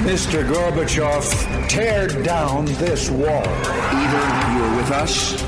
Mr. 0.00 0.42
Gorbachev, 0.50 1.68
tear 1.68 2.08
down 2.22 2.64
this 2.64 3.10
wall. 3.10 3.44
Either 3.46 4.56
you 4.56 4.64
are 4.64 4.76
with 4.76 4.90
us 4.90 5.42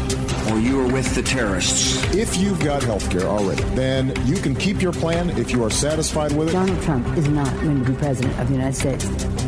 or 0.51 0.59
you 0.59 0.79
are 0.81 0.93
with 0.93 1.15
the 1.15 1.23
terrorists. 1.23 2.15
If 2.15 2.37
you've 2.37 2.61
got 2.61 2.83
health 2.83 3.09
care 3.11 3.23
already, 3.23 3.63
then 3.75 4.13
you 4.27 4.37
can 4.37 4.55
keep 4.55 4.83
your 4.83 4.93
plan 4.93 5.31
if 5.31 5.53
you 5.53 5.65
are 5.65 5.71
satisfied 5.71 6.33
with 6.33 6.51
it. 6.51 6.53
Donald 6.53 6.83
Trump 6.83 7.17
is 7.17 7.29
not 7.29 7.51
going 7.63 7.83
to 7.83 7.91
be 7.91 7.97
president 7.97 8.39
of 8.39 8.49
the 8.49 8.55
United 8.55 8.77
States. 8.77 9.05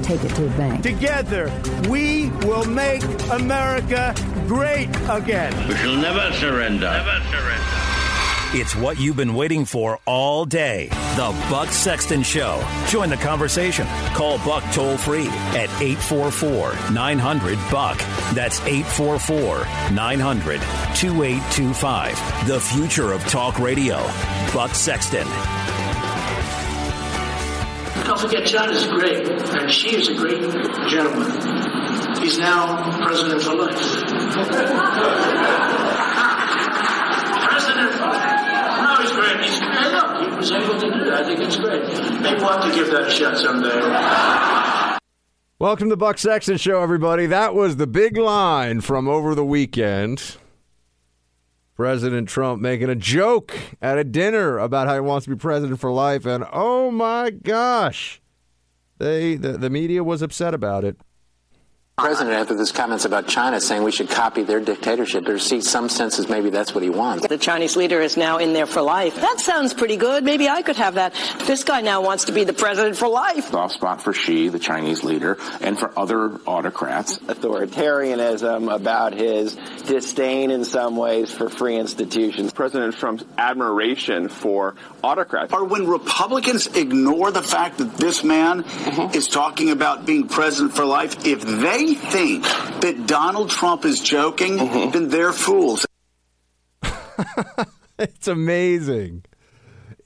Take 0.07 0.25
it 0.25 0.35
to 0.37 0.43
the 0.43 0.57
bank. 0.57 0.83
Together, 0.83 1.53
we 1.91 2.31
will 2.47 2.65
make 2.65 3.03
America 3.31 4.15
great 4.47 4.89
again. 5.11 5.69
We 5.69 5.75
shall 5.77 5.97
never 5.97 6.33
surrender. 6.33 6.91
Never 6.91 7.21
surrender. 7.31 7.54
It's 8.57 8.77
what 8.77 9.01
you've 9.01 9.17
been 9.17 9.35
waiting 9.35 9.65
for 9.65 9.99
all 10.07 10.45
day. 10.45 10.87
The 11.17 11.47
Buck 11.51 11.71
Sexton 11.71 12.23
Show. 12.23 12.65
Join 12.87 13.09
the 13.09 13.17
conversation. 13.17 13.85
Call 14.15 14.39
Buck 14.39 14.63
toll 14.73 14.97
free 14.97 15.27
at 15.27 15.69
844 15.83 16.93
900 16.93 17.59
Buck. 17.69 17.99
That's 18.33 18.61
844 18.61 19.67
900 19.93 20.61
2825. 20.61 22.47
The 22.47 22.61
future 22.61 23.11
of 23.11 23.23
talk 23.23 23.59
radio. 23.59 23.97
Buck 24.55 24.73
Sexton. 24.77 25.27
Don't 28.07 28.21
forget, 28.21 28.47
John 28.47 28.71
is 28.71 28.87
great, 28.87 29.29
and 29.29 29.69
she 29.69 29.97
is 29.97 30.07
a 30.07 30.15
great 30.15 30.41
gentleman. 30.91 32.23
He's 32.23 32.39
now 32.39 33.03
president 33.03 33.43
for 33.43 33.57
life. 33.57 33.75
president 37.51 37.93
for 37.95 38.07
life. 38.07 38.35
No, 38.85 38.97
he's 39.01 39.13
great. 39.13 39.41
He's 39.41 39.59
great. 39.61 39.93
Look, 39.93 40.21
he 40.21 40.37
was 40.37 40.51
able 40.53 40.79
to 40.81 40.91
do 40.91 41.04
that. 41.04 41.04
I 41.15 41.23
think 41.23 41.39
it's 41.39 41.57
great. 41.57 41.81
Maybe 42.21 42.41
we'll 42.41 42.49
have 42.49 42.69
to 42.69 42.75
give 42.75 42.91
that 42.91 43.07
a 43.07 43.11
shot 43.11 43.39
someday. 43.39 44.99
Welcome 45.61 45.89
to 45.91 45.97
Buck 45.97 46.19
Sexton 46.19 46.57
Show, 46.57 46.83
everybody. 46.83 47.27
That 47.27 47.55
was 47.55 47.77
the 47.77 47.87
big 47.87 48.17
line 48.17 48.81
from 48.81 49.07
over 49.07 49.37
the 49.37 49.45
weekend. 49.45 50.39
President 51.77 52.29
Trump 52.29 52.61
making 52.61 52.91
a 52.91 52.97
joke 52.97 53.57
at 53.81 53.97
a 53.97 54.03
dinner 54.03 54.59
about 54.59 54.89
how 54.89 54.95
he 54.95 55.01
wants 55.01 55.27
to 55.27 55.31
be 55.31 55.37
president 55.37 55.79
for 55.79 55.93
life, 55.93 56.27
and 56.27 56.45
oh 56.53 56.91
my 56.91 57.31
gosh, 57.31 58.21
they 58.99 59.37
the, 59.37 59.53
the 59.53 59.71
media 59.71 60.03
was 60.03 60.21
upset 60.21 60.53
about 60.53 60.83
it. 60.83 60.97
President, 61.97 62.35
after 62.35 62.57
his 62.57 62.73
comments 62.73 63.05
about 63.05 63.29
China 63.29 63.61
saying 63.61 63.85
we 63.85 63.93
should 63.93 64.11
copy 64.11 64.43
their 64.43 64.59
dictatorship, 64.59 65.25
there 65.25 65.39
see 65.39 65.61
some 65.61 65.89
senses 65.89 66.29
maybe 66.29 66.51
that's 66.51 66.75
what 66.75 66.83
he 66.83 66.91
wants. 66.91 67.25
The 67.29 67.39
Chinese 67.39 67.77
leader 67.77 68.01
is 68.01 68.17
now 68.17 68.39
in 68.39 68.53
there 68.53 68.67
for 68.67 68.83
life. 68.83 69.15
That 69.15 69.39
sounds 69.39 69.73
pretty 69.73 69.97
good. 69.97 70.25
Maybe 70.25 70.49
I 70.49 70.63
could 70.63 70.75
have 70.75 70.95
that. 70.95 71.15
This 71.47 71.63
guy 71.63 71.83
now 71.83 72.03
wants 72.03 72.25
to 72.25 72.33
be 72.33 72.43
the 72.43 72.53
president 72.53 72.97
for 72.97 73.07
life. 73.07 73.51
Soft 73.51 73.75
spot 73.75 74.03
for 74.03 74.13
Xi, 74.13 74.49
the 74.49 74.59
Chinese 74.59 75.05
leader, 75.05 75.39
and 75.61 75.79
for 75.79 75.97
other 75.97 76.35
autocrats. 76.47 77.19
Authoritarianism 77.19 78.75
about 78.75 79.15
his 79.15 79.55
disdain 79.87 80.51
in 80.51 80.65
some 80.65 80.97
ways 80.97 81.31
for 81.31 81.49
free 81.49 81.77
institutions. 81.77 82.53
President 82.53 82.97
Trump's 82.97 83.25
admiration 83.39 84.29
for 84.29 84.75
autocrats. 85.05 85.53
Or 85.53 85.65
when 85.65 85.87
Republicans 85.87 86.67
ignore 86.67 87.31
the 87.31 87.43
fact 87.43 87.79
that 87.79 87.97
this 87.99 88.25
man 88.25 88.65
mm-hmm. 88.65 89.17
is 89.17 89.29
talking 89.29 89.71
about 89.71 90.07
being 90.07 90.27
president 90.27 90.75
for 90.75 90.85
life, 90.85 91.25
if 91.25 91.41
they 91.41 91.84
think 91.93 92.45
that 92.81 93.05
Donald 93.07 93.51
Trump 93.51 93.85
is 93.85 94.01
joking, 94.01 94.57
mm-hmm. 94.57 94.91
then 94.93 95.09
they're 95.11 95.35
fools. 95.35 95.85
it's 97.99 98.27
amazing. 98.27 99.25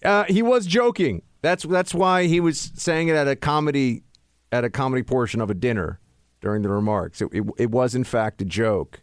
Uh, 0.04 0.24
he 0.24 0.42
was 0.42 0.66
joking. 0.66 1.22
That's 1.42 1.62
that's 1.62 1.94
why 1.94 2.24
he 2.24 2.40
was 2.40 2.72
saying 2.74 3.08
it 3.08 3.14
at 3.14 3.28
a 3.28 3.36
comedy 3.36 4.02
at 4.50 4.64
a 4.64 4.70
comedy 4.70 5.04
portion 5.04 5.40
of 5.40 5.50
a 5.50 5.54
dinner 5.54 6.00
during 6.40 6.62
the 6.62 6.68
remarks. 6.68 7.20
It, 7.20 7.28
it, 7.32 7.44
it 7.58 7.70
was 7.70 7.94
in 7.94 8.04
fact 8.04 8.42
a 8.42 8.44
joke. 8.44 9.00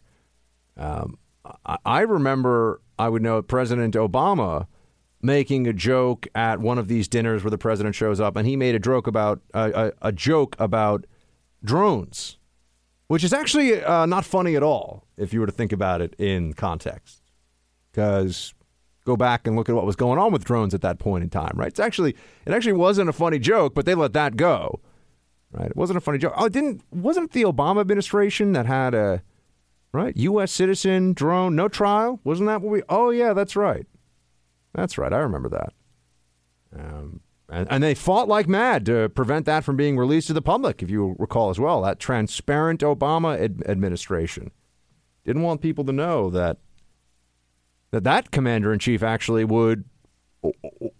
Um, 0.76 1.18
I, 1.64 1.78
I 1.84 2.00
remember 2.00 2.82
I 2.98 3.08
would 3.08 3.22
know 3.22 3.40
President 3.42 3.94
Obama 3.94 4.66
making 5.22 5.66
a 5.66 5.72
joke 5.72 6.26
at 6.34 6.60
one 6.60 6.78
of 6.78 6.88
these 6.88 7.08
dinners 7.08 7.42
where 7.42 7.50
the 7.50 7.58
president 7.58 7.94
shows 7.94 8.20
up, 8.20 8.36
and 8.36 8.46
he 8.46 8.56
made 8.56 8.74
a 8.74 8.78
joke 8.78 9.06
about 9.06 9.40
uh, 9.54 9.90
a, 10.02 10.08
a, 10.08 10.12
joke 10.12 10.54
about 10.58 11.06
drones 11.64 12.38
which 13.08 13.24
is 13.24 13.32
actually 13.32 13.82
uh, 13.82 14.06
not 14.06 14.24
funny 14.24 14.56
at 14.56 14.62
all 14.62 15.06
if 15.16 15.32
you 15.32 15.40
were 15.40 15.46
to 15.46 15.52
think 15.52 15.72
about 15.72 16.00
it 16.00 16.14
in 16.18 16.52
context. 16.52 17.22
Because 17.92 18.54
go 19.04 19.16
back 19.16 19.46
and 19.46 19.56
look 19.56 19.68
at 19.68 19.74
what 19.74 19.86
was 19.86 19.96
going 19.96 20.18
on 20.18 20.32
with 20.32 20.44
drones 20.44 20.74
at 20.74 20.82
that 20.82 20.98
point 20.98 21.24
in 21.24 21.30
time, 21.30 21.52
right? 21.54 21.68
It's 21.68 21.80
actually 21.80 22.14
it 22.44 22.52
actually 22.52 22.74
wasn't 22.74 23.08
a 23.08 23.12
funny 23.12 23.38
joke, 23.38 23.74
but 23.74 23.86
they 23.86 23.94
let 23.94 24.12
that 24.12 24.36
go, 24.36 24.80
right? 25.52 25.70
It 25.70 25.76
wasn't 25.76 25.96
a 25.96 26.00
funny 26.00 26.18
joke. 26.18 26.34
Oh, 26.36 26.46
it 26.46 26.52
didn't 26.52 26.82
wasn't 26.90 27.32
the 27.32 27.44
Obama 27.44 27.80
administration 27.80 28.52
that 28.52 28.66
had 28.66 28.94
a 28.94 29.22
right 29.92 30.14
U.S. 30.16 30.52
citizen 30.52 31.14
drone 31.14 31.56
no 31.56 31.68
trial? 31.68 32.20
Wasn't 32.24 32.48
that 32.48 32.60
what 32.60 32.70
we? 32.70 32.82
Oh 32.88 33.10
yeah, 33.10 33.32
that's 33.32 33.56
right, 33.56 33.86
that's 34.74 34.98
right. 34.98 35.12
I 35.12 35.18
remember 35.18 35.48
that. 35.48 35.72
Um, 36.78 37.20
and, 37.48 37.66
and, 37.70 37.82
they 37.82 37.94
fought 37.94 38.26
like 38.26 38.48
mad 38.48 38.84
to 38.86 39.08
prevent 39.10 39.46
that 39.46 39.62
from 39.62 39.76
being 39.76 39.96
released 39.96 40.26
to 40.26 40.32
the 40.32 40.42
public, 40.42 40.82
if 40.82 40.90
you 40.90 41.14
recall 41.18 41.50
as 41.50 41.60
well. 41.60 41.82
That 41.82 42.00
transparent 42.00 42.80
Obama 42.80 43.38
ad- 43.38 43.62
administration 43.66 44.50
didn't 45.24 45.42
want 45.42 45.60
people 45.60 45.84
to 45.84 45.92
know 45.92 46.28
that 46.30 46.58
that, 47.92 48.04
that 48.04 48.30
commander 48.30 48.72
in 48.72 48.78
chief 48.78 49.02
actually 49.02 49.44
would 49.44 49.84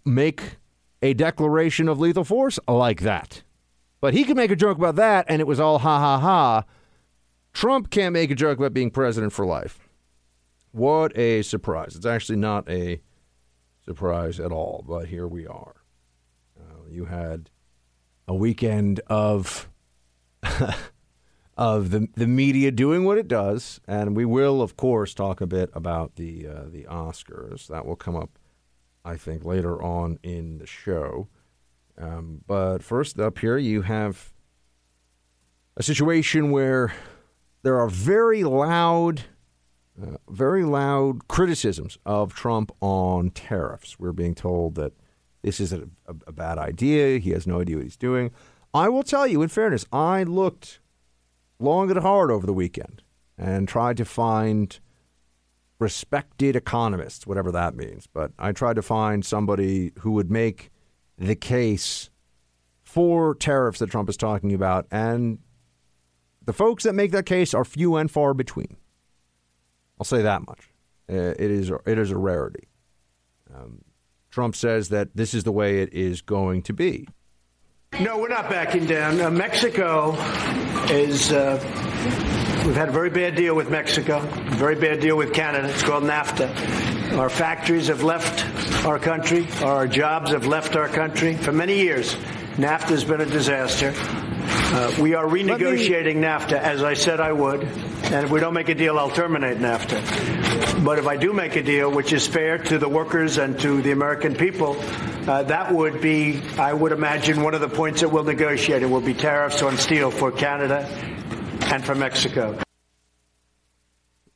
make 0.05 0.57
a 1.01 1.13
declaration 1.13 1.87
of 1.87 1.99
lethal 1.99 2.23
force 2.23 2.59
like 2.67 3.01
that. 3.01 3.43
But 3.99 4.13
he 4.13 4.23
could 4.23 4.37
make 4.37 4.51
a 4.51 4.55
joke 4.55 4.77
about 4.77 4.95
that, 4.95 5.25
and 5.27 5.41
it 5.41 5.47
was 5.47 5.59
all 5.59 5.79
ha 5.79 5.99
ha 5.99 6.19
ha. 6.19 6.63
Trump 7.53 7.89
can't 7.89 8.13
make 8.13 8.31
a 8.31 8.35
joke 8.35 8.57
about 8.57 8.73
being 8.73 8.91
president 8.91 9.33
for 9.33 9.45
life. 9.45 9.89
What 10.71 11.17
a 11.17 11.41
surprise. 11.41 11.95
It's 11.95 12.05
actually 12.05 12.37
not 12.37 12.69
a 12.69 13.01
surprise 13.83 14.39
at 14.39 14.51
all, 14.51 14.83
but 14.87 15.07
here 15.07 15.27
we 15.27 15.47
are. 15.47 15.73
You 16.89 17.05
had 17.05 17.49
a 18.27 18.35
weekend 18.35 18.99
of 19.07 19.69
of 21.57 21.89
the 21.91 22.07
the 22.15 22.27
media 22.27 22.71
doing 22.71 23.03
what 23.03 23.17
it 23.17 23.27
does, 23.27 23.79
and 23.87 24.15
we 24.15 24.25
will, 24.25 24.61
of 24.61 24.77
course, 24.77 25.13
talk 25.13 25.41
a 25.41 25.47
bit 25.47 25.69
about 25.73 26.15
the 26.15 26.47
uh, 26.47 26.63
the 26.71 26.83
Oscars. 26.83 27.67
That 27.67 27.85
will 27.85 27.95
come 27.95 28.15
up, 28.15 28.37
I 29.03 29.17
think, 29.17 29.43
later 29.45 29.81
on 29.81 30.19
in 30.23 30.59
the 30.59 30.67
show. 30.67 31.27
Um, 31.97 32.41
but 32.45 32.83
first 32.83 33.19
up 33.19 33.39
here, 33.39 33.57
you 33.57 33.81
have 33.81 34.33
a 35.75 35.83
situation 35.83 36.51
where 36.51 36.93
there 37.63 37.79
are 37.79 37.89
very 37.89 38.43
loud, 38.43 39.23
uh, 40.01 40.17
very 40.29 40.63
loud 40.63 41.27
criticisms 41.27 41.97
of 42.05 42.33
Trump 42.33 42.71
on 42.81 43.31
tariffs. 43.31 43.99
We're 43.99 44.11
being 44.11 44.35
told 44.35 44.75
that 44.75 44.93
this 45.47 45.61
is 45.61 45.71
a, 45.71 45.83
a, 46.07 46.15
a 46.27 46.31
bad 46.33 46.57
idea. 46.57 47.19
He 47.19 47.29
has 47.29 47.47
no 47.47 47.61
idea 47.61 47.77
what 47.77 47.85
he's 47.85 47.95
doing. 47.95 48.31
I 48.73 48.89
will 48.89 49.03
tell 49.03 49.25
you, 49.25 49.41
in 49.41 49.47
fairness, 49.47 49.85
I 49.93 50.23
looked 50.23 50.81
long 51.57 51.89
and 51.89 51.99
hard 52.01 52.29
over 52.29 52.45
the 52.45 52.53
weekend 52.53 53.01
and 53.37 53.65
tried 53.65 53.95
to 53.95 54.03
find 54.03 54.77
respected 55.79 56.57
economists, 56.57 57.25
whatever 57.25 57.49
that 57.53 57.75
means. 57.75 58.07
But 58.07 58.31
I 58.37 58.51
tried 58.51 58.75
to 58.75 58.81
find 58.81 59.25
somebody 59.25 59.93
who 59.99 60.11
would 60.11 60.29
make 60.29 60.69
the 61.17 61.35
case 61.35 62.09
for 62.83 63.33
tariffs 63.33 63.79
that 63.79 63.89
Trump 63.89 64.09
is 64.09 64.17
talking 64.17 64.53
about. 64.53 64.85
And 64.91 65.39
the 66.45 66.51
folks 66.51 66.83
that 66.83 66.93
make 66.93 67.11
that 67.11 67.25
case 67.25 67.53
are 67.53 67.63
few 67.63 67.95
and 67.95 68.11
far 68.11 68.33
between. 68.33 68.75
I'll 69.97 70.05
say 70.05 70.21
that 70.23 70.45
much. 70.45 70.73
Uh, 71.09 71.33
it 71.39 71.39
is 71.39 71.71
it 71.85 71.97
is 71.97 72.11
a 72.11 72.17
rarity. 72.17 72.67
Um, 73.55 73.81
Trump 74.37 74.55
says 74.55 74.89
that 74.89 75.15
this 75.15 75.33
is 75.33 75.45
the 75.45 75.51
way 75.51 75.79
it 75.79 75.91
is 75.93 76.21
going 76.21 76.61
to 76.61 76.71
be. 76.71 77.07
No, 77.99 78.19
we're 78.19 78.27
not 78.27 78.51
backing 78.51 78.85
down. 78.85 79.19
Uh, 79.19 79.31
Mexico 79.31 80.11
is. 80.91 81.31
Uh, 81.31 81.59
we've 82.63 82.75
had 82.75 82.89
a 82.89 82.91
very 82.91 83.09
bad 83.09 83.33
deal 83.33 83.55
with 83.55 83.71
Mexico, 83.71 84.19
very 84.49 84.75
bad 84.75 84.99
deal 84.99 85.17
with 85.17 85.33
Canada. 85.33 85.69
It's 85.69 85.81
called 85.81 86.03
NAFTA. 86.03 87.17
Our 87.17 87.31
factories 87.31 87.87
have 87.87 88.03
left 88.03 88.45
our 88.85 88.99
country, 88.99 89.47
our 89.63 89.87
jobs 89.87 90.29
have 90.29 90.45
left 90.45 90.75
our 90.75 90.87
country 90.87 91.35
for 91.35 91.51
many 91.51 91.79
years. 91.79 92.13
NAFTA 92.57 92.89
has 92.89 93.03
been 93.03 93.21
a 93.21 93.25
disaster. 93.25 93.91
Uh, 94.49 94.93
we 95.01 95.13
are 95.13 95.25
renegotiating 95.25 96.15
me... 96.15 96.21
NAFTA, 96.21 96.59
as 96.59 96.83
I 96.83 96.93
said 96.93 97.19
I 97.19 97.31
would. 97.31 97.63
And 97.63 98.25
if 98.25 98.31
we 98.31 98.39
don't 98.39 98.53
make 98.53 98.69
a 98.69 98.75
deal, 98.75 98.97
I'll 98.97 99.09
terminate 99.09 99.57
NAFTA. 99.57 100.83
But 100.83 100.99
if 100.99 101.07
I 101.07 101.17
do 101.17 101.33
make 101.33 101.55
a 101.55 101.63
deal, 101.63 101.91
which 101.91 102.13
is 102.13 102.27
fair 102.27 102.57
to 102.57 102.77
the 102.77 102.87
workers 102.87 103.37
and 103.37 103.59
to 103.59 103.81
the 103.81 103.91
American 103.91 104.35
people, 104.35 104.77
uh, 105.27 105.43
that 105.43 105.73
would 105.73 106.01
be, 106.01 106.41
I 106.57 106.73
would 106.73 106.91
imagine, 106.91 107.41
one 107.41 107.53
of 107.53 107.61
the 107.61 107.69
points 107.69 108.01
that 108.01 108.09
we'll 108.09 108.23
negotiate. 108.23 108.83
It 108.83 108.89
will 108.89 109.01
be 109.01 109.13
tariffs 109.13 109.61
on 109.61 109.77
steel 109.77 110.11
for 110.11 110.31
Canada 110.31 110.85
and 111.71 111.83
for 111.83 111.95
Mexico. 111.95 112.57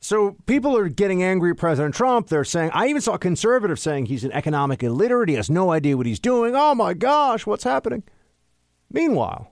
So 0.00 0.36
people 0.46 0.76
are 0.76 0.88
getting 0.88 1.22
angry 1.22 1.52
at 1.52 1.58
President 1.58 1.94
Trump. 1.94 2.28
They're 2.28 2.44
saying, 2.44 2.72
I 2.74 2.88
even 2.88 3.00
saw 3.00 3.16
conservatives 3.16 3.80
saying 3.80 4.06
he's 4.06 4.24
an 4.24 4.32
economic 4.32 4.82
illiterate. 4.82 5.28
He 5.28 5.36
has 5.36 5.48
no 5.48 5.70
idea 5.70 5.96
what 5.96 6.06
he's 6.06 6.18
doing. 6.18 6.56
Oh 6.56 6.74
my 6.74 6.92
gosh, 6.92 7.46
what's 7.46 7.64
happening? 7.64 8.02
Meanwhile, 8.90 9.51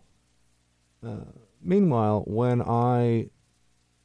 Meanwhile, 1.63 2.25
when 2.27 2.63
I 2.63 3.31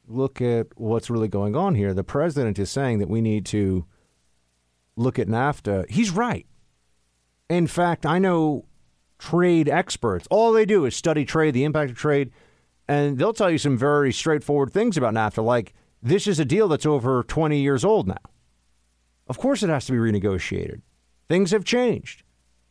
look 0.06 0.40
at 0.40 0.68
what's 0.76 1.10
really 1.10 1.28
going 1.28 1.56
on 1.56 1.74
here, 1.74 1.92
the 1.92 2.04
president 2.04 2.58
is 2.58 2.70
saying 2.70 2.98
that 2.98 3.08
we 3.08 3.20
need 3.20 3.44
to 3.46 3.86
look 4.96 5.18
at 5.18 5.28
NAFTA. 5.28 5.90
He's 5.90 6.10
right. 6.10 6.46
In 7.48 7.66
fact, 7.66 8.06
I 8.06 8.18
know 8.18 8.66
trade 9.18 9.68
experts. 9.68 10.26
All 10.30 10.52
they 10.52 10.64
do 10.64 10.84
is 10.84 10.94
study 10.96 11.24
trade, 11.24 11.54
the 11.54 11.64
impact 11.64 11.90
of 11.90 11.96
trade, 11.96 12.30
and 12.88 13.18
they'll 13.18 13.32
tell 13.32 13.50
you 13.50 13.58
some 13.58 13.76
very 13.76 14.12
straightforward 14.12 14.72
things 14.72 14.96
about 14.96 15.14
NAFTA, 15.14 15.44
like 15.44 15.74
this 16.02 16.26
is 16.26 16.38
a 16.38 16.44
deal 16.44 16.68
that's 16.68 16.86
over 16.86 17.22
20 17.22 17.58
years 17.58 17.84
old 17.84 18.06
now. 18.06 18.16
Of 19.28 19.38
course, 19.38 19.62
it 19.62 19.70
has 19.70 19.86
to 19.86 19.92
be 19.92 19.98
renegotiated. 19.98 20.82
Things 21.28 21.50
have 21.50 21.64
changed. 21.64 22.22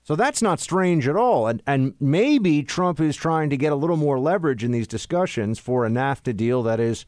So 0.06 0.16
that's 0.16 0.42
not 0.42 0.60
strange 0.60 1.08
at 1.08 1.16
all. 1.16 1.48
And, 1.48 1.64
and 1.66 1.96
maybe 2.00 2.62
Trump 2.62 3.02
is 3.02 3.16
trying 3.16 3.50
to 3.50 3.58
get 3.58 3.72
a 3.72 3.76
little 3.76 3.98
more 3.98 4.20
leverage 4.20 4.64
in 4.64 4.70
these 4.70 4.88
discussions 4.88 5.58
for 5.58 5.84
a 5.84 5.90
NAFTA 5.90 6.38
deal 6.38 6.62
that 6.62 6.80
is 6.80 7.08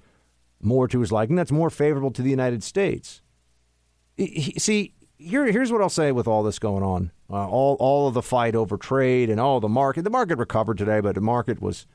more 0.59 0.88
to 0.88 0.99
his 0.99 1.11
liking, 1.11 1.35
that's 1.35 1.51
more 1.51 1.69
favorable 1.69 2.09
to 2.09 2.23
the 2.23 2.31
United 2.31 2.63
States. 2.63 3.21
See, 4.57 4.95
here, 5.15 5.45
here's 5.45 5.71
what 5.71 5.79
I'll 5.79 5.89
say 5.89 6.11
with 6.11 6.27
all 6.27 6.41
this 6.41 6.57
going 6.57 6.81
on 6.81 7.11
uh, 7.29 7.47
all, 7.47 7.75
all 7.79 8.07
of 8.07 8.15
the 8.15 8.21
fight 8.23 8.55
over 8.55 8.77
trade 8.77 9.29
and 9.29 9.39
all 9.39 9.59
the 9.59 9.69
market. 9.69 10.03
The 10.03 10.09
market 10.09 10.39
recovered 10.39 10.79
today, 10.79 10.99
but 10.99 11.13
the 11.13 11.21
market 11.21 11.61
was 11.61 11.85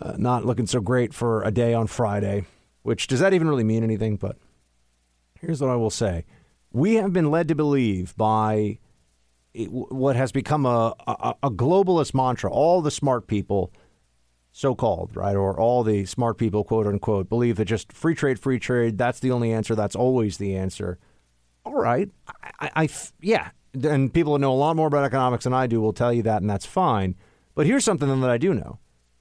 uh, 0.00 0.14
not 0.18 0.44
looking 0.44 0.68
so 0.68 0.80
great 0.80 1.12
for 1.12 1.42
a 1.42 1.50
day 1.50 1.74
on 1.74 1.88
Friday, 1.88 2.44
which 2.82 3.08
does 3.08 3.18
that 3.18 3.34
even 3.34 3.48
really 3.48 3.64
mean 3.64 3.82
anything? 3.82 4.16
But 4.16 4.36
here's 5.40 5.60
what 5.60 5.70
I 5.70 5.74
will 5.76 5.90
say 5.90 6.26
we 6.70 6.94
have 6.94 7.12
been 7.12 7.30
led 7.30 7.48
to 7.48 7.56
believe 7.56 8.16
by 8.16 8.78
what 9.54 10.16
has 10.16 10.32
become 10.32 10.64
a, 10.66 10.94
a, 11.06 11.34
a 11.42 11.50
globalist 11.50 12.14
mantra. 12.14 12.50
All 12.50 12.82
the 12.82 12.90
smart 12.90 13.26
people, 13.26 13.72
so 14.52 14.74
called, 14.74 15.16
right, 15.16 15.36
or 15.36 15.58
all 15.58 15.82
the 15.82 16.04
smart 16.04 16.38
people, 16.38 16.64
quote 16.64 16.86
unquote, 16.86 17.28
believe 17.28 17.56
that 17.56 17.64
just 17.64 17.92
free 17.92 18.14
trade, 18.14 18.38
free 18.38 18.58
trade, 18.58 18.98
that's 18.98 19.20
the 19.20 19.30
only 19.30 19.52
answer. 19.52 19.74
That's 19.74 19.96
always 19.96 20.38
the 20.38 20.54
answer. 20.56 20.98
All 21.64 21.74
right. 21.74 22.08
I, 22.60 22.70
I, 22.76 22.88
yeah. 23.20 23.50
And 23.82 24.12
people 24.12 24.32
who 24.32 24.38
know 24.38 24.52
a 24.52 24.54
lot 24.54 24.76
more 24.76 24.88
about 24.88 25.04
economics 25.04 25.44
than 25.44 25.54
I 25.54 25.66
do 25.66 25.80
will 25.80 25.92
tell 25.92 26.12
you 26.12 26.22
that, 26.24 26.40
and 26.40 26.50
that's 26.50 26.66
fine. 26.66 27.14
But 27.54 27.66
here's 27.66 27.84
something 27.84 28.20
that 28.20 28.30
I 28.30 28.38
do 28.38 28.54
know. 28.54 28.78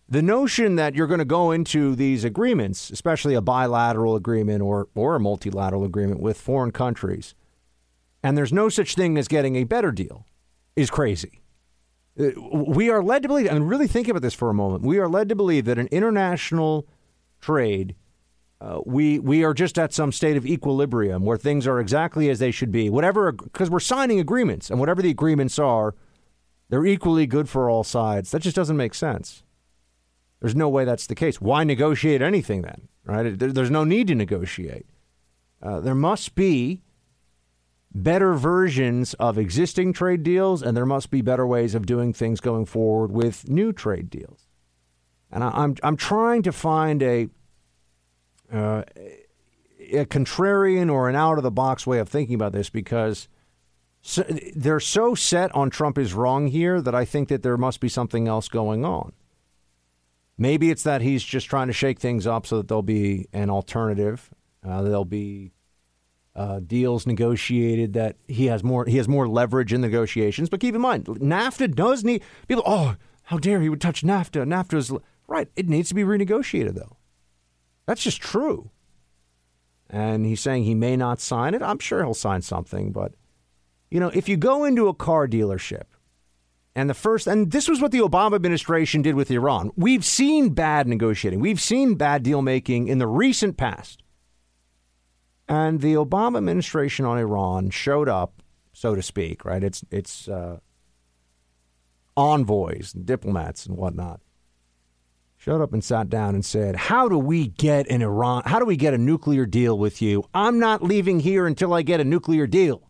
The 0.08 0.24
notion 0.24 0.76
that 0.76 0.96
you're 0.96 1.06
going 1.06 1.20
to 1.20 1.26
go 1.26 1.52
into 1.52 1.96
these 1.96 2.24
agreements, 2.24 2.90
especially 2.90 3.36
a 3.36 3.42
bilateral 3.42 4.16
agreement 4.16 4.64
or, 4.64 4.88
or 4.96 5.16
a 5.16 5.20
multilateral 5.20 5.84
agreement 5.84 6.20
with 6.20 6.42
foreign 6.42 6.72
countries, 6.72 7.36
and 8.24 8.38
there's 8.38 8.54
no 8.54 8.70
such 8.70 8.96
thing 8.96 9.18
as 9.18 9.28
getting 9.28 9.56
a 9.56 9.64
better 9.64 9.92
deal 9.92 10.26
is 10.76 10.90
crazy. 10.90 11.42
Uh, 12.20 12.32
we 12.52 12.90
are 12.90 13.04
led 13.04 13.22
to 13.24 13.28
believe, 13.28 13.48
and 13.48 13.70
really 13.70 13.88
think 13.88 14.08
about 14.08 14.22
this 14.22 14.34
for 14.34 14.50
a 14.50 14.54
moment, 14.54 14.84
we 14.84 14.98
are 15.00 15.08
led 15.08 15.30
to 15.30 15.36
believe 15.36 15.66
that 15.66 15.78
an 15.78 15.88
international 15.88 16.88
trade, 17.40 17.96
uh, 18.60 18.80
we, 18.86 19.20
we 19.20 19.44
are 19.44 19.54
just 19.54 19.80
at 19.80 19.94
some 19.94 20.12
state 20.12 20.36
of 20.36 20.46
equilibrium 20.46 21.24
where 21.24 21.38
things 21.38 21.66
are 21.66 21.80
exactly 21.80 22.30
as 22.30 22.40
they 22.40 22.52
should 22.52 22.72
be. 22.72 22.90
Whatever, 22.90 23.32
because 23.32 23.70
we're 23.70 23.80
signing 23.80 24.20
agreements, 24.20 24.70
and 24.70 24.80
whatever 24.80 25.02
the 25.02 25.12
agreements 25.12 25.58
are, 25.58 25.96
they're 26.70 26.86
equally 26.86 27.26
good 27.26 27.50
for 27.50 27.70
all 27.70 27.84
sides. 27.84 28.32
That 28.32 28.42
just 28.42 28.56
doesn't 28.56 28.78
make 28.78 28.94
sense. 28.94 29.44
There's 30.40 30.56
no 30.56 30.70
way 30.70 30.86
that's 30.86 31.08
the 31.08 31.16
case. 31.16 31.42
Why 31.42 31.64
negotiate 31.64 32.22
anything 32.22 32.62
then? 32.62 32.88
Right? 33.04 33.38
There's 33.38 33.72
no 33.72 33.84
need 33.84 34.08
to 34.08 34.16
negotiate. 34.16 34.86
Uh, 35.62 35.80
there 35.80 35.96
must 35.96 36.36
be 36.36 36.84
better 37.94 38.34
versions 38.34 39.14
of 39.16 39.38
existing 39.38 39.94
trade 39.94 40.24
deals, 40.24 40.62
and 40.62 40.76
there 40.76 40.86
must 40.86 41.10
be 41.10 41.22
better 41.22 41.46
ways 41.46 41.76
of 41.76 41.86
doing 41.86 42.14
things 42.14 42.40
going 42.40 42.66
forward 42.66 43.12
with 43.12 43.50
new 43.50 43.74
trade 43.74 44.10
deals. 44.10 44.48
And 45.32 45.44
I, 45.44 45.48
am 45.48 45.54
I'm, 45.56 45.76
I'm 45.84 45.98
trying 45.98 46.44
to 46.44 46.52
find 46.52 47.04
a 47.04 47.30
uh, 48.52 48.84
a 49.92 50.06
contrarian 50.06 50.92
or 50.92 51.10
an 51.10 51.16
out 51.16 51.38
of 51.38 51.44
the 51.44 51.52
box 51.52 51.86
way 51.86 52.00
of 52.00 52.10
thinking 52.10 52.36
about 52.36 52.52
this 52.52 52.70
because 52.70 53.28
so, 54.02 54.24
they're 54.56 54.80
so 54.80 55.16
set 55.16 55.54
on 55.56 55.70
Trump 55.70 55.98
is 55.98 56.14
wrong 56.14 56.48
here 56.48 56.82
that 56.82 56.96
I 56.96 57.06
think 57.06 57.30
that 57.30 57.44
there 57.44 57.58
must 57.58 57.80
be 57.80 57.90
something 57.90 58.28
else 58.28 58.48
going 58.48 58.86
on. 58.86 59.14
Maybe 60.38 60.72
it's 60.72 60.84
that 60.84 61.02
he's 61.02 61.24
just 61.24 61.48
trying 61.48 61.68
to 61.68 61.74
shake 61.74 62.00
things 62.00 62.26
up 62.26 62.46
so 62.46 62.58
that 62.58 62.68
there'll 62.68 62.82
be 62.82 63.28
an 63.34 63.50
alternative. 63.50 64.30
Uh, 64.66 64.82
there'll 64.84 65.06
be 65.06 65.52
uh, 66.40 66.62
deals 66.62 67.06
negotiated 67.06 67.92
that 67.92 68.16
he 68.30 68.46
has 68.46 68.64
more 68.64 68.86
he 68.86 68.96
has 68.96 69.10
more 69.10 69.28
leverage 69.28 69.74
in 69.74 69.82
negotiations. 69.82 70.50
But 70.50 70.62
keep 70.62 70.74
in 70.74 70.80
mind, 70.80 71.04
NAFTA 71.06 71.76
does 71.76 72.06
need 72.06 72.24
people. 72.48 72.64
Oh, 72.66 72.96
how 73.24 73.38
dare 73.38 73.60
he 73.60 73.68
would 73.68 73.82
touch 73.82 74.04
NAFTA? 74.04 74.46
NAFTA 74.46 74.78
is 74.78 74.92
right. 75.28 75.50
It 75.58 75.68
needs 75.68 75.90
to 75.90 75.96
be 75.96 76.04
renegotiated 76.04 76.76
though. 76.76 76.96
That's 77.88 78.02
just 78.02 78.22
true. 78.22 78.72
And 79.90 80.26
he's 80.26 80.40
saying 80.40 80.64
he 80.64 80.76
may 80.76 80.96
not 80.96 81.20
sign 81.20 81.56
it. 81.56 81.62
I'm 81.62 81.80
sure 81.80 82.06
he'll 82.06 82.14
sign 82.14 82.42
something, 82.42 82.94
but 82.94 83.16
you 83.92 84.00
know, 84.00 84.12
if 84.14 84.30
you 84.30 84.38
go 84.38 84.64
into 84.64 84.88
a 84.88 84.94
car 84.94 85.28
dealership 85.28 85.88
and 86.74 86.90
the 86.90 86.94
first, 86.94 87.28
and 87.28 87.52
this 87.52 87.68
was 87.68 87.82
what 87.82 87.92
the 87.92 88.00
Obama 88.00 88.36
administration 88.36 89.02
did 89.02 89.16
with 89.16 89.30
Iran. 89.30 89.72
We've 89.76 90.06
seen 90.06 90.52
bad 90.52 90.88
negotiating. 90.88 91.42
We've 91.42 91.60
seen 91.60 91.96
bad 91.96 92.24
deal 92.24 92.42
making 92.42 92.88
in 92.88 92.98
the 92.98 93.08
recent 93.08 93.58
past. 93.58 94.04
And 95.50 95.82
the 95.82 95.96
Obama 95.96 96.38
administration 96.38 97.06
on 97.06 97.18
Iran 97.18 97.72
showed 97.72 98.08
up, 98.08 98.44
so 98.72 98.94
to 98.94 99.02
speak, 99.02 99.44
right? 99.44 99.64
It's 99.64 99.84
it's 99.90 100.28
uh, 100.28 100.60
envoys, 102.16 102.94
and 102.94 103.04
diplomats, 103.04 103.66
and 103.66 103.76
whatnot. 103.76 104.22
Showed 105.38 105.62
up 105.62 105.74
and 105.74 105.84
sat 105.84 106.08
down 106.08 106.36
and 106.36 106.46
said, 106.46 106.76
"How 106.76 107.10
do 107.10 107.18
we 107.18 107.48
get 107.48 107.90
an 107.90 108.04
Iran? 108.04 108.44
How 108.46 108.60
do 108.60 108.66
we 108.66 108.78
get 108.78 108.94
a 108.94 108.98
nuclear 109.00 109.48
deal 109.48 109.76
with 109.76 110.04
you? 110.04 110.24
I'm 110.36 110.60
not 110.60 110.84
leaving 110.84 111.22
here 111.22 111.48
until 111.48 111.74
I 111.74 111.82
get 111.82 112.00
a 112.00 112.06
nuclear 112.06 112.46
deal." 112.46 112.84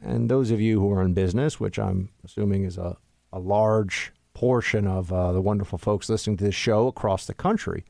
And 0.00 0.30
those 0.30 0.50
of 0.50 0.60
you 0.60 0.80
who 0.80 0.90
are 0.92 1.02
in 1.02 1.12
business, 1.12 1.60
which 1.60 1.78
I'm 1.78 2.10
assuming 2.24 2.64
is 2.64 2.78
a, 2.78 2.96
a 3.30 3.38
large 3.38 4.12
portion 4.32 4.86
of 4.86 5.12
uh, 5.12 5.32
the 5.32 5.40
wonderful 5.42 5.78
folks 5.78 6.08
listening 6.08 6.38
to 6.38 6.44
this 6.44 6.54
show 6.54 6.86
across 6.86 7.26
the 7.26 7.34
country, 7.34 7.84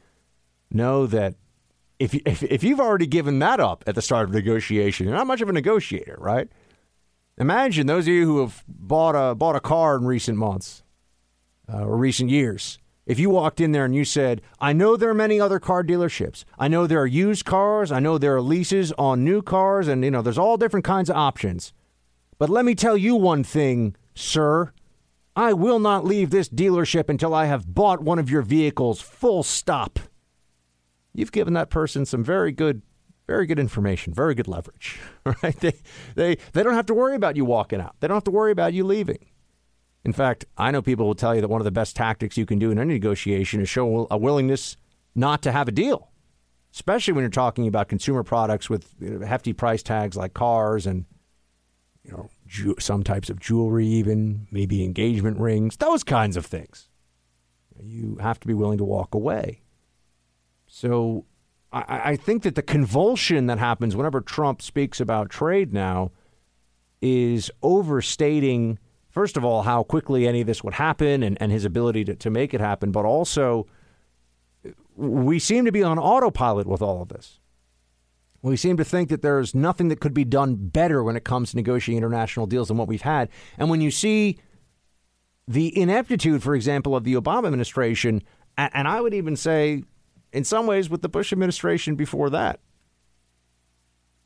know 0.71 1.07
that 1.07 1.37
if, 1.99 2.15
if, 2.15 2.43
if 2.43 2.63
you've 2.63 2.81
already 2.81 3.07
given 3.07 3.39
that 3.39 3.61
up 3.61 3.85
at 3.87 3.95
the 3.95 4.03
start 4.03 4.29
of 4.29 4.35
negotiation, 4.35 5.07
you're 5.07 5.17
not 5.17 5.27
much 5.27 5.41
of 5.41 5.49
a 5.49 5.53
negotiator, 5.53 6.17
right? 6.19 6.49
Imagine 7.39 7.87
those 7.87 8.05
of 8.05 8.15
you 8.15 8.25
who 8.27 8.41
have 8.41 8.65
bought 8.69 9.15
a 9.15 9.35
bought 9.35 9.57
a 9.57 9.61
car 9.61 9.97
in 9.97 10.05
recent 10.05 10.39
months 10.39 10.83
uh, 11.73 11.85
or 11.85 11.97
recent 11.97 12.31
years. 12.31 12.79
If 13.07 13.19
you 13.19 13.29
walked 13.29 13.61
in 13.61 13.73
there 13.73 13.85
and 13.85 13.95
you 13.95 14.05
said, 14.05 14.41
"I 14.61 14.73
know 14.73 14.97
there 14.97 15.11
are 15.11 15.15
many 15.15 15.41
other 15.41 15.59
car 15.59 15.83
dealerships. 15.83 16.45
I 16.59 16.69
know 16.69 16.87
there 16.87 17.01
are 17.01 17.07
used 17.07 17.45
cars. 17.45 17.91
I 17.91 17.99
know 17.99 18.19
there 18.19 18.37
are 18.37 18.41
leases 18.41 18.93
on 18.93 19.25
new 19.25 19.43
cars, 19.43 19.89
and 19.89 20.05
you 20.05 20.11
know 20.11 20.23
there's 20.23 20.39
all 20.39 20.57
different 20.57 20.85
kinds 20.85 21.11
of 21.11 21.17
options." 21.17 21.73
But 22.39 22.51
let 22.51 22.65
me 22.65 22.75
tell 22.75 22.97
you 22.97 23.15
one 23.15 23.45
thing, 23.45 23.97
sir. 24.15 24.73
I 25.37 25.53
will 25.53 25.81
not 25.81 26.05
leave 26.05 26.31
this 26.31 26.49
dealership 26.49 27.09
until 27.09 27.35
I 27.35 27.47
have 27.47 27.75
bought 27.75 28.01
one 28.01 28.21
of 28.21 28.31
your 28.31 28.43
vehicles. 28.43 29.01
Full 29.01 29.43
stop 29.43 29.99
you've 31.15 31.33
given 31.33 31.55
that 31.55 31.71
person 31.71 32.05
some 32.05 32.23
very 32.23 32.53
good 32.53 32.83
very 33.27 33.47
good 33.47 33.59
information, 33.59 34.13
very 34.13 34.35
good 34.35 34.49
leverage. 34.49 35.01
Right? 35.43 35.59
They 35.59 35.73
they 36.15 36.37
they 36.53 36.63
don't 36.63 36.75
have 36.75 36.87
to 36.87 36.95
worry 36.95 37.15
about 37.15 37.37
you 37.37 37.47
walking 37.47 37.81
out. 37.81 37.97
They 38.01 38.09
don't 38.09 38.17
have 38.17 38.25
to 38.25 38.31
worry 38.31 38.53
about 38.53 38.75
you 38.75 38.85
leaving. 38.85 39.25
In 40.05 40.13
fact, 40.13 40.45
I 40.59 40.71
know 40.71 40.83
people 40.83 41.07
will 41.07 41.15
tell 41.15 41.35
you 41.35 41.41
that 41.41 41.49
one 41.49 41.63
of 41.63 41.65
the 41.65 41.71
best 41.71 41.97
tactics 41.97 42.37
you 42.37 42.45
can 42.45 42.59
do 42.59 42.71
in 42.71 42.79
any 42.79 42.93
negotiation 42.93 43.63
is 43.63 43.71
show 43.71 44.07
a 44.11 44.19
willingness 44.19 44.77
not 45.15 45.41
to 45.43 45.53
have 45.53 45.67
a 45.67 45.73
deal, 45.73 46.11
especially 46.75 47.15
when 47.15 47.23
you're 47.23 47.31
talking 47.31 47.67
about 47.67 47.89
consumer 47.89 48.23
products 48.23 48.69
with 48.69 48.95
hefty 49.27 49.55
price 49.55 49.83
tags 49.83 50.15
like 50.15 50.35
cars 50.35 50.87
and 50.87 51.07
you 52.03 52.11
know 52.11 52.29
ju- 52.47 52.77
some 52.79 53.03
types 53.03 53.31
of 53.31 53.41
jewelry, 53.41 53.87
even 53.87 54.47
maybe 54.51 54.85
engagement 54.85 55.39
rings, 55.39 55.79
those 55.79 56.05
kinds 56.05 56.37
of 56.37 56.45
things. 56.45 56.91
You 57.83 58.19
have 58.21 58.39
to 58.41 58.47
be 58.47 58.55
willing 58.55 58.79
to 58.79 58.85
walk 58.85 59.15
away. 59.15 59.64
So 60.77 61.25
I, 61.73 62.01
I 62.11 62.17
think 62.17 62.43
that 62.43 62.57
the 62.57 62.63
convulsion 62.63 63.47
that 63.47 63.61
happens 63.61 63.95
whenever 63.95 64.21
Trump 64.21 64.61
speaks 64.61 65.01
about 65.01 65.31
trade 65.31 65.73
now 65.73 66.11
is 67.01 67.49
overstating, 67.63 68.81
first 69.09 69.37
of 69.37 69.45
all, 69.45 69.63
how 69.63 69.85
quickly 69.85 70.27
any 70.27 70.41
of 70.41 70.49
this 70.49 70.65
would 70.65 70.75
happen 70.75 71.23
and, 71.23 71.41
and 71.41 71.53
his 71.53 71.65
ability 71.65 72.05
to, 72.07 72.17
to 72.17 72.29
make 72.29 72.53
it 72.53 72.61
happen, 72.61 72.91
but 72.91 73.05
also 73.05 73.69
we 74.97 75.39
seem 75.39 75.65
to 75.65 75.71
be 75.71 75.85
on 75.85 75.97
autopilot 75.97 76.67
with 76.67 76.83
all 76.83 77.03
of 77.03 77.09
this. 77.09 77.39
We 78.43 78.57
seem 78.57 78.77
to 78.77 78.85
think 78.85 79.11
that 79.11 79.23
there's 79.23 79.55
nothing 79.55 79.87
that 79.89 80.01
could 80.01 80.13
be 80.13 80.25
done 80.25 80.57
better 80.57 81.05
when 81.05 81.15
it 81.15 81.23
comes 81.23 81.53
to 81.53 81.57
negotiating 81.57 81.99
international 81.99 82.47
deals 82.47 82.67
than 82.67 82.79
what 82.79 82.89
we've 82.89 83.03
had. 83.03 83.29
And 83.59 83.71
when 83.71 83.81
you 83.81 83.93
see 83.93 84.41
the 85.47 85.79
ineptitude, 85.79 86.43
for 86.43 86.57
example, 86.57 86.97
of 86.97 87.05
the 87.05 87.15
Obama 87.15 87.47
administration, 87.47 88.25
and 88.59 88.89
I 88.89 89.01
would 89.01 89.15
even 89.15 89.37
say 89.37 89.85
in 90.35 90.45
some 90.45 90.67
ways 90.67 90.91
with 90.91 91.01
the 91.01 91.09
Bush 91.09 91.33
administration 91.33 91.95
before 91.95 92.29
that. 92.31 92.59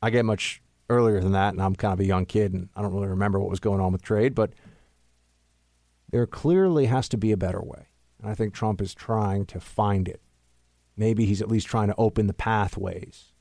I 0.01 0.09
get 0.09 0.25
much 0.25 0.61
earlier 0.89 1.21
than 1.21 1.33
that, 1.33 1.53
and 1.53 1.61
I'm 1.61 1.75
kind 1.75 1.93
of 1.93 1.99
a 1.99 2.05
young 2.05 2.25
kid, 2.25 2.51
and 2.51 2.67
I 2.75 2.81
don't 2.81 2.93
really 2.93 3.07
remember 3.07 3.39
what 3.39 3.49
was 3.49 3.59
going 3.59 3.79
on 3.79 3.91
with 3.93 4.01
trade, 4.01 4.33
but 4.33 4.53
there 6.09 6.25
clearly 6.25 6.87
has 6.87 7.07
to 7.09 7.17
be 7.17 7.31
a 7.31 7.37
better 7.37 7.61
way. 7.61 7.87
And 8.19 8.29
I 8.29 8.33
think 8.33 8.53
Trump 8.53 8.81
is 8.81 8.95
trying 8.95 9.45
to 9.45 9.59
find 9.59 10.07
it. 10.07 10.19
Maybe 10.97 11.25
he's 11.25 11.41
at 11.41 11.47
least 11.47 11.67
trying 11.67 11.89
to 11.89 11.95
open 11.97 12.25
the 12.25 12.33
pathways 12.33 13.33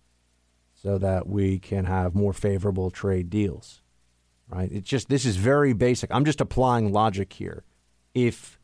so 0.74 0.98
that 0.98 1.26
we 1.26 1.58
can 1.58 1.86
have 1.86 2.14
more 2.14 2.34
favorable 2.34 2.90
trade 2.90 3.30
deals. 3.30 3.80
Right? 4.50 4.70
It's 4.70 4.88
just 4.88 5.08
this 5.08 5.24
is 5.24 5.36
very 5.36 5.72
basic. 5.72 6.10
I'm 6.12 6.24
just 6.24 6.40
applying 6.40 6.92
logic 6.92 7.32
here. 7.32 7.64
If 8.14 8.58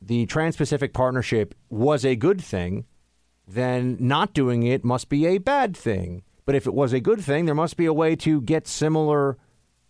the 0.00 0.26
Trans-Pacific 0.26 0.92
Partnership 0.92 1.54
was 1.68 2.04
a 2.04 2.16
good 2.16 2.40
thing, 2.40 2.86
then 3.46 3.96
not 4.00 4.34
doing 4.34 4.62
it 4.62 4.84
must 4.84 5.08
be 5.08 5.26
a 5.26 5.38
bad 5.38 5.76
thing. 5.76 6.22
But 6.44 6.54
if 6.54 6.66
it 6.66 6.74
was 6.74 6.92
a 6.92 7.00
good 7.00 7.20
thing, 7.20 7.46
there 7.46 7.54
must 7.54 7.76
be 7.76 7.86
a 7.86 7.92
way 7.92 8.16
to 8.16 8.40
get 8.40 8.66
similar 8.66 9.36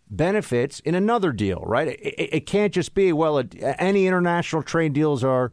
benefits 0.08 0.80
in 0.80 0.94
another 0.94 1.32
deal, 1.32 1.62
right? 1.66 1.88
It, 1.88 2.28
it, 2.32 2.46
can't 2.46 2.72
just 2.72 2.94
be 2.94 3.12
well. 3.12 3.38
It, 3.38 3.54
any 3.60 4.06
international 4.06 4.62
trade 4.62 4.92
deals 4.92 5.24
are 5.24 5.52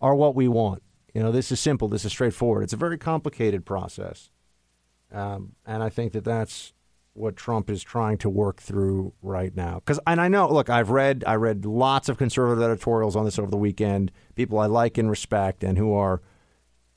are 0.00 0.14
what 0.14 0.34
we 0.34 0.48
want. 0.48 0.82
You 1.14 1.22
know, 1.22 1.30
this 1.30 1.52
is 1.52 1.60
simple. 1.60 1.88
This 1.88 2.04
is 2.04 2.12
straightforward. 2.12 2.64
It's 2.64 2.72
a 2.72 2.78
very 2.78 2.98
complicated 2.98 3.64
process, 3.64 4.30
um, 5.12 5.52
and 5.66 5.82
I 5.82 5.90
think 5.90 6.12
that 6.12 6.24
that's 6.24 6.72
what 7.14 7.36
Trump 7.36 7.68
is 7.68 7.82
trying 7.82 8.16
to 8.16 8.30
work 8.30 8.60
through 8.60 9.12
right 9.20 9.54
now. 9.54 9.74
Because, 9.74 10.00
and 10.06 10.20
I 10.20 10.28
know, 10.28 10.50
look, 10.50 10.70
I've 10.70 10.90
read 10.90 11.24
I 11.26 11.34
read 11.34 11.64
lots 11.64 12.08
of 12.08 12.16
conservative 12.16 12.62
editorials 12.62 13.14
on 13.14 13.24
this 13.24 13.38
over 13.38 13.50
the 13.50 13.56
weekend. 13.56 14.10
People 14.34 14.58
I 14.58 14.66
like 14.66 14.98
and 14.98 15.10
respect, 15.10 15.62
and 15.62 15.76
who 15.76 15.92
are, 15.92 16.22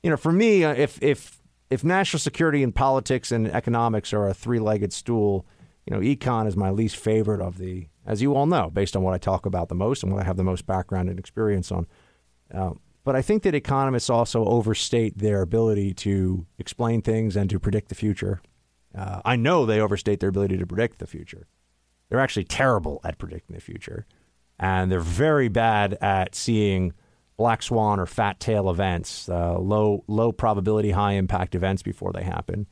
you 0.05 0.09
know, 0.09 0.17
for 0.17 0.31
me, 0.31 0.63
uh, 0.63 0.74
if 0.74 1.01
if 1.01 1.41
if 1.69 1.83
national 1.83 2.19
security 2.19 2.63
and 2.63 2.74
politics 2.74 3.31
and 3.31 3.47
economics 3.47 4.13
are 4.13 4.29
a 4.29 4.33
three 4.33 4.59
legged 4.59 4.93
stool 4.93 5.45
you 5.85 5.95
know, 5.95 6.01
econ 6.01 6.47
is 6.47 6.57
my 6.57 6.71
least 6.71 6.97
favorite 6.97 7.41
of 7.41 7.57
the, 7.57 7.88
as 8.05 8.21
you 8.21 8.35
all 8.35 8.45
know, 8.45 8.69
based 8.69 8.95
on 8.95 9.03
what 9.03 9.13
I 9.13 9.17
talk 9.17 9.45
about 9.45 9.69
the 9.69 9.75
most 9.75 10.03
and 10.03 10.12
what 10.12 10.21
I 10.21 10.25
have 10.25 10.38
the 10.38 10.43
most 10.43 10.65
background 10.65 11.09
and 11.09 11.19
experience 11.19 11.71
on. 11.71 11.85
Uh, 12.53 12.71
but 13.03 13.15
I 13.15 13.21
think 13.21 13.43
that 13.43 13.53
economists 13.53 14.09
also 14.09 14.45
overstate 14.45 15.19
their 15.19 15.41
ability 15.41 15.93
to 15.95 16.47
explain 16.57 17.03
things 17.03 17.35
and 17.35 17.50
to 17.51 17.59
predict 17.59 17.89
the 17.89 17.95
future. 17.95 18.41
Uh, 18.97 19.21
I 19.24 19.35
know 19.35 19.65
they 19.65 19.79
overstate 19.79 20.19
their 20.19 20.29
ability 20.29 20.57
to 20.57 20.65
predict 20.65 20.97
the 20.97 21.07
future. 21.07 21.47
They're 22.09 22.19
actually 22.19 22.45
terrible 22.45 23.00
at 23.03 23.19
predicting 23.19 23.55
the 23.55 23.62
future, 23.62 24.07
and 24.59 24.91
they're 24.91 25.00
very 25.00 25.50
bad 25.50 25.97
at 26.01 26.33
seeing 26.33 26.93
black 27.38 27.62
swan 27.62 28.00
or 28.00 28.06
fat 28.06 28.39
tail 28.39 28.70
events, 28.70 29.30
uh, 29.30 29.58
low 29.58 30.04
low 30.08 30.32
probability, 30.32 30.92
high 30.92 31.13
impact 31.13 31.56
events 31.56 31.82
before 31.84 32.12
they 32.13 32.24
happen. 32.24 32.68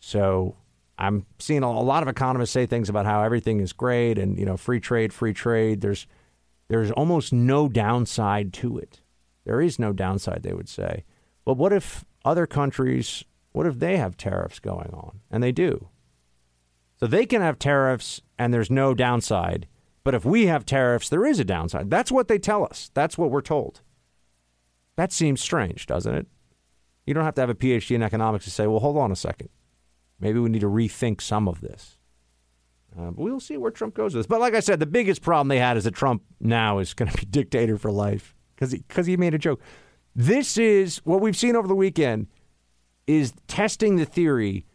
So 0.00 0.56
I'm 0.98 1.26
seeing 1.38 1.62
a 1.62 1.80
lot 1.80 2.02
of 2.02 2.08
economists 2.08 2.52
say 2.52 2.66
things 2.66 2.88
about 2.88 3.06
how 3.06 3.22
everything 3.22 3.60
is 3.60 3.72
great 3.72 4.18
and 4.18 4.38
you 4.38 4.44
know 4.46 4.56
free 4.56 4.80
trade, 4.80 5.12
free 5.12 5.32
trade. 5.32 5.80
There's 5.80 6.06
there's 6.68 6.90
almost 6.90 7.32
no 7.32 7.68
downside 7.68 8.52
to 8.54 8.78
it. 8.78 9.00
There 9.44 9.60
is 9.60 9.78
no 9.78 9.92
downside, 9.92 10.42
they 10.42 10.52
would 10.52 10.68
say. 10.68 11.04
But 11.44 11.56
what 11.56 11.72
if 11.72 12.04
other 12.24 12.46
countries? 12.46 13.24
What 13.52 13.66
if 13.66 13.78
they 13.78 13.96
have 13.96 14.16
tariffs 14.16 14.58
going 14.58 14.90
on? 14.92 15.20
And 15.30 15.42
they 15.42 15.52
do. 15.52 15.88
So 16.98 17.06
they 17.06 17.26
can 17.26 17.42
have 17.42 17.58
tariffs 17.58 18.20
and 18.38 18.52
there's 18.52 18.70
no 18.70 18.94
downside. 18.94 19.66
But 20.06 20.14
if 20.14 20.24
we 20.24 20.46
have 20.46 20.64
tariffs, 20.64 21.08
there 21.08 21.26
is 21.26 21.40
a 21.40 21.44
downside. 21.44 21.90
That's 21.90 22.12
what 22.12 22.28
they 22.28 22.38
tell 22.38 22.64
us. 22.64 22.92
That's 22.94 23.18
what 23.18 23.32
we're 23.32 23.40
told. 23.40 23.80
That 24.94 25.10
seems 25.10 25.40
strange, 25.40 25.84
doesn't 25.84 26.14
it? 26.14 26.28
You 27.06 27.12
don't 27.12 27.24
have 27.24 27.34
to 27.34 27.40
have 27.40 27.50
a 27.50 27.56
PhD 27.56 27.96
in 27.96 28.04
economics 28.04 28.44
to 28.44 28.52
say, 28.52 28.68
well, 28.68 28.78
hold 28.78 28.96
on 28.96 29.10
a 29.10 29.16
second. 29.16 29.48
Maybe 30.20 30.38
we 30.38 30.48
need 30.48 30.60
to 30.60 30.68
rethink 30.68 31.20
some 31.20 31.48
of 31.48 31.60
this. 31.60 31.98
Uh, 32.96 33.10
but 33.10 33.18
we'll 33.18 33.40
see 33.40 33.56
where 33.56 33.72
Trump 33.72 33.96
goes 33.96 34.14
with 34.14 34.20
this. 34.20 34.28
But 34.28 34.38
like 34.38 34.54
I 34.54 34.60
said, 34.60 34.78
the 34.78 34.86
biggest 34.86 35.22
problem 35.22 35.48
they 35.48 35.58
had 35.58 35.76
is 35.76 35.82
that 35.82 35.94
Trump 35.96 36.22
now 36.38 36.78
is 36.78 36.94
going 36.94 37.10
to 37.10 37.18
be 37.18 37.26
dictator 37.30 37.76
for 37.76 37.90
life 37.90 38.32
because 38.54 38.70
he, 38.70 38.84
cause 38.88 39.06
he 39.06 39.16
made 39.16 39.34
a 39.34 39.38
joke. 39.38 39.60
This 40.14 40.56
is 40.56 40.98
what 40.98 41.20
we've 41.20 41.36
seen 41.36 41.56
over 41.56 41.66
the 41.66 41.74
weekend 41.74 42.28
is 43.08 43.32
testing 43.48 43.96
the 43.96 44.04
theory 44.04 44.66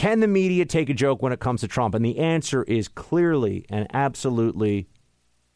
can 0.00 0.20
the 0.20 0.26
media 0.26 0.64
take 0.64 0.88
a 0.88 0.94
joke 0.94 1.20
when 1.20 1.30
it 1.30 1.40
comes 1.40 1.60
to 1.60 1.68
Trump? 1.68 1.94
And 1.94 2.02
the 2.02 2.16
answer 2.20 2.62
is 2.62 2.88
clearly 2.88 3.66
and 3.68 3.86
absolutely 3.92 4.88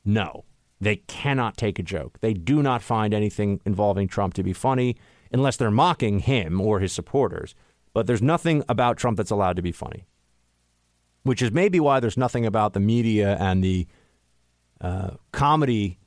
no. 0.05 0.45
They 0.79 0.97
cannot 0.97 1.57
take 1.57 1.79
a 1.79 1.83
joke. 1.83 2.19
They 2.21 2.35
do 2.35 2.63
not 2.63 2.83
find 2.83 3.15
anything 3.15 3.63
involving 3.65 4.07
Trump 4.07 4.35
to 4.35 4.43
be 4.43 4.53
funny 4.53 4.99
unless 5.33 5.57
they're 5.57 5.71
mocking 5.71 6.19
him 6.19 6.61
or 6.61 6.81
his 6.81 6.93
supporters. 6.93 7.55
But 7.95 8.07
there's 8.07 8.21
nothing 8.21 8.63
about 8.69 8.99
Trump 8.99 9.17
that's 9.17 9.31
allowed 9.31 9.57
to 9.57 9.63
be 9.63 9.73
funny, 9.73 10.05
which 11.23 11.41
is 11.41 11.51
maybe 11.51 11.81
why 11.81 11.99
there's 11.99 12.19
nothing 12.19 12.45
about 12.45 12.75
the 12.75 12.81
media 12.81 13.39
and 13.41 13.65
the 13.65 13.87
uh, 14.79 15.13
comedy 15.33 15.99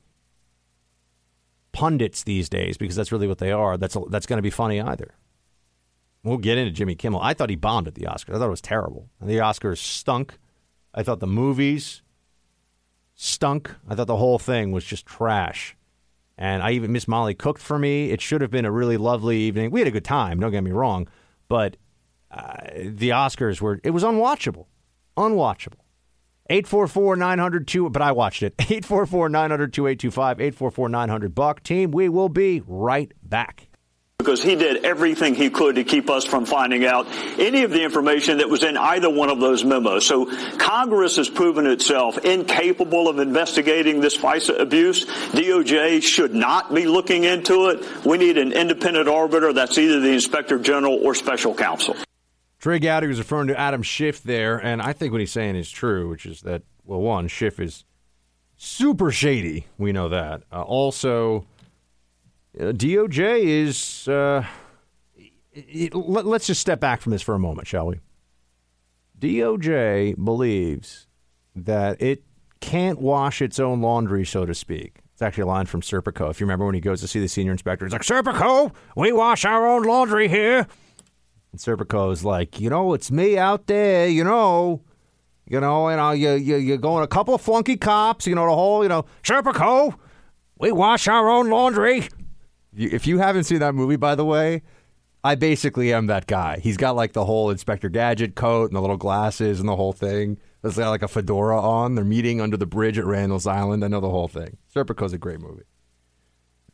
pundits 1.71 2.23
these 2.23 2.49
days, 2.49 2.77
because 2.77 2.95
that's 2.95 3.11
really 3.11 3.27
what 3.27 3.39
they 3.39 3.51
are. 3.51 3.77
That's 3.77 3.97
that's 4.11 4.27
going 4.27 4.37
to 4.37 4.43
be 4.43 4.51
funny 4.51 4.79
either. 4.79 5.15
We'll 6.27 6.37
get 6.37 6.57
into 6.57 6.71
Jimmy 6.71 6.95
Kimmel. 6.95 7.21
I 7.21 7.33
thought 7.33 7.49
he 7.49 7.55
bombed 7.55 7.87
at 7.87 7.95
the 7.95 8.03
Oscars. 8.03 8.35
I 8.35 8.39
thought 8.39 8.47
it 8.47 8.49
was 8.49 8.61
terrible. 8.61 9.09
The 9.21 9.37
Oscars 9.37 9.77
stunk. 9.77 10.37
I 10.93 11.01
thought 11.01 11.21
the 11.21 11.27
movies 11.27 12.01
stunk. 13.15 13.73
I 13.87 13.95
thought 13.95 14.07
the 14.07 14.17
whole 14.17 14.37
thing 14.37 14.73
was 14.73 14.83
just 14.83 15.05
trash. 15.05 15.77
And 16.37 16.61
I 16.61 16.71
even 16.71 16.91
Miss 16.91 17.07
Molly 17.07 17.33
cooked 17.33 17.61
for 17.61 17.79
me. 17.79 18.11
It 18.11 18.19
should 18.19 18.41
have 18.41 18.51
been 18.51 18.65
a 18.65 18.71
really 18.71 18.97
lovely 18.97 19.37
evening. 19.37 19.71
We 19.71 19.79
had 19.79 19.87
a 19.87 19.91
good 19.91 20.03
time. 20.03 20.39
Don't 20.41 20.51
get 20.51 20.63
me 20.65 20.71
wrong, 20.71 21.07
but 21.47 21.77
uh, 22.29 22.57
the 22.75 23.09
Oscars 23.09 23.61
were 23.61 23.79
it 23.83 23.91
was 23.91 24.03
unwatchable, 24.03 24.65
unwatchable. 25.15 25.79
844 26.49 27.15
900 27.15 27.91
but 27.91 28.01
I 28.01 28.11
watched 28.11 28.43
it. 28.43 28.53
844 28.59 29.29
900 29.29 29.73
2825, 29.73 30.41
844 30.41 30.89
900 30.89 31.33
Buck. 31.35 31.63
Team, 31.63 31.91
we 31.91 32.09
will 32.09 32.29
be 32.29 32.61
right 32.67 33.11
back 33.23 33.66
because 34.27 34.43
he 34.43 34.57
did 34.57 34.83
everything 34.83 35.33
he 35.33 35.49
could 35.49 35.75
to 35.75 35.85
keep 35.85 36.09
us 36.09 36.25
from 36.25 36.45
finding 36.45 36.83
out 36.85 37.07
any 37.39 37.63
of 37.63 37.71
the 37.71 37.81
information 37.81 38.39
that 38.39 38.49
was 38.49 38.61
in 38.61 38.75
either 38.75 39.09
one 39.09 39.29
of 39.29 39.39
those 39.39 39.63
memos. 39.63 40.05
So 40.05 40.25
Congress 40.57 41.15
has 41.15 41.29
proven 41.29 41.65
itself 41.65 42.17
incapable 42.17 43.07
of 43.07 43.19
investigating 43.19 44.01
this 44.01 44.17
FISA 44.17 44.59
abuse. 44.59 45.05
DOJ 45.05 46.03
should 46.03 46.35
not 46.35 46.75
be 46.75 46.85
looking 46.85 47.23
into 47.23 47.69
it. 47.69 48.05
We 48.05 48.17
need 48.17 48.37
an 48.37 48.51
independent 48.51 49.07
arbiter 49.07 49.53
that's 49.53 49.77
either 49.77 50.01
the 50.01 50.11
inspector 50.11 50.59
general 50.59 50.99
or 51.01 51.15
special 51.15 51.55
counsel. 51.55 51.95
Trey 52.59 52.79
Gowdy 52.79 53.07
was 53.07 53.19
referring 53.19 53.47
to 53.47 53.57
Adam 53.57 53.81
Schiff 53.81 54.21
there, 54.23 54.57
and 54.57 54.81
I 54.81 54.91
think 54.91 55.13
what 55.13 55.21
he's 55.21 55.31
saying 55.31 55.55
is 55.55 55.71
true, 55.71 56.09
which 56.09 56.25
is 56.25 56.41
that, 56.41 56.63
well, 56.83 56.99
one, 56.99 57.29
Schiff 57.29 57.61
is 57.61 57.85
super 58.57 59.09
shady. 59.09 59.67
We 59.77 59.93
know 59.93 60.09
that. 60.09 60.41
Uh, 60.51 60.63
also, 60.63 61.45
DOJ 62.57 63.43
is. 63.43 64.07
Uh, 64.07 64.45
it, 65.53 65.93
let, 65.95 66.25
let's 66.25 66.47
just 66.47 66.61
step 66.61 66.79
back 66.79 67.01
from 67.01 67.11
this 67.11 67.21
for 67.21 67.35
a 67.35 67.39
moment, 67.39 67.67
shall 67.67 67.87
we? 67.87 67.99
DOJ 69.19 70.23
believes 70.23 71.07
that 71.55 72.01
it 72.01 72.23
can't 72.59 72.99
wash 72.99 73.41
its 73.41 73.59
own 73.59 73.81
laundry, 73.81 74.25
so 74.25 74.45
to 74.45 74.53
speak. 74.53 74.99
It's 75.13 75.21
actually 75.21 75.43
a 75.43 75.47
line 75.47 75.65
from 75.65 75.81
Serpico. 75.81 76.29
If 76.29 76.39
you 76.39 76.45
remember 76.45 76.65
when 76.65 76.75
he 76.75 76.81
goes 76.81 77.01
to 77.01 77.07
see 77.07 77.19
the 77.19 77.27
senior 77.27 77.51
inspector, 77.51 77.85
he's 77.85 77.93
like, 77.93 78.03
Serpico, 78.03 78.71
we 78.95 79.11
wash 79.11 79.45
our 79.45 79.67
own 79.67 79.83
laundry 79.83 80.27
here. 80.27 80.67
And 81.51 81.59
Serpico 81.59 82.11
is 82.11 82.23
like, 82.23 82.59
you 82.59 82.69
know, 82.69 82.93
it's 82.93 83.09
me 83.09 83.37
out 83.37 83.65
there, 83.65 84.07
you 84.07 84.23
know. 84.23 84.81
You 85.49 85.59
know, 85.61 85.89
you 85.89 85.95
know, 85.95 86.11
you, 86.11 86.31
you, 86.33 86.57
you're 86.57 86.77
going 86.77 87.03
a 87.03 87.07
couple 87.07 87.33
of 87.33 87.41
flunky 87.41 87.77
cops, 87.77 88.27
you 88.27 88.35
know, 88.35 88.45
the 88.45 88.53
whole, 88.53 88.83
you 88.83 88.89
know, 88.89 89.05
Serpico, 89.23 89.97
we 90.59 90.71
wash 90.71 91.07
our 91.07 91.29
own 91.29 91.49
laundry. 91.49 92.09
If 92.77 93.07
you 93.07 93.17
haven't 93.17 93.45
seen 93.45 93.59
that 93.59 93.73
movie, 93.75 93.95
by 93.95 94.15
the 94.15 94.25
way, 94.25 94.61
I 95.23 95.35
basically 95.35 95.91
am 95.93 96.07
that 96.07 96.27
guy. 96.27 96.59
He's 96.59 96.77
got 96.77 96.95
like 96.95 97.13
the 97.13 97.25
whole 97.25 97.49
Inspector 97.49 97.89
Gadget 97.89 98.35
coat 98.35 98.69
and 98.69 98.75
the 98.75 98.81
little 98.81 98.97
glasses 98.97 99.59
and 99.59 99.67
the 99.67 99.75
whole 99.75 99.93
thing. 99.93 100.37
He's 100.63 100.77
got 100.77 100.89
like 100.89 101.01
a 101.01 101.07
fedora 101.07 101.59
on. 101.59 101.95
They're 101.95 102.05
meeting 102.05 102.39
under 102.39 102.57
the 102.57 102.65
bridge 102.65 102.97
at 102.97 103.05
Randall's 103.05 103.47
Island. 103.47 103.83
I 103.83 103.87
know 103.87 103.99
the 103.99 104.09
whole 104.09 104.27
thing. 104.27 104.57
Serpico's 104.73 105.13
a 105.13 105.17
great 105.17 105.39
movie. 105.39 105.63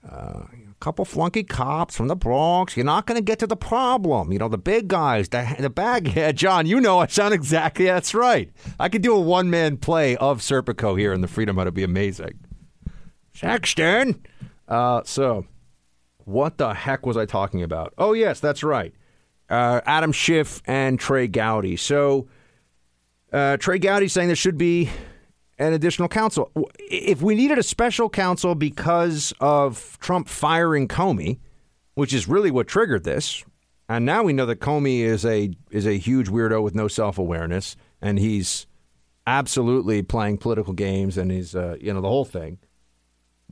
Uh, 0.07 0.43
a 0.71 0.75
couple 0.81 1.05
flunky 1.05 1.43
cops 1.43 1.95
from 1.95 2.09
the 2.09 2.15
Bronx. 2.15 2.75
You're 2.75 2.85
not 2.85 3.05
going 3.05 3.15
to 3.15 3.23
get 3.23 3.39
to 3.39 3.47
the 3.47 3.55
problem. 3.55 4.33
You 4.33 4.39
know, 4.39 4.49
the 4.49 4.57
big 4.57 4.89
guys, 4.89 5.29
the, 5.29 5.55
the 5.57 5.69
bag. 5.69 6.07
Yeah, 6.15 6.33
John, 6.33 6.65
you 6.65 6.81
know 6.81 6.99
I 6.99 7.07
sound 7.07 7.33
exactly. 7.33 7.85
That's 7.85 8.13
right. 8.13 8.51
I 8.79 8.89
could 8.89 9.01
do 9.01 9.15
a 9.15 9.19
one 9.19 9.49
man 9.49 9.77
play 9.77 10.17
of 10.17 10.41
Serpico 10.41 10.99
here 10.99 11.13
in 11.13 11.21
the 11.21 11.27
Freedom 11.27 11.55
Hut. 11.55 11.67
It'd 11.67 11.73
be 11.73 11.83
amazing. 11.83 12.39
Sexton. 13.33 14.21
Uh, 14.67 15.01
so 15.05 15.45
what 16.25 16.57
the 16.57 16.73
heck 16.73 17.05
was 17.05 17.17
I 17.17 17.25
talking 17.25 17.63
about? 17.63 17.93
Oh, 17.97 18.13
yes, 18.13 18.39
that's 18.39 18.63
right. 18.63 18.93
Uh, 19.49 19.81
Adam 19.85 20.11
Schiff 20.11 20.61
and 20.65 20.99
Trey 20.99 21.27
Gowdy. 21.27 21.75
So 21.77 22.27
uh, 23.31 23.57
Trey 23.57 23.79
Gowdy 23.79 24.07
saying 24.07 24.27
there 24.27 24.35
should 24.35 24.57
be 24.57 24.89
an 25.59 25.73
additional 25.73 26.07
counsel. 26.07 26.51
If 26.79 27.21
we 27.21 27.35
needed 27.35 27.57
a 27.57 27.63
special 27.63 28.09
counsel 28.09 28.55
because 28.55 29.33
of 29.39 29.97
Trump 29.99 30.27
firing 30.27 30.87
Comey, 30.87 31.39
which 31.95 32.13
is 32.13 32.27
really 32.27 32.51
what 32.51 32.67
triggered 32.67 33.03
this, 33.03 33.43
and 33.89 34.05
now 34.05 34.23
we 34.23 34.33
know 34.33 34.45
that 34.45 34.59
Comey 34.59 34.99
is 34.99 35.25
a 35.25 35.51
is 35.69 35.85
a 35.85 35.97
huge 35.97 36.29
weirdo 36.29 36.63
with 36.63 36.73
no 36.73 36.87
self 36.87 37.17
awareness, 37.17 37.75
and 38.01 38.17
he's 38.17 38.65
absolutely 39.27 40.01
playing 40.01 40.37
political 40.37 40.73
games, 40.73 41.17
and 41.17 41.31
he's 41.31 41.55
uh, 41.55 41.75
you 41.79 41.93
know 41.93 42.01
the 42.01 42.07
whole 42.07 42.25
thing 42.25 42.57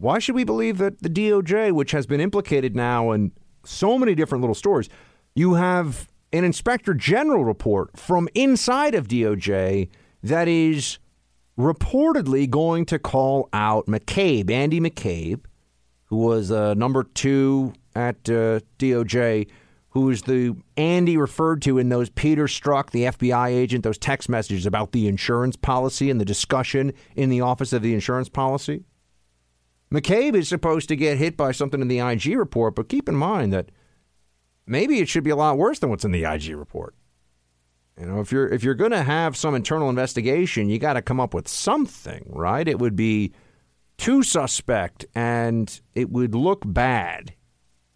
Why 0.02 0.18
should 0.18 0.34
we 0.34 0.44
believe 0.44 0.80
that 0.80 1.04
the 1.04 1.10
DOJ, 1.10 1.74
which 1.74 1.92
has 1.92 2.08
been 2.08 2.20
implicated 2.20 2.76
now 2.76 3.12
in 3.12 3.34
so 3.64 4.00
many 4.00 4.16
different 4.16 4.42
little 4.42 4.56
stories, 4.56 4.90
you 5.36 5.54
have 5.54 6.10
an 6.34 6.44
inspector 6.44 6.96
general 6.96 7.46
report 7.46 8.00
from 8.00 8.28
inside 8.34 8.96
of 8.96 9.08
DOJ 9.08 9.90
that 10.24 10.48
is 10.48 10.98
reportedly 11.56 12.50
going 12.50 12.86
to 12.88 12.98
call 12.98 13.48
out 13.54 13.86
McCabe, 13.86 14.50
Andy 14.50 14.80
McCabe, 14.80 15.42
who 16.06 16.18
was 16.18 16.52
uh, 16.52 16.74
number 16.74 17.04
two 17.04 17.72
at 17.96 18.28
uh, 18.28 18.60
DOJ, 18.80 19.48
who's 19.90 20.24
the 20.24 20.56
Andy 20.78 21.16
referred 21.16 21.62
to 21.62 21.78
in 21.78 21.90
those 21.90 22.10
Peter 22.10 22.46
Strzok, 22.46 22.90
the 22.90 23.04
FBI 23.04 23.50
agent, 23.50 23.84
those 23.84 24.00
text 24.00 24.30
messages 24.30 24.66
about 24.66 24.94
the 24.94 25.08
insurance 25.08 25.56
policy 25.56 26.10
and 26.10 26.20
the 26.20 26.26
discussion 26.26 26.92
in 27.16 27.30
the 27.30 27.42
office 27.42 27.72
of 27.72 27.84
the 27.84 27.94
insurance 27.94 28.30
policy. 28.30 28.84
McCabe 29.92 30.36
is 30.36 30.48
supposed 30.48 30.88
to 30.90 30.96
get 30.96 31.18
hit 31.18 31.36
by 31.36 31.52
something 31.52 31.82
in 31.82 31.88
the 31.88 32.00
IG 32.00 32.38
report, 32.38 32.76
but 32.76 32.90
keep 32.90 33.10
in 33.10 33.16
mind 33.16 33.52
that 33.52 33.70
maybe 34.66 35.00
it 35.00 35.10
should 35.10 35.24
be 35.24 35.30
a 35.30 35.36
lot 35.36 35.58
worse 35.58 35.80
than 35.80 35.90
what's 35.90 36.06
in 36.06 36.12
the 36.12 36.24
IG 36.24 36.56
report. 36.56 36.96
You 38.00 38.06
know, 38.06 38.22
if 38.22 38.32
you're 38.32 38.48
if 38.48 38.64
you're 38.64 38.74
going 38.74 38.92
to 38.92 39.04
have 39.04 39.36
some 39.36 39.54
internal 39.54 39.90
investigation, 39.90 40.70
you 40.70 40.80
got 40.80 40.94
to 40.94 41.02
come 41.02 41.20
up 41.20 41.34
with 41.34 41.48
something, 41.48 42.24
right? 42.28 42.68
It 42.68 42.80
would 42.80 42.96
be 42.96 43.34
too 43.98 44.24
suspect 44.24 45.06
and 45.14 45.82
it 45.94 46.10
would 46.10 46.34
look 46.34 46.64
bad 46.66 47.34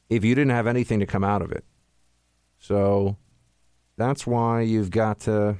if 0.10 0.24
you 0.24 0.36
didn't 0.36 0.52
have 0.52 0.68
anything 0.68 1.00
to 1.00 1.06
come 1.06 1.24
out 1.24 1.42
of 1.42 1.52
it. 1.52 1.64
So 2.60 3.18
that's 3.98 4.28
why 4.28 4.62
you've 4.62 4.92
got 4.92 5.22
to 5.22 5.58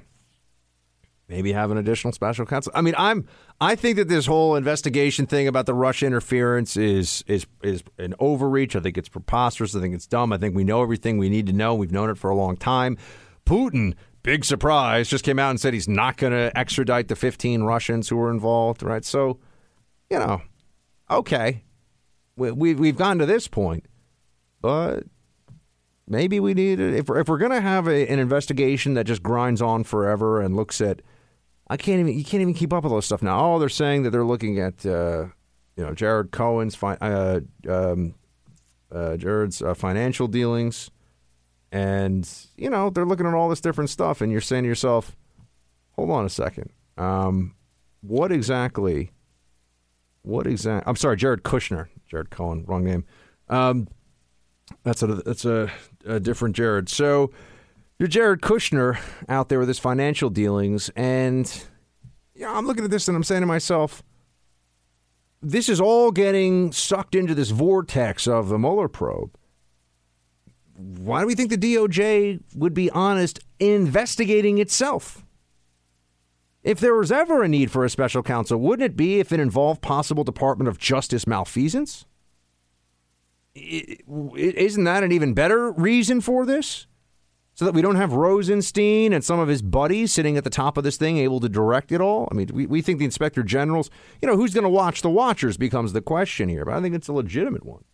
maybe 1.28 1.54
have 1.54 1.72
an 1.72 1.78
additional 1.78 2.14
special 2.14 2.46
counsel. 2.46 2.72
I 2.76 2.82
mean, 2.82 2.96
I'm 2.98 3.28
I 3.60 3.76
think 3.76 3.98
that 3.98 4.08
this 4.08 4.26
whole 4.26 4.56
investigation 4.56 5.26
thing 5.26 5.48
about 5.48 5.66
the 5.66 5.74
Russia 5.74 6.06
interference 6.06 6.78
is 6.78 7.24
is 7.28 7.46
is 7.64 7.84
an 7.98 8.14
overreach. 8.20 8.76
I 8.76 8.80
think 8.80 8.98
it's 8.98 9.10
preposterous. 9.10 9.76
I 9.76 9.82
think 9.82 9.96
it's 9.96 10.08
dumb. 10.08 10.34
I 10.34 10.38
think 10.38 10.56
we 10.56 10.64
know 10.64 10.82
everything 10.82 11.18
we 11.18 11.30
need 11.30 11.48
to 11.48 11.54
know. 11.54 11.76
We've 11.76 11.92
known 11.92 12.10
it 12.10 12.18
for 12.18 12.30
a 12.30 12.36
long 12.36 12.58
time. 12.58 12.98
Putin, 13.46 13.94
big 14.24 14.44
surprise, 14.44 15.08
just 15.08 15.24
came 15.24 15.38
out 15.40 15.52
and 15.52 15.60
said 15.60 15.74
he's 15.74 15.88
not 15.88 16.18
going 16.18 16.34
to 16.34 16.52
extradite 16.58 17.08
the 17.08 17.16
15 17.16 17.64
Russians 17.64 18.10
who 18.10 18.18
were 18.18 18.32
involved, 18.32 18.82
right? 18.82 19.06
So, 19.06 19.40
you 20.10 20.18
know, 20.18 20.42
okay. 21.10 21.64
We, 22.36 22.52
we 22.52 22.74
we've 22.74 22.98
gotten 22.98 23.20
to 23.20 23.26
this 23.26 23.48
point. 23.48 23.86
But 24.62 25.04
maybe 26.08 26.40
we 26.40 26.54
need 26.54 26.80
if 26.80 27.10
if 27.10 27.30
we're 27.30 27.38
going 27.38 27.52
to 27.52 27.62
have 27.62 27.88
a, 27.88 28.08
an 28.08 28.20
investigation 28.20 28.96
that 28.96 29.06
just 29.06 29.24
grinds 29.24 29.62
on 29.62 29.84
forever 29.84 30.42
and 30.42 30.56
looks 30.56 30.82
at 30.82 31.02
I 31.68 31.78
can't 31.78 32.00
even 32.00 32.18
you 32.18 32.24
can't 32.24 32.42
even 32.42 32.54
keep 32.54 32.72
up 32.74 32.84
with 32.84 32.92
all 32.92 32.98
this 32.98 33.08
stuff 33.08 33.24
now. 33.24 33.54
Oh, 33.54 33.60
they're 33.60 33.70
saying 33.70 34.04
that 34.04 34.12
they're 34.12 34.26
looking 34.26 34.60
at 34.60 34.86
uh, 34.86 35.28
you 35.76 35.84
know 35.84 35.94
Jared 35.94 36.32
Cohen's 36.32 36.76
fi- 36.76 36.98
uh, 37.02 37.40
um, 37.68 38.14
uh, 38.92 39.18
Jared's 39.18 39.62
uh, 39.62 39.74
financial 39.74 40.28
dealings, 40.28 40.92
and 41.72 42.30
you 42.56 42.70
know 42.70 42.90
they're 42.90 43.06
looking 43.06 43.26
at 43.26 43.34
all 43.34 43.50
this 43.50 43.62
different 43.62 43.90
stuff, 43.90 44.22
and 44.22 44.32
you're 44.32 44.42
saying 44.42 44.64
to 44.64 44.70
yourself, 44.70 45.16
"Hold 45.94 46.12
on 46.12 46.26
a 46.26 46.30
second, 46.30 46.70
um, 46.98 47.56
what 48.02 48.32
exactly? 48.32 49.12
What 50.22 50.46
exactly? 50.46 50.88
I'm 50.88 50.96
sorry, 50.96 51.18
Jared 51.18 51.44
Kushner, 51.44 51.88
Jared 52.08 52.30
Cohen, 52.30 52.64
wrong 52.68 52.84
name. 52.84 53.06
Um, 53.50 53.88
that's 54.84 55.02
a 55.02 55.08
that's 55.08 55.46
a, 55.46 55.72
a 56.06 56.20
different 56.20 56.56
Jared. 56.56 56.90
So." 56.90 57.32
You're 57.98 58.08
Jared 58.10 58.42
Kushner 58.42 59.00
out 59.30 59.48
there 59.48 59.60
with 59.60 59.70
his 59.70 59.80
financial 59.80 60.30
dealings, 60.30 60.90
and 60.98 61.66
yeah, 62.34 62.52
I'm 62.52 62.68
looking 62.68 62.84
at 62.84 62.92
this 62.92 63.08
and 63.08 63.16
I'm 63.16 63.24
saying 63.24 63.42
to 63.42 63.48
myself, 63.48 64.04
this 65.42 65.70
is 65.70 65.80
all 65.80 66.12
getting 66.12 66.74
sucked 66.74 67.16
into 67.16 67.34
this 67.34 67.52
vortex 67.52 68.28
of 68.28 68.50
the 68.50 68.60
Mueller 68.60 68.90
probe. 68.90 69.38
Why 70.76 71.22
do 71.22 71.28
we 71.28 71.36
think 71.36 71.52
the 71.52 71.58
DOJ 71.58 72.42
would 72.56 72.74
be 72.74 72.90
honest 72.90 73.40
in 73.60 73.84
investigating 73.84 74.58
itself? 74.58 75.24
If 76.64 76.82
there 76.82 76.96
was 76.96 77.14
ever 77.14 77.44
a 77.44 77.48
need 77.48 77.72
for 77.72 77.86
a 77.86 77.90
special 77.90 78.24
counsel, 78.24 78.58
wouldn't 78.58 78.86
it 78.86 78.98
be 78.98 79.20
if 79.22 79.32
it 79.32 79.40
involved 79.40 79.82
possible 79.82 80.26
Department 80.26 80.68
of 80.68 80.80
Justice 80.80 81.26
malfeasance? 81.26 82.06
Isn't 83.56 84.84
that 84.84 85.04
an 85.04 85.14
even 85.14 85.34
better 85.34 85.72
reason 85.72 86.20
for 86.20 86.46
this? 86.46 86.88
So 87.56 87.64
that 87.64 87.74
we 87.74 87.82
don't 87.82 87.96
have 87.96 88.14
Rosenstein 88.14 89.14
and 89.14 89.24
some 89.24 89.40
of 89.40 89.48
his 89.48 89.62
buddies 89.62 90.12
sitting 90.12 90.36
at 90.36 90.44
the 90.44 90.50
top 90.50 90.78
of 90.78 90.84
this 90.84 90.98
thing 90.98 91.18
able 91.18 91.40
to 91.40 91.48
direct 91.48 91.92
it 91.94 92.02
all? 92.02 92.28
I 92.30 92.36
mean, 92.36 92.50
we, 92.54 92.66
we 92.66 92.82
think 92.82 93.00
the 93.00 93.06
inspector 93.06 93.44
generals, 93.44 93.90
you 94.22 94.28
know, 94.28 94.36
who's 94.36 94.54
going 94.54 94.66
to 94.66 94.70
watch 94.70 95.02
the 95.02 95.10
watchers 95.10 95.56
becomes 95.56 95.94
the 95.94 96.02
question 96.02 96.50
here, 96.50 96.66
but 96.66 96.74
I 96.74 96.82
think 96.82 96.94
it's 96.94 97.08
a 97.08 97.14
legitimate 97.14 97.66
one. 97.66 97.86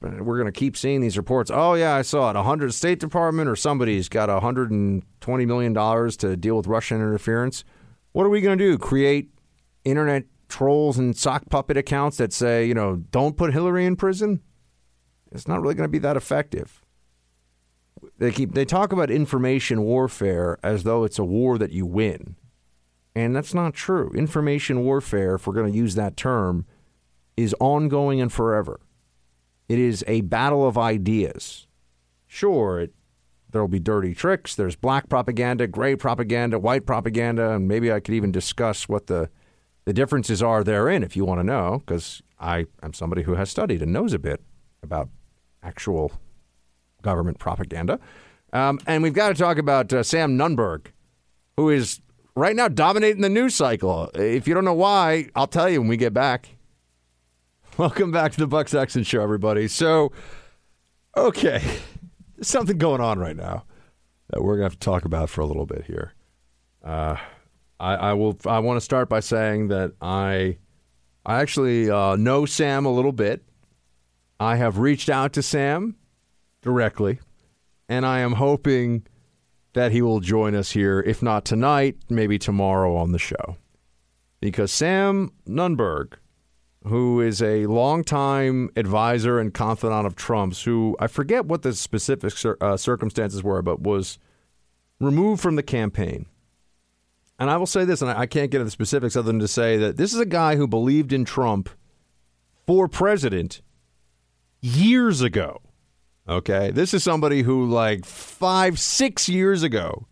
We're 0.00 0.38
going 0.38 0.44
to 0.44 0.52
keep 0.52 0.76
seeing 0.76 1.00
these 1.00 1.16
reports. 1.16 1.50
Oh, 1.52 1.74
yeah, 1.74 1.96
I 1.96 2.02
saw 2.02 2.30
it. 2.30 2.36
100 2.36 2.72
State 2.72 3.00
Department 3.00 3.48
or 3.48 3.56
somebody's 3.56 4.08
got 4.08 4.28
$120 4.28 5.02
million 5.46 5.74
to 5.74 6.36
deal 6.36 6.56
with 6.56 6.68
Russian 6.68 6.98
interference. 6.98 7.64
What 8.12 8.24
are 8.24 8.28
we 8.28 8.40
going 8.40 8.56
to 8.56 8.64
do? 8.64 8.78
Create 8.78 9.30
internet 9.84 10.26
trolls 10.48 10.96
and 10.96 11.16
sock 11.16 11.48
puppet 11.50 11.76
accounts 11.76 12.18
that 12.18 12.32
say, 12.32 12.66
you 12.66 12.74
know, 12.74 12.96
don't 13.10 13.36
put 13.36 13.52
Hillary 13.52 13.84
in 13.84 13.96
prison? 13.96 14.42
It's 15.32 15.48
not 15.48 15.60
really 15.60 15.74
going 15.74 15.88
to 15.88 15.92
be 15.92 15.98
that 15.98 16.16
effective 16.16 16.83
they 18.18 18.30
keep 18.30 18.52
they 18.54 18.64
talk 18.64 18.92
about 18.92 19.10
information 19.10 19.82
warfare 19.82 20.58
as 20.62 20.82
though 20.82 21.04
it's 21.04 21.18
a 21.18 21.24
war 21.24 21.58
that 21.58 21.72
you 21.72 21.86
win. 21.86 22.36
And 23.14 23.34
that's 23.34 23.54
not 23.54 23.74
true. 23.74 24.10
Information 24.14 24.84
warfare, 24.84 25.36
if 25.36 25.46
we're 25.46 25.54
going 25.54 25.70
to 25.70 25.78
use 25.78 25.94
that 25.94 26.16
term, 26.16 26.66
is 27.36 27.54
ongoing 27.60 28.20
and 28.20 28.32
forever. 28.32 28.80
It 29.68 29.78
is 29.78 30.04
a 30.08 30.22
battle 30.22 30.66
of 30.66 30.76
ideas. 30.76 31.66
Sure, 32.26 32.88
there'll 33.50 33.68
be 33.68 33.78
dirty 33.78 34.14
tricks. 34.14 34.56
There's 34.56 34.76
black 34.76 35.08
propaganda, 35.08 35.66
gray 35.66 35.94
propaganda, 35.94 36.58
white 36.58 36.86
propaganda, 36.86 37.52
and 37.52 37.68
maybe 37.68 37.92
I 37.92 38.00
could 38.00 38.14
even 38.14 38.32
discuss 38.32 38.88
what 38.88 39.06
the 39.06 39.30
the 39.84 39.92
differences 39.92 40.42
are 40.42 40.64
therein 40.64 41.02
if 41.02 41.14
you 41.14 41.24
want 41.24 41.40
to 41.40 41.44
know, 41.44 41.82
because 41.84 42.22
I 42.40 42.66
am 42.82 42.94
somebody 42.94 43.22
who 43.22 43.34
has 43.34 43.50
studied 43.50 43.82
and 43.82 43.92
knows 43.92 44.12
a 44.12 44.18
bit 44.18 44.42
about 44.82 45.08
actual 45.62 46.12
government 47.04 47.38
propaganda. 47.38 48.00
Um, 48.52 48.80
and 48.86 49.02
we've 49.02 49.12
got 49.12 49.28
to 49.28 49.34
talk 49.34 49.58
about 49.58 49.92
uh, 49.92 50.02
Sam 50.02 50.36
Nunberg, 50.36 50.86
who 51.56 51.70
is 51.70 52.00
right 52.34 52.56
now 52.56 52.66
dominating 52.66 53.22
the 53.22 53.28
news 53.28 53.54
cycle. 53.54 54.10
If 54.14 54.48
you 54.48 54.54
don't 54.54 54.64
know 54.64 54.74
why, 54.74 55.28
I'll 55.36 55.46
tell 55.46 55.68
you 55.68 55.80
when 55.80 55.88
we 55.88 55.96
get 55.96 56.12
back. 56.12 56.56
Welcome 57.76 58.10
back 58.10 58.32
to 58.32 58.38
the 58.38 58.46
Buck 58.46 58.68
Sexton 58.68 59.04
Show, 59.04 59.20
everybody. 59.22 59.68
So, 59.68 60.12
okay, 61.16 61.62
there's 62.36 62.48
something 62.48 62.78
going 62.78 63.00
on 63.00 63.18
right 63.18 63.36
now 63.36 63.64
that 64.30 64.42
we're 64.42 64.56
going 64.56 64.68
to 64.68 64.74
have 64.74 64.78
to 64.78 64.84
talk 64.84 65.04
about 65.04 65.30
for 65.30 65.40
a 65.40 65.46
little 65.46 65.66
bit 65.66 65.84
here. 65.84 66.14
Uh, 66.82 67.16
I, 67.80 67.94
I, 67.94 68.12
will. 68.12 68.38
I 68.46 68.60
want 68.60 68.76
to 68.76 68.80
start 68.80 69.08
by 69.08 69.20
saying 69.20 69.68
that 69.68 69.92
I, 70.00 70.58
I 71.26 71.40
actually 71.40 71.90
uh, 71.90 72.14
know 72.16 72.46
Sam 72.46 72.86
a 72.86 72.92
little 72.92 73.12
bit. 73.12 73.42
I 74.38 74.56
have 74.56 74.78
reached 74.78 75.08
out 75.08 75.32
to 75.34 75.42
Sam 75.42 75.96
directly, 76.64 77.20
and 77.88 78.04
I 78.04 78.18
am 78.20 78.32
hoping 78.32 79.06
that 79.74 79.92
he 79.92 80.02
will 80.02 80.20
join 80.20 80.54
us 80.54 80.72
here, 80.72 81.00
if 81.00 81.22
not 81.22 81.44
tonight, 81.44 81.96
maybe 82.08 82.38
tomorrow 82.38 82.96
on 82.96 83.12
the 83.12 83.18
show. 83.18 83.56
Because 84.40 84.72
Sam 84.72 85.32
Nunberg, 85.46 86.14
who 86.86 87.20
is 87.20 87.42
a 87.42 87.66
longtime 87.66 88.70
advisor 88.76 89.38
and 89.38 89.52
confidant 89.52 90.06
of 90.06 90.16
Trump's, 90.16 90.62
who 90.62 90.96
I 90.98 91.06
forget 91.06 91.46
what 91.46 91.62
the 91.62 91.74
specific 91.74 92.32
uh, 92.60 92.76
circumstances 92.76 93.42
were, 93.42 93.62
but 93.62 93.80
was 93.80 94.18
removed 95.00 95.42
from 95.42 95.56
the 95.56 95.62
campaign. 95.62 96.26
And 97.38 97.50
I 97.50 97.56
will 97.56 97.66
say 97.66 97.84
this, 97.84 98.00
and 98.00 98.10
I 98.10 98.26
can't 98.26 98.50
get 98.50 98.58
into 98.58 98.66
the 98.66 98.70
specifics 98.70 99.16
other 99.16 99.26
than 99.26 99.40
to 99.40 99.48
say 99.48 99.76
that 99.76 99.96
this 99.96 100.14
is 100.14 100.20
a 100.20 100.26
guy 100.26 100.56
who 100.56 100.68
believed 100.68 101.12
in 101.12 101.24
Trump 101.24 101.68
for 102.66 102.86
president 102.86 103.60
years 104.60 105.20
ago. 105.20 105.60
Okay. 106.28 106.70
This 106.70 106.94
is 106.94 107.02
somebody 107.02 107.42
who, 107.42 107.66
like 107.66 108.04
five, 108.04 108.78
six 108.78 109.28
years 109.28 109.62
ago, 109.62 110.06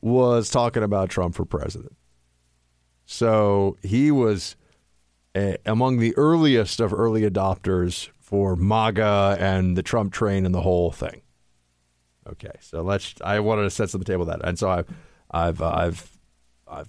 was 0.00 0.50
talking 0.50 0.82
about 0.82 1.10
Trump 1.10 1.34
for 1.34 1.44
president. 1.44 1.96
So 3.06 3.76
he 3.82 4.10
was 4.10 4.56
a, 5.36 5.56
among 5.66 5.98
the 5.98 6.16
earliest 6.16 6.80
of 6.80 6.92
early 6.92 7.22
adopters 7.22 8.08
for 8.20 8.56
MAGA 8.56 9.36
and 9.38 9.76
the 9.76 9.82
Trump 9.82 10.12
train 10.12 10.46
and 10.46 10.54
the 10.54 10.62
whole 10.62 10.90
thing. 10.90 11.22
Okay, 12.28 12.52
so 12.60 12.82
let's. 12.82 13.14
I 13.24 13.40
wanted 13.40 13.62
to 13.64 13.70
set 13.70 13.90
some 13.90 14.04
table 14.04 14.24
that, 14.26 14.40
and 14.44 14.58
so 14.58 14.70
I've, 14.70 14.86
I've, 15.30 15.60
uh, 15.60 15.70
I've, 15.70 16.18
I've 16.68 16.88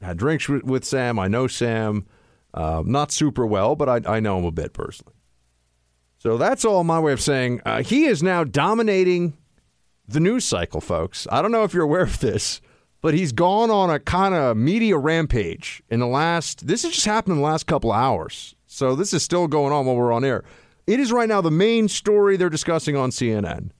had 0.00 0.16
drinks 0.16 0.48
with, 0.48 0.64
with 0.64 0.84
Sam. 0.84 1.18
I 1.18 1.28
know 1.28 1.46
Sam, 1.46 2.06
uh, 2.54 2.82
not 2.84 3.12
super 3.12 3.46
well, 3.46 3.76
but 3.76 3.88
I, 3.88 4.16
I 4.16 4.20
know 4.20 4.38
him 4.38 4.46
a 4.46 4.50
bit 4.50 4.72
personally. 4.72 5.14
So 6.22 6.38
that's 6.38 6.64
all 6.64 6.84
my 6.84 7.00
way 7.00 7.12
of 7.12 7.20
saying 7.20 7.62
uh, 7.66 7.82
he 7.82 8.04
is 8.04 8.22
now 8.22 8.44
dominating 8.44 9.36
the 10.06 10.20
news 10.20 10.44
cycle, 10.44 10.80
folks. 10.80 11.26
I 11.32 11.42
don't 11.42 11.50
know 11.50 11.64
if 11.64 11.74
you're 11.74 11.82
aware 11.82 12.04
of 12.04 12.20
this, 12.20 12.60
but 13.00 13.12
he's 13.12 13.32
gone 13.32 13.72
on 13.72 13.90
a 13.90 13.98
kind 13.98 14.32
of 14.32 14.56
media 14.56 14.98
rampage 14.98 15.82
in 15.88 15.98
the 15.98 16.06
last. 16.06 16.64
This 16.64 16.84
has 16.84 16.92
just 16.92 17.06
happened 17.06 17.32
in 17.32 17.38
the 17.38 17.44
last 17.44 17.66
couple 17.66 17.90
of 17.90 17.98
hours. 17.98 18.54
So 18.68 18.94
this 18.94 19.12
is 19.12 19.24
still 19.24 19.48
going 19.48 19.72
on 19.72 19.84
while 19.84 19.96
we're 19.96 20.12
on 20.12 20.24
air. 20.24 20.44
It 20.86 21.00
is 21.00 21.10
right 21.10 21.28
now 21.28 21.40
the 21.40 21.50
main 21.50 21.88
story 21.88 22.36
they're 22.36 22.48
discussing 22.48 22.94
on 22.94 23.10
CNN. 23.10 23.72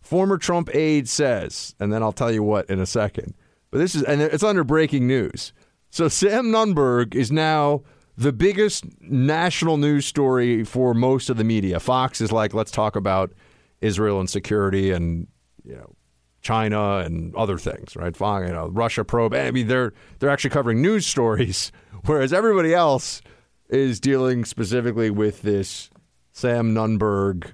Former 0.00 0.38
Trump 0.38 0.74
aide 0.74 1.06
says, 1.06 1.74
and 1.78 1.92
then 1.92 2.02
I'll 2.02 2.12
tell 2.12 2.32
you 2.32 2.42
what 2.42 2.70
in 2.70 2.80
a 2.80 2.86
second. 2.86 3.34
But 3.70 3.80
this 3.80 3.94
is, 3.94 4.04
and 4.04 4.22
it's 4.22 4.42
under 4.42 4.64
breaking 4.64 5.06
news. 5.06 5.52
So 5.90 6.08
Sam 6.08 6.46
Nunberg 6.46 7.14
is 7.14 7.30
now 7.30 7.82
the 8.16 8.32
biggest 8.32 8.84
national 9.00 9.76
news 9.76 10.06
story 10.06 10.64
for 10.64 10.94
most 10.94 11.30
of 11.30 11.36
the 11.36 11.44
media. 11.44 11.80
Fox 11.80 12.20
is 12.20 12.30
like, 12.30 12.54
let's 12.54 12.70
talk 12.70 12.96
about 12.96 13.32
Israel 13.80 14.20
and 14.20 14.30
security 14.30 14.90
and 14.90 15.26
you 15.64 15.74
know 15.74 15.94
China 16.40 16.98
and 16.98 17.34
other 17.34 17.58
things, 17.58 17.96
right? 17.96 18.16
Fox, 18.16 18.46
you 18.46 18.52
know, 18.52 18.68
Russia 18.68 19.04
probe. 19.04 19.34
I 19.34 19.50
mean, 19.50 19.66
they're 19.66 19.92
they're 20.18 20.30
actually 20.30 20.50
covering 20.50 20.80
news 20.80 21.06
stories, 21.06 21.72
whereas 22.04 22.32
everybody 22.32 22.74
else 22.74 23.22
is 23.68 23.98
dealing 23.98 24.44
specifically 24.44 25.10
with 25.10 25.42
this 25.42 25.90
Sam 26.32 26.74
Nunberg 26.74 27.52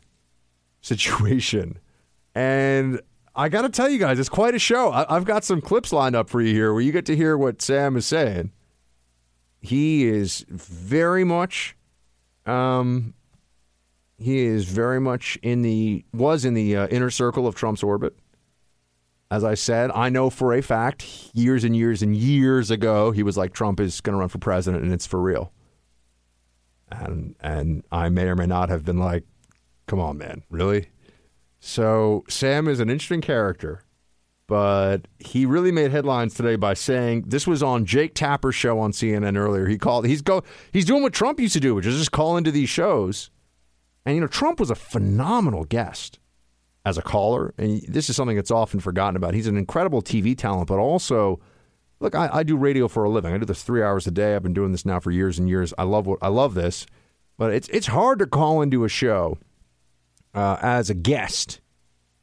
situation. 0.80 1.78
And 2.34 3.00
I 3.34 3.48
got 3.48 3.62
to 3.62 3.68
tell 3.68 3.88
you 3.88 3.98
guys, 3.98 4.18
it's 4.18 4.28
quite 4.28 4.54
a 4.54 4.58
show. 4.58 4.90
I, 4.92 5.14
have 5.14 5.24
got 5.24 5.44
some 5.44 5.60
clips 5.60 5.92
lined 5.92 6.16
up 6.16 6.28
for 6.28 6.40
you 6.40 6.52
here 6.52 6.72
where 6.72 6.82
you 6.82 6.92
get 6.92 7.06
to 7.06 7.16
hear 7.16 7.38
what 7.38 7.62
Sam 7.62 7.96
is 7.96 8.06
saying. 8.06 8.52
He 9.60 10.06
is 10.06 10.44
very 10.48 11.24
much, 11.24 11.76
um, 12.46 13.14
he 14.18 14.40
is 14.40 14.64
very 14.64 15.00
much 15.00 15.38
in 15.42 15.62
the 15.62 16.04
was 16.12 16.44
in 16.44 16.54
the 16.54 16.76
uh, 16.76 16.86
inner 16.88 17.10
circle 17.10 17.46
of 17.46 17.54
Trump's 17.54 17.82
orbit. 17.82 18.16
As 19.30 19.44
I 19.44 19.54
said, 19.54 19.90
I 19.94 20.08
know 20.08 20.28
for 20.28 20.52
a 20.52 20.60
fact, 20.60 21.06
years 21.34 21.62
and 21.62 21.76
years 21.76 22.02
and 22.02 22.16
years 22.16 22.70
ago, 22.70 23.12
he 23.12 23.22
was 23.22 23.36
like, 23.36 23.52
Trump 23.52 23.78
is 23.78 24.00
going 24.00 24.14
to 24.14 24.18
run 24.18 24.28
for 24.28 24.38
president, 24.38 24.82
and 24.82 24.92
it's 24.92 25.06
for 25.06 25.20
real. 25.20 25.52
And 26.90 27.36
and 27.40 27.84
I 27.92 28.08
may 28.08 28.24
or 28.24 28.34
may 28.34 28.46
not 28.46 28.70
have 28.70 28.84
been 28.84 28.98
like, 28.98 29.24
come 29.86 30.00
on, 30.00 30.18
man, 30.18 30.42
really? 30.50 30.88
So 31.60 32.24
Sam 32.28 32.66
is 32.66 32.80
an 32.80 32.90
interesting 32.90 33.20
character, 33.20 33.84
but 34.50 35.06
he 35.20 35.46
really 35.46 35.70
made 35.70 35.92
headlines 35.92 36.34
today 36.34 36.56
by 36.56 36.74
saying 36.74 37.22
this 37.28 37.46
was 37.46 37.62
on 37.62 37.84
Jake 37.84 38.14
Tapper's 38.14 38.56
show 38.56 38.80
on 38.80 38.90
CNN 38.90 39.36
earlier. 39.36 39.68
He 39.68 39.78
called 39.78 40.08
he's 40.08 40.22
go 40.22 40.42
he's 40.72 40.84
doing 40.84 41.04
what 41.04 41.12
Trump 41.12 41.38
used 41.38 41.52
to 41.52 41.60
do, 41.60 41.76
which 41.76 41.86
is 41.86 41.96
just 41.96 42.10
call 42.10 42.36
into 42.36 42.50
these 42.50 42.68
shows. 42.68 43.30
And 44.04 44.16
you 44.16 44.20
know, 44.20 44.26
Trump 44.26 44.58
was 44.58 44.68
a 44.68 44.74
phenomenal 44.74 45.62
guest 45.62 46.18
as 46.84 46.98
a 46.98 47.02
caller, 47.02 47.54
and 47.58 47.80
this 47.86 48.10
is 48.10 48.16
something 48.16 48.34
that's 48.34 48.50
often 48.50 48.80
forgotten 48.80 49.14
about. 49.14 49.34
He's 49.34 49.46
an 49.46 49.56
incredible 49.56 50.02
TV 50.02 50.36
talent, 50.36 50.66
but 50.66 50.80
also 50.80 51.38
look, 52.00 52.16
I, 52.16 52.28
I 52.32 52.42
do 52.42 52.56
radio 52.56 52.88
for 52.88 53.04
a 53.04 53.08
living. 53.08 53.32
I 53.32 53.38
do 53.38 53.44
this 53.44 53.62
three 53.62 53.84
hours 53.84 54.08
a 54.08 54.10
day. 54.10 54.34
I've 54.34 54.42
been 54.42 54.52
doing 54.52 54.72
this 54.72 54.84
now 54.84 54.98
for 54.98 55.12
years 55.12 55.38
and 55.38 55.48
years. 55.48 55.72
I 55.78 55.84
love 55.84 56.08
what 56.08 56.18
I 56.22 56.28
love 56.28 56.54
this, 56.54 56.86
but 57.38 57.54
it's 57.54 57.68
it's 57.68 57.86
hard 57.86 58.18
to 58.18 58.26
call 58.26 58.62
into 58.62 58.82
a 58.82 58.88
show 58.88 59.38
uh, 60.34 60.56
as 60.60 60.90
a 60.90 60.94
guest 60.94 61.60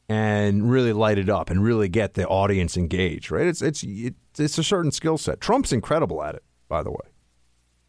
and 0.08 0.70
really 0.70 0.92
light 0.92 1.18
it 1.18 1.28
up 1.28 1.50
and 1.50 1.62
really 1.62 1.88
get 1.88 2.14
the 2.14 2.26
audience 2.26 2.76
engaged. 2.76 3.30
Right? 3.30 3.46
It's 3.46 3.62
it's 3.62 3.84
it's 3.84 4.58
a 4.58 4.64
certain 4.64 4.90
skill 4.90 5.18
set. 5.18 5.40
Trump's 5.40 5.72
incredible 5.72 6.22
at 6.22 6.34
it, 6.34 6.42
by 6.68 6.82
the 6.82 6.90
way. 6.90 7.08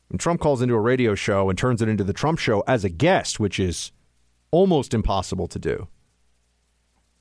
And 0.09 0.19
Trump 0.19 0.41
calls 0.41 0.61
into 0.61 0.73
a 0.73 0.79
radio 0.79 1.15
show 1.15 1.49
and 1.49 1.57
turns 1.57 1.81
it 1.81 1.89
into 1.89 2.03
the 2.03 2.13
Trump 2.13 2.39
show 2.39 2.63
as 2.67 2.83
a 2.83 2.89
guest, 2.89 3.39
which 3.39 3.59
is 3.59 3.91
almost 4.51 4.93
impossible 4.93 5.47
to 5.47 5.59
do. 5.59 5.87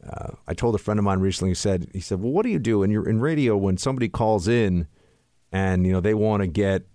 Uh, 0.07 0.31
I 0.47 0.55
told 0.55 0.75
a 0.75 0.79
friend 0.79 0.99
of 0.99 1.05
mine 1.05 1.21
recently. 1.21 1.51
He 1.51 1.55
said, 1.55 1.91
"He 1.93 2.01
said, 2.01 2.21
well, 2.21 2.33
what 2.33 2.45
do 2.45 2.51
you 2.51 2.59
do 2.59 2.83
in 2.83 2.91
your 2.91 3.09
in 3.09 3.21
radio 3.21 3.57
when 3.57 3.77
somebody 3.77 4.09
calls 4.09 4.49
in, 4.49 4.87
and 5.53 5.87
you 5.87 5.93
know 5.93 6.01
they 6.01 6.15
want 6.15 6.43
to 6.43 6.47
get 6.47 6.87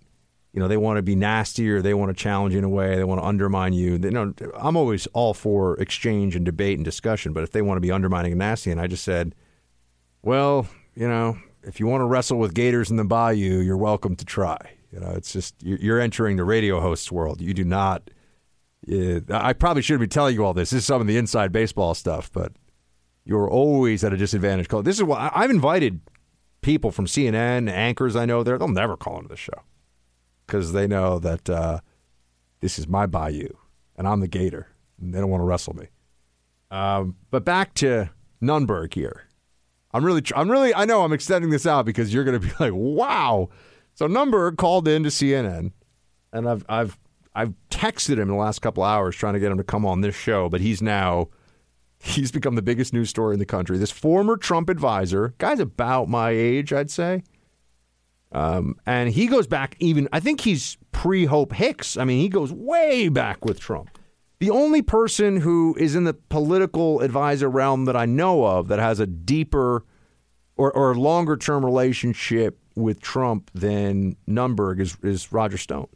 you 0.54 0.60
know, 0.60 0.68
they 0.68 0.76
want 0.76 0.98
to 0.98 1.02
be 1.02 1.16
nasty 1.16 1.68
or 1.68 1.82
they 1.82 1.94
want 1.94 2.16
to 2.16 2.22
challenge 2.22 2.52
you 2.52 2.58
in 2.58 2.64
a 2.64 2.68
way, 2.68 2.94
they 2.94 3.02
want 3.02 3.20
to 3.20 3.26
undermine 3.26 3.72
you. 3.72 3.98
They, 3.98 4.08
you 4.08 4.14
know, 4.14 4.32
I'm 4.54 4.76
always 4.76 5.08
all 5.08 5.34
for 5.34 5.76
exchange 5.80 6.36
and 6.36 6.44
debate 6.44 6.78
and 6.78 6.84
discussion, 6.84 7.32
but 7.32 7.42
if 7.42 7.50
they 7.50 7.60
want 7.60 7.76
to 7.76 7.80
be 7.80 7.90
undermining 7.90 8.30
and 8.30 8.38
nasty, 8.38 8.70
and 8.70 8.80
I 8.80 8.86
just 8.86 9.02
said, 9.02 9.34
well, 10.22 10.68
you 10.94 11.08
know, 11.08 11.36
if 11.64 11.80
you 11.80 11.88
want 11.88 12.02
to 12.02 12.06
wrestle 12.06 12.38
with 12.38 12.54
gators 12.54 12.88
in 12.88 12.96
the 12.96 13.04
bayou, 13.04 13.60
you're 13.62 13.76
welcome 13.76 14.14
to 14.14 14.24
try. 14.24 14.56
You 14.92 15.00
know, 15.00 15.10
it's 15.10 15.32
just 15.32 15.56
you're 15.60 15.98
entering 15.98 16.36
the 16.36 16.44
radio 16.44 16.80
host's 16.80 17.10
world. 17.10 17.40
You 17.40 17.52
do 17.52 17.64
not. 17.64 18.08
Eh, 18.88 19.20
I 19.30 19.54
probably 19.54 19.82
shouldn't 19.82 20.02
be 20.02 20.06
telling 20.06 20.36
you 20.36 20.44
all 20.44 20.54
this. 20.54 20.70
This 20.70 20.82
is 20.82 20.86
some 20.86 21.00
of 21.00 21.08
the 21.08 21.16
inside 21.16 21.50
baseball 21.50 21.94
stuff, 21.94 22.30
but 22.32 22.52
you're 23.24 23.50
always 23.50 24.04
at 24.04 24.12
a 24.12 24.16
disadvantage. 24.16 24.68
This 24.84 24.98
is 24.98 25.02
why 25.02 25.32
I've 25.34 25.50
invited 25.50 26.00
people 26.60 26.92
from 26.92 27.06
CNN, 27.06 27.68
anchors 27.68 28.14
I 28.14 28.24
know 28.24 28.44
there. 28.44 28.56
They'll 28.56 28.68
never 28.68 28.96
call 28.96 29.16
into 29.16 29.28
the 29.28 29.36
show 29.36 29.64
because 30.46 30.72
they 30.72 30.86
know 30.86 31.18
that 31.18 31.48
uh, 31.48 31.80
this 32.60 32.78
is 32.78 32.88
my 32.88 33.06
bayou 33.06 33.48
and 33.96 34.06
I'm 34.06 34.20
the 34.20 34.28
gator. 34.28 34.68
And 35.00 35.12
they 35.12 35.20
don't 35.20 35.30
want 35.30 35.40
to 35.40 35.44
wrestle 35.44 35.74
me. 35.74 35.86
Um, 36.70 37.16
but 37.30 37.44
back 37.44 37.74
to 37.74 38.10
Nunberg 38.42 38.94
here. 38.94 39.24
I'm 39.92 40.04
really, 40.04 40.22
I'm 40.34 40.50
really, 40.50 40.74
I 40.74 40.84
know 40.84 41.02
I'm 41.04 41.12
extending 41.12 41.50
this 41.50 41.66
out 41.66 41.86
because 41.86 42.12
you're 42.12 42.24
going 42.24 42.40
to 42.40 42.46
be 42.46 42.52
like, 42.60 42.72
wow. 42.74 43.48
So 43.94 44.08
Nunberg 44.08 44.56
called 44.56 44.88
in 44.88 45.04
to 45.04 45.08
CNN, 45.08 45.72
and 46.32 46.48
I've, 46.48 46.64
I've, 46.68 46.98
I've 47.34 47.54
texted 47.70 48.14
him 48.14 48.22
in 48.22 48.28
the 48.28 48.34
last 48.34 48.60
couple 48.60 48.82
hours 48.82 49.14
trying 49.14 49.34
to 49.34 49.40
get 49.40 49.52
him 49.52 49.58
to 49.58 49.64
come 49.64 49.86
on 49.86 50.00
this 50.00 50.16
show, 50.16 50.48
but 50.48 50.60
he's 50.60 50.82
now, 50.82 51.28
he's 51.98 52.32
become 52.32 52.56
the 52.56 52.62
biggest 52.62 52.92
news 52.92 53.08
story 53.08 53.34
in 53.34 53.38
the 53.38 53.46
country. 53.46 53.78
This 53.78 53.92
former 53.92 54.36
Trump 54.36 54.68
advisor, 54.68 55.34
guy's 55.38 55.60
about 55.60 56.08
my 56.08 56.30
age, 56.30 56.72
I'd 56.72 56.90
say. 56.90 57.22
Um, 58.34 58.76
and 58.84 59.10
he 59.10 59.28
goes 59.28 59.46
back 59.46 59.76
even, 59.78 60.08
I 60.12 60.18
think 60.18 60.40
he's 60.40 60.76
pre 60.90 61.24
Hope 61.24 61.52
Hicks. 61.52 61.96
I 61.96 62.04
mean, 62.04 62.20
he 62.20 62.28
goes 62.28 62.52
way 62.52 63.08
back 63.08 63.44
with 63.44 63.60
Trump. 63.60 63.96
The 64.40 64.50
only 64.50 64.82
person 64.82 65.40
who 65.40 65.76
is 65.78 65.94
in 65.94 66.02
the 66.04 66.14
political 66.14 67.00
advisor 67.00 67.48
realm 67.48 67.84
that 67.84 67.96
I 67.96 68.06
know 68.06 68.44
of 68.44 68.68
that 68.68 68.80
has 68.80 68.98
a 68.98 69.06
deeper 69.06 69.84
or, 70.56 70.72
or 70.72 70.94
longer 70.96 71.36
term 71.36 71.64
relationship 71.64 72.58
with 72.74 73.00
Trump 73.00 73.52
than 73.54 74.16
Nunberg 74.28 74.80
is, 74.80 74.98
is 75.02 75.32
Roger 75.32 75.56
Stone. 75.56 75.86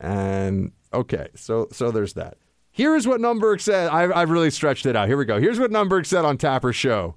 And 0.00 0.72
okay, 0.92 1.28
so 1.36 1.68
so 1.70 1.92
there's 1.92 2.14
that. 2.14 2.38
Here 2.72 2.96
is 2.96 3.06
what 3.06 3.20
Nunberg 3.20 3.60
said. 3.60 3.88
I've, 3.88 4.10
I've 4.12 4.30
really 4.30 4.50
stretched 4.50 4.86
it 4.86 4.96
out. 4.96 5.06
Here 5.06 5.16
we 5.16 5.26
go. 5.26 5.38
Here's 5.38 5.60
what 5.60 5.70
Nunberg 5.70 6.06
said 6.06 6.24
on 6.24 6.38
Tapper's 6.38 6.74
show 6.74 7.14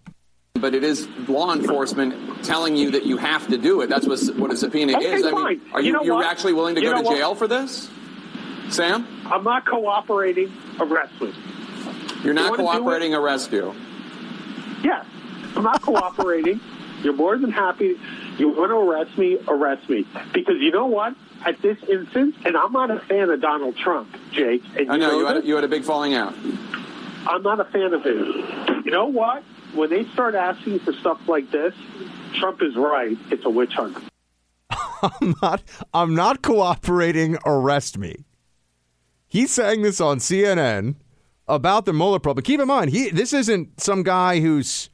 but 0.59 0.73
it 0.73 0.83
is 0.83 1.07
law 1.27 1.53
enforcement 1.53 2.43
telling 2.43 2.75
you 2.75 2.91
that 2.91 3.05
you 3.05 3.17
have 3.17 3.47
to 3.49 3.57
do 3.57 3.81
it. 3.81 3.87
That's 3.87 4.07
what, 4.07 4.19
what 4.37 4.51
a 4.51 4.57
subpoena 4.57 4.97
okay, 4.97 5.13
is. 5.13 5.25
I 5.25 5.31
mean, 5.31 5.61
are 5.73 5.81
you, 5.81 6.03
you 6.03 6.15
are 6.15 6.23
actually 6.23 6.53
willing 6.53 6.75
to 6.75 6.81
you 6.81 6.91
go 6.91 6.97
to 6.97 7.03
what? 7.03 7.17
jail 7.17 7.35
for 7.35 7.47
this, 7.47 7.89
Sam? 8.69 9.07
I'm 9.25 9.43
not 9.43 9.65
cooperating. 9.65 10.51
Arrest 10.79 11.21
me. 11.21 11.33
You're 12.23 12.33
not 12.33 12.51
you 12.51 12.57
cooperating. 12.57 13.13
Arrest 13.13 13.51
you. 13.51 13.75
Yes, 14.81 15.05
I'm 15.55 15.63
not 15.63 15.81
cooperating. 15.81 16.59
You're 17.03 17.13
more 17.13 17.37
than 17.37 17.51
happy. 17.51 17.99
You 18.37 18.49
want 18.49 18.71
to 18.71 18.77
arrest 18.77 19.17
me? 19.17 19.37
Arrest 19.47 19.87
me. 19.89 20.07
Because 20.33 20.55
you 20.59 20.71
know 20.71 20.87
what? 20.87 21.15
At 21.45 21.61
this 21.61 21.77
instance, 21.87 22.35
and 22.43 22.57
I'm 22.57 22.71
not 22.71 22.89
a 22.89 22.99
fan 23.01 23.29
of 23.29 23.41
Donald 23.41 23.77
Trump, 23.77 24.15
Jake. 24.31 24.63
And 24.75 24.91
I 24.91 24.97
know, 24.97 25.11
know 25.11 25.19
you 25.19 25.25
had, 25.27 25.37
this, 25.37 25.45
you 25.45 25.55
had 25.55 25.63
a 25.63 25.67
big 25.67 25.83
falling 25.83 26.15
out. 26.15 26.33
I'm 27.27 27.43
not 27.43 27.59
a 27.59 27.65
fan 27.65 27.93
of 27.93 28.03
his. 28.03 28.85
You 28.85 28.91
know 28.91 29.05
what? 29.05 29.43
When 29.75 29.89
they 29.89 30.05
start 30.13 30.35
asking 30.35 30.79
for 30.79 30.93
stuff 30.93 31.19
like 31.27 31.51
this, 31.51 31.73
Trump 32.35 32.61
is 32.61 32.75
right. 32.75 33.17
It's 33.31 33.45
a 33.45 33.49
witch 33.49 33.73
hunt. 33.73 33.97
I'm 35.01 35.35
not. 35.41 35.63
I'm 35.93 36.15
not 36.15 36.41
cooperating. 36.41 37.37
Arrest 37.45 37.97
me. 37.97 38.25
He's 39.27 39.51
saying 39.51 39.81
this 39.81 39.99
on 39.99 40.19
CNN 40.19 40.95
about 41.47 41.85
the 41.85 41.93
Mueller 41.93 42.19
probe. 42.19 42.37
But 42.37 42.45
keep 42.45 42.59
in 42.59 42.67
mind, 42.67 42.91
he 42.91 43.09
this 43.09 43.33
isn't 43.33 43.79
some 43.81 44.03
guy 44.03 44.39
who's 44.39 44.89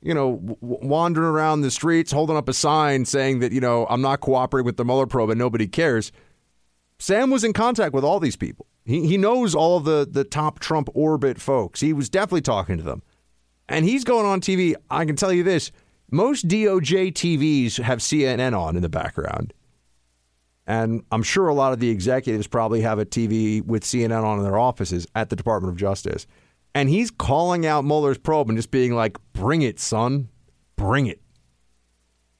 you 0.00 0.14
know 0.14 0.36
w- 0.36 0.56
wandering 0.60 1.28
around 1.28 1.60
the 1.60 1.70
streets 1.70 2.12
holding 2.12 2.36
up 2.36 2.48
a 2.48 2.54
sign 2.54 3.04
saying 3.04 3.40
that 3.40 3.52
you 3.52 3.60
know 3.60 3.86
I'm 3.90 4.00
not 4.00 4.20
cooperating 4.20 4.66
with 4.66 4.76
the 4.76 4.84
Mueller 4.84 5.06
probe 5.06 5.30
and 5.30 5.38
nobody 5.38 5.66
cares. 5.66 6.12
Sam 6.98 7.30
was 7.30 7.44
in 7.44 7.52
contact 7.52 7.94
with 7.94 8.04
all 8.04 8.20
these 8.20 8.36
people. 8.36 8.66
He 8.84 9.06
he 9.06 9.16
knows 9.18 9.54
all 9.54 9.80
the 9.80 10.06
the 10.10 10.24
top 10.24 10.60
Trump 10.60 10.88
orbit 10.94 11.40
folks. 11.40 11.80
He 11.80 11.92
was 11.92 12.08
definitely 12.08 12.42
talking 12.42 12.76
to 12.78 12.82
them. 12.82 13.02
And 13.70 13.84
he's 13.84 14.04
going 14.04 14.26
on 14.26 14.40
TV. 14.40 14.74
I 14.90 15.06
can 15.06 15.16
tell 15.16 15.32
you 15.32 15.44
this 15.44 15.70
most 16.10 16.48
DOJ 16.48 17.12
TVs 17.12 17.80
have 17.80 18.00
CNN 18.00 18.58
on 18.58 18.74
in 18.76 18.82
the 18.82 18.88
background. 18.88 19.54
And 20.66 21.04
I'm 21.10 21.22
sure 21.22 21.48
a 21.48 21.54
lot 21.54 21.72
of 21.72 21.78
the 21.78 21.88
executives 21.88 22.46
probably 22.46 22.80
have 22.80 22.98
a 22.98 23.06
TV 23.06 23.64
with 23.64 23.84
CNN 23.84 24.24
on 24.24 24.38
in 24.38 24.44
their 24.44 24.58
offices 24.58 25.06
at 25.14 25.30
the 25.30 25.36
Department 25.36 25.72
of 25.72 25.78
Justice. 25.78 26.26
And 26.74 26.88
he's 26.88 27.10
calling 27.10 27.64
out 27.64 27.84
Mueller's 27.84 28.18
probe 28.18 28.48
and 28.48 28.58
just 28.58 28.70
being 28.70 28.94
like, 28.94 29.18
bring 29.32 29.62
it, 29.62 29.80
son. 29.80 30.28
Bring 30.76 31.06
it. 31.06 31.20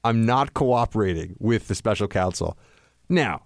I'm 0.03 0.25
not 0.25 0.53
cooperating 0.53 1.35
with 1.39 1.67
the 1.67 1.75
special 1.75 2.07
counsel. 2.07 2.57
Now, 3.07 3.43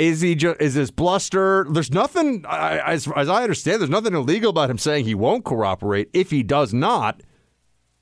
is 0.00 0.22
he 0.22 0.34
just 0.34 0.58
is 0.62 0.74
this 0.74 0.90
bluster? 0.90 1.66
There's 1.70 1.92
nothing, 1.92 2.42
as, 2.48 3.06
as 3.14 3.28
I 3.28 3.42
understand, 3.42 3.80
there's 3.80 3.90
nothing 3.90 4.14
illegal 4.14 4.48
about 4.48 4.70
him 4.70 4.78
saying 4.78 5.04
he 5.04 5.14
won't 5.14 5.44
cooperate. 5.44 6.08
If 6.14 6.30
he 6.30 6.42
does 6.42 6.72
not, 6.72 7.22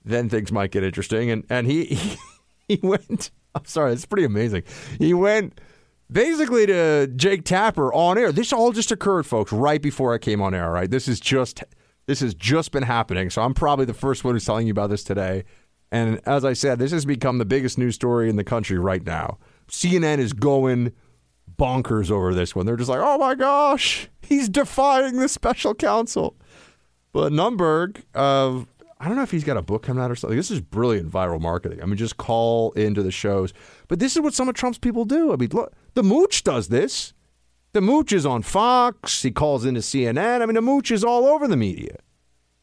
then 0.05 0.29
things 0.29 0.53
might 0.53 0.71
get 0.71 0.85
interesting. 0.85 1.29
And 1.29 1.45
and 1.51 1.67
he 1.67 1.85
he, 1.95 2.17
he 2.69 2.81
went. 2.87 3.33
I'm 3.55 3.65
sorry, 3.65 3.93
it's 3.93 4.07
pretty 4.07 4.25
amazing. 4.25 4.63
He 4.99 5.13
went 5.13 5.61
basically 6.11 6.67
to 6.67 7.09
Jake 7.09 7.45
Tapper 7.45 7.93
on 7.93 8.17
air. 8.17 8.31
This 8.31 8.53
all 8.53 8.71
just 8.71 8.93
occurred, 8.93 9.27
folks, 9.27 9.53
right 9.53 9.83
before 9.83 10.15
I 10.15 10.19
came 10.19 10.41
on 10.41 10.55
air. 10.55 10.71
Right, 10.71 10.89
this 10.89 11.09
is 11.09 11.19
just 11.19 11.65
this 12.07 12.21
has 12.21 12.33
just 12.33 12.71
been 12.71 12.85
happening. 12.85 13.29
So 13.29 13.43
I'm 13.43 13.55
probably 13.55 13.87
the 13.87 13.95
first 13.95 14.23
one 14.23 14.37
who's 14.37 14.45
telling 14.45 14.69
you 14.69 14.71
about 14.71 14.91
this 14.91 15.03
today. 15.03 15.43
And 15.91 16.21
as 16.27 16.45
I 16.45 16.53
said, 16.53 16.79
this 16.79 16.93
has 16.93 17.05
become 17.05 17.39
the 17.39 17.45
biggest 17.45 17.77
news 17.77 17.97
story 17.97 18.31
in 18.31 18.37
the 18.37 18.45
country 18.45 18.79
right 18.79 19.05
now. 19.05 19.39
CNN 19.69 20.19
is 20.19 20.33
going 20.33 20.93
bonkers 21.59 22.11
over 22.11 22.35
this 22.35 22.55
one. 22.55 22.65
They're 22.65 22.77
just 22.77 22.89
like, 22.89 23.01
oh 23.03 23.19
my 23.19 23.35
gosh, 23.35 24.09
he's 24.23 24.49
defying 24.49 25.17
the 25.19 25.29
special 25.29 25.75
counsel. 25.75 26.37
But 27.13 27.33
Nunberg, 27.33 28.03
uh, 28.15 28.65
I 29.01 29.07
don't 29.07 29.17
know 29.17 29.23
if 29.23 29.31
he's 29.31 29.45
got 29.45 29.57
a 29.57 29.63
book 29.63 29.83
coming 29.83 30.03
out 30.03 30.11
or 30.11 30.17
something. 30.17 30.37
This 30.37 30.51
is 30.51 30.61
brilliant 30.61 31.11
viral 31.11 31.41
marketing. 31.41 31.83
I 31.83 31.87
mean, 31.87 31.97
just 31.97 32.17
call 32.17 32.73
into 32.73 33.03
the 33.03 33.11
shows. 33.11 33.53
But 33.89 33.99
this 33.99 34.17
is 34.17 34.23
what 34.23 34.35
some 34.35 34.49
of 34.49 34.55
Trump's 34.55 34.79
people 34.79 35.05
do. 35.05 35.33
I 35.33 35.37
mean, 35.37 35.51
look, 35.53 35.73
the 35.95 36.03
Mooch 36.03 36.43
does 36.45 36.69
this. 36.69 37.13
The 37.73 37.81
Mooch 37.81 38.13
is 38.13 38.27
on 38.27 38.43
Fox. 38.43 39.23
He 39.23 39.31
calls 39.31 39.65
into 39.65 39.81
CNN. 39.81 40.43
I 40.43 40.47
mean, 40.47 40.55
the 40.55 40.63
Mooch 40.63 40.91
is 40.91 41.05
all 41.05 41.27
over 41.27 41.47
the 41.47 41.57
media. 41.57 41.97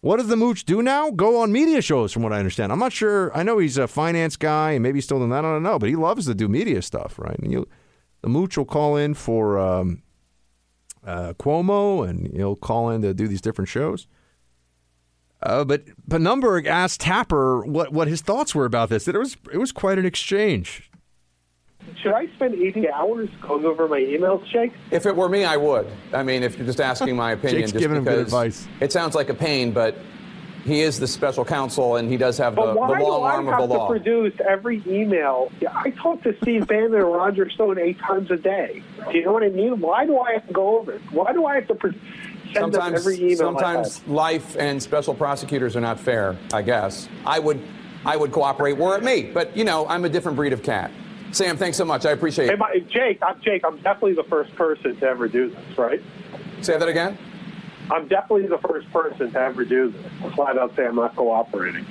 What 0.02 0.18
does 0.18 0.28
the 0.28 0.36
Mooch 0.36 0.66
do 0.66 0.82
now? 0.82 1.10
Go 1.10 1.42
on 1.42 1.52
media 1.52 1.82
shows, 1.82 2.12
from 2.12 2.22
what 2.22 2.34
I 2.34 2.38
understand. 2.38 2.72
I'm 2.72 2.80
not 2.80 2.94
sure. 2.94 3.36
I 3.36 3.42
know 3.44 3.58
he's 3.58 3.78
a 3.78 3.88
finance 3.88 4.36
guy 4.36 4.72
and 4.72 4.84
maybe 4.84 4.98
he's 4.98 5.06
still 5.06 5.18
doing 5.18 5.32
that. 5.32 5.46
I 5.46 5.54
don't 5.54 5.64
know. 5.64 5.80
But 5.80 5.90
he 5.90 5.96
loves 5.96 6.28
to 6.28 6.36
do 6.36 6.48
media 6.48 6.82
stuff, 6.82 7.18
right? 7.18 7.40
And 7.40 7.52
you, 7.52 7.68
the 8.26 8.30
Mooch 8.30 8.58
will 8.58 8.66
call 8.66 8.98
in 8.98 9.14
for 9.14 9.60
um, 9.60 10.02
uh, 11.06 11.34
Cuomo 11.38 12.10
and 12.10 12.36
he'll 12.36 12.56
call 12.56 12.90
in 12.90 13.04
to 13.04 13.14
do 13.14 13.28
these 13.28 13.40
different 13.40 13.70
shows. 13.70 14.08
Uh, 15.44 15.64
but 15.64 15.84
but 16.08 16.22
Nunberg 16.22 16.66
asked 16.66 17.02
Tapper 17.02 17.64
what, 17.64 17.94
what 17.94 18.08
his 18.08 18.22
thoughts 18.22 18.56
were 18.56 18.66
about 18.66 18.90
this. 18.90 19.08
It 19.08 19.16
was 19.16 19.38
it 19.54 19.60
was 19.60 19.72
quite 19.72 20.00
an 20.00 20.08
exchange. 20.08 20.90
Should 22.02 22.14
I 22.14 22.26
spend 22.34 22.56
80 22.56 22.90
hours 22.90 23.30
going 23.44 23.64
over 23.64 23.88
my 23.88 24.00
emails, 24.00 24.44
Jake? 24.52 24.74
If 24.90 25.06
it 25.06 25.16
were 25.16 25.30
me, 25.30 25.46
I 25.46 25.56
would. 25.56 25.86
I 26.12 26.24
mean, 26.24 26.42
if 26.42 26.58
you're 26.58 26.66
just 26.66 26.82
asking 26.82 27.16
my 27.16 27.32
opinion, 27.34 27.62
Jake's 27.62 27.74
just 27.74 27.80
giving 27.80 27.98
him 27.98 28.06
good 28.06 28.26
because 28.26 28.34
advice. 28.34 28.68
It 28.80 28.92
sounds 28.92 29.14
like 29.14 29.30
a 29.30 29.36
pain, 29.36 29.72
but 29.72 29.96
he 30.66 30.82
is 30.82 31.00
the 31.00 31.08
special 31.08 31.46
counsel, 31.46 31.96
and 31.98 32.10
he 32.10 32.18
does 32.18 32.38
have 32.40 32.56
the, 32.56 32.62
But 32.62 32.74
the 32.74 32.80
why 32.80 33.00
long 33.00 33.22
do 33.22 33.26
I 33.26 33.32
arm 33.36 33.48
of 33.48 33.54
have 33.54 33.62
the 33.62 33.68
to 33.68 33.80
law. 33.82 33.88
produce 33.88 34.34
every 34.48 34.82
email? 34.88 35.52
I 35.72 35.92
talk 35.92 36.24
to 36.24 36.36
Steve 36.42 36.68
Bannon 36.68 36.96
and 36.96 37.04
Roger 37.06 37.50
Stone 37.52 37.78
eight 37.78 38.00
times 38.00 38.32
a 38.32 38.38
day. 38.38 38.82
Do 39.12 39.18
you 39.18 39.26
know 39.26 39.32
what 39.34 39.44
I 39.44 39.50
mean? 39.50 39.80
Why 39.80 40.06
do 40.08 40.20
I 40.20 40.34
have 40.34 40.48
to 40.48 40.54
go 40.54 40.80
over 40.80 40.94
it? 40.94 41.02
Why 41.12 41.32
do 41.34 41.46
I 41.46 41.56
have 41.56 41.68
to 41.68 41.76
pro- 41.76 41.92
send 41.92 42.74
them 42.74 42.82
sometimes, 42.82 43.00
every 43.00 43.18
email? 43.20 43.38
Sometimes 43.38 44.00
have? 44.00 44.08
life 44.10 44.58
and 44.58 44.82
special 44.82 45.14
prosecutors 45.14 45.76
are 45.76 45.82
not 45.82 46.00
fair. 46.00 46.36
I 46.52 46.64
guess 46.64 47.08
I 47.26 47.38
would, 47.38 47.62
I 48.04 48.18
would 48.18 48.32
cooperate 48.32 48.74
were 48.78 48.98
it 48.98 49.04
me, 49.04 49.22
but 49.32 49.56
you 49.56 49.66
know, 49.66 49.88
I'm 49.88 50.04
a 50.04 50.10
different 50.10 50.36
breed 50.36 50.52
of 50.54 50.64
cat. 50.64 50.90
Sam, 51.32 51.58
thanks 51.58 51.78
so 51.78 51.86
much. 51.86 52.06
I 52.06 52.12
appreciate 52.12 52.48
Hey, 52.48 52.54
it. 52.54 52.60
my, 52.60 52.80
Jake, 52.90 53.20
I'm 53.22 53.40
Jake. 53.42 53.64
I'm 53.66 53.76
definitely 53.82 54.14
the 54.14 54.24
first 54.24 54.56
person 54.56 54.96
to 54.96 55.06
ever 55.06 55.28
do 55.28 55.50
this, 55.50 55.78
right? 55.78 56.02
Say 56.62 56.78
that 56.78 56.88
again. 56.88 57.18
I'm 57.92 58.08
definitely 58.08 58.48
the 58.48 58.58
first 58.58 58.92
person 58.92 59.32
to 59.32 59.40
ever 59.40 59.64
do 59.66 59.92
this. 59.92 60.34
Flat 60.34 60.58
out 60.58 60.76
say 60.76 60.86
I'm 60.86 60.96
not 60.96 61.16
cooperating. 61.16 61.86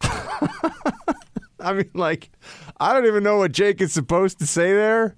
I 0.00 1.74
mean, 1.74 1.90
like, 1.94 2.30
I 2.78 2.92
don't 2.92 3.06
even 3.06 3.22
know 3.22 3.38
what 3.38 3.52
Jake 3.52 3.80
is 3.80 3.92
supposed 3.92 4.38
to 4.38 4.46
say 4.46 4.72
there. 4.72 5.16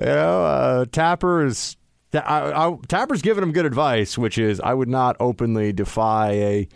You 0.00 0.06
know, 0.06 0.44
uh, 0.44 0.84
Tapper 0.86 1.44
is 1.44 1.76
I, 2.14 2.68
I, 2.68 2.76
Tapper's 2.88 3.22
giving 3.22 3.42
him 3.42 3.52
good 3.52 3.66
advice, 3.66 4.16
which 4.16 4.38
is 4.38 4.60
I 4.60 4.74
would 4.74 4.88
not 4.88 5.16
openly 5.20 5.72
defy 5.72 6.32
a. 6.32 6.68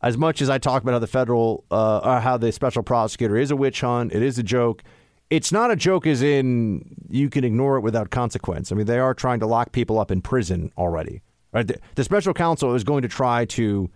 As 0.00 0.16
much 0.16 0.40
as 0.40 0.48
I 0.48 0.58
talk 0.58 0.82
about 0.82 0.92
how 0.92 1.00
the 1.00 1.08
federal, 1.08 1.64
uh, 1.72 1.98
or 2.04 2.20
how 2.20 2.36
the 2.36 2.52
special 2.52 2.84
prosecutor 2.84 3.36
is 3.36 3.50
a 3.50 3.56
witch 3.56 3.80
hunt, 3.80 4.12
it 4.12 4.22
is 4.22 4.38
a 4.38 4.44
joke. 4.44 4.84
It's 5.28 5.50
not 5.50 5.72
a 5.72 5.76
joke, 5.76 6.06
as 6.06 6.22
in 6.22 6.94
you 7.10 7.28
can 7.28 7.42
ignore 7.42 7.76
it 7.78 7.80
without 7.80 8.10
consequence. 8.10 8.70
I 8.70 8.76
mean, 8.76 8.86
they 8.86 9.00
are 9.00 9.12
trying 9.12 9.40
to 9.40 9.46
lock 9.46 9.72
people 9.72 9.98
up 9.98 10.12
in 10.12 10.22
prison 10.22 10.70
already. 10.78 11.20
Right? 11.52 11.66
The, 11.66 11.78
the 11.94 12.04
special 12.04 12.34
counsel 12.34 12.74
is 12.74 12.84
going 12.84 13.02
to 13.02 13.08
try 13.08 13.44
to 13.46 13.90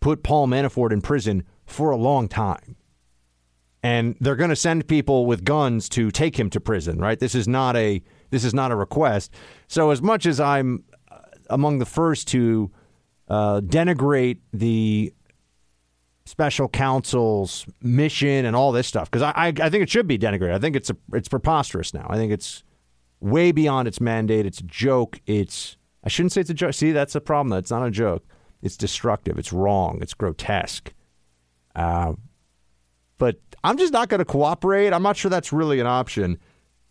put 0.00 0.22
Paul 0.22 0.46
Manafort 0.46 0.92
in 0.92 1.00
prison 1.00 1.44
for 1.64 1.90
a 1.90 1.96
long 1.96 2.28
time. 2.28 2.76
And 3.82 4.16
they're 4.20 4.36
going 4.36 4.50
to 4.50 4.56
send 4.56 4.88
people 4.88 5.26
with 5.26 5.44
guns 5.44 5.88
to 5.90 6.10
take 6.10 6.38
him 6.38 6.50
to 6.50 6.60
prison 6.60 6.98
right? 6.98 7.18
This 7.18 7.34
is 7.34 7.46
not 7.46 7.76
a 7.76 8.02
this 8.30 8.44
is 8.44 8.52
not 8.52 8.72
a 8.72 8.76
request. 8.76 9.32
So 9.68 9.90
as 9.90 10.02
much 10.02 10.26
as 10.26 10.40
i'm 10.40 10.84
uh, 11.10 11.18
among 11.50 11.78
the 11.78 11.86
first 11.86 12.28
to 12.28 12.70
uh, 13.28 13.60
denigrate 13.60 14.38
the 14.52 15.12
special 16.24 16.68
counsel's 16.68 17.66
mission 17.80 18.44
and 18.44 18.56
all 18.56 18.72
this 18.72 18.88
stuff 18.88 19.08
because 19.08 19.22
I, 19.22 19.32
I 19.36 19.46
i 19.46 19.70
think 19.70 19.82
it 19.82 19.90
should 19.90 20.08
be 20.08 20.18
denigrated. 20.18 20.52
I 20.52 20.58
think 20.58 20.74
it's 20.74 20.90
a, 20.90 20.96
it's 21.12 21.28
preposterous 21.28 21.94
now. 21.94 22.06
I 22.10 22.16
think 22.16 22.32
it's 22.32 22.64
way 23.20 23.52
beyond 23.52 23.86
its 23.86 24.00
mandate. 24.00 24.46
It's 24.46 24.60
a 24.60 24.64
joke. 24.64 25.20
It's 25.26 25.76
i 26.06 26.08
shouldn't 26.08 26.32
say 26.32 26.40
it's 26.40 26.48
a 26.48 26.54
joke 26.54 26.72
see 26.72 26.92
that's 26.92 27.14
a 27.14 27.20
problem 27.20 27.58
it's 27.58 27.70
not 27.70 27.86
a 27.86 27.90
joke 27.90 28.24
it's 28.62 28.78
destructive 28.78 29.38
it's 29.38 29.52
wrong 29.52 29.98
it's 30.00 30.14
grotesque 30.14 30.94
uh, 31.76 32.14
but 33.18 33.38
I'm 33.62 33.78
just 33.78 33.92
not 33.92 34.08
going 34.08 34.18
to 34.18 34.24
cooperate. 34.24 34.92
I'm 34.92 35.02
not 35.02 35.16
sure 35.16 35.30
that's 35.30 35.52
really 35.52 35.78
an 35.78 35.86
option. 35.86 36.38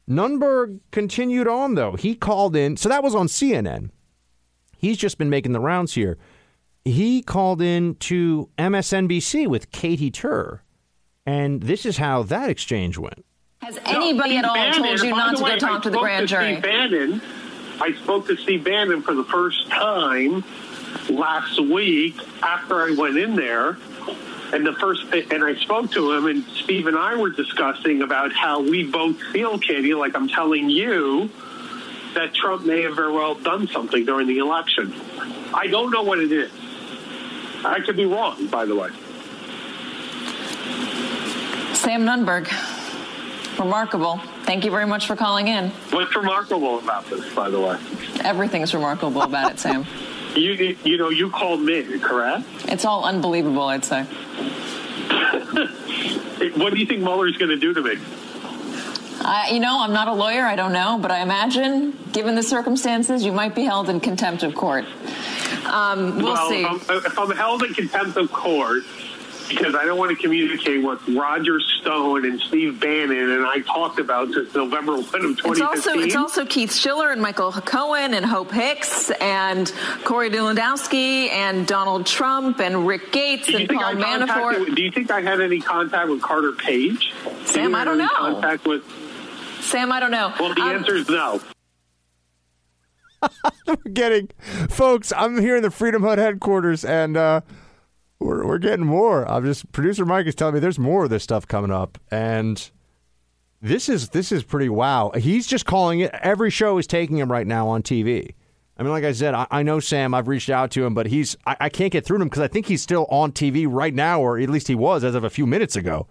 Nunberg 0.10 0.80
continued 0.92 1.48
on, 1.48 1.76
though. 1.76 1.94
He 1.94 2.16
called 2.16 2.56
in. 2.56 2.78
So 2.78 2.90
that 2.90 3.04
was 3.04 3.16
on 3.16 3.28
CNN. 3.28 3.90
He's 4.78 4.98
just 4.98 5.18
been 5.18 5.30
making 5.30 5.54
the 5.54 5.60
rounds 5.60 5.94
here. 5.94 6.18
He 6.84 7.24
called 7.24 7.62
in 7.62 7.96
to 7.96 8.50
MSNBC 8.60 9.48
with 9.48 9.72
Katie 9.72 10.12
Tur. 10.12 10.62
And 11.26 11.64
this 11.64 11.86
is 11.86 11.98
how 11.98 12.22
that 12.24 12.50
exchange 12.52 13.00
went. 13.00 13.26
Has 13.64 13.80
anybody 13.86 14.38
at 14.38 14.46
all 14.46 14.56
Steve 14.56 14.84
told 14.86 15.02
you 15.02 15.10
not 15.10 15.38
to 15.38 15.44
way, 15.44 15.52
go 15.52 15.58
talk 15.58 15.80
I 15.80 15.84
to 15.84 15.90
the 15.90 15.98
grand 15.98 16.28
jury? 16.28 16.54
Steve 16.54 16.64
Bannon. 16.64 17.22
I 17.82 17.94
spoke 18.04 18.28
to 18.28 18.38
Steve 18.38 18.64
Bannon 18.64 19.02
for 19.02 19.14
the 19.14 19.26
first 19.26 19.70
time 19.70 20.44
last 21.10 21.60
week 21.60 22.16
after 22.42 22.76
I 22.76 22.96
went 22.98 23.18
in 23.18 23.36
there. 23.36 23.78
And 24.54 24.66
the 24.66 24.74
first, 24.74 25.04
and 25.12 25.44
I 25.44 25.56
spoke 25.56 25.92
to 25.92 26.14
him, 26.14 26.28
and 26.28 26.46
Steve 26.64 26.88
and 26.88 26.96
I 26.98 27.16
were 27.16 27.32
discussing 27.32 28.04
about 28.04 28.32
how 28.32 28.62
we 28.62 28.84
both 28.84 29.20
feel, 29.34 29.58
Katie, 29.58 29.94
like 29.94 30.16
I'm 30.16 30.30
telling 30.30 30.70
you, 30.70 31.30
that 32.14 32.34
Trump 32.34 32.66
may 32.66 32.84
have 32.84 32.96
very 32.96 33.12
well 33.12 33.36
done 33.36 33.68
something 33.68 34.06
during 34.06 34.28
the 34.28 34.38
election. 34.38 34.94
I 35.54 35.68
don't 35.68 35.92
know 35.92 36.04
what 36.04 36.20
it 36.20 36.32
is. 36.32 36.52
I 37.66 37.82
could 37.82 37.98
be 37.98 38.06
wrong, 38.06 38.48
by 38.48 38.66
the 38.66 38.76
way. 38.76 38.90
Sam 41.74 42.06
Nunberg. 42.06 42.75
Remarkable. 43.60 44.18
Thank 44.44 44.66
you 44.66 44.72
very 44.72 44.86
much 44.86 45.08
for 45.08 45.16
calling 45.16 45.48
in. 45.48 45.70
What's 45.92 46.16
remarkable 46.16 46.80
about 46.80 47.06
this, 47.08 47.34
by 47.34 47.50
the 47.50 47.60
way? 47.60 47.78
Everything's 48.24 48.74
remarkable 48.74 49.22
about 49.22 49.52
it, 49.52 49.60
Sam. 49.60 49.86
You, 50.36 50.76
you 50.84 50.98
know, 50.98 51.08
you 51.08 51.30
called 51.30 51.62
me, 51.62 51.98
correct? 51.98 52.44
It's 52.66 52.84
all 52.84 53.06
unbelievable, 53.06 53.64
I'd 53.64 53.86
say. 53.86 54.04
What 56.58 56.74
do 56.74 56.80
you 56.80 56.86
think 56.86 57.00
Mueller's 57.00 57.38
going 57.38 57.52
to 57.52 57.58
do 57.58 57.74
to 57.74 57.82
me? 57.82 57.96
I, 59.22 59.52
you 59.54 59.62
know, 59.62 59.82
I'm 59.82 59.94
not 59.94 60.10
a 60.10 60.14
lawyer. 60.14 60.46
I 60.46 60.56
don't 60.56 60.74
know, 60.74 61.00
but 61.02 61.10
I 61.10 61.22
imagine, 61.22 61.98
given 62.12 62.36
the 62.36 62.44
circumstances, 62.44 63.24
you 63.24 63.32
might 63.32 63.56
be 63.56 63.64
held 63.64 63.90
in 63.90 64.02
contempt 64.02 64.44
of 64.44 64.54
court. 64.54 64.84
Um, 65.66 66.18
we'll 66.18 66.34
well, 66.34 66.50
see. 66.50 66.64
If 66.64 66.90
I'm, 66.90 66.98
if 66.98 67.18
I'm 67.18 67.32
held 67.32 67.64
in 67.64 67.74
contempt 67.74 68.18
of 68.18 68.32
court 68.32 68.84
because 69.48 69.76
I 69.76 69.86
don't 69.86 69.98
want 69.98 70.12
to 70.12 70.22
communicate 70.22 70.82
what 70.84 71.00
Roger 71.08 71.60
Stone 71.60 72.26
and 72.26 72.40
Steve 72.42 72.80
Bannon 72.80 73.32
and 73.32 73.46
I 73.46 73.60
talked 73.60 74.00
about 74.00 74.32
since 74.34 74.54
November 74.56 74.94
1 74.94 75.04
of 75.04 75.12
2015. 75.12 75.52
It's 75.52 75.62
also 75.62 76.00
it's 76.00 76.16
also 76.16 76.46
Keith 76.46 76.74
Schiller 76.74 77.12
and 77.12 77.22
Michael 77.22 77.52
Cohen 77.52 78.14
and 78.14 78.26
Hope 78.26 78.52
Hicks 78.52 79.12
and 79.22 79.72
Corey 80.04 80.30
Lewandowski 80.30 81.30
and 81.30 81.68
Donald 81.68 82.06
Trump 82.06 82.60
and 82.60 82.88
Rick 82.88 83.12
Gates 83.12 83.48
and 83.50 83.68
Paul 83.70 83.94
Manafort. 83.96 84.76
Do 84.76 84.82
you 84.82 84.92
think 84.92 85.12
I 85.12 85.22
had 85.22 85.40
any 85.42 85.62
contact 85.62 86.10
with 86.10 86.22
Carter 86.22 86.52
Page? 86.54 87.14
Sam, 87.46 87.70
you 87.72 87.76
I 87.76 87.80
have 87.80 87.88
don't 87.88 88.02
any 88.02 88.04
know. 88.08 88.14
Contact 88.42 88.66
with? 88.66 88.84
Sam, 89.62 89.92
I 89.92 90.00
don't 90.00 90.12
know. 90.12 90.34
Well, 90.40 90.54
the 90.54 90.62
Um, 90.62 90.70
answer 90.76 90.96
is 90.96 91.10
no. 91.10 91.40
we're 93.68 93.76
getting, 93.92 94.30
folks, 94.70 95.12
I'm 95.16 95.40
here 95.42 95.56
in 95.56 95.64
the 95.64 95.72
Freedom 95.72 96.04
Hut 96.04 96.18
headquarters 96.20 96.86
and 96.86 97.18
uh, 97.18 97.42
we're, 98.20 98.46
we're 98.46 98.58
getting 98.58 98.86
more. 98.86 99.30
I'm 99.30 99.44
just, 99.44 99.72
producer 99.72 100.06
Mike 100.06 100.28
is 100.28 100.36
telling 100.36 100.54
me 100.54 100.60
there's 100.60 100.80
more 100.80 101.04
of 101.06 101.10
this 101.10 101.24
stuff 101.24 101.48
coming 101.48 101.72
up. 101.72 101.98
And 102.12 102.72
this 103.66 103.90
is 103.90 104.10
this 104.10 104.32
is 104.32 104.44
pretty 104.44 104.70
wow. 104.70 105.12
He's 105.16 105.48
just 105.48 105.66
calling 105.66 106.02
it. 106.02 106.12
Every 106.22 106.52
show 106.52 106.78
is 106.78 106.86
taking 106.86 107.18
him 107.18 107.32
right 107.32 107.48
now 107.48 107.68
on 107.68 107.82
TV. 107.82 108.36
I 108.78 108.84
mean, 108.84 108.92
like 108.92 109.04
I 109.04 109.12
said, 109.12 109.34
I, 109.34 109.48
I 109.50 109.64
know 109.64 109.80
Sam. 109.80 110.14
I've 110.14 110.28
reached 110.28 110.50
out 110.52 110.70
to 110.72 110.86
him, 110.86 110.94
but 110.94 111.08
he's 111.08 111.36
I, 111.48 111.58
I 111.62 111.70
can't 111.70 111.92
get 111.92 112.06
through 112.06 112.20
to 112.20 112.22
him 112.22 112.30
because 112.30 112.44
I 112.44 112.48
think 112.48 112.68
he's 112.68 112.84
still 112.84 113.06
on 113.10 113.32
TV 113.32 113.66
right 113.68 113.94
now, 113.94 114.22
or 114.22 114.38
at 114.38 114.50
least 114.50 114.68
he 114.68 114.76
was 114.76 115.04
as 115.04 115.16
of 115.16 115.24
a 115.24 115.30
few 115.32 115.48
minutes 115.48 115.76
ago. 115.76 116.08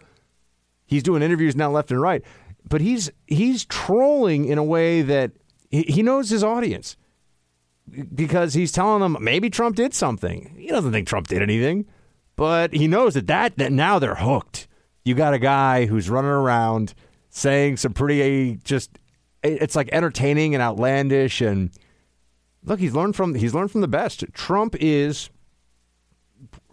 He's 0.85 1.05
doing 1.05 1.23
interviews 1.23 1.55
now 1.55 1.71
left 1.71 1.93
and 1.93 2.01
right, 2.01 2.25
but 2.69 2.81
he's 2.81 3.11
he's 3.29 3.65
trolling 3.67 4.47
in 4.47 4.59
a 4.59 4.65
way 4.65 5.03
that 5.03 5.31
he, 5.71 5.83
he 5.83 6.03
knows 6.03 6.31
his 6.31 6.43
audience 6.43 6.97
because 8.15 8.55
he's 8.55 8.73
telling 8.73 9.01
them 9.01 9.17
maybe 9.21 9.49
Trump 9.49 9.77
did 9.77 9.95
something. 9.95 10.57
He 10.59 10.69
doesn't 10.69 10.91
think 10.91 11.07
Trump 11.07 11.29
did 11.29 11.41
anything. 11.41 11.87
But 12.37 12.75
he 12.75 12.89
knows 12.89 13.15
that, 13.15 13.27
that 13.29 13.57
that 13.59 13.73
now 13.73 13.99
they're 13.99 14.17
hooked. 14.17 14.67
You 15.05 15.15
got 15.15 15.35
a 15.35 15.39
guy 15.39 15.87
who's 15.87 16.11
running 16.11 16.31
around 16.31 16.95
saying 17.31 17.77
some 17.77 17.93
pretty 17.93 18.59
just 18.65 18.99
it's 19.43 19.77
like 19.77 19.89
entertaining 19.93 20.55
and 20.55 20.63
outlandish 20.63 21.41
and 21.41 21.71
look, 22.65 22.81
he's 22.81 22.95
learned 22.95 23.15
from 23.15 23.35
he's 23.35 23.55
learned 23.55 23.71
from 23.71 23.83
the 23.83 23.89
best. 23.89 24.25
Trump 24.33 24.75
is 24.81 25.31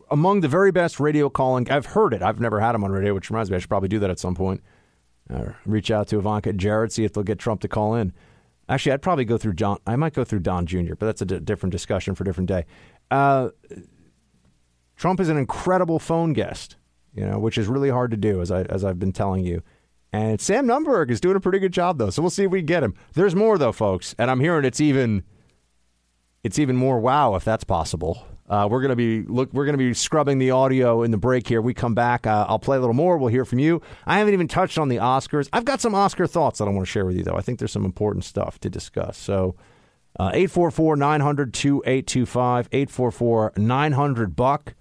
among 0.10 0.42
the 0.42 0.48
very 0.48 0.72
best 0.72 1.00
radio 1.00 1.30
calling. 1.30 1.70
I've 1.70 1.88
heard 1.88 2.14
it. 2.14 2.22
I've 2.22 2.40
never 2.40 2.60
had 2.60 2.76
him 2.76 2.84
on 2.84 2.92
radio, 2.92 3.14
which 3.14 3.30
reminds 3.30 3.50
me 3.50 3.58
I 3.58 3.60
should 3.60 3.70
probably 3.70 3.90
do 3.90 4.00
that 4.00 4.10
at 4.10 4.20
some 4.20 4.36
point. 4.36 4.62
Uh, 5.30 5.54
reach 5.66 5.92
out 5.92 6.08
to 6.10 6.18
Ivanka 6.18 6.50
and 6.50 6.60
Jared, 6.60 6.92
see 6.92 7.06
if 7.06 7.14
they'll 7.14 7.24
get 7.24 7.40
Trump 7.40 7.62
to 7.62 7.68
call 7.68 7.96
in. 7.96 8.12
Actually, 8.68 8.94
I'd 8.94 9.02
probably 9.02 9.26
go 9.26 9.38
through 9.38 9.54
John. 9.54 9.78
I 9.88 9.96
might 9.96 10.14
go 10.14 10.24
through 10.24 10.40
Don 10.40 10.66
Jr., 10.66 10.96
but 10.96 11.06
that's 11.06 11.22
a 11.22 11.26
d- 11.26 11.40
different 11.40 11.72
discussion 11.72 12.16
for 12.16 12.24
a 12.24 12.26
different 12.26 12.48
day. 12.48 12.66
Uh, 13.10 13.50
Trump 15.02 15.20
is 15.20 15.30
an 15.30 15.38
incredible 15.38 15.98
phone 15.98 16.32
guest, 16.32 16.76
you 17.16 17.26
know, 17.26 17.40
which 17.40 17.58
is 17.58 17.66
really 17.66 17.90
hard 17.90 18.12
to 18.12 18.18
do, 18.18 18.40
as 18.40 18.52
I 18.52 18.62
as 18.66 18.86
I've 18.86 19.00
been 19.00 19.12
telling 19.12 19.44
you. 19.44 19.64
And 20.14 20.40
Sam 20.40 20.68
Nunberg 20.68 21.10
is 21.10 21.20
doing 21.20 21.36
a 21.36 21.40
pretty 21.40 21.58
good 21.58 21.74
job, 21.74 21.98
though. 21.98 22.12
So 22.12 22.22
we'll 22.22 22.30
see 22.30 22.44
if 22.44 22.52
we 22.52 22.62
get 22.62 22.84
him. 22.84 22.94
There's 23.16 23.34
more, 23.34 23.58
though, 23.58 23.72
folks, 23.72 24.14
and 24.20 24.30
I'm 24.30 24.40
hearing 24.40 24.64
it's 24.64 24.80
even 24.80 25.24
it's 26.44 26.60
even 26.60 26.76
more 26.76 27.00
wow 27.00 27.34
if 27.34 27.44
that's 27.44 27.64
possible. 27.64 28.24
Uh, 28.48 28.68
we're 28.70 28.84
gonna 28.84 28.96
be 28.96 29.24
look. 29.24 29.52
We're 29.54 29.66
gonna 29.66 29.80
be 29.80 29.92
scrubbing 29.96 30.38
the 30.38 30.52
audio 30.52 31.02
in 31.02 31.10
the 31.10 31.18
break 31.18 31.48
here. 31.48 31.62
We 31.62 31.74
come 31.74 31.96
back. 31.96 32.28
Uh, 32.28 32.46
I'll 32.48 32.60
play 32.60 32.78
a 32.78 32.80
little 32.80 32.94
more. 32.94 33.18
We'll 33.18 33.30
hear 33.30 33.44
from 33.44 33.58
you. 33.58 33.82
I 34.06 34.20
haven't 34.20 34.36
even 34.36 34.48
touched 34.48 34.78
on 34.78 34.88
the 34.88 34.98
Oscars. 34.98 35.50
I've 35.52 35.66
got 35.66 35.82
some 35.82 35.96
Oscar 35.96 36.28
thoughts 36.28 36.60
that 36.60 36.66
I 36.66 36.70
want 36.70 36.86
to 36.86 36.92
share 36.92 37.08
with 37.08 37.18
you, 37.18 37.24
though. 37.24 37.36
I 37.36 37.42
think 37.42 37.58
there's 37.58 37.72
some 37.72 37.86
important 37.86 38.24
stuff 38.24 38.60
to 38.60 38.70
discuss. 38.70 39.18
So, 39.18 39.56
uh, 40.20 40.30
eight 40.36 40.52
four 40.52 40.70
four 40.70 40.96
nine 40.96 41.22
hundred 41.22 41.56
two 41.56 41.82
eight 41.88 42.06
two 42.06 42.28
five 42.28 42.70
eight 42.72 42.92
four 42.92 43.10
four 43.10 43.52
nine 43.58 43.94
hundred 43.94 44.36
buck. 44.36 44.76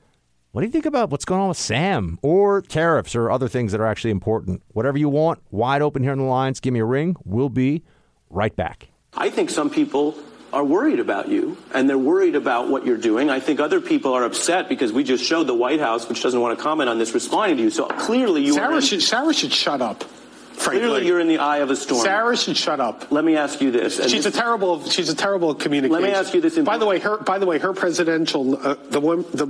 What 0.52 0.62
do 0.62 0.66
you 0.66 0.72
think 0.72 0.86
about 0.86 1.10
what's 1.10 1.24
going 1.24 1.40
on 1.40 1.48
with 1.48 1.58
Sam 1.58 2.18
or 2.22 2.60
tariffs 2.60 3.14
or 3.14 3.30
other 3.30 3.46
things 3.46 3.70
that 3.70 3.80
are 3.80 3.86
actually 3.86 4.10
important? 4.10 4.62
Whatever 4.72 4.98
you 4.98 5.08
want, 5.08 5.40
wide 5.52 5.80
open 5.80 6.02
here 6.02 6.10
on 6.10 6.18
the 6.18 6.24
lines. 6.24 6.58
Give 6.58 6.72
me 6.72 6.80
a 6.80 6.84
ring. 6.84 7.14
We'll 7.24 7.48
be 7.48 7.84
right 8.30 8.54
back. 8.56 8.88
I 9.16 9.30
think 9.30 9.50
some 9.50 9.70
people 9.70 10.16
are 10.52 10.64
worried 10.64 10.98
about 10.98 11.28
you 11.28 11.56
and 11.72 11.88
they're 11.88 11.96
worried 11.96 12.34
about 12.34 12.68
what 12.68 12.84
you're 12.84 12.96
doing. 12.96 13.30
I 13.30 13.38
think 13.38 13.60
other 13.60 13.80
people 13.80 14.12
are 14.12 14.24
upset 14.24 14.68
because 14.68 14.92
we 14.92 15.04
just 15.04 15.22
showed 15.22 15.46
the 15.46 15.54
White 15.54 15.78
House, 15.78 16.08
which 16.08 16.20
doesn't 16.20 16.40
want 16.40 16.58
to 16.58 16.62
comment 16.62 16.90
on 16.90 16.98
this, 16.98 17.14
responding 17.14 17.58
to 17.58 17.62
you. 17.62 17.70
So 17.70 17.86
clearly 17.86 18.44
you 18.44 18.54
Sarah 18.54 18.72
are 18.72 18.76
in, 18.76 18.80
should 18.80 19.02
Sarah 19.02 19.32
should 19.32 19.52
shut 19.52 19.80
up. 19.80 20.02
Frankly. 20.02 20.80
clearly 20.88 21.06
you're 21.06 21.20
in 21.20 21.28
the 21.28 21.38
eye 21.38 21.58
of 21.58 21.70
a 21.70 21.76
storm. 21.76 22.02
Sarah 22.02 22.36
should 22.36 22.56
shut 22.56 22.80
up. 22.80 23.12
Let 23.12 23.24
me 23.24 23.36
ask 23.36 23.60
you 23.60 23.70
this. 23.70 23.96
She's 24.02 24.24
this- 24.24 24.26
a 24.26 24.30
terrible. 24.32 24.82
She's 24.90 25.08
a 25.08 25.14
terrible 25.14 25.54
communicator. 25.54 26.00
Let 26.00 26.02
me 26.02 26.14
ask 26.14 26.34
you 26.34 26.40
this 26.40 26.56
in- 26.58 26.64
By 26.64 26.76
the 26.76 26.86
way, 26.86 26.98
her. 26.98 27.18
By 27.18 27.38
the 27.38 27.46
way, 27.46 27.58
her 27.60 27.72
presidential. 27.72 28.58
Uh, 28.60 28.74
the 28.90 29.00
one. 29.00 29.24
The 29.32 29.46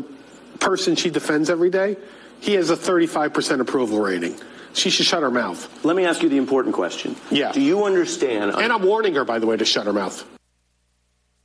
person 0.60 0.96
she 0.96 1.10
defends 1.10 1.50
every 1.50 1.70
day. 1.70 1.96
He 2.40 2.54
has 2.54 2.70
a 2.70 2.76
35 2.76 3.32
percent 3.32 3.60
approval 3.60 4.00
rating. 4.00 4.36
She 4.72 4.90
should 4.90 5.06
shut 5.06 5.22
her 5.22 5.30
mouth. 5.30 5.84
Let 5.84 5.96
me 5.96 6.04
ask 6.04 6.22
you 6.22 6.28
the 6.28 6.36
important 6.36 6.74
question. 6.74 7.16
Yeah. 7.30 7.50
Do 7.52 7.60
you 7.60 7.84
understand? 7.84 8.52
And 8.52 8.72
I'm 8.72 8.82
warning 8.84 9.14
her, 9.16 9.24
by 9.24 9.38
the 9.38 9.46
way, 9.46 9.56
to 9.56 9.64
shut 9.64 9.86
her 9.86 9.92
mouth. 9.92 10.24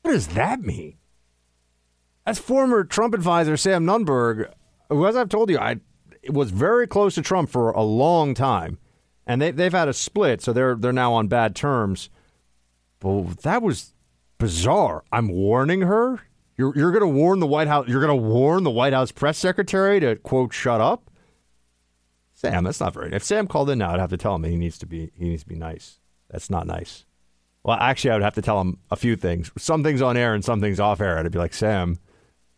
What 0.04 0.12
does 0.12 0.28
that 0.28 0.62
mean? 0.62 0.98
As 2.26 2.38
former 2.38 2.84
Trump 2.84 3.14
advisor 3.16 3.58
Sam 3.58 3.86
Nunberg, 3.86 4.52
who, 4.90 5.06
as 5.08 5.16
I've 5.16 5.30
told 5.30 5.50
you, 5.50 5.58
I 5.58 5.78
was 6.30 6.52
very 6.52 6.88
close 6.88 7.16
to 7.16 7.22
Trump 7.22 7.50
for 7.50 7.72
a 7.72 7.82
long 7.82 8.34
time, 8.34 8.78
and 9.26 9.42
they, 9.42 9.52
they've 9.52 9.72
had 9.72 9.88
a 9.88 9.94
split, 9.94 10.42
so 10.42 10.54
they're 10.54 10.76
they're 10.76 10.94
now 10.94 11.14
on 11.14 11.28
bad 11.28 11.56
terms. 11.56 12.10
But 13.00 13.42
that 13.42 13.62
was 13.62 13.94
bizarre. 14.38 15.04
I'm 15.12 15.28
warning 15.30 15.82
her. 15.82 16.22
You're 16.58 16.74
you're 16.76 16.92
going 16.92 17.02
to 17.02 17.08
warn 17.08 17.40
the 17.40 17.48
White 17.48 17.68
House. 17.68 17.88
You're 17.88 18.02
going 18.02 18.18
to 18.18 18.24
warn 18.28 18.64
the 18.64 18.72
White 18.72 18.94
House 18.94 19.12
press 19.12 19.38
secretary 19.38 20.00
to 20.00 20.16
quote 20.16 20.54
shut 20.54 20.82
up. 20.82 21.12
Sam, 22.34 22.64
that's 22.64 22.80
not 22.80 22.94
very. 22.94 23.14
If 23.14 23.24
Sam 23.24 23.48
called 23.48 23.70
in 23.70 23.80
now, 23.80 23.94
I'd 23.94 24.00
have 24.00 24.10
to 24.10 24.18
tell 24.18 24.36
him 24.36 24.44
he 24.44 24.58
needs 24.58 24.78
to 24.80 24.86
be 24.86 25.12
he 25.16 25.30
needs 25.30 25.44
to 25.44 25.50
be 25.50 25.56
nice. 25.56 26.00
That's 26.30 26.50
not 26.50 26.68
nice. 26.68 27.06
Well, 27.64 27.78
actually, 27.80 28.12
I 28.12 28.16
would 28.16 28.24
have 28.24 28.36
to 28.36 28.42
tell 28.42 28.62
him 28.62 28.78
a 28.92 28.96
few 28.96 29.16
things. 29.16 29.52
Some 29.58 29.84
things 29.84 30.02
on 30.02 30.18
air 30.18 30.36
and 30.36 30.46
some 30.46 30.62
things 30.62 30.80
off 30.80 31.02
air. 31.02 31.18
I'd 31.18 31.32
be 31.32 31.40
like, 31.40 31.54
Sam, 31.54 31.98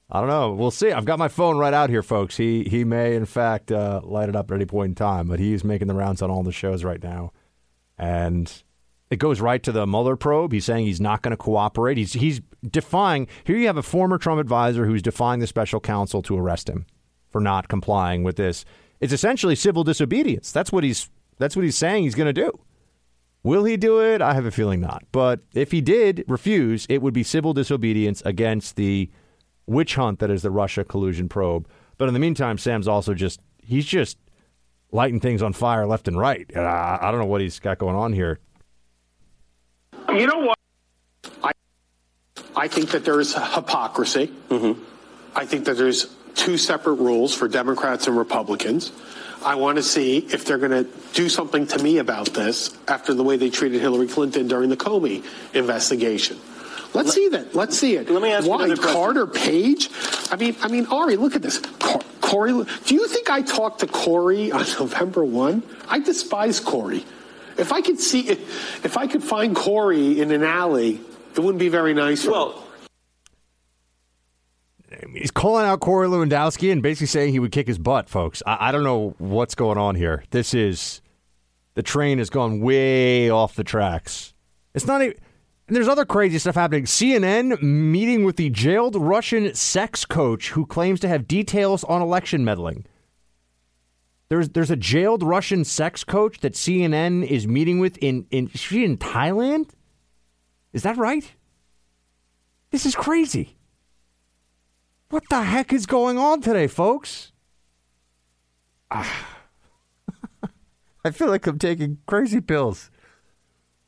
I 0.10 0.20
don't 0.20 0.30
know. 0.30 0.54
We'll 0.54 0.72
see. 0.72 0.92
I've 0.92 1.06
got 1.06 1.20
my 1.20 1.28
phone 1.28 1.58
right 1.58 1.74
out 1.74 1.90
here, 1.90 2.04
folks. 2.04 2.38
He 2.38 2.64
he 2.64 2.84
may, 2.84 3.16
in 3.16 3.26
fact, 3.26 3.72
uh, 3.72 4.02
light 4.04 4.30
it 4.30 4.36
up 4.36 4.52
at 4.52 4.56
any 4.56 4.66
point 4.66 4.90
in 4.90 4.96
time, 4.96 5.28
but 5.28 5.40
he's 5.40 5.64
making 5.64 5.88
the 5.88 5.94
rounds 5.94 6.22
on 6.22 6.30
all 6.30 6.44
the 6.44 6.52
shows 6.52 6.84
right 6.84 7.02
now, 7.02 7.32
and 7.98 8.64
it 9.10 9.18
goes 9.18 9.40
right 9.40 9.62
to 9.64 9.72
the 9.72 9.88
Mueller 9.88 10.16
probe. 10.16 10.52
He's 10.52 10.66
saying 10.66 10.86
he's 10.86 11.02
not 11.02 11.22
going 11.22 11.32
to 11.32 11.38
cooperate. 11.38 11.98
He's 11.98 12.14
he's 12.14 12.42
defying. 12.70 13.28
Here 13.44 13.58
you 13.58 13.68
have 13.68 13.78
a 13.78 13.84
former 13.84 14.18
Trump 14.18 14.40
advisor 14.40 14.86
who's 14.86 15.02
defying 15.02 15.40
the 15.40 15.48
special 15.48 15.80
counsel 15.80 16.22
to 16.24 16.38
arrest 16.38 16.70
him 16.70 16.86
for 17.30 17.40
not 17.40 17.68
complying 17.68 18.24
with 18.24 18.36
this. 18.36 18.66
It's 19.00 19.14
essentially 19.14 19.56
civil 19.56 19.84
disobedience. 19.84 20.52
That's 20.52 20.72
what 20.72 20.84
he's 20.84 21.10
that's 21.38 21.56
what 21.56 21.64
he's 21.64 21.78
saying 21.78 22.04
he's 22.04 22.16
going 22.16 22.34
to 22.34 22.34
do. 22.34 22.60
Will 23.44 23.64
he 23.64 23.78
do 23.78 24.02
it? 24.02 24.22
I 24.22 24.34
have 24.34 24.46
a 24.46 24.52
feeling 24.52 24.82
not. 24.82 25.04
But 25.12 25.40
if 25.54 25.72
he 25.72 25.80
did 25.80 26.26
refuse, 26.28 26.86
it 26.90 27.02
would 27.02 27.14
be 27.14 27.24
civil 27.24 27.54
disobedience 27.54 28.22
against 28.26 28.76
the 28.76 29.10
witch 29.68 29.96
hunt 29.96 30.20
that 30.20 30.30
is 30.30 30.42
the 30.42 30.52
Russia 30.52 30.84
collusion 30.84 31.30
probe. 31.30 31.68
But 31.98 32.08
in 32.08 32.14
the 32.14 32.20
meantime, 32.20 32.58
Sam's 32.58 32.88
also 32.88 33.14
just 33.14 33.40
he's 33.62 33.86
just 33.86 34.18
lighting 34.92 35.20
things 35.20 35.42
on 35.42 35.54
fire 35.54 35.86
left 35.86 36.08
and 36.08 36.18
right. 36.18 36.50
Uh, 36.56 36.98
I 37.02 37.12
don't 37.12 37.20
know 37.20 37.26
what 37.26 37.42
he's 37.42 37.60
got 37.60 37.78
going 37.78 37.96
on 37.96 38.14
here. 38.14 38.40
You 40.20 40.28
know 40.28 40.40
what? 40.40 40.58
I 41.44 41.52
I 42.56 42.68
think 42.68 42.92
that 42.92 43.06
there 43.06 43.20
is 43.20 43.34
hypocrisy. 43.36 44.28
Mm-hmm. 44.50 44.82
I 45.36 45.46
think 45.46 45.66
that 45.66 45.78
there's 45.78 46.08
two 46.36 46.58
separate 46.58 46.96
rules 46.96 47.34
for 47.34 47.48
Democrats 47.48 48.08
and 48.08 48.18
Republicans. 48.18 48.92
I 49.46 49.56
want 49.56 49.78
to 49.78 49.84
see 49.84 50.18
if 50.18 50.46
they're 50.46 50.58
going 50.58 50.72
to 50.84 50.90
do 51.14 51.30
something 51.30 51.68
to 51.68 51.84
me 51.84 52.00
about 52.00 52.34
this 52.34 52.76
after 52.88 53.14
the 53.14 53.24
way 53.24 53.38
they 53.38 53.52
treated 53.52 53.80
Hillary 53.82 54.08
Clinton 54.08 54.48
during 54.48 54.70
the 54.70 54.78
Comey 54.78 55.24
investigation. 55.54 56.38
Let's 56.94 57.14
see 57.14 57.28
that. 57.30 57.54
Let's 57.54 57.78
see 57.78 57.96
it. 57.98 58.10
Let 58.10 58.24
me 58.24 58.32
ask 58.32 58.48
Why. 58.48 58.74
Carter 58.76 59.28
Page? 59.28 59.90
I 60.32 60.36
mean, 60.38 60.56
I 60.62 60.68
mean, 60.70 60.88
Ari, 60.88 61.18
look 61.18 61.36
at 61.36 61.44
this. 61.44 61.60
Cor- 61.60 62.02
Corey, 62.22 62.52
do 62.86 62.96
you 62.96 63.08
think 63.08 63.30
I 63.30 63.42
talked 63.42 63.82
to 63.82 63.88
Corey 63.88 64.52
on 64.52 64.62
November 64.80 65.24
one? 65.24 65.62
I 65.88 66.00
despise 66.00 66.60
Corey. 66.60 67.06
If 67.58 67.72
I 67.72 67.82
could 67.82 68.00
see, 68.00 68.30
if, 68.30 68.86
if 68.86 68.98
I 68.98 69.08
could 69.08 69.24
find 69.24 69.56
Corey 69.56 70.22
in 70.22 70.32
an 70.32 70.44
alley, 70.44 71.02
it 71.36 71.40
wouldn't 71.40 71.60
be 71.60 71.70
very 71.70 71.94
nice. 71.94 72.26
Well, 72.26 72.64
He's 75.14 75.32
calling 75.32 75.66
out 75.66 75.80
Corey 75.80 76.08
Lewandowski 76.08 76.72
and 76.72 76.82
basically 76.82 77.08
saying 77.08 77.32
he 77.32 77.40
would 77.40 77.52
kick 77.52 77.68
his 77.68 77.78
butt, 77.78 78.10
folks. 78.10 78.42
I, 78.46 78.70
I 78.70 78.72
don't 78.72 78.84
know 78.84 79.16
what's 79.18 79.54
going 79.54 79.78
on 79.78 79.96
here. 79.96 80.24
This 80.32 80.54
is 80.54 81.02
the 81.76 81.84
train 81.84 82.20
has 82.20 82.30
gone 82.30 82.62
way 82.62 83.30
off 83.30 83.56
the 83.56 83.64
tracks. 83.64 84.34
It's 84.74 84.86
not 84.86 85.02
even. 85.02 85.18
And 85.68 85.76
there's 85.76 85.90
other 85.90 86.06
crazy 86.06 86.40
stuff 86.40 86.56
happening. 86.56 86.86
CNN 86.86 87.62
meeting 87.62 88.24
with 88.24 88.38
the 88.38 88.50
jailed 88.50 88.96
Russian 88.96 89.54
sex 89.54 90.06
coach 90.06 90.52
who 90.52 90.66
claims 90.66 91.02
to 91.02 91.10
have 91.10 91.28
details 91.28 91.84
on 91.84 92.02
election 92.02 92.46
meddling. 92.46 92.86
There's 94.30 94.50
there's 94.50 94.72
a 94.72 94.76
jailed 94.76 95.24
Russian 95.24 95.64
sex 95.64 96.04
coach 96.04 96.40
that 96.40 96.54
CNN 96.54 97.26
is 97.26 97.48
meeting 97.48 97.80
with 97.80 97.98
in 97.98 98.26
in 98.30 98.50
is 98.54 98.60
she 98.60 98.84
in 98.84 98.98
Thailand? 98.98 99.70
Is 100.74 100.84
that 100.84 100.98
right? 100.98 101.34
This 102.72 102.86
is 102.86 102.96
crazy. 102.96 103.56
What 105.10 105.24
the 105.30 105.42
heck 105.42 105.72
is 105.72 105.86
going 105.86 106.18
on 106.18 106.42
today, 106.42 106.68
folks? 106.68 107.32
Ah. 108.92 109.38
I 111.06 111.12
feel 111.12 111.30
like 111.30 111.48
I'm 111.48 111.60
taking 111.60 112.00
crazy 112.06 112.42
pills. 112.42 112.92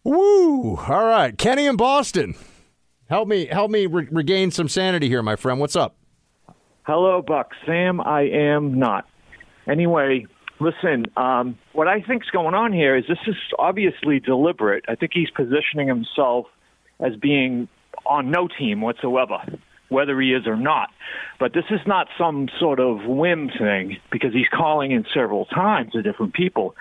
Woo! 0.05 0.77
All 0.77 1.05
right, 1.05 1.37
Kenny 1.37 1.65
in 1.65 1.75
Boston, 1.75 2.35
help 3.09 3.27
me 3.27 3.47
help 3.47 3.69
me 3.69 3.85
re- 3.85 4.07
regain 4.09 4.51
some 4.51 4.69
sanity 4.69 5.09
here, 5.09 5.21
my 5.21 5.35
friend. 5.35 5.59
What's 5.59 5.75
up? 5.75 5.97
Hello, 6.83 7.21
Buck. 7.21 7.51
Sam, 7.65 7.99
I 7.99 8.21
am 8.21 8.79
not. 8.79 9.05
Anyway, 9.67 10.25
listen, 10.59 11.05
um, 11.17 11.57
what 11.73 11.87
I 11.87 12.01
think 12.01 12.23
is 12.23 12.29
going 12.29 12.55
on 12.55 12.73
here 12.73 12.95
is 12.95 13.05
this 13.07 13.19
is 13.27 13.35
obviously 13.57 14.19
deliberate. 14.19 14.85
I 14.87 14.95
think 14.95 15.11
he's 15.13 15.29
positioning 15.29 15.87
himself 15.87 16.47
as 16.99 17.15
being 17.15 17.67
on 18.05 18.31
no 18.31 18.47
team 18.47 18.81
whatsoever, 18.81 19.37
whether 19.89 20.19
he 20.19 20.33
is 20.33 20.47
or 20.47 20.55
not. 20.55 20.89
But 21.39 21.53
this 21.53 21.65
is 21.69 21.79
not 21.85 22.07
some 22.17 22.49
sort 22.59 22.79
of 22.79 23.05
whim 23.05 23.49
thing 23.57 23.97
because 24.11 24.33
he's 24.33 24.49
calling 24.51 24.91
in 24.91 25.05
several 25.13 25.45
times 25.45 25.93
to 25.93 26.01
different 26.01 26.33
people. 26.33 26.75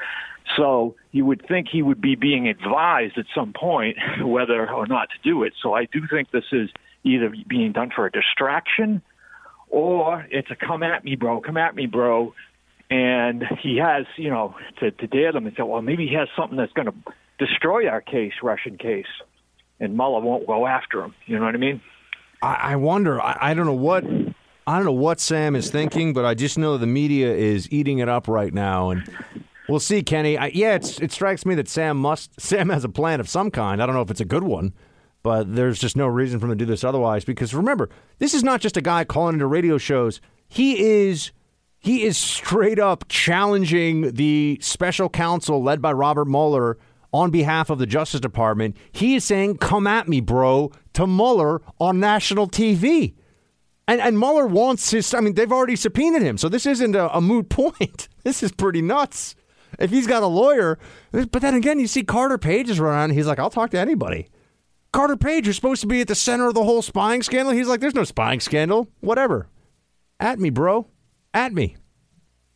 So 0.56 0.96
you 1.12 1.24
would 1.26 1.46
think 1.46 1.68
he 1.70 1.82
would 1.82 2.00
be 2.00 2.14
being 2.14 2.48
advised 2.48 3.18
at 3.18 3.26
some 3.34 3.52
point 3.52 3.96
whether 4.22 4.68
or 4.70 4.86
not 4.86 5.08
to 5.10 5.16
do 5.22 5.42
it. 5.42 5.52
So 5.62 5.74
I 5.74 5.84
do 5.84 6.00
think 6.10 6.30
this 6.30 6.44
is 6.52 6.70
either 7.04 7.32
being 7.46 7.72
done 7.72 7.90
for 7.94 8.06
a 8.06 8.10
distraction 8.10 9.02
or 9.70 10.26
it's 10.30 10.50
a 10.50 10.56
come 10.56 10.82
at 10.82 11.04
me, 11.04 11.14
bro, 11.14 11.40
come 11.40 11.56
at 11.56 11.74
me, 11.74 11.86
bro. 11.86 12.34
And 12.90 13.44
he 13.62 13.76
has, 13.76 14.06
you 14.16 14.30
know, 14.30 14.54
to, 14.80 14.90
to 14.90 15.06
dare 15.06 15.32
them 15.32 15.46
and 15.46 15.54
say, 15.56 15.62
well, 15.62 15.82
maybe 15.82 16.06
he 16.06 16.14
has 16.14 16.28
something 16.36 16.56
that's 16.56 16.72
going 16.72 16.86
to 16.86 16.94
destroy 17.38 17.86
our 17.86 18.00
case, 18.00 18.32
Russian 18.42 18.78
case, 18.78 19.06
and 19.78 19.96
Mueller 19.96 20.20
won't 20.20 20.46
go 20.46 20.66
after 20.66 21.02
him. 21.02 21.14
You 21.26 21.38
know 21.38 21.44
what 21.44 21.54
I 21.54 21.58
mean? 21.58 21.80
I, 22.42 22.54
I 22.54 22.76
wonder. 22.76 23.20
I, 23.20 23.36
I 23.40 23.54
don't 23.54 23.66
know 23.66 23.72
what. 23.72 24.04
I 24.04 24.76
don't 24.76 24.84
know 24.84 24.92
what 24.92 25.18
Sam 25.18 25.56
is 25.56 25.70
thinking, 25.70 26.12
but 26.12 26.24
I 26.26 26.34
just 26.34 26.58
know 26.58 26.76
the 26.76 26.86
media 26.86 27.34
is 27.34 27.70
eating 27.72 27.98
it 27.98 28.08
up 28.08 28.28
right 28.28 28.52
now, 28.52 28.90
and 28.90 29.08
we'll 29.68 29.80
see, 29.80 30.02
Kenny. 30.02 30.36
I, 30.36 30.48
yeah, 30.48 30.74
it 30.74 31.10
strikes 31.10 31.46
me 31.46 31.54
that 31.54 31.68
Sam 31.68 31.96
must 31.96 32.38
Sam 32.40 32.68
has 32.68 32.84
a 32.84 32.88
plan 32.88 33.20
of 33.20 33.28
some 33.28 33.50
kind. 33.50 33.82
I 33.82 33.86
don't 33.86 33.94
know 33.94 34.02
if 34.02 34.10
it's 34.10 34.20
a 34.20 34.26
good 34.26 34.44
one, 34.44 34.74
but 35.22 35.54
there's 35.54 35.78
just 35.78 35.96
no 35.96 36.06
reason 36.06 36.38
for 36.38 36.46
him 36.46 36.52
to 36.52 36.56
do 36.56 36.66
this 36.66 36.84
otherwise. 36.84 37.24
Because 37.24 37.54
remember, 37.54 37.88
this 38.18 38.34
is 38.34 38.42
not 38.42 38.60
just 38.60 38.76
a 38.76 38.82
guy 38.82 39.04
calling 39.04 39.34
into 39.34 39.46
radio 39.46 39.78
shows. 39.78 40.20
He 40.48 41.06
is 41.08 41.32
he 41.88 42.02
is 42.02 42.18
straight 42.18 42.78
up 42.78 43.06
challenging 43.08 44.12
the 44.12 44.58
special 44.60 45.08
counsel 45.08 45.62
led 45.62 45.80
by 45.80 45.90
Robert 45.90 46.26
Mueller 46.26 46.76
on 47.14 47.30
behalf 47.30 47.70
of 47.70 47.78
the 47.78 47.86
Justice 47.86 48.20
Department. 48.20 48.76
He 48.92 49.14
is 49.14 49.24
saying, 49.24 49.56
"Come 49.56 49.86
at 49.86 50.06
me, 50.06 50.20
bro," 50.20 50.70
to 50.92 51.06
Mueller 51.06 51.62
on 51.80 51.98
national 51.98 52.46
TV. 52.46 53.14
And, 53.86 54.02
and 54.02 54.18
Mueller 54.18 54.46
wants 54.46 54.90
his. 54.90 55.14
I 55.14 55.20
mean, 55.20 55.32
they've 55.32 55.50
already 55.50 55.76
subpoenaed 55.76 56.20
him, 56.20 56.36
so 56.36 56.50
this 56.50 56.66
isn't 56.66 56.94
a, 56.94 57.16
a 57.16 57.22
moot 57.22 57.48
point. 57.48 58.08
This 58.22 58.42
is 58.42 58.52
pretty 58.52 58.82
nuts. 58.82 59.34
If 59.78 59.90
he's 59.90 60.06
got 60.06 60.22
a 60.22 60.26
lawyer, 60.26 60.78
but 61.10 61.40
then 61.40 61.54
again, 61.54 61.80
you 61.80 61.86
see 61.86 62.02
Carter 62.02 62.36
Page 62.36 62.68
is 62.68 62.78
running. 62.78 62.98
Around. 62.98 63.10
He's 63.12 63.26
like, 63.26 63.38
I'll 63.38 63.48
talk 63.48 63.70
to 63.70 63.78
anybody. 63.78 64.28
Carter 64.92 65.16
Page, 65.16 65.46
you're 65.46 65.54
supposed 65.54 65.80
to 65.80 65.86
be 65.86 66.02
at 66.02 66.08
the 66.08 66.14
center 66.14 66.48
of 66.48 66.54
the 66.54 66.64
whole 66.64 66.82
spying 66.82 67.22
scandal. 67.22 67.54
He's 67.54 67.68
like, 67.68 67.80
there's 67.80 67.94
no 67.94 68.04
spying 68.04 68.40
scandal. 68.40 68.88
Whatever. 69.00 69.48
At 70.20 70.38
me, 70.38 70.50
bro. 70.50 70.86
At 71.38 71.54
me. 71.54 71.76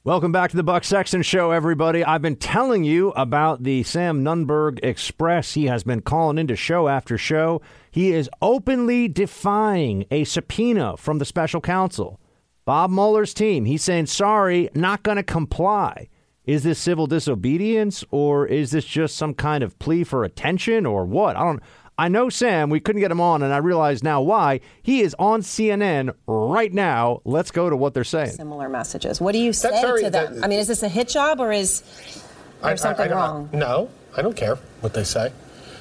Welcome 0.03 0.33
back 0.33 0.51
to 0.51 0.57
the 0.57 0.65
Buck 0.65 0.83
Sexton 0.83 1.23
Show, 1.23 1.53
everybody. 1.53 2.05
I've 2.05 2.21
been 2.21 2.35
telling 2.35 2.83
you 2.83 3.11
about 3.11 3.63
the 3.63 3.85
Sam 3.85 4.25
Nunberg 4.25 4.81
Express. 4.83 5.55
He 5.55 5.67
has 5.67 5.85
been 5.85 6.01
calling 6.01 6.37
into 6.37 6.57
show 6.57 6.89
after 6.89 7.17
show. 7.17 7.63
He 7.93 8.11
is 8.11 8.29
openly 8.43 9.07
defying 9.07 10.05
a 10.11 10.25
subpoena 10.25 10.97
from 10.97 11.19
the 11.19 11.25
special 11.25 11.61
counsel. 11.61 12.19
Bob 12.65 12.91
Mueller's 12.91 13.33
team. 13.33 13.67
He's 13.67 13.85
saying, 13.85 14.07
sorry, 14.07 14.69
not 14.75 15.05
going 15.05 15.17
to 15.17 15.23
comply. 15.23 16.09
Is 16.45 16.65
this 16.65 16.81
civil 16.81 17.07
disobedience 17.07 18.05
or 18.11 18.49
is 18.49 18.73
this 18.73 18.85
just 18.85 19.15
some 19.17 19.33
kind 19.33 19.63
of 19.63 19.79
plea 19.79 20.03
for 20.03 20.25
attention 20.25 20.87
or 20.87 21.05
what? 21.05 21.37
I 21.37 21.45
don't 21.45 21.63
I 22.03 22.09
know 22.09 22.29
Sam, 22.31 22.69
we 22.69 22.81
couldn't 22.81 23.01
get 23.01 23.13
him 23.13 23.21
on, 23.21 23.45
and 23.45 23.55
I 23.55 23.59
realize 23.59 24.03
now 24.03 24.21
why. 24.23 24.59
He 24.83 25.03
is 25.03 25.15
on 25.21 25.41
CNN 25.43 26.13
right 26.27 26.73
now. 26.73 27.21
Let's 27.25 27.53
go 27.53 27.71
to 27.71 27.77
what 27.77 27.95
they're 27.95 28.03
saying. 28.03 28.31
Similar 28.33 28.69
messages. 28.69 29.21
What 29.21 29.31
do 29.31 29.39
you 29.39 29.53
say 29.53 29.71
very- 29.81 30.03
to 30.03 30.11
them? 30.11 30.35
that- 30.35 30.45
I 30.45 30.49
mean, 30.49 30.59
is 30.59 30.67
this 30.67 30.83
a 30.83 30.89
hit 30.89 31.07
job 31.09 31.39
or 31.39 31.53
is 31.53 31.85
there 32.61 32.77
something 32.77 33.09
don't- 33.09 33.17
wrong? 33.17 33.49
No, 33.53 33.89
I 34.17 34.23
don't 34.23 34.35
care 34.35 34.59
what 34.81 34.95
they 34.95 35.05
say. 35.05 35.31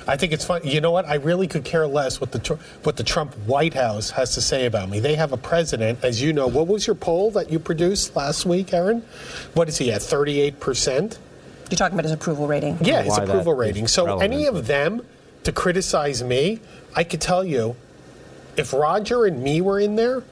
I 0.08 0.16
think 0.16 0.32
it's 0.32 0.46
fun. 0.46 0.62
You 0.64 0.80
know 0.80 0.92
what? 0.92 1.08
I 1.08 1.16
really 1.16 1.48
could 1.48 1.64
care 1.64 1.88
less 1.88 2.22
what 2.22 2.32
the 2.34 2.60
what 2.84 2.98
the 2.98 3.04
Trump 3.04 3.34
White 3.48 3.74
House 3.74 4.12
has 4.12 4.36
to 4.36 4.42
say 4.42 4.68
about 4.68 4.90
me. 4.92 5.00
They 5.00 5.16
have 5.16 5.32
a 5.32 5.38
president, 5.38 6.04
as 6.04 6.22
you 6.22 6.34
know. 6.34 6.46
What 6.46 6.68
was 6.68 6.86
your 6.86 6.96
poll 6.96 7.32
that 7.32 7.52
you 7.52 7.58
produced 7.58 8.16
last 8.16 8.46
week, 8.46 8.76
Aaron? 8.76 9.02
What 9.56 9.70
is 9.70 9.80
he 9.80 9.92
at? 9.92 10.04
Thirty-eight 10.04 10.60
percent. 10.60 11.18
You're 11.72 11.78
talking 11.78 11.96
about 11.96 12.04
his 12.04 12.12
approval 12.12 12.46
rating. 12.46 12.78
Yeah, 12.82 13.02
his 13.02 13.18
approval 13.18 13.56
rating. 13.56 13.88
So 13.88 14.20
any 14.20 14.46
of 14.46 14.68
them 14.68 15.02
to 15.44 15.52
criticize 15.52 16.24
me, 16.24 16.60
I 16.96 17.04
could 17.04 17.22
tell 17.22 17.44
you, 17.44 17.76
if 18.58 18.74
Roger 18.74 19.26
and 19.26 19.42
me 19.42 19.62
were 19.62 19.80
in 19.80 19.96
there, 19.96 20.24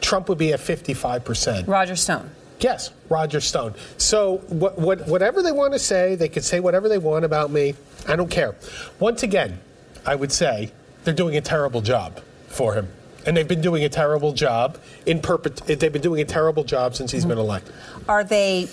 Trump 0.00 0.28
would 0.28 0.38
be 0.38 0.52
at 0.52 0.60
fifty-five 0.60 1.24
percent. 1.24 1.68
Roger 1.68 1.96
Stone. 1.96 2.30
Yes, 2.60 2.90
Roger 3.08 3.40
Stone. 3.40 3.74
So 3.96 4.38
what, 4.48 4.78
what, 4.78 5.06
whatever 5.08 5.42
they 5.42 5.52
want 5.52 5.72
to 5.72 5.78
say, 5.78 6.14
they 6.14 6.28
could 6.28 6.44
say 6.44 6.60
whatever 6.60 6.88
they 6.88 6.98
want 6.98 7.24
about 7.24 7.50
me. 7.50 7.74
I 8.06 8.16
don't 8.16 8.30
care. 8.30 8.54
Once 8.98 9.22
again, 9.22 9.60
I 10.04 10.14
would 10.14 10.30
say 10.30 10.70
they're 11.04 11.14
doing 11.14 11.36
a 11.36 11.40
terrible 11.40 11.80
job 11.80 12.20
for 12.48 12.74
him. 12.74 12.88
And 13.26 13.36
they've 13.36 13.48
been 13.48 13.62
doing 13.62 13.84
a 13.84 13.88
terrible 13.88 14.32
job 14.32 14.78
in 15.06 15.20
perpet- 15.20 15.62
They've 15.66 15.92
been 15.92 16.02
doing 16.02 16.20
a 16.20 16.24
terrible 16.26 16.64
job 16.64 16.94
since 16.94 17.12
he's 17.12 17.24
been 17.26 17.38
elected. 17.38 17.74
Mm-hmm. 17.74 18.10
Are 18.10 18.24
they 18.24 18.68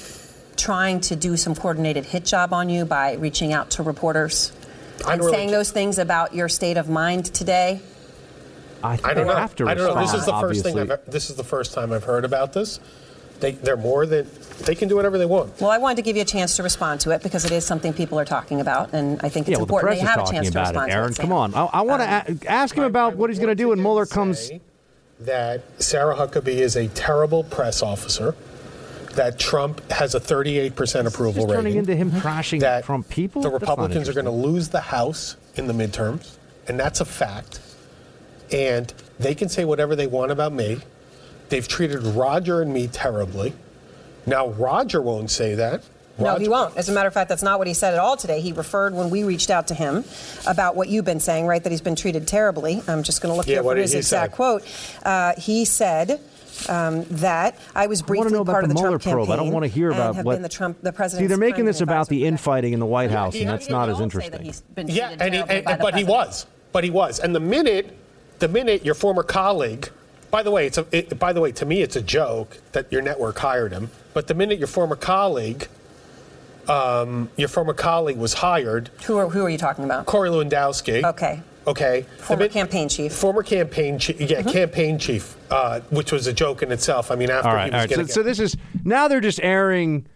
trying 0.56 1.00
to 1.02 1.16
do 1.16 1.38
some 1.38 1.54
coordinated 1.56 2.06
hit 2.06 2.26
job 2.26 2.54
on 2.54 2.70
you 2.70 2.84
by 2.84 3.14
reaching 3.14 3.54
out 3.54 3.70
to 3.72 3.84
reporters 3.84 4.52
and 5.00 5.08
don't 5.08 5.20
really 5.20 5.32
saying 5.32 5.52
those 5.52 5.72
things 5.72 5.98
about 6.00 6.34
your 6.34 6.50
state 6.50 6.78
of 6.78 6.90
mind 6.90 7.26
today? 7.26 7.82
I, 8.84 9.00
I 9.04 9.14
don't 9.14 9.28
know. 9.28 9.36
have 9.36 9.56
to 9.56 9.68
I 9.68 9.74
don't 9.74 9.94
know. 9.94 10.02
This 10.02 10.14
is 10.14 10.26
the 10.26 10.40
first 10.40 10.64
thing. 10.64 10.78
I've, 10.80 11.06
this 11.06 11.30
is 11.30 11.36
the 11.36 11.44
first 11.44 11.74
time 11.74 11.92
I've 11.92 12.04
heard 12.04 12.26
about 12.26 12.54
this. 12.54 12.80
They, 13.40 13.52
they're 13.52 13.78
more 13.78 14.08
than 14.08 14.28
they 14.66 14.74
can 14.74 14.88
do 14.90 14.96
whatever 14.96 15.18
they 15.20 15.26
want. 15.26 15.62
Well, 15.62 15.70
I 15.70 15.78
wanted 15.78 15.98
to 15.98 16.02
give 16.02 16.16
you 16.16 16.24
a 16.24 16.26
chance 16.26 16.56
to 16.56 16.64
respond 16.64 17.02
to 17.02 17.12
it 17.12 17.22
because 17.22 17.46
it 17.46 17.52
is 17.52 17.64
something 17.66 17.94
people 17.94 18.20
are 18.20 18.26
talking 18.26 18.62
about, 18.62 18.94
and 18.94 19.20
I 19.22 19.30
think 19.30 19.48
it's 19.48 19.52
yeah, 19.52 19.58
well, 19.58 19.66
the 19.68 19.74
important 19.76 19.90
press 19.90 20.00
that 20.00 20.02
you 20.02 20.04
is 20.04 20.10
have 20.10 20.18
a 20.18 20.22
talking 20.22 20.42
chance 20.42 20.52
to 20.54 20.60
respond 20.60 20.88
it, 20.90 20.90
to 20.90 20.98
Aaron. 20.98 21.12
it. 21.12 21.18
Come 21.18 21.32
on. 21.32 21.54
I, 21.54 21.66
I 21.66 21.82
want 21.82 22.02
to 22.02 22.32
um, 22.32 22.40
ask 22.48 22.76
him 22.76 22.84
about 22.84 23.16
what 23.16 23.30
he's 23.30 23.38
going 23.38 23.50
to 23.50 23.56
do 23.56 23.70
when 23.70 23.80
Mueller 23.80 24.08
comes. 24.08 24.50
that 25.20 25.64
Sarah 25.82 26.16
Huckabee 26.16 26.48
is 26.48 26.76
a 26.76 26.88
terrible 26.90 27.44
press 27.44 27.82
officer. 27.84 28.36
That 29.18 29.40
Trump 29.40 29.82
has 29.92 30.14
a 30.14 30.20
38% 30.20 31.08
approval 31.08 31.44
It's 31.46 31.52
turning 31.52 31.64
rating. 31.76 31.78
into 31.80 31.96
him 31.96 32.12
trashing 32.12 32.60
that 32.60 32.84
Trump 32.86 33.10
people. 33.10 33.42
The 33.42 33.50
Republicans 33.50 34.08
are 34.08 34.14
going 34.14 34.26
to 34.26 34.32
lose 34.32 34.70
the 34.70 34.80
House 34.80 35.38
in 35.56 35.66
the 35.66 35.74
midterms, 35.74 36.38
and 36.68 36.80
that's 36.80 37.02
a 37.02 37.06
fact. 37.06 37.60
And 38.52 38.94
they 39.20 39.34
can 39.34 39.50
say 39.50 39.66
whatever 39.66 39.96
they 39.96 40.06
want 40.06 40.32
about 40.32 40.54
me. 40.54 40.78
They've 41.50 41.68
treated 41.68 42.04
Roger 42.04 42.62
and 42.62 42.72
me 42.72 42.88
terribly. 42.88 43.54
Now 44.28 44.50
Roger 44.50 45.02
won't 45.02 45.32
say 45.32 45.56
that. 45.56 45.82
No, 46.20 46.36
he 46.36 46.48
won't. 46.48 46.78
As 46.78 46.88
a 46.90 46.92
matter 46.92 47.08
of 47.08 47.14
fact, 47.14 47.30
that's 47.30 47.44
not 47.44 47.58
what 47.58 47.68
he 47.68 47.74
said 47.74 47.94
at 47.94 48.00
all 48.00 48.18
today. 48.18 48.40
He 48.42 48.52
referred 48.52 48.94
when 48.94 49.10
we 49.10 49.24
reached 49.24 49.50
out 49.50 49.68
to 49.70 49.74
him 49.74 50.04
about 50.48 50.76
what 50.76 50.90
you've 50.90 51.06
been 51.06 51.20
saying, 51.20 51.48
right? 51.48 51.64
That 51.64 51.70
he's 51.72 51.82
been 51.82 51.96
treated 51.96 52.28
terribly. 52.28 52.82
I'm 52.88 53.02
just 53.04 53.22
going 53.22 53.32
to 53.34 53.38
look 53.38 53.48
Yeah, 53.48 53.56
here 53.56 53.64
for 53.64 53.76
his 53.76 53.94
exact 53.96 54.34
say? 54.34 54.36
quote. 54.36 54.64
Uh, 55.04 55.34
he 55.40 55.66
said. 55.66 56.20
Um, 56.70 57.04
that 57.06 57.60
I 57.76 57.88
was 57.88 58.02
I 58.02 58.04
want 58.04 58.08
briefly 58.08 58.30
to 58.30 58.34
know 58.36 58.42
about 58.42 58.52
part 58.54 58.64
the 58.66 58.70
of 58.72 58.76
the 58.76 58.82
Mueller 58.82 58.98
Trump 59.00 59.04
probe. 59.04 59.28
campaign. 59.28 59.34
I 59.40 59.44
don't 59.44 59.54
want 59.54 59.64
to 59.64 59.70
hear 59.70 59.92
about 59.92 60.16
have 60.16 60.26
what. 60.26 60.34
been 60.34 60.42
the 60.42 60.50
Trump, 60.50 60.78
the 60.82 60.92
president. 60.92 61.24
See, 61.24 61.28
they're 61.28 61.38
making 61.38 61.66
this 61.66 61.82
about 61.82 62.10
the 62.10 62.26
infighting 62.26 62.74
in 62.74 62.80
the 62.80 62.86
White 62.86 63.12
House, 63.12 63.34
he- 63.36 63.42
and 63.42 63.50
that's 63.50 63.70
not 63.70 63.90
as 63.90 63.94
all 63.94 64.00
say 64.00 64.04
interesting. 64.04 64.32
that 64.32 64.42
he's 64.42 64.62
been 64.62 64.88
Yeah, 64.88 65.16
and 65.20 65.34
he, 65.34 65.40
and, 65.42 65.64
by 65.66 65.76
the 65.76 65.82
but 65.84 65.96
he 65.96 66.04
was, 66.04 66.46
but 66.72 66.84
he 66.84 66.90
was, 66.90 67.20
and 67.20 67.34
the 67.36 67.40
minute, 67.40 67.96
the 68.40 68.48
minute 68.48 68.84
your 68.86 68.96
former 68.96 69.24
colleague, 69.24 69.90
by 70.32 70.44
the 70.44 70.52
way, 70.52 70.66
it's 70.68 70.78
a, 70.78 70.86
it, 70.92 71.18
by 71.20 71.32
the 71.32 71.40
way, 71.42 71.52
to 71.54 71.66
me, 71.66 71.82
it's 71.82 71.96
a 71.96 72.02
joke 72.02 72.58
that 72.74 72.92
your 72.92 73.02
network 73.02 73.38
hired 73.38 73.72
him. 73.72 73.90
But 74.14 74.28
the 74.28 74.34
minute 74.34 74.58
your 74.58 74.68
former 74.68 74.96
colleague, 74.96 75.68
um, 76.68 77.30
your 77.38 77.48
former 77.48 77.74
colleague 77.74 78.18
was 78.18 78.34
hired, 78.34 78.90
Who 79.06 79.18
are, 79.18 79.30
who 79.30 79.46
are 79.46 79.50
you 79.50 79.58
talking 79.58 79.86
about? 79.86 80.06
Corey 80.06 80.30
Lewandowski. 80.30 81.04
Okay. 81.04 81.42
Okay. 81.68 82.06
Former 82.20 82.48
campaign 82.48 82.88
chief. 82.88 83.12
Mm-hmm. 83.12 83.20
Former 83.20 83.44
campaign 83.44 84.00
chief. 84.00 84.22
Yeah, 84.22 84.42
campaign 84.42 84.98
chief, 84.98 85.36
uh, 85.52 85.82
which 85.90 86.14
was 86.14 86.26
a 86.26 86.34
joke 86.34 86.64
in 86.64 86.72
itself. 86.72 87.12
I 87.12 87.16
mean, 87.16 87.30
after 87.30 87.50
All 87.50 87.58
he 87.58 87.66
was 87.66 87.74
all 87.74 87.80
right. 87.80 87.90
So, 87.90 88.06
so 88.06 88.24
this 88.24 88.40
is 88.40 88.56
now 88.84 89.08
they're 89.08 89.20
just 89.20 89.42
airing. 89.42 90.08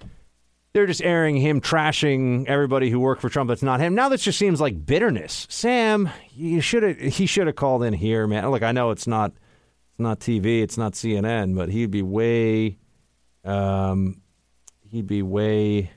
They're 0.74 0.88
just 0.88 1.04
airing 1.04 1.36
him 1.36 1.60
trashing 1.60 2.48
everybody 2.48 2.90
who 2.90 3.02
worked 3.02 3.22
for 3.22 3.28
Trump. 3.28 3.50
That's 3.50 3.62
not 3.62 3.82
him. 3.82 3.94
Now 3.94 4.08
this 4.08 4.24
just 4.24 4.40
seems 4.40 4.62
like 4.62 4.86
bitterness. 4.86 5.46
Sam, 5.50 6.10
you 6.34 6.62
should 6.62 6.84
have. 6.84 6.98
He 6.98 7.26
should 7.26 7.48
have 7.48 7.58
called 7.58 7.84
in 7.84 7.94
here, 7.94 8.26
man. 8.26 8.50
Look, 8.50 8.64
I 8.64 8.72
know 8.72 8.92
it's 8.92 9.06
not. 9.06 9.32
It's 9.32 10.00
not 10.00 10.22
TV. 10.22 10.62
It's 10.62 10.78
not 10.78 10.94
CNN. 10.94 11.58
But 11.58 11.68
he'd 11.68 11.92
be 11.92 12.02
way. 12.02 12.78
Um, 13.44 14.22
he'd 14.80 15.08
be 15.08 15.22
way 15.22 15.92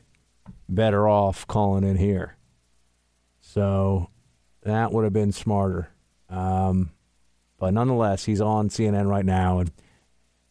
better 0.68 1.08
off 1.08 1.46
calling 1.46 1.84
in 1.84 1.96
here. 1.96 2.36
So 3.40 4.10
that 4.64 4.92
would 4.92 5.04
have 5.04 5.12
been 5.12 5.32
smarter. 5.32 5.88
Um, 6.28 6.90
but 7.58 7.72
nonetheless, 7.72 8.24
he's 8.24 8.40
on 8.40 8.68
CNN 8.68 9.08
right 9.08 9.24
now, 9.24 9.60
and 9.60 9.70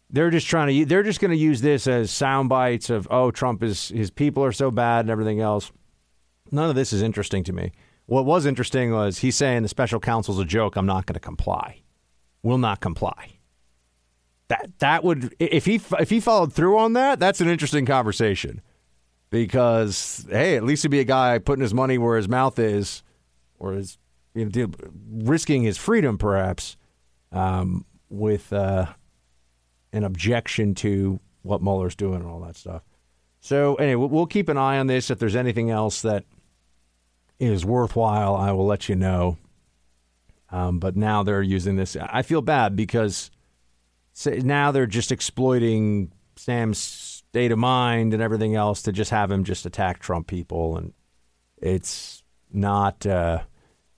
they're 0.09 0.30
just 0.30 0.47
trying 0.47 0.68
to. 0.68 0.86
They're 0.86 1.03
just 1.03 1.20
going 1.20 1.32
to 1.32 1.38
use 1.38 1.61
this 1.61 1.88
as 1.88 2.11
sound 2.11 2.49
bites 2.49 2.89
of, 2.89 3.07
oh, 3.11 3.32
Trump 3.32 3.61
is 3.64 3.89
his 3.89 4.09
people 4.11 4.43
are 4.43 4.51
so 4.51 4.72
bad 4.72 5.01
and 5.01 5.09
everything 5.09 5.41
else. 5.41 5.72
None 6.51 6.70
of 6.70 6.76
this 6.76 6.93
is 6.93 7.01
interesting 7.01 7.43
to 7.45 7.53
me. 7.53 7.72
What 8.05 8.26
was 8.26 8.45
interesting 8.45 8.91
was 8.91 9.20
he's 9.20 9.36
saying 9.36 9.64
the 9.64 9.70
special 9.70 9.99
counsel's 9.99 10.39
a 10.39 10.45
joke. 10.45 10.76
I'm 10.76 10.86
not 10.86 11.05
going 11.05 11.16
to 11.16 11.20
comply. 11.20 11.82
Will 12.43 12.57
not 12.57 12.80
comply. 12.80 13.30
That 14.49 14.70
that 14.80 15.03
would 15.03 15.34
if 15.39 15.66
he 15.66 15.82
if 15.99 16.09
he 16.09 16.20
followed 16.20 16.53
through 16.53 16.78
on 16.78 16.93
that, 16.93 17.20
that's 17.20 17.41
an 17.41 17.47
interesting 17.47 17.86
conversation. 17.86 18.61
Because 19.30 20.28
hey, 20.30 20.55
at 20.55 20.64
least 20.64 20.84
he'd 20.84 20.89
be 20.89 20.99
a 20.99 21.05
guy 21.05 21.39
putting 21.39 21.64
his 21.64 21.74
money 21.74 21.97
where 21.97 22.18
his 22.18 22.30
mouth 22.30 22.59
is, 22.59 23.01
or 23.57 23.72
his 23.74 23.97
you 24.34 24.46
know 24.46 24.72
risking 25.12 25.64
his 25.64 25.78
freedom 25.78 26.18
perhaps 26.18 26.78
um, 27.32 27.86
with 28.10 28.52
uh, 28.54 28.88
an 29.92 30.04
objection 30.04 30.76
to 30.76 31.20
what 31.42 31.62
Mueller's 31.62 31.96
doing 31.96 32.16
and 32.22 32.26
all 32.28 32.40
that 32.42 32.56
stuff. 32.56 32.84
So 33.42 33.76
anyway, 33.76 33.96
we'll- 33.96 34.10
we'll 34.10 34.26
keep 34.28 34.48
an 34.50 34.58
eye 34.58 34.78
on 34.78 34.88
this. 34.88 35.10
If 35.12 35.20
there's 35.20 35.36
anything 35.36 35.70
else 35.70 36.02
that 36.04 36.24
is 37.40 37.66
worthwhile, 37.66 38.36
I 38.36 38.52
will 38.52 38.66
let 38.66 38.88
you 38.88 38.96
know. 38.96 39.38
Um, 40.50 40.80
but 40.80 40.96
now 40.96 41.24
they're 41.24 41.42
using 41.42 41.76
this. 41.76 41.98
I 42.00 42.22
feel 42.22 42.42
bad 42.42 42.76
because 42.76 43.32
now 44.26 44.72
they're 44.72 44.86
just 44.86 45.12
exploiting 45.12 46.12
Sam's 46.36 46.78
state 46.78 47.52
of 47.52 47.58
mind 47.58 48.14
and 48.14 48.22
everything 48.22 48.56
else 48.56 48.84
to 48.84 48.92
just 48.92 49.10
have 49.12 49.32
him 49.32 49.44
just 49.44 49.66
attack 49.66 50.00
Trump 50.00 50.28
people, 50.28 50.78
and 50.78 50.94
it's 51.58 52.22
not. 52.52 53.06
Uh, 53.06 53.40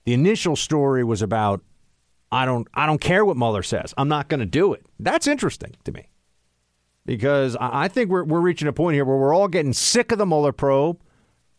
the 0.06 0.14
initial 0.14 0.56
story 0.56 1.04
was 1.04 1.20
about 1.20 1.62
I 2.32 2.46
don't 2.46 2.66
I 2.72 2.86
don't 2.86 3.00
care 3.00 3.24
what 3.24 3.36
Mueller 3.36 3.62
says. 3.62 3.92
I'm 3.98 4.08
not 4.08 4.28
going 4.28 4.40
to 4.40 4.46
do 4.46 4.72
it. 4.72 4.86
That's 4.98 5.26
interesting 5.26 5.74
to 5.84 5.92
me 5.92 6.08
because 7.04 7.56
I 7.60 7.88
think 7.88 8.08
we're 8.10 8.24
we're 8.24 8.40
reaching 8.40 8.68
a 8.68 8.72
point 8.72 8.94
here 8.94 9.04
where 9.04 9.16
we're 9.16 9.34
all 9.34 9.48
getting 9.48 9.72
sick 9.72 10.12
of 10.12 10.18
the 10.18 10.26
Mueller 10.26 10.52
probe. 10.52 11.00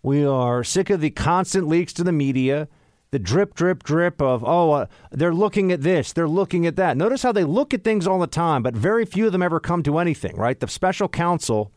We 0.01 0.25
are 0.25 0.63
sick 0.63 0.89
of 0.89 1.01
the 1.01 1.09
constant 1.09 1.67
leaks 1.67 1.91
to 1.93 2.03
the 2.03 2.11
media, 2.11 2.69
the 3.11 3.19
drip, 3.19 3.53
drip, 3.53 3.83
drip 3.83 4.21
of 4.21 4.43
oh 4.45 4.71
uh, 4.71 4.85
they're 5.11 5.33
looking 5.33 5.71
at 5.71 5.81
this, 5.81 6.13
they're 6.13 6.27
looking 6.27 6.65
at 6.65 6.77
that. 6.77 6.95
Notice 6.95 7.23
how 7.23 7.33
they 7.33 7.43
look 7.43 7.73
at 7.73 7.83
things 7.83 8.07
all 8.07 8.19
the 8.19 8.27
time, 8.27 8.63
but 8.63 8.75
very 8.75 9.05
few 9.05 9.25
of 9.25 9.33
them 9.33 9.43
ever 9.43 9.59
come 9.59 9.83
to 9.83 9.99
anything. 9.99 10.37
Right? 10.37 10.57
The 10.57 10.67
special 10.69 11.09
counsel 11.09 11.71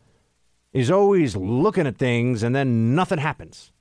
is 0.71 0.89
always 0.89 1.35
looking 1.35 1.85
at 1.85 1.97
things 1.97 2.43
and 2.43 2.55
then 2.55 2.95
nothing 2.95 3.19
happens. 3.19 3.73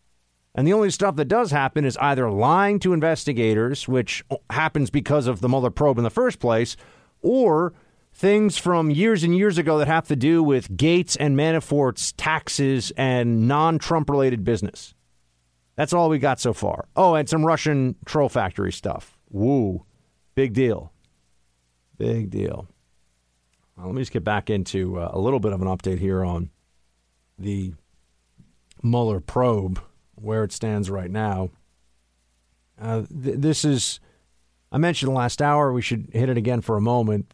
And 0.54 0.66
the 0.66 0.72
only 0.72 0.90
stuff 0.90 1.16
that 1.16 1.26
does 1.26 1.52
happen 1.52 1.84
is 1.84 1.96
either 1.98 2.30
lying 2.30 2.80
to 2.80 2.92
investigators, 2.92 3.86
which 3.86 4.24
happens 4.50 4.90
because 4.90 5.26
of 5.26 5.40
the 5.40 5.48
Mueller 5.48 5.70
probe 5.70 5.98
in 5.98 6.04
the 6.04 6.10
first 6.10 6.40
place, 6.40 6.76
or 7.22 7.72
things 8.12 8.58
from 8.58 8.90
years 8.90 9.22
and 9.22 9.36
years 9.36 9.58
ago 9.58 9.78
that 9.78 9.86
have 9.86 10.08
to 10.08 10.16
do 10.16 10.42
with 10.42 10.76
Gates 10.76 11.14
and 11.16 11.36
Manafort's 11.36 12.12
taxes 12.12 12.92
and 12.96 13.46
non 13.46 13.78
Trump 13.78 14.10
related 14.10 14.44
business. 14.44 14.94
That's 15.76 15.92
all 15.92 16.08
we 16.08 16.18
got 16.18 16.40
so 16.40 16.52
far. 16.52 16.88
Oh, 16.96 17.14
and 17.14 17.28
some 17.28 17.46
Russian 17.46 17.96
troll 18.04 18.28
factory 18.28 18.72
stuff. 18.72 19.16
Woo. 19.30 19.86
Big 20.34 20.52
deal. 20.52 20.92
Big 21.96 22.30
deal. 22.30 22.68
Well, 23.76 23.86
let 23.86 23.94
me 23.94 24.02
just 24.02 24.12
get 24.12 24.24
back 24.24 24.50
into 24.50 24.98
uh, 24.98 25.10
a 25.12 25.18
little 25.18 25.40
bit 25.40 25.52
of 25.52 25.62
an 25.62 25.68
update 25.68 25.98
here 25.98 26.24
on 26.24 26.50
the 27.38 27.72
Mueller 28.82 29.20
probe, 29.20 29.80
where 30.20 30.44
it 30.44 30.52
stands 30.52 30.90
right 30.90 31.10
now. 31.10 31.50
Uh, 32.80 33.02
th- 33.22 33.38
this 33.38 33.64
is, 33.64 34.00
I 34.72 34.78
mentioned 34.78 35.12
last 35.12 35.42
hour, 35.42 35.72
we 35.72 35.82
should 35.82 36.08
hit 36.12 36.28
it 36.28 36.36
again 36.36 36.60
for 36.60 36.76
a 36.76 36.80
moment. 36.80 37.30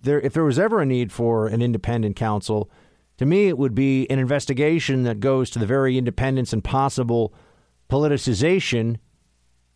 There, 0.00 0.20
if 0.20 0.32
there 0.32 0.44
was 0.44 0.58
ever 0.58 0.80
a 0.80 0.86
need 0.86 1.12
for 1.12 1.46
an 1.46 1.62
independent 1.62 2.16
counsel, 2.16 2.70
to 3.18 3.26
me 3.26 3.48
it 3.48 3.58
would 3.58 3.74
be 3.74 4.08
an 4.10 4.18
investigation 4.18 5.04
that 5.04 5.20
goes 5.20 5.50
to 5.50 5.58
the 5.58 5.66
very 5.66 5.98
independence 5.98 6.52
and 6.52 6.64
possible 6.64 7.32
politicization 7.88 8.98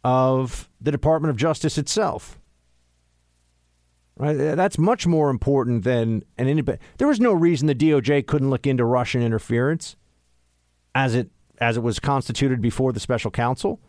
of 0.03 0.71
the 0.81 0.91
Department 0.91 1.31
of 1.31 1.37
Justice 1.37 1.79
itself. 1.79 2.39
Right, 4.19 4.33
that's 4.33 4.79
much 4.79 5.07
more 5.07 5.29
important 5.29 5.85
than 5.85 6.25
an 6.39 6.49
independent. 6.49 6.81
There 6.97 7.07
was 7.09 7.21
no 7.21 7.35
reason 7.35 7.67
the 7.67 7.75
DOJ 7.75 8.27
couldn't 8.27 8.49
look 8.49 8.67
into 8.67 8.87
Russian 8.87 9.21
interference, 9.23 9.95
as 10.95 11.15
it 11.15 11.29
as 11.59 11.77
it 11.77 11.83
was 11.83 11.99
constituted 11.99 12.61
before 12.61 12.93
the 12.93 13.01
special 13.01 13.31
counsel. 13.31 13.81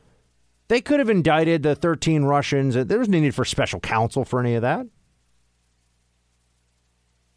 They 0.67 0.81
could 0.81 0.99
have 0.99 1.09
indicted 1.09 1.63
the 1.63 1.75
13 1.75 2.23
Russians. 2.23 2.75
There 2.75 2.99
was 2.99 3.09
no 3.09 3.19
need 3.19 3.35
for 3.35 3.45
special 3.45 3.79
counsel 3.79 4.25
for 4.25 4.39
any 4.39 4.55
of 4.55 4.61
that. 4.61 4.85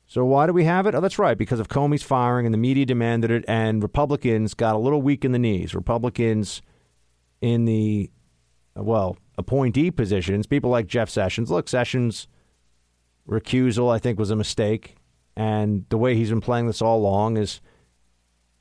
So 0.06 0.24
why 0.24 0.48
do 0.48 0.52
we 0.52 0.64
have 0.64 0.88
it? 0.88 0.94
Oh, 0.96 1.00
that's 1.00 1.20
right, 1.20 1.38
because 1.38 1.60
of 1.60 1.68
Comey's 1.68 2.02
firing 2.02 2.44
and 2.44 2.52
the 2.52 2.58
media 2.58 2.84
demanded 2.84 3.30
it, 3.30 3.44
and 3.46 3.80
Republicans 3.80 4.54
got 4.54 4.74
a 4.74 4.78
little 4.78 5.00
weak 5.00 5.24
in 5.24 5.30
the 5.30 5.38
knees. 5.38 5.72
Republicans 5.72 6.62
in 7.40 7.64
the 7.64 8.10
well 8.74 9.16
appointee 9.38 9.92
positions, 9.92 10.48
people 10.48 10.68
like 10.68 10.88
Jeff 10.88 11.08
Sessions. 11.08 11.48
Look, 11.48 11.68
Sessions 11.68 12.26
recusal, 13.28 13.94
I 13.94 13.98
think, 13.98 14.18
was 14.18 14.30
a 14.30 14.36
mistake. 14.36 14.96
And 15.36 15.86
the 15.88 15.98
way 15.98 16.16
he's 16.16 16.30
been 16.30 16.40
playing 16.40 16.66
this 16.66 16.82
all 16.82 16.98
along 16.98 17.36
is 17.36 17.60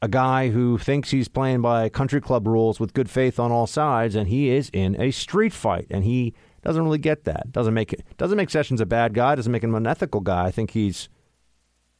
a 0.01 0.07
guy 0.07 0.49
who 0.49 0.77
thinks 0.77 1.11
he's 1.11 1.27
playing 1.27 1.61
by 1.61 1.89
country 1.89 2.21
club 2.21 2.47
rules 2.47 2.79
with 2.79 2.93
good 2.93 3.09
faith 3.09 3.39
on 3.39 3.51
all 3.51 3.67
sides, 3.67 4.15
and 4.15 4.29
he 4.29 4.49
is 4.49 4.69
in 4.71 4.99
a 4.99 5.11
street 5.11 5.53
fight, 5.53 5.87
and 5.89 6.03
he 6.03 6.33
doesn't 6.63 6.83
really 6.83 6.97
get 6.97 7.25
that. 7.25 7.51
Doesn't 7.51 7.73
make 7.73 7.93
it 7.93 8.03
doesn't 8.17 8.37
make 8.37 8.49
Sessions 8.49 8.81
a 8.81 8.85
bad 8.85 9.13
guy. 9.13 9.35
Doesn't 9.35 9.51
make 9.51 9.63
him 9.63 9.75
an 9.75 9.83
unethical 9.83 10.21
guy. 10.21 10.45
I 10.45 10.51
think 10.51 10.71
he's 10.71 11.09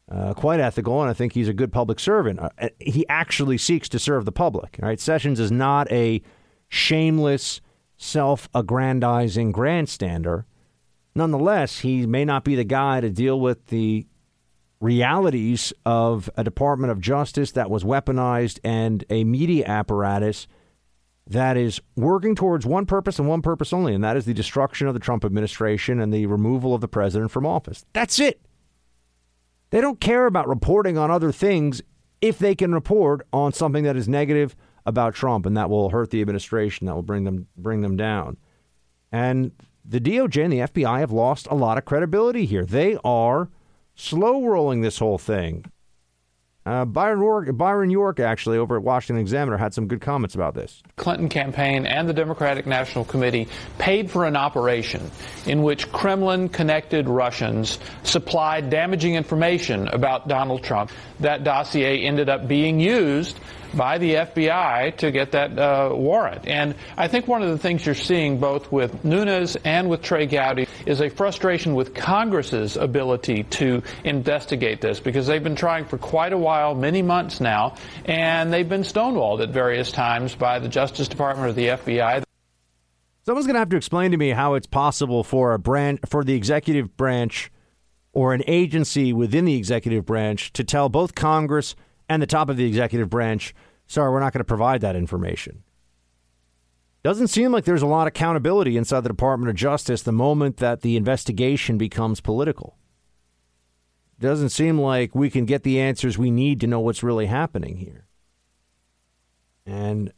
uh, 0.10 0.34
quite 0.34 0.60
ethical, 0.60 1.02
and 1.02 1.10
I 1.10 1.14
think 1.14 1.34
he's 1.34 1.48
a 1.48 1.54
good 1.54 1.72
public 1.72 2.00
servant. 2.00 2.40
Uh, 2.40 2.70
he 2.80 3.08
actually 3.10 3.58
seeks 3.58 3.90
to 3.90 4.00
serve 4.00 4.26
the 4.26 4.32
public. 4.32 4.78
Right? 4.82 5.00
Sessions 5.00 5.40
is 5.40 5.52
not 5.52 5.92
a 5.92 6.22
shameless, 6.68 7.62
self-aggrandizing 7.98 9.52
grandstander. 9.54 10.46
Nonetheless, 11.16 11.80
he 11.80 12.06
may 12.06 12.24
not 12.24 12.44
be 12.44 12.56
the 12.56 12.64
guy 12.64 13.02
to 13.02 13.10
deal 13.10 13.40
with 13.40 13.68
the 13.68 14.08
realities 14.82 15.74
of 15.86 16.30
a 16.38 16.44
Department 16.44 16.92
of 16.92 17.02
Justice 17.02 17.52
that 17.52 17.70
was 17.70 17.84
weaponized 17.84 18.60
and 18.64 19.04
a 19.10 19.24
media 19.24 19.66
apparatus 19.66 20.48
that 21.28 21.58
is 21.58 21.80
working 21.96 22.34
towards 22.34 22.66
one 22.66 22.86
purpose 22.86 23.20
and 23.20 23.28
one 23.28 23.42
purpose 23.42 23.72
only, 23.72 23.94
and 23.94 24.04
that 24.04 24.18
is 24.18 24.26
the 24.26 24.34
destruction 24.34 24.88
of 24.88 24.94
the 24.94 25.00
Trump 25.00 25.24
administration 25.24 26.00
and 26.00 26.14
the 26.14 26.26
removal 26.26 26.74
of 26.74 26.82
the 26.82 26.88
president 26.88 27.30
from 27.30 27.46
office. 27.46 27.86
That's 27.94 28.20
it. 28.20 28.42
They 29.70 29.82
don't 29.82 30.00
care 30.00 30.26
about 30.26 30.48
reporting 30.48 30.98
on 30.98 31.12
other 31.12 31.32
things 31.32 31.82
if 32.22 32.40
they 32.40 32.56
can 32.56 32.74
report 32.74 33.28
on 33.32 33.54
something 33.54 33.84
that 33.84 33.96
is 33.96 34.10
negative 34.10 34.56
about 34.86 35.14
Trump, 35.14 35.46
and 35.46 35.56
that 35.56 35.70
will 35.70 35.90
hurt 35.90 36.10
the 36.10 36.22
administration, 36.22 36.88
that 36.88 36.96
will 36.96 37.04
bring 37.04 37.26
them 37.26 37.48
bring 37.56 37.82
them 37.82 37.96
down. 37.96 38.38
And 39.12 39.52
the 39.86 40.00
DOJ 40.00 40.44
and 40.46 40.54
the 40.54 40.60
FBI 40.60 41.00
have 41.00 41.12
lost 41.12 41.48
a 41.52 41.56
lot 41.56 41.78
of 41.78 41.86
credibility 41.86 42.46
here. 42.46 42.66
They 42.66 42.98
are 43.04 43.50
slow 44.00 44.46
rolling 44.46 44.82
this 44.82 44.98
whole 44.98 45.18
thing. 45.18 45.66
Uh, 46.66 46.86
Byron, 46.86 47.20
York, 47.20 47.58
Byron 47.58 47.90
York, 47.90 48.20
actually, 48.20 48.58
over 48.58 48.76
at 48.76 48.84
Washington 48.84 49.22
Examiner, 49.22 49.58
had 49.58 49.74
some 49.74 49.88
good 49.88 50.02
comments 50.02 50.36
about 50.36 50.54
this. 50.54 50.84
Clinton 50.98 51.28
campaign 51.28 51.86
and 51.86 52.08
the 52.08 52.14
Democratic 52.14 52.68
National 52.68 53.06
Committee 53.06 53.48
paid 53.80 54.12
for 54.12 54.26
an 54.26 54.36
operation 54.36 55.10
in 55.48 55.64
which 55.64 55.92
Kremlin 55.92 56.48
connected 56.50 57.10
Russians 57.10 57.80
supplied 58.04 58.70
damaging 58.70 59.16
information 59.16 59.88
about 59.88 60.28
Donald 60.28 60.64
Trump. 60.64 60.92
That 61.22 61.44
dossier 61.44 62.06
ended 62.06 62.30
up 62.30 62.48
being 62.48 62.80
used 62.80 63.40
by 63.74 63.98
the 63.98 64.16
FBI 64.16 64.98
to 64.98 65.12
get 65.12 65.32
that 65.32 65.58
uh, 65.58 65.90
warrant. 65.94 66.48
And 66.48 66.76
I 66.98 67.08
think 67.08 67.28
one 67.28 67.42
of 67.42 67.50
the 67.50 67.58
things 67.58 67.86
you're 67.86 67.96
seeing 67.96 68.40
both 68.40 68.72
with 68.72 69.04
Nunes 69.04 69.56
and 69.64 69.90
with 69.90 70.02
Trey 70.02 70.26
Gowdy 70.26 70.68
is 70.86 71.02
a 71.02 71.10
frustration 71.10 71.76
with 71.76 71.94
Congress's 71.94 72.78
ability 72.78 73.44
to 73.44 73.84
investigate 74.04 74.82
this 74.82 75.00
because 75.00 75.28
they've 75.28 75.44
been 75.44 75.56
trying 75.56 75.86
for 75.86 75.98
quite 75.98 76.34
a 76.34 76.38
while, 76.38 76.76
many 76.76 77.02
months 77.02 77.40
now, 77.40 77.76
and 78.06 78.52
they've 78.52 78.70
been 78.70 78.84
stonewalled 78.84 79.42
at 79.42 79.50
various 79.50 79.92
times 79.92 80.36
by 80.36 80.60
the 80.60 80.68
Justice 80.68 81.08
Department 81.08 81.50
or 81.50 81.54
the 81.54 81.68
FBI. 81.68 82.24
Someone's 83.26 83.46
going 83.46 83.56
to 83.56 83.60
have 83.60 83.70
to 83.70 83.78
explain 83.78 84.12
to 84.12 84.18
me 84.18 84.30
how 84.30 84.56
it's 84.56 84.66
possible 84.66 85.24
for 85.24 85.54
a 85.54 85.60
branch 85.60 86.00
for 86.08 86.24
the 86.24 86.34
executive 86.34 86.98
branch 86.98 87.52
or 88.12 88.34
an 88.34 88.42
agency 88.48 89.14
within 89.14 89.46
the 89.46 89.56
executive 89.56 90.06
branch 90.06 90.52
to 90.54 90.64
tell 90.64 90.90
both 90.90 91.16
Congress 91.16 91.76
and 92.10 92.22
the 92.22 92.28
top 92.28 92.50
of 92.50 92.58
the 92.58 92.66
executive 92.66 93.10
branch, 93.10 93.54
sorry, 93.88 94.12
we're 94.12 94.20
not 94.20 94.34
going 94.34 94.40
to 94.40 94.44
provide 94.46 94.82
that 94.82 94.96
information. 94.96 95.64
Doesn't 97.04 97.28
seem 97.28 97.54
like 97.54 97.64
there's 97.64 97.82
a 97.82 97.88
lot 97.88 98.04
of 98.04 98.10
accountability 98.10 98.76
inside 98.76 99.02
the 99.02 99.10
Department 99.10 99.50
of 99.50 99.56
Justice 99.56 100.02
the 100.02 100.12
moment 100.12 100.58
that 100.58 100.82
the 100.82 100.98
investigation 100.98 101.78
becomes 101.78 102.20
political. 102.20 102.78
Doesn't 104.20 104.50
seem 104.50 104.78
like 104.78 105.16
we 105.16 105.30
can 105.30 105.46
get 105.46 105.64
the 105.64 105.80
answers 105.80 106.18
we 106.18 106.30
need 106.30 106.60
to 106.60 106.68
know 106.68 106.82
what's 106.82 107.04
really 107.04 107.28
happening 107.28 107.78
here. 107.78 108.06
And 109.66 110.12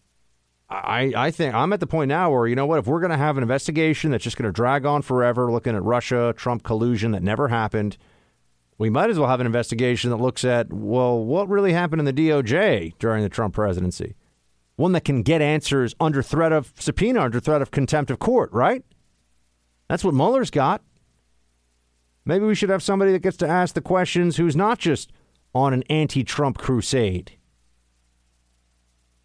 I, 0.69 1.13
I 1.15 1.31
think 1.31 1.53
I'm 1.53 1.73
at 1.73 1.81
the 1.81 1.87
point 1.87 2.09
now 2.09 2.31
where, 2.31 2.47
you 2.47 2.55
know 2.55 2.65
what, 2.65 2.79
if 2.79 2.87
we're 2.87 3.01
going 3.01 3.11
to 3.11 3.17
have 3.17 3.37
an 3.37 3.43
investigation 3.43 4.09
that's 4.09 4.23
just 4.23 4.37
going 4.37 4.47
to 4.47 4.53
drag 4.53 4.85
on 4.85 5.03
forever, 5.03 5.51
looking 5.51 5.75
at 5.75 5.83
Russia, 5.83 6.33
Trump 6.35 6.63
collusion 6.63 7.11
that 7.11 7.21
never 7.21 7.49
happened, 7.49 7.97
we 8.81 8.89
might 8.89 9.11
as 9.11 9.19
well 9.19 9.29
have 9.29 9.39
an 9.39 9.45
investigation 9.45 10.09
that 10.09 10.15
looks 10.15 10.43
at, 10.43 10.73
well, 10.73 11.23
what 11.23 11.47
really 11.47 11.71
happened 11.71 11.99
in 11.99 12.05
the 12.05 12.11
DOJ 12.11 12.97
during 12.97 13.21
the 13.21 13.29
Trump 13.29 13.53
presidency? 13.53 14.15
One 14.75 14.93
that 14.93 15.05
can 15.05 15.21
get 15.21 15.39
answers 15.39 15.93
under 15.99 16.23
threat 16.23 16.51
of 16.51 16.73
subpoena, 16.79 17.21
under 17.21 17.39
threat 17.39 17.61
of 17.61 17.69
contempt 17.69 18.09
of 18.09 18.17
court, 18.17 18.51
right? 18.51 18.83
That's 19.87 20.03
what 20.03 20.15
Mueller's 20.15 20.49
got. 20.49 20.81
Maybe 22.25 22.43
we 22.43 22.55
should 22.55 22.71
have 22.71 22.81
somebody 22.81 23.11
that 23.11 23.21
gets 23.21 23.37
to 23.37 23.47
ask 23.47 23.75
the 23.75 23.81
questions 23.81 24.37
who's 24.37 24.55
not 24.55 24.79
just 24.79 25.11
on 25.53 25.75
an 25.75 25.83
anti 25.83 26.23
Trump 26.23 26.57
crusade. 26.57 27.37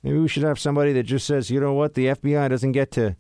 Maybe 0.02 0.18
we 0.18 0.28
should 0.28 0.42
have 0.42 0.58
somebody 0.58 0.92
that 0.92 1.04
just 1.04 1.26
says, 1.26 1.50
you 1.50 1.60
know 1.60 1.72
what, 1.72 1.94
the 1.94 2.08
FBI 2.08 2.50
doesn't 2.50 2.72
get 2.72 2.90
to, 2.90 3.16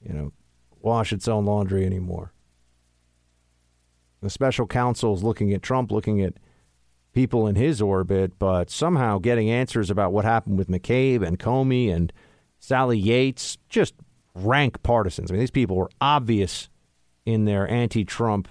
you 0.00 0.14
know, 0.14 0.32
wash 0.80 1.12
its 1.12 1.26
own 1.26 1.44
laundry 1.44 1.84
anymore. 1.84 2.32
The 4.22 4.30
special 4.30 4.66
counsel 4.66 5.14
is 5.14 5.22
looking 5.22 5.52
at 5.52 5.62
Trump, 5.62 5.90
looking 5.90 6.20
at 6.20 6.34
people 7.12 7.46
in 7.46 7.56
his 7.56 7.80
orbit, 7.80 8.38
but 8.38 8.70
somehow 8.70 9.18
getting 9.18 9.50
answers 9.50 9.90
about 9.90 10.12
what 10.12 10.24
happened 10.24 10.58
with 10.58 10.68
McCabe 10.68 11.26
and 11.26 11.38
Comey 11.38 11.92
and 11.92 12.12
Sally 12.58 12.98
Yates, 12.98 13.56
just 13.68 13.94
rank 14.34 14.82
partisans. 14.82 15.30
I 15.30 15.32
mean, 15.32 15.40
these 15.40 15.50
people 15.50 15.76
were 15.76 15.90
obvious 16.00 16.68
in 17.24 17.46
their 17.46 17.68
anti 17.68 18.04
Trump 18.04 18.48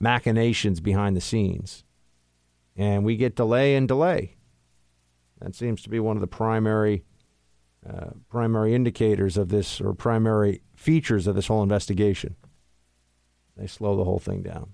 machinations 0.00 0.80
behind 0.80 1.16
the 1.16 1.20
scenes. 1.20 1.84
And 2.76 3.04
we 3.04 3.16
get 3.16 3.36
delay 3.36 3.76
and 3.76 3.86
delay. 3.86 4.36
That 5.40 5.54
seems 5.54 5.82
to 5.82 5.90
be 5.90 6.00
one 6.00 6.16
of 6.16 6.20
the 6.20 6.26
primary 6.26 7.04
uh, 7.88 8.10
primary 8.30 8.74
indicators 8.74 9.36
of 9.36 9.50
this 9.50 9.78
or 9.78 9.92
primary 9.92 10.62
features 10.74 11.26
of 11.26 11.34
this 11.34 11.48
whole 11.48 11.62
investigation. 11.62 12.34
They 13.56 13.66
slow 13.66 13.94
the 13.94 14.04
whole 14.04 14.18
thing 14.18 14.42
down. 14.42 14.70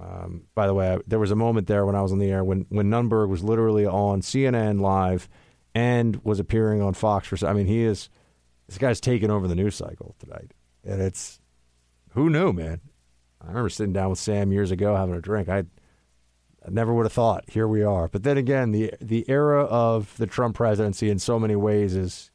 Um, 0.00 0.44
by 0.54 0.66
the 0.66 0.74
way, 0.74 0.94
I, 0.94 0.98
there 1.06 1.18
was 1.18 1.30
a 1.30 1.36
moment 1.36 1.66
there 1.66 1.84
when 1.84 1.94
I 1.94 2.02
was 2.02 2.12
on 2.12 2.18
the 2.18 2.30
air 2.30 2.42
when 2.42 2.66
when 2.70 2.90
Nunberg 2.90 3.28
was 3.28 3.44
literally 3.44 3.86
on 3.86 4.22
CNN 4.22 4.80
live 4.80 5.28
and 5.74 6.22
was 6.24 6.40
appearing 6.40 6.80
on 6.80 6.94
Fox 6.94 7.28
for. 7.28 7.46
I 7.46 7.52
mean, 7.52 7.66
he 7.66 7.84
is 7.84 8.08
this 8.66 8.78
guy's 8.78 9.00
taking 9.00 9.30
over 9.30 9.46
the 9.46 9.54
news 9.54 9.74
cycle 9.74 10.14
tonight, 10.18 10.52
and 10.84 11.02
it's 11.02 11.40
who 12.12 12.30
knew, 12.30 12.52
man. 12.52 12.80
I 13.42 13.48
remember 13.48 13.68
sitting 13.68 13.92
down 13.92 14.10
with 14.10 14.18
Sam 14.18 14.52
years 14.52 14.70
ago 14.70 14.96
having 14.96 15.14
a 15.14 15.20
drink. 15.20 15.48
I, 15.48 15.58
I 15.58 16.70
never 16.70 16.92
would 16.92 17.06
have 17.06 17.12
thought. 17.12 17.44
Here 17.48 17.66
we 17.66 17.82
are. 17.82 18.08
But 18.08 18.22
then 18.22 18.38
again, 18.38 18.70
the 18.72 18.94
the 19.00 19.24
era 19.28 19.64
of 19.64 20.16
the 20.16 20.26
Trump 20.26 20.56
presidency 20.56 21.10
in 21.10 21.18
so 21.18 21.38
many 21.38 21.56
ways 21.56 21.94
is, 21.94 22.30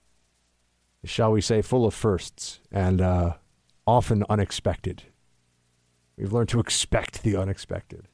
shall 1.03 1.31
we 1.31 1.41
say, 1.41 1.61
full 1.61 1.85
of 1.85 1.93
firsts 1.93 2.59
and 2.71 3.01
uh, 3.01 3.33
often 3.87 4.23
unexpected. 4.29 5.03
We've 6.17 6.31
learned 6.31 6.49
to 6.49 6.59
expect 6.59 7.23
the 7.23 7.35
unexpected. 7.35 8.07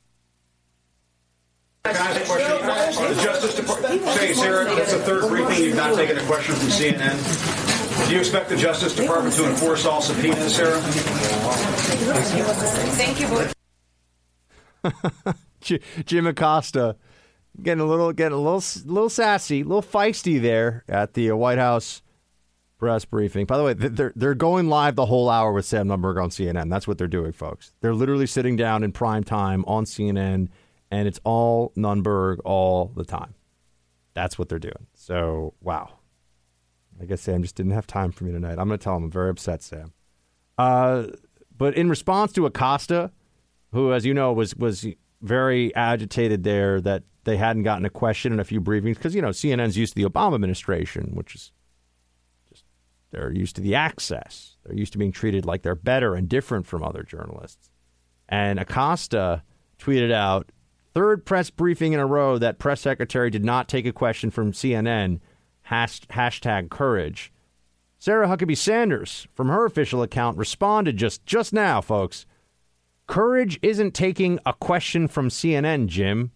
Can 1.83 1.95
I 1.95 1.99
ask 1.99 2.21
a 2.21 2.25
question? 2.25 3.15
The 3.15 3.23
Justice 3.23 3.55
Department, 3.55 4.03
say, 4.03 4.33
Sarah, 4.33 4.65
that's 4.65 4.93
the 4.93 4.99
third 4.99 5.29
briefing 5.29 5.63
you've 5.63 5.75
not 5.75 5.95
taken 5.95 6.17
a 6.17 6.25
question 6.25 6.55
from 6.55 6.67
CNN. 6.67 8.07
Do 8.07 8.13
you 8.13 8.19
expect 8.19 8.49
the 8.49 8.57
Justice 8.57 8.95
Department 8.95 9.35
to 9.35 9.49
enforce 9.49 9.85
all 9.85 10.01
subpoenas, 10.01 10.55
Sarah? 10.55 10.79
Thank 12.97 13.19
you. 13.19 13.49
Jim 16.05 16.27
Acosta 16.27 16.95
getting 17.61 17.81
a 17.81 17.85
little, 17.85 18.13
getting 18.13 18.37
a 18.37 18.41
little, 18.41 18.63
little 18.85 19.09
sassy, 19.09 19.61
a 19.61 19.63
little 19.63 19.83
feisty 19.83 20.41
there 20.41 20.83
at 20.87 21.13
the 21.13 21.31
uh, 21.31 21.35
White 21.35 21.57
House 21.57 22.01
press 22.81 23.05
briefing. 23.05 23.45
By 23.45 23.57
the 23.57 23.63
way, 23.63 23.73
they're 23.73 24.11
they're 24.15 24.33
going 24.33 24.67
live 24.67 24.95
the 24.95 25.05
whole 25.05 25.29
hour 25.29 25.53
with 25.53 25.65
Sam 25.65 25.87
Nunberg 25.87 26.21
on 26.21 26.31
CNN. 26.31 26.69
That's 26.71 26.87
what 26.87 26.97
they're 26.97 27.07
doing, 27.07 27.31
folks. 27.31 27.73
They're 27.79 27.93
literally 27.93 28.25
sitting 28.25 28.55
down 28.55 28.83
in 28.83 28.91
prime 28.91 29.23
time 29.23 29.63
on 29.67 29.85
CNN, 29.85 30.49
and 30.89 31.07
it's 31.07 31.19
all 31.23 31.73
Nunberg 31.77 32.39
all 32.43 32.91
the 32.95 33.05
time. 33.05 33.35
That's 34.15 34.39
what 34.39 34.49
they're 34.49 34.59
doing. 34.59 34.87
So, 34.95 35.53
wow. 35.61 35.99
I 36.99 37.05
guess 37.05 37.21
Sam 37.21 37.43
just 37.43 37.55
didn't 37.55 37.71
have 37.71 37.85
time 37.85 38.11
for 38.11 38.23
me 38.23 38.31
tonight. 38.31 38.57
I'm 38.57 38.67
going 38.67 38.79
to 38.79 38.83
tell 38.83 38.97
him 38.97 39.05
I'm 39.05 39.11
very 39.11 39.29
upset, 39.29 39.61
Sam. 39.61 39.93
Uh, 40.57 41.05
but 41.55 41.75
in 41.75 41.87
response 41.87 42.33
to 42.33 42.47
Acosta, 42.47 43.11
who, 43.73 43.93
as 43.93 44.05
you 44.07 44.13
know, 44.15 44.33
was 44.33 44.55
was 44.55 44.87
very 45.21 45.73
agitated 45.75 46.43
there 46.43 46.81
that 46.81 47.03
they 47.25 47.37
hadn't 47.37 47.61
gotten 47.61 47.85
a 47.85 47.91
question 47.91 48.33
in 48.33 48.39
a 48.39 48.43
few 48.43 48.59
briefings 48.59 48.95
because 48.95 49.13
you 49.13 49.21
know 49.21 49.29
CNN's 49.29 49.77
used 49.77 49.95
to 49.95 50.03
the 50.03 50.09
Obama 50.09 50.33
administration, 50.33 51.11
which 51.13 51.35
is 51.35 51.51
they're 53.11 53.31
used 53.31 53.55
to 53.57 53.61
the 53.61 53.75
access. 53.75 54.57
They're 54.63 54.77
used 54.77 54.93
to 54.93 54.97
being 54.97 55.11
treated 55.11 55.45
like 55.45 55.61
they're 55.61 55.75
better 55.75 56.15
and 56.15 56.27
different 56.27 56.65
from 56.65 56.83
other 56.83 57.03
journalists. 57.03 57.69
And 58.27 58.59
Acosta 58.59 59.43
tweeted 59.77 60.11
out 60.11 60.51
third 60.93 61.25
press 61.25 61.49
briefing 61.49 61.93
in 61.93 61.99
a 61.99 62.05
row 62.05 62.37
that 62.37 62.59
press 62.59 62.81
secretary 62.81 63.29
did 63.29 63.45
not 63.45 63.67
take 63.67 63.85
a 63.85 63.91
question 63.91 64.31
from 64.31 64.53
CNN. 64.53 65.19
Hash, 65.63 66.01
hashtag 66.01 66.69
courage. 66.69 67.31
Sarah 67.99 68.27
Huckabee 68.27 68.57
Sanders, 68.57 69.27
from 69.35 69.49
her 69.49 69.65
official 69.65 70.01
account, 70.01 70.37
responded 70.37 70.97
just 70.97 71.25
just 71.25 71.53
now, 71.53 71.81
folks. 71.81 72.25
Courage 73.07 73.59
isn't 73.61 73.93
taking 73.93 74.39
a 74.45 74.53
question 74.53 75.07
from 75.07 75.29
CNN, 75.29 75.87
Jim. 75.87 76.31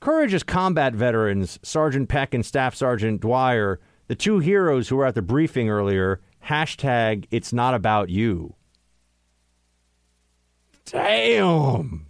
Courage 0.00 0.34
is 0.34 0.42
combat 0.42 0.94
veterans, 0.94 1.58
Sergeant 1.62 2.08
Peck 2.08 2.34
and 2.34 2.44
Staff 2.44 2.74
Sergeant 2.74 3.20
Dwyer, 3.20 3.80
the 4.10 4.16
two 4.16 4.40
heroes 4.40 4.88
who 4.88 4.96
were 4.96 5.06
at 5.06 5.14
the 5.14 5.22
briefing 5.22 5.70
earlier. 5.70 6.20
Hashtag 6.44 7.26
it's 7.30 7.52
not 7.52 7.74
about 7.74 8.08
you. 8.08 8.56
Damn. 10.84 12.08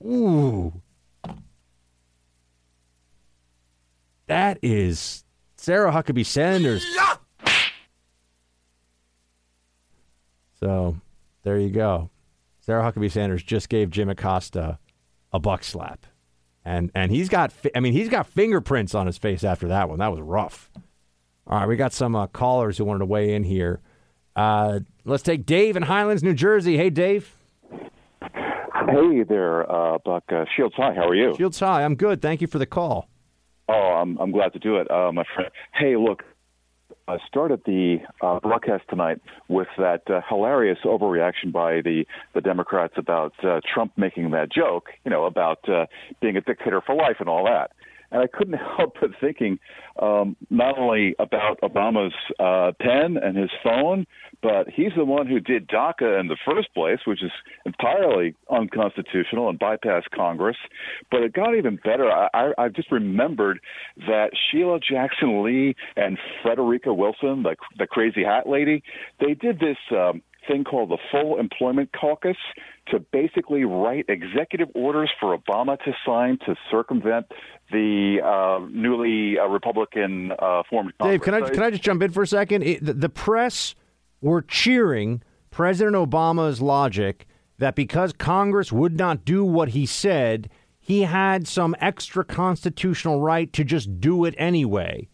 Ooh. 0.00 0.72
That 4.28 4.60
is 4.62 5.24
Sarah 5.56 5.90
Huckabee 5.90 6.24
Sanders. 6.24 6.86
So 10.60 10.96
there 11.42 11.58
you 11.58 11.70
go. 11.70 12.10
Sarah 12.60 12.84
Huckabee 12.84 13.10
Sanders 13.10 13.42
just 13.42 13.68
gave 13.68 13.90
Jim 13.90 14.08
Acosta 14.08 14.78
a 15.32 15.40
buck 15.40 15.64
slap. 15.64 16.06
And 16.66 16.90
and 16.96 17.12
he's 17.12 17.28
got 17.28 17.52
I 17.76 17.80
mean 17.80 17.92
he's 17.92 18.08
got 18.08 18.26
fingerprints 18.26 18.92
on 18.94 19.06
his 19.06 19.16
face 19.16 19.44
after 19.44 19.68
that 19.68 19.88
one. 19.88 20.00
That 20.00 20.10
was 20.10 20.20
rough. 20.20 20.68
All 21.46 21.60
right, 21.60 21.68
we 21.68 21.76
got 21.76 21.92
some 21.92 22.16
uh, 22.16 22.26
callers 22.26 22.76
who 22.76 22.84
wanted 22.84 22.98
to 22.98 23.06
weigh 23.06 23.34
in 23.34 23.44
here. 23.44 23.80
Uh, 24.34 24.80
let's 25.04 25.22
take 25.22 25.46
Dave 25.46 25.76
in 25.76 25.84
Highlands, 25.84 26.24
New 26.24 26.34
Jersey. 26.34 26.76
Hey, 26.76 26.90
Dave. 26.90 27.36
Hey 28.20 29.22
there, 29.22 29.70
uh, 29.70 29.98
Buck. 30.04 30.24
Uh, 30.28 30.44
Shields, 30.56 30.74
hi. 30.76 30.92
How 30.92 31.08
are 31.08 31.14
you? 31.14 31.34
Shields, 31.36 31.60
hi. 31.60 31.84
I'm 31.84 31.94
good. 31.94 32.20
Thank 32.20 32.40
you 32.40 32.48
for 32.48 32.58
the 32.58 32.66
call. 32.66 33.08
Oh, 33.68 33.72
I'm 33.72 34.18
I'm 34.18 34.32
glad 34.32 34.52
to 34.54 34.58
do 34.58 34.76
it, 34.78 34.90
uh, 34.90 35.12
my 35.12 35.24
friend. 35.34 35.50
Hey, 35.72 35.96
look, 35.96 36.24
I 37.08 37.18
started 37.28 37.62
the 37.64 37.98
uh, 38.20 38.40
broadcast 38.40 38.84
tonight 38.90 39.20
with 39.46 39.68
that 39.78 40.10
uh, 40.10 40.22
hilarious 40.28 40.78
overreaction 40.84 41.52
by 41.52 41.80
the 41.80 42.04
the 42.34 42.40
Democrats 42.40 42.94
about 42.96 43.32
uh, 43.44 43.60
Trump 43.72 43.92
making 43.96 44.32
that 44.32 44.50
joke, 44.50 44.88
you 45.04 45.10
know, 45.12 45.24
about 45.24 45.68
uh, 45.68 45.86
being 46.20 46.36
a 46.36 46.40
dictator 46.40 46.80
for 46.80 46.96
life 46.96 47.16
and 47.20 47.28
all 47.28 47.44
that. 47.44 47.70
And 48.10 48.22
I 48.22 48.26
couldn't 48.26 48.54
help 48.78 48.94
but 49.00 49.10
thinking 49.20 49.58
um, 50.00 50.36
not 50.50 50.78
only 50.78 51.14
about 51.18 51.60
Obama's 51.62 52.14
uh, 52.38 52.72
pen 52.80 53.16
and 53.22 53.36
his 53.36 53.50
phone, 53.62 54.06
but 54.42 54.68
he's 54.68 54.92
the 54.96 55.04
one 55.04 55.26
who 55.26 55.40
did 55.40 55.68
DACA 55.68 56.20
in 56.20 56.28
the 56.28 56.36
first 56.44 56.72
place, 56.74 56.98
which 57.06 57.22
is 57.22 57.30
entirely 57.64 58.34
unconstitutional 58.50 59.48
and 59.48 59.58
bypassed 59.58 60.10
Congress. 60.14 60.56
But 61.10 61.22
it 61.22 61.32
got 61.32 61.56
even 61.56 61.76
better. 61.76 62.10
I, 62.10 62.28
I, 62.34 62.52
I 62.58 62.68
just 62.68 62.92
remembered 62.92 63.60
that 64.06 64.30
Sheila 64.50 64.78
Jackson 64.80 65.42
Lee 65.44 65.74
and 65.96 66.18
Frederica 66.42 66.92
Wilson, 66.92 67.42
the, 67.42 67.56
the 67.78 67.86
crazy 67.86 68.24
hat 68.24 68.48
lady, 68.48 68.82
they 69.20 69.34
did 69.34 69.58
this. 69.58 69.78
Um, 69.90 70.22
thing 70.46 70.64
called 70.64 70.90
the 70.90 70.98
Full 71.10 71.38
Employment 71.38 71.90
Caucus 71.98 72.36
to 72.88 73.00
basically 73.12 73.64
write 73.64 74.06
executive 74.08 74.68
orders 74.74 75.10
for 75.20 75.36
Obama 75.36 75.78
to 75.84 75.92
sign 76.04 76.38
to 76.46 76.54
circumvent 76.70 77.26
the 77.70 78.18
uh, 78.24 78.66
newly 78.70 79.38
uh, 79.38 79.46
Republican 79.46 80.32
uh, 80.38 80.62
formed 80.68 80.92
Congress. 80.98 81.14
Dave, 81.14 81.22
can 81.22 81.34
I 81.34 81.48
can 81.48 81.62
I 81.62 81.70
just 81.70 81.82
jump 81.82 82.02
in 82.02 82.12
for 82.12 82.22
a 82.22 82.26
second? 82.26 82.62
It, 82.62 82.84
the, 82.84 82.94
the 82.94 83.08
press 83.08 83.74
were 84.20 84.42
cheering 84.42 85.22
President 85.50 85.96
Obama's 85.96 86.60
logic 86.60 87.26
that 87.58 87.74
because 87.74 88.12
Congress 88.12 88.70
would 88.72 88.96
not 88.96 89.24
do 89.24 89.44
what 89.44 89.70
he 89.70 89.86
said, 89.86 90.50
he 90.78 91.02
had 91.02 91.48
some 91.48 91.74
extra 91.80 92.24
constitutional 92.24 93.20
right 93.20 93.52
to 93.52 93.64
just 93.64 94.00
do 94.00 94.24
it 94.24 94.34
anyway. 94.38 95.08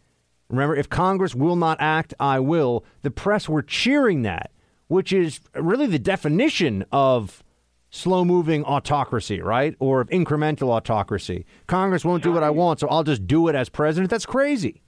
Remember, 0.48 0.76
if 0.76 0.88
Congress 0.90 1.34
will 1.34 1.56
not 1.56 1.78
act, 1.80 2.12
I 2.20 2.40
will. 2.40 2.84
The 3.00 3.10
press 3.10 3.48
were 3.48 3.62
cheering 3.62 4.22
that 4.22 4.50
which 4.92 5.10
is 5.10 5.40
really 5.54 5.86
the 5.86 5.98
definition 5.98 6.84
of 6.92 7.42
slow 7.88 8.26
moving 8.26 8.62
autocracy, 8.64 9.40
right? 9.40 9.74
Or 9.78 10.02
of 10.02 10.10
incremental 10.10 10.68
autocracy. 10.68 11.46
Congress 11.66 12.04
won't 12.04 12.22
do 12.22 12.30
what 12.30 12.42
I 12.42 12.50
want, 12.50 12.80
so 12.80 12.88
I'll 12.88 13.02
just 13.02 13.26
do 13.26 13.48
it 13.48 13.54
as 13.54 13.70
president. 13.70 14.10
That's 14.10 14.26
crazy. 14.26 14.82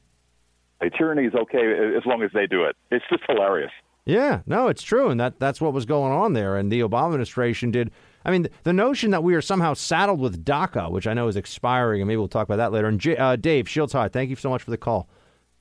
Hey, 0.82 0.90
tyranny 0.90 1.24
is 1.24 1.34
okay 1.34 1.94
as 1.96 2.04
long 2.04 2.22
as 2.22 2.30
they 2.34 2.46
do 2.46 2.64
it. 2.64 2.76
It's 2.90 3.04
just 3.10 3.22
hilarious. 3.26 3.70
Yeah, 4.04 4.42
no, 4.44 4.68
it's 4.68 4.82
true, 4.82 5.08
and 5.08 5.18
that 5.18 5.40
that's 5.40 5.58
what 5.58 5.72
was 5.72 5.86
going 5.86 6.12
on 6.12 6.34
there. 6.34 6.58
And 6.58 6.70
the 6.70 6.80
Obama 6.80 7.06
administration 7.06 7.70
did. 7.70 7.90
I 8.26 8.30
mean, 8.30 8.46
the 8.64 8.74
notion 8.74 9.10
that 9.12 9.22
we 9.22 9.34
are 9.34 9.40
somehow 9.40 9.72
saddled 9.72 10.20
with 10.20 10.44
DACA, 10.44 10.90
which 10.90 11.06
I 11.06 11.14
know 11.14 11.28
is 11.28 11.36
expiring, 11.36 12.02
and 12.02 12.08
maybe 12.08 12.18
we'll 12.18 12.28
talk 12.28 12.46
about 12.46 12.56
that 12.56 12.72
later. 12.72 12.88
And 12.88 13.00
J- 13.00 13.16
uh, 13.16 13.36
Dave 13.36 13.70
Shields, 13.70 13.94
hi, 13.94 14.08
thank 14.08 14.28
you 14.28 14.36
so 14.36 14.50
much 14.50 14.62
for 14.62 14.70
the 14.70 14.76
call. 14.76 15.08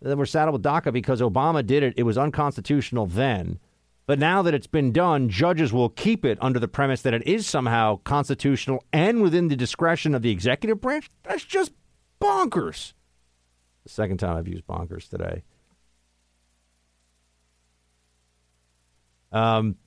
That 0.02 0.18
we're 0.18 0.26
saddled 0.26 0.54
with 0.54 0.64
DACA 0.64 0.92
because 0.92 1.22
Obama 1.22 1.66
did 1.66 1.82
it. 1.82 1.94
It 1.96 2.04
was 2.04 2.18
unconstitutional 2.18 3.06
then. 3.06 3.60
But 4.06 4.20
now 4.20 4.42
that 4.42 4.54
it's 4.54 4.68
been 4.68 4.92
done, 4.92 5.30
judges 5.30 5.72
will 5.72 5.90
keep 5.90 6.26
it 6.26 6.38
under 6.42 6.60
the 6.60 6.68
premise 6.68 7.02
that 7.04 7.14
it 7.14 7.26
is 7.26 7.48
somehow 7.48 8.00
constitutional 8.04 8.84
and 8.92 9.22
within 9.22 9.48
the 9.48 9.56
discretion 9.56 10.14
of 10.14 10.22
the 10.22 10.32
executive 10.32 10.82
branch. 10.82 11.10
That's 11.24 11.46
just 11.46 11.72
bonkers. 12.20 12.94
The 13.84 13.90
second 13.90 14.18
time 14.18 14.38
I've 14.38 14.48
used 14.48 14.68
bonkers 14.68 15.08
today. 15.08 15.44
Um, 19.32 19.78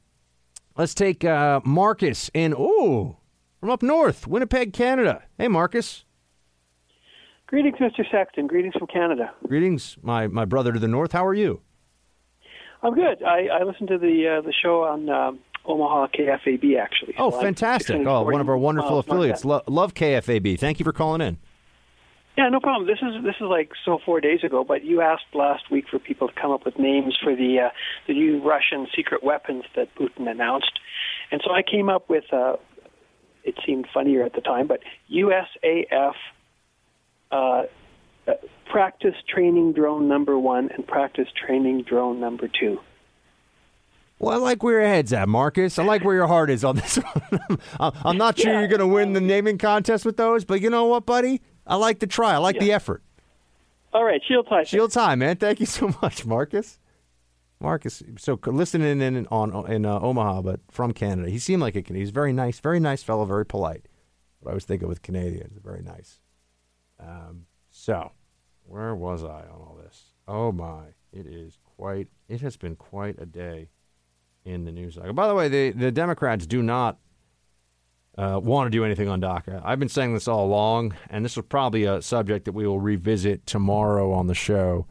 let's 0.76 0.94
take 0.94 1.24
uh, 1.24 1.60
Marcus 1.64 2.30
in, 2.32 2.52
ooh, 2.54 3.16
from 3.60 3.70
up 3.70 3.82
north, 3.82 4.26
Winnipeg, 4.26 4.72
Canada. 4.72 5.22
Hey, 5.38 5.48
Marcus. 5.48 6.04
Greetings, 7.46 7.76
Mr. 7.78 8.02
Sexton. 8.10 8.46
Greetings 8.48 8.74
from 8.76 8.88
Canada. 8.88 9.32
Greetings, 9.46 9.98
my, 10.02 10.26
my 10.26 10.44
brother 10.44 10.72
to 10.72 10.80
the 10.80 10.88
north. 10.88 11.12
How 11.12 11.24
are 11.24 11.34
you? 11.34 11.60
I'm 12.82 12.94
good. 12.94 13.22
I, 13.22 13.48
I 13.48 13.62
listened 13.62 13.88
to 13.88 13.98
the 13.98 14.38
uh, 14.38 14.40
the 14.42 14.52
show 14.52 14.84
on 14.84 15.08
um, 15.08 15.38
Omaha 15.64 16.08
KFAB 16.08 16.78
actually. 16.78 17.14
Oh, 17.18 17.30
so 17.30 17.40
fantastic! 17.40 18.06
Oh, 18.06 18.22
one 18.22 18.40
of 18.40 18.48
our 18.48 18.58
wonderful 18.58 18.98
affiliates. 18.98 19.44
Lo- 19.44 19.62
love 19.66 19.94
KFAB. 19.94 20.58
Thank 20.58 20.78
you 20.78 20.84
for 20.84 20.92
calling 20.92 21.20
in. 21.20 21.38
Yeah, 22.36 22.50
no 22.50 22.60
problem. 22.60 22.86
This 22.86 22.98
is 23.00 23.24
this 23.24 23.36
is 23.36 23.46
like 23.48 23.70
so 23.84 23.98
four 24.04 24.20
days 24.20 24.44
ago, 24.44 24.62
but 24.62 24.84
you 24.84 25.00
asked 25.00 25.24
last 25.32 25.70
week 25.70 25.86
for 25.90 25.98
people 25.98 26.28
to 26.28 26.34
come 26.34 26.50
up 26.50 26.66
with 26.66 26.78
names 26.78 27.16
for 27.22 27.34
the 27.34 27.60
uh, 27.60 27.68
the 28.06 28.12
new 28.12 28.42
Russian 28.46 28.86
secret 28.94 29.24
weapons 29.24 29.64
that 29.74 29.94
Putin 29.94 30.30
announced, 30.30 30.78
And 31.32 31.40
so 31.44 31.52
I 31.52 31.62
came 31.62 31.88
up 31.88 32.08
with, 32.10 32.24
uh, 32.32 32.56
it 33.42 33.54
seemed 33.64 33.86
funnier 33.92 34.22
at 34.22 34.34
the 34.34 34.42
time, 34.42 34.66
but 34.66 34.80
USAF 35.10 36.12
uh, 37.30 37.62
uh, 38.26 38.32
practice 38.70 39.14
training 39.28 39.72
drone 39.72 40.08
number 40.08 40.38
one 40.38 40.70
and 40.74 40.86
practice 40.86 41.28
training 41.46 41.82
drone 41.82 42.20
number 42.20 42.48
two. 42.48 42.80
Well, 44.18 44.34
I 44.34 44.38
like 44.38 44.62
where 44.62 44.80
your 44.80 44.88
head's 44.88 45.12
at, 45.12 45.28
Marcus. 45.28 45.78
I 45.78 45.84
like 45.84 46.02
where 46.02 46.14
your 46.14 46.26
heart 46.26 46.48
is 46.48 46.64
on 46.64 46.76
this 46.76 46.96
one. 47.28 47.58
I'm 47.78 48.16
not 48.16 48.38
sure 48.38 48.58
you're 48.58 48.68
going 48.68 48.80
to 48.80 48.86
win 48.86 49.12
the 49.12 49.20
naming 49.20 49.58
contest 49.58 50.06
with 50.06 50.16
those, 50.16 50.44
but 50.44 50.62
you 50.62 50.70
know 50.70 50.86
what, 50.86 51.04
buddy? 51.04 51.42
I 51.66 51.76
like 51.76 51.98
the 51.98 52.06
try. 52.06 52.32
I 52.32 52.38
like 52.38 52.58
the 52.58 52.72
effort. 52.72 53.02
All 53.92 54.04
right, 54.04 54.22
shield 54.26 54.46
tie. 54.48 54.64
Shield 54.64 54.92
time, 54.92 55.18
man. 55.18 55.36
Thank 55.36 55.60
you 55.60 55.66
so 55.66 55.94
much, 56.02 56.24
Marcus. 56.24 56.78
Marcus, 57.60 58.02
so 58.18 58.38
listening 58.44 59.00
in, 59.00 59.16
in 59.16 59.26
on 59.28 59.70
in 59.70 59.86
uh, 59.86 59.98
Omaha, 59.98 60.42
but 60.42 60.60
from 60.70 60.92
Canada. 60.92 61.30
He 61.30 61.38
seemed 61.38 61.62
like 61.62 61.74
a 61.74 61.82
Canadian. 61.82 62.04
He's 62.04 62.10
very 62.10 62.32
nice, 62.32 62.60
very 62.60 62.78
nice 62.78 63.02
fellow, 63.02 63.24
very 63.24 63.46
polite. 63.46 63.86
What 64.40 64.50
I 64.50 64.54
was 64.54 64.66
thinking 64.66 64.88
with 64.88 65.00
Canadians, 65.00 65.58
very 65.64 65.82
nice. 65.82 66.20
Um, 67.00 67.46
so, 67.70 68.12
where 68.66 68.94
was 68.94 69.24
I 69.24 69.42
on 69.42 69.60
all 69.60 69.78
this? 69.82 70.12
Oh 70.28 70.52
my, 70.52 70.86
it 71.12 71.26
is 71.26 71.58
quite. 71.76 72.08
It 72.28 72.40
has 72.40 72.56
been 72.56 72.76
quite 72.76 73.20
a 73.20 73.26
day 73.26 73.68
in 74.44 74.64
the 74.64 74.72
news 74.72 74.94
cycle. 74.94 75.12
By 75.12 75.28
the 75.28 75.34
way, 75.34 75.48
the 75.48 75.70
the 75.70 75.92
Democrats 75.92 76.46
do 76.46 76.62
not 76.62 76.98
uh, 78.18 78.40
want 78.42 78.66
to 78.66 78.70
do 78.70 78.84
anything 78.84 79.08
on 79.08 79.20
DACA. 79.20 79.60
I've 79.64 79.78
been 79.78 79.88
saying 79.88 80.14
this 80.14 80.28
all 80.28 80.46
along, 80.46 80.94
and 81.10 81.24
this 81.24 81.36
is 81.36 81.44
probably 81.48 81.84
a 81.84 82.00
subject 82.00 82.46
that 82.46 82.52
we 82.52 82.66
will 82.66 82.80
revisit 82.80 83.46
tomorrow 83.46 84.12
on 84.12 84.26
the 84.26 84.34
show. 84.34 84.86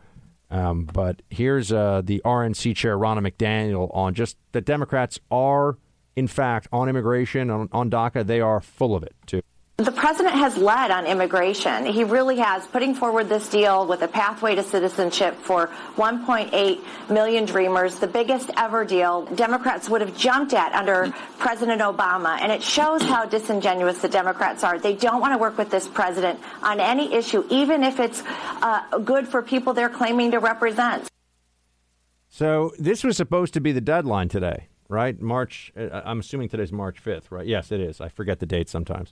Um, 0.51 0.85
but 0.85 1.21
here's 1.29 1.71
uh, 1.71 2.01
the 2.03 2.21
RNC 2.23 2.75
chair, 2.75 2.97
Ronna 2.97 3.27
McDaniel, 3.27 3.93
on 3.95 4.13
just 4.13 4.37
the 4.51 4.61
Democrats 4.61 5.19
are, 5.31 5.77
in 6.15 6.27
fact, 6.27 6.67
on 6.71 6.87
immigration, 6.87 7.49
on, 7.49 7.67
on 7.71 7.89
DACA, 7.89 8.25
they 8.25 8.39
are 8.41 8.61
full 8.61 8.95
of 8.95 9.03
it, 9.03 9.15
too. 9.25 9.41
The 9.77 9.91
president 9.91 10.35
has 10.35 10.55
led 10.55 10.89
on 10.89 11.05
immigration. 11.05 11.85
He 11.85 12.05
really 12.05 12.37
has, 12.37 12.65
putting 12.65 12.95
forward 12.95 13.27
this 13.27 13.49
deal 13.49 13.85
with 13.85 14.03
a 14.03 14.07
pathway 14.07 14.55
to 14.55 14.63
citizenship 14.63 15.35
for 15.35 15.67
1.8 15.97 17.09
million 17.09 17.43
dreamers, 17.43 17.99
the 17.99 18.07
biggest 18.07 18.49
ever 18.55 18.85
deal 18.85 19.25
Democrats 19.35 19.89
would 19.89 19.99
have 19.99 20.17
jumped 20.17 20.53
at 20.53 20.71
under 20.71 21.13
President 21.39 21.81
Obama. 21.81 22.39
And 22.39 22.53
it 22.53 22.63
shows 22.63 23.01
how 23.01 23.25
disingenuous 23.25 23.99
the 23.99 24.07
Democrats 24.07 24.63
are. 24.63 24.79
They 24.79 24.95
don't 24.95 25.19
want 25.19 25.33
to 25.33 25.37
work 25.37 25.57
with 25.57 25.71
this 25.71 25.89
president 25.89 26.39
on 26.63 26.79
any 26.79 27.13
issue, 27.13 27.45
even 27.49 27.83
if 27.83 27.99
it's 27.99 28.23
uh, 28.25 28.99
good 28.99 29.27
for 29.27 29.41
people 29.41 29.73
they're 29.73 29.89
claiming 29.89 30.31
to 30.31 30.39
represent. 30.39 31.09
So 32.29 32.71
this 32.79 33.03
was 33.03 33.17
supposed 33.17 33.53
to 33.55 33.59
be 33.59 33.73
the 33.73 33.81
deadline 33.81 34.29
today, 34.29 34.69
right? 34.87 35.19
March, 35.19 35.73
uh, 35.75 36.01
I'm 36.05 36.21
assuming 36.21 36.47
today's 36.47 36.71
March 36.71 37.03
5th, 37.03 37.29
right? 37.29 37.45
Yes, 37.45 37.73
it 37.73 37.81
is. 37.81 37.99
I 37.99 38.07
forget 38.07 38.39
the 38.39 38.45
date 38.45 38.69
sometimes. 38.69 39.11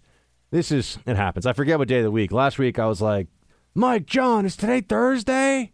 This 0.54 0.72
is, 0.72 1.00
it 1.08 1.16
happens. 1.16 1.48
I 1.48 1.54
forget 1.54 1.80
what 1.80 1.88
day 1.88 1.98
of 1.98 2.04
the 2.04 2.12
week. 2.12 2.32
Last 2.32 2.60
week 2.60 2.78
I 2.78 2.86
was 2.86 3.02
like, 3.02 3.28
Mike, 3.74 4.06
John, 4.06 4.46
is 4.46 4.56
today 4.56 4.82
Thursday? 4.82 5.72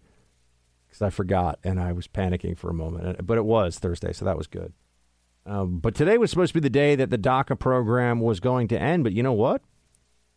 Because 0.88 1.02
I 1.02 1.10
forgot 1.10 1.60
and 1.66 1.82
I 1.82 1.92
was 1.92 2.08
panicking 2.08 2.58
for 2.58 2.70
a 2.70 2.74
moment. 2.74 3.28
But 3.28 3.38
it 3.38 3.44
was 3.44 3.78
Thursday, 3.78 4.14
so 4.14 4.24
that 4.24 4.38
was 4.38 4.48
good. 4.48 4.72
Um, 5.46 5.80
but 5.80 5.96
today 5.96 6.18
was 6.18 6.30
supposed 6.30 6.54
to 6.54 6.62
be 6.62 6.64
the 6.64 6.70
day 6.70 6.96
that 6.96 7.10
the 7.10 7.18
DACA 7.18 7.60
program 7.60 8.22
was 8.22 8.40
going 8.40 8.70
to 8.70 8.82
end. 8.82 9.04
But 9.04 9.12
you 9.12 9.22
know 9.22 9.34
what? 9.34 9.64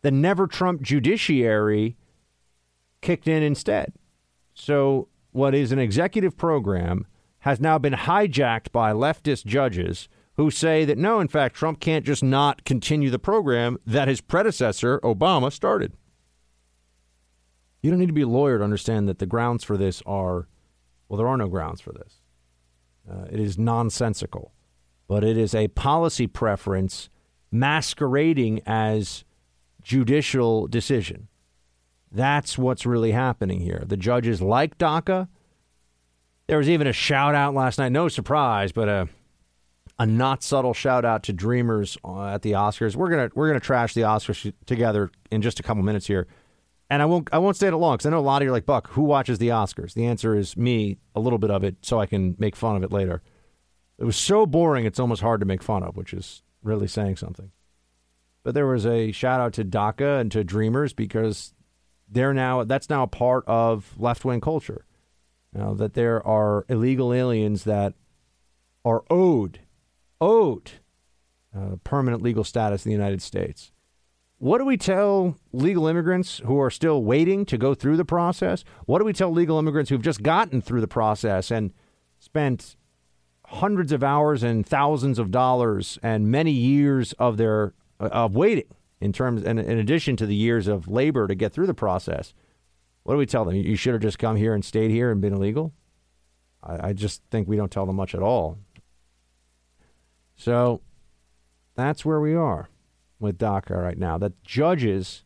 The 0.01 0.11
never 0.11 0.45
Trump 0.45 0.81
judiciary 0.81 1.95
kicked 2.99 3.29
in 3.29 3.43
instead. 3.43 3.93
So, 4.53 5.07
what 5.31 5.55
is 5.55 5.71
an 5.71 5.79
executive 5.79 6.35
program 6.35 7.07
has 7.39 7.61
now 7.61 7.77
been 7.77 7.93
hijacked 7.93 8.73
by 8.73 8.91
leftist 8.91 9.45
judges 9.45 10.09
who 10.35 10.49
say 10.49 10.83
that 10.85 10.97
no, 10.97 11.19
in 11.19 11.27
fact, 11.27 11.55
Trump 11.55 11.79
can't 11.79 12.05
just 12.05 12.23
not 12.23 12.65
continue 12.65 13.09
the 13.09 13.19
program 13.19 13.77
that 13.85 14.07
his 14.07 14.21
predecessor, 14.21 14.99
Obama, 15.01 15.51
started. 15.51 15.93
You 17.81 17.91
don't 17.91 17.99
need 17.99 18.07
to 18.07 18.13
be 18.13 18.21
a 18.21 18.27
lawyer 18.27 18.57
to 18.57 18.63
understand 18.63 19.07
that 19.09 19.19
the 19.19 19.25
grounds 19.25 19.63
for 19.63 19.77
this 19.77 20.01
are, 20.05 20.47
well, 21.07 21.17
there 21.17 21.27
are 21.27 21.37
no 21.37 21.47
grounds 21.47 21.81
for 21.81 21.91
this. 21.91 22.21
Uh, 23.09 23.25
it 23.29 23.39
is 23.39 23.57
nonsensical, 23.57 24.53
but 25.07 25.23
it 25.23 25.37
is 25.37 25.53
a 25.53 25.67
policy 25.69 26.25
preference 26.25 27.09
masquerading 27.51 28.61
as 28.65 29.25
judicial 29.83 30.67
decision. 30.67 31.27
That's 32.11 32.57
what's 32.57 32.85
really 32.85 33.11
happening 33.11 33.59
here. 33.59 33.83
The 33.85 33.97
judges 33.97 34.41
like 34.41 34.77
DACA. 34.77 35.27
There 36.47 36.57
was 36.57 36.69
even 36.69 36.87
a 36.87 36.93
shout 36.93 37.35
out 37.35 37.53
last 37.53 37.79
night, 37.79 37.91
no 37.91 38.07
surprise, 38.07 38.71
but 38.71 38.87
a 38.87 39.09
a 39.99 40.05
not 40.05 40.43
subtle 40.43 40.73
shout 40.73 41.05
out 41.05 41.23
to 41.23 41.33
Dreamers 41.33 41.97
uh, 42.03 42.27
at 42.27 42.41
the 42.41 42.53
Oscars. 42.53 42.95
We're 42.95 43.09
gonna 43.09 43.29
we're 43.35 43.47
gonna 43.47 43.59
trash 43.59 43.93
the 43.93 44.01
Oscars 44.01 44.51
together 44.65 45.11
in 45.31 45.41
just 45.41 45.59
a 45.59 45.63
couple 45.63 45.83
minutes 45.83 46.07
here, 46.07 46.27
and 46.89 47.01
I 47.01 47.05
won't 47.05 47.29
I 47.31 47.37
won't 47.37 47.55
stay 47.55 47.67
it 47.67 47.75
long 47.75 47.95
because 47.95 48.05
I 48.05 48.09
know 48.09 48.19
a 48.19 48.21
lot 48.21 48.41
of 48.41 48.45
you 48.45 48.49
are 48.49 48.53
like 48.53 48.65
Buck. 48.65 48.89
Who 48.91 49.03
watches 49.03 49.37
the 49.37 49.49
Oscars? 49.49 49.93
The 49.93 50.05
answer 50.05 50.35
is 50.35 50.57
me. 50.57 50.97
A 51.15 51.19
little 51.19 51.39
bit 51.39 51.51
of 51.51 51.63
it, 51.63 51.77
so 51.81 51.99
I 51.99 52.05
can 52.05 52.35
make 52.39 52.55
fun 52.55 52.75
of 52.75 52.83
it 52.83 52.91
later. 52.91 53.21
It 53.99 54.05
was 54.05 54.17
so 54.17 54.45
boring; 54.45 54.85
it's 54.85 54.99
almost 54.99 55.21
hard 55.21 55.39
to 55.41 55.45
make 55.45 55.61
fun 55.61 55.83
of, 55.83 55.95
which 55.95 56.13
is 56.13 56.41
really 56.63 56.87
saying 56.87 57.17
something. 57.17 57.51
But 58.43 58.55
there 58.55 58.67
was 58.67 58.85
a 58.85 59.11
shout 59.11 59.39
out 59.39 59.53
to 59.53 59.63
DACA 59.63 60.19
and 60.19 60.31
to 60.31 60.43
Dreamers 60.43 60.93
because 60.93 61.53
they're 62.09 62.33
now 62.33 62.63
that's 62.63 62.89
now 62.89 63.03
a 63.03 63.07
part 63.07 63.43
of 63.47 63.93
left 63.97 64.25
wing 64.25 64.41
culture. 64.41 64.85
Now 65.53 65.75
that 65.75 65.93
there 65.93 66.25
are 66.25 66.65
illegal 66.67 67.13
aliens 67.13 67.63
that 67.65 67.93
are 68.83 69.03
owed 69.09 69.59
owed 70.23 70.71
uh, 71.55 71.75
permanent 71.83 72.23
legal 72.23 72.43
status 72.43 72.85
in 72.85 72.89
the 72.89 72.95
United 72.95 73.21
States. 73.21 73.71
What 74.37 74.57
do 74.57 74.65
we 74.65 74.77
tell 74.77 75.35
legal 75.51 75.87
immigrants 75.87 76.41
who 76.45 76.59
are 76.59 76.71
still 76.71 77.03
waiting 77.03 77.45
to 77.45 77.57
go 77.57 77.73
through 77.73 77.97
the 77.97 78.05
process? 78.05 78.63
What 78.85 78.99
do 78.99 79.05
we 79.05 79.13
tell 79.13 79.31
legal 79.31 79.59
immigrants 79.59 79.89
who've 79.89 80.01
just 80.01 80.23
gotten 80.23 80.61
through 80.61 80.81
the 80.81 80.87
process 80.87 81.51
and 81.51 81.71
spent 82.19 82.75
hundreds 83.47 83.91
of 83.91 84.03
hours 84.03 84.43
and 84.43 84.65
thousands 84.65 85.19
of 85.19 85.29
dollars 85.29 85.99
and 86.01 86.31
many 86.31 86.51
years 86.51 87.13
of 87.13 87.37
their 87.37 87.73
uh, 87.99 88.09
of 88.11 88.35
waiting 88.35 88.67
in 88.99 89.13
terms 89.13 89.43
and 89.43 89.59
in 89.59 89.77
addition 89.77 90.15
to 90.17 90.25
the 90.25 90.35
years 90.35 90.67
of 90.67 90.87
labor 90.87 91.27
to 91.27 91.35
get 91.35 91.53
through 91.53 91.67
the 91.67 91.73
process? 91.73 92.33
What 93.03 93.13
do 93.13 93.17
we 93.17 93.25
tell 93.25 93.43
them? 93.43 93.55
You 93.55 93.75
should 93.75 93.93
have 93.93 94.01
just 94.01 94.19
come 94.19 94.37
here 94.37 94.53
and 94.53 94.63
stayed 94.63 94.91
here 94.91 95.11
and 95.11 95.19
been 95.19 95.33
illegal. 95.33 95.73
I, 96.63 96.89
I 96.89 96.93
just 96.93 97.21
think 97.29 97.47
we 97.47 97.57
don't 97.57 97.71
tell 97.71 97.85
them 97.85 97.97
much 97.97 98.15
at 98.15 98.21
all. 98.21 98.57
So 100.43 100.81
that's 101.73 102.03
where 102.03 102.19
we 102.19 102.35
are 102.35 102.67
with 103.17 103.37
DACA 103.37 103.81
right 103.81 103.97
now. 103.97 104.17
That 104.17 104.43
judges 104.43 105.23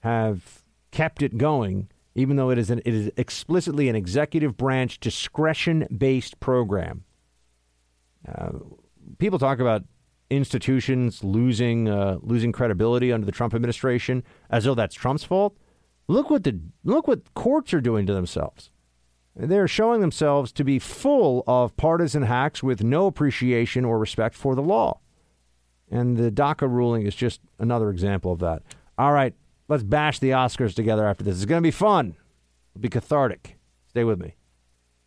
have 0.00 0.62
kept 0.90 1.20
it 1.20 1.36
going, 1.36 1.90
even 2.14 2.36
though 2.36 2.48
it 2.48 2.56
is 2.56 2.70
an, 2.70 2.78
it 2.86 2.94
is 2.94 3.10
explicitly 3.18 3.90
an 3.90 3.94
executive 3.94 4.56
branch 4.56 5.00
discretion 5.00 5.86
based 5.94 6.40
program. 6.40 7.04
Uh, 8.26 8.52
people 9.18 9.38
talk 9.38 9.58
about 9.58 9.84
institutions 10.30 11.22
losing 11.22 11.86
uh, 11.86 12.16
losing 12.22 12.50
credibility 12.50 13.12
under 13.12 13.26
the 13.26 13.32
Trump 13.32 13.52
administration 13.52 14.24
as 14.48 14.64
though 14.64 14.74
that's 14.74 14.94
Trump's 14.94 15.24
fault. 15.24 15.58
Look 16.06 16.30
what 16.30 16.44
the 16.44 16.58
look 16.84 17.06
what 17.06 17.34
courts 17.34 17.74
are 17.74 17.82
doing 17.82 18.06
to 18.06 18.14
themselves. 18.14 18.70
They're 19.40 19.68
showing 19.68 20.00
themselves 20.00 20.50
to 20.52 20.64
be 20.64 20.80
full 20.80 21.44
of 21.46 21.76
partisan 21.76 22.24
hacks 22.24 22.60
with 22.60 22.82
no 22.82 23.06
appreciation 23.06 23.84
or 23.84 23.96
respect 23.98 24.34
for 24.34 24.56
the 24.56 24.62
law. 24.62 24.98
And 25.88 26.16
the 26.16 26.32
DACA 26.32 26.68
ruling 26.68 27.06
is 27.06 27.14
just 27.14 27.40
another 27.58 27.88
example 27.90 28.32
of 28.32 28.40
that. 28.40 28.62
All 28.98 29.12
right, 29.12 29.32
let's 29.68 29.84
bash 29.84 30.18
the 30.18 30.30
Oscars 30.30 30.74
together 30.74 31.06
after 31.06 31.22
this. 31.22 31.36
It's 31.36 31.44
going 31.44 31.62
to 31.62 31.66
be 31.66 31.70
fun. 31.70 32.16
It'll 32.72 32.82
be 32.82 32.88
cathartic. 32.88 33.56
Stay 33.86 34.02
with 34.02 34.20
me. 34.20 34.34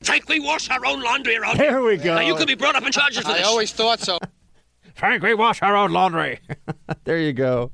Frank, 0.02 0.30
we 0.30 0.40
wash 0.40 0.70
our 0.70 0.84
own 0.86 1.02
laundry 1.02 1.36
around 1.36 1.60
There 1.60 1.72
here. 1.72 1.82
we 1.82 1.98
go. 1.98 2.16
Now, 2.16 2.22
you 2.22 2.36
could 2.36 2.48
be 2.48 2.56
brought 2.56 2.76
up 2.76 2.86
in 2.86 2.92
charges 2.92 3.20
for 3.20 3.34
this. 3.34 3.42
I 3.42 3.44
always 3.44 3.74
thought 3.74 4.00
so. 4.00 4.18
Frank, 4.96 5.22
we 5.24 5.34
wash 5.34 5.62
our 5.62 5.76
own 5.76 5.92
laundry. 5.92 6.40
there 7.04 7.20
you 7.20 7.34
go. 7.34 7.72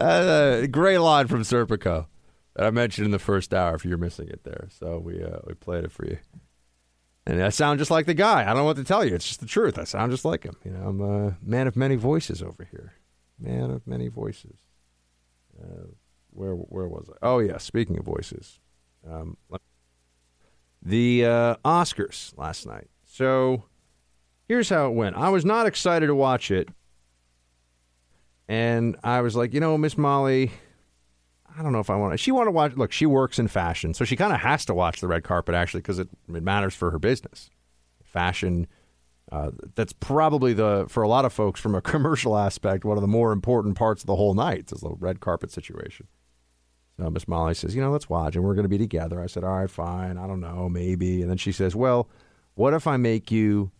Uh, 0.00 0.66
great 0.66 0.98
line 0.98 1.26
from 1.26 1.42
Serpico 1.42 2.06
that 2.54 2.66
I 2.66 2.70
mentioned 2.70 3.06
in 3.06 3.10
the 3.10 3.18
first 3.18 3.54
hour. 3.54 3.74
If 3.74 3.84
you're 3.84 3.98
missing 3.98 4.28
it 4.28 4.44
there, 4.44 4.68
so 4.70 4.98
we 4.98 5.22
uh, 5.22 5.38
we 5.46 5.54
played 5.54 5.84
it 5.84 5.92
for 5.92 6.06
you. 6.06 6.18
And 7.26 7.42
I 7.42 7.50
sound 7.50 7.78
just 7.78 7.90
like 7.90 8.06
the 8.06 8.14
guy. 8.14 8.42
I 8.42 8.46
don't 8.46 8.56
know 8.56 8.64
what 8.64 8.76
to 8.76 8.84
tell 8.84 9.04
you. 9.04 9.14
It's 9.14 9.26
just 9.26 9.40
the 9.40 9.46
truth. 9.46 9.78
I 9.78 9.84
sound 9.84 10.10
just 10.10 10.24
like 10.24 10.42
him. 10.44 10.56
You 10.64 10.72
know, 10.72 10.88
I'm 10.88 11.00
a 11.00 11.36
man 11.42 11.66
of 11.66 11.76
many 11.76 11.96
voices 11.96 12.42
over 12.42 12.66
here. 12.70 12.94
Man 13.38 13.70
of 13.70 13.86
many 13.86 14.08
voices. 14.08 14.58
Uh, 15.60 15.88
where 16.30 16.54
where 16.54 16.88
was 16.88 17.08
I? 17.10 17.16
Oh 17.22 17.38
yeah. 17.38 17.58
Speaking 17.58 17.98
of 17.98 18.04
voices, 18.04 18.58
um, 19.08 19.36
the 20.82 21.26
uh, 21.26 21.56
Oscars 21.64 22.36
last 22.36 22.66
night. 22.66 22.88
So 23.04 23.64
here's 24.48 24.68
how 24.68 24.86
it 24.86 24.94
went. 24.94 25.16
I 25.16 25.28
was 25.28 25.44
not 25.44 25.66
excited 25.66 26.06
to 26.06 26.14
watch 26.14 26.50
it, 26.50 26.68
and 28.48 28.96
I 29.04 29.20
was 29.20 29.36
like, 29.36 29.52
you 29.52 29.60
know, 29.60 29.76
Miss 29.76 29.98
Molly, 29.98 30.52
I 31.58 31.62
don't 31.62 31.72
know 31.72 31.80
if 31.80 31.90
I 31.90 31.96
want 31.96 32.12
to. 32.12 32.18
She 32.18 32.32
want 32.32 32.46
to 32.46 32.52
watch. 32.52 32.76
Look, 32.76 32.92
she 32.92 33.06
works 33.06 33.38
in 33.38 33.48
fashion, 33.48 33.94
so 33.94 34.04
she 34.04 34.16
kind 34.16 34.32
of 34.32 34.40
has 34.40 34.64
to 34.66 34.74
watch 34.74 35.00
the 35.00 35.08
red 35.08 35.24
carpet 35.24 35.54
actually 35.54 35.80
because 35.80 35.98
it, 35.98 36.08
it 36.28 36.42
matters 36.42 36.74
for 36.74 36.90
her 36.90 36.98
business. 36.98 37.50
Fashion 38.04 38.66
Uh, 39.30 39.52
that's 39.76 39.92
probably 39.92 40.52
the 40.52 40.86
for 40.88 41.02
a 41.04 41.08
lot 41.08 41.24
of 41.24 41.32
folks 41.32 41.60
from 41.60 41.74
a 41.74 41.80
commercial 41.92 42.36
aspect 42.36 42.84
one 42.84 42.96
of 42.96 43.02
the 43.02 43.08
more 43.08 43.32
important 43.32 43.76
parts 43.76 44.02
of 44.02 44.06
the 44.06 44.16
whole 44.16 44.34
night. 44.34 44.66
This 44.66 44.82
little 44.82 44.98
red 45.00 45.20
carpet 45.20 45.52
situation. 45.52 46.06
So 46.98 47.08
Miss 47.08 47.26
Molly 47.26 47.54
says, 47.54 47.74
you 47.74 47.80
know, 47.80 47.90
let's 47.90 48.10
watch, 48.10 48.36
and 48.36 48.44
we're 48.44 48.54
going 48.54 48.64
to 48.64 48.68
be 48.68 48.76
together. 48.76 49.22
I 49.22 49.26
said, 49.26 49.42
all 49.42 49.58
right, 49.58 49.70
fine. 49.70 50.18
I 50.18 50.26
don't 50.26 50.40
know, 50.40 50.68
maybe. 50.68 51.22
And 51.22 51.30
then 51.30 51.38
she 51.38 51.52
says, 51.52 51.74
well, 51.74 52.10
what 52.54 52.74
if 52.74 52.86
I 52.86 52.98
make 52.98 53.30
you 53.30 53.70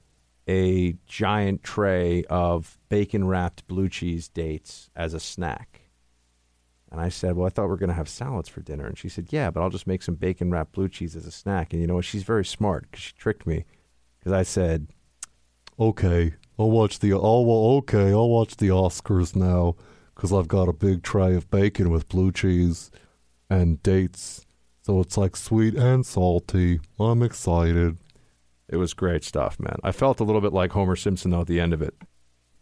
a 0.48 0.94
giant 1.06 1.62
tray 1.62 2.24
of 2.30 2.78
bacon 2.88 3.26
wrapped 3.26 3.68
blue 3.68 3.90
cheese 3.90 4.28
dates 4.28 4.88
as 4.96 5.12
a 5.12 5.20
snack? 5.20 5.69
And 6.90 7.00
I 7.00 7.08
said, 7.08 7.36
Well, 7.36 7.46
I 7.46 7.50
thought 7.50 7.64
we 7.64 7.70
were 7.70 7.76
going 7.76 7.88
to 7.88 7.94
have 7.94 8.08
salads 8.08 8.48
for 8.48 8.60
dinner. 8.60 8.86
And 8.86 8.98
she 8.98 9.08
said, 9.08 9.28
Yeah, 9.30 9.50
but 9.50 9.62
I'll 9.62 9.70
just 9.70 9.86
make 9.86 10.02
some 10.02 10.16
bacon 10.16 10.50
wrapped 10.50 10.72
blue 10.72 10.88
cheese 10.88 11.14
as 11.14 11.26
a 11.26 11.30
snack. 11.30 11.72
And 11.72 11.80
you 11.80 11.86
know 11.86 11.96
what? 11.96 12.04
She's 12.04 12.22
very 12.24 12.44
smart 12.44 12.90
because 12.90 13.04
she 13.04 13.12
tricked 13.14 13.46
me. 13.46 13.64
Because 14.18 14.32
I 14.32 14.42
said, 14.42 14.88
Okay, 15.78 16.34
I'll 16.58 16.70
watch 16.70 16.98
the. 16.98 17.12
Oh 17.12 17.40
well, 17.40 17.76
okay, 17.78 18.10
I'll 18.10 18.28
watch 18.28 18.56
the 18.56 18.68
Oscars 18.68 19.34
now 19.34 19.76
because 20.14 20.32
I've 20.32 20.48
got 20.48 20.68
a 20.68 20.74
big 20.74 21.02
tray 21.02 21.34
of 21.34 21.50
bacon 21.50 21.90
with 21.90 22.08
blue 22.08 22.30
cheese 22.30 22.90
and 23.48 23.82
dates, 23.82 24.44
so 24.82 25.00
it's 25.00 25.16
like 25.16 25.34
sweet 25.36 25.74
and 25.74 26.04
salty. 26.04 26.80
I'm 26.98 27.22
excited. 27.22 27.96
It 28.68 28.76
was 28.76 28.92
great 28.92 29.24
stuff, 29.24 29.58
man. 29.58 29.78
I 29.82 29.92
felt 29.92 30.20
a 30.20 30.24
little 30.24 30.42
bit 30.42 30.52
like 30.52 30.72
Homer 30.72 30.96
Simpson 30.96 31.30
though 31.30 31.40
at 31.40 31.46
the 31.46 31.60
end 31.60 31.72
of 31.72 31.80
it. 31.80 31.94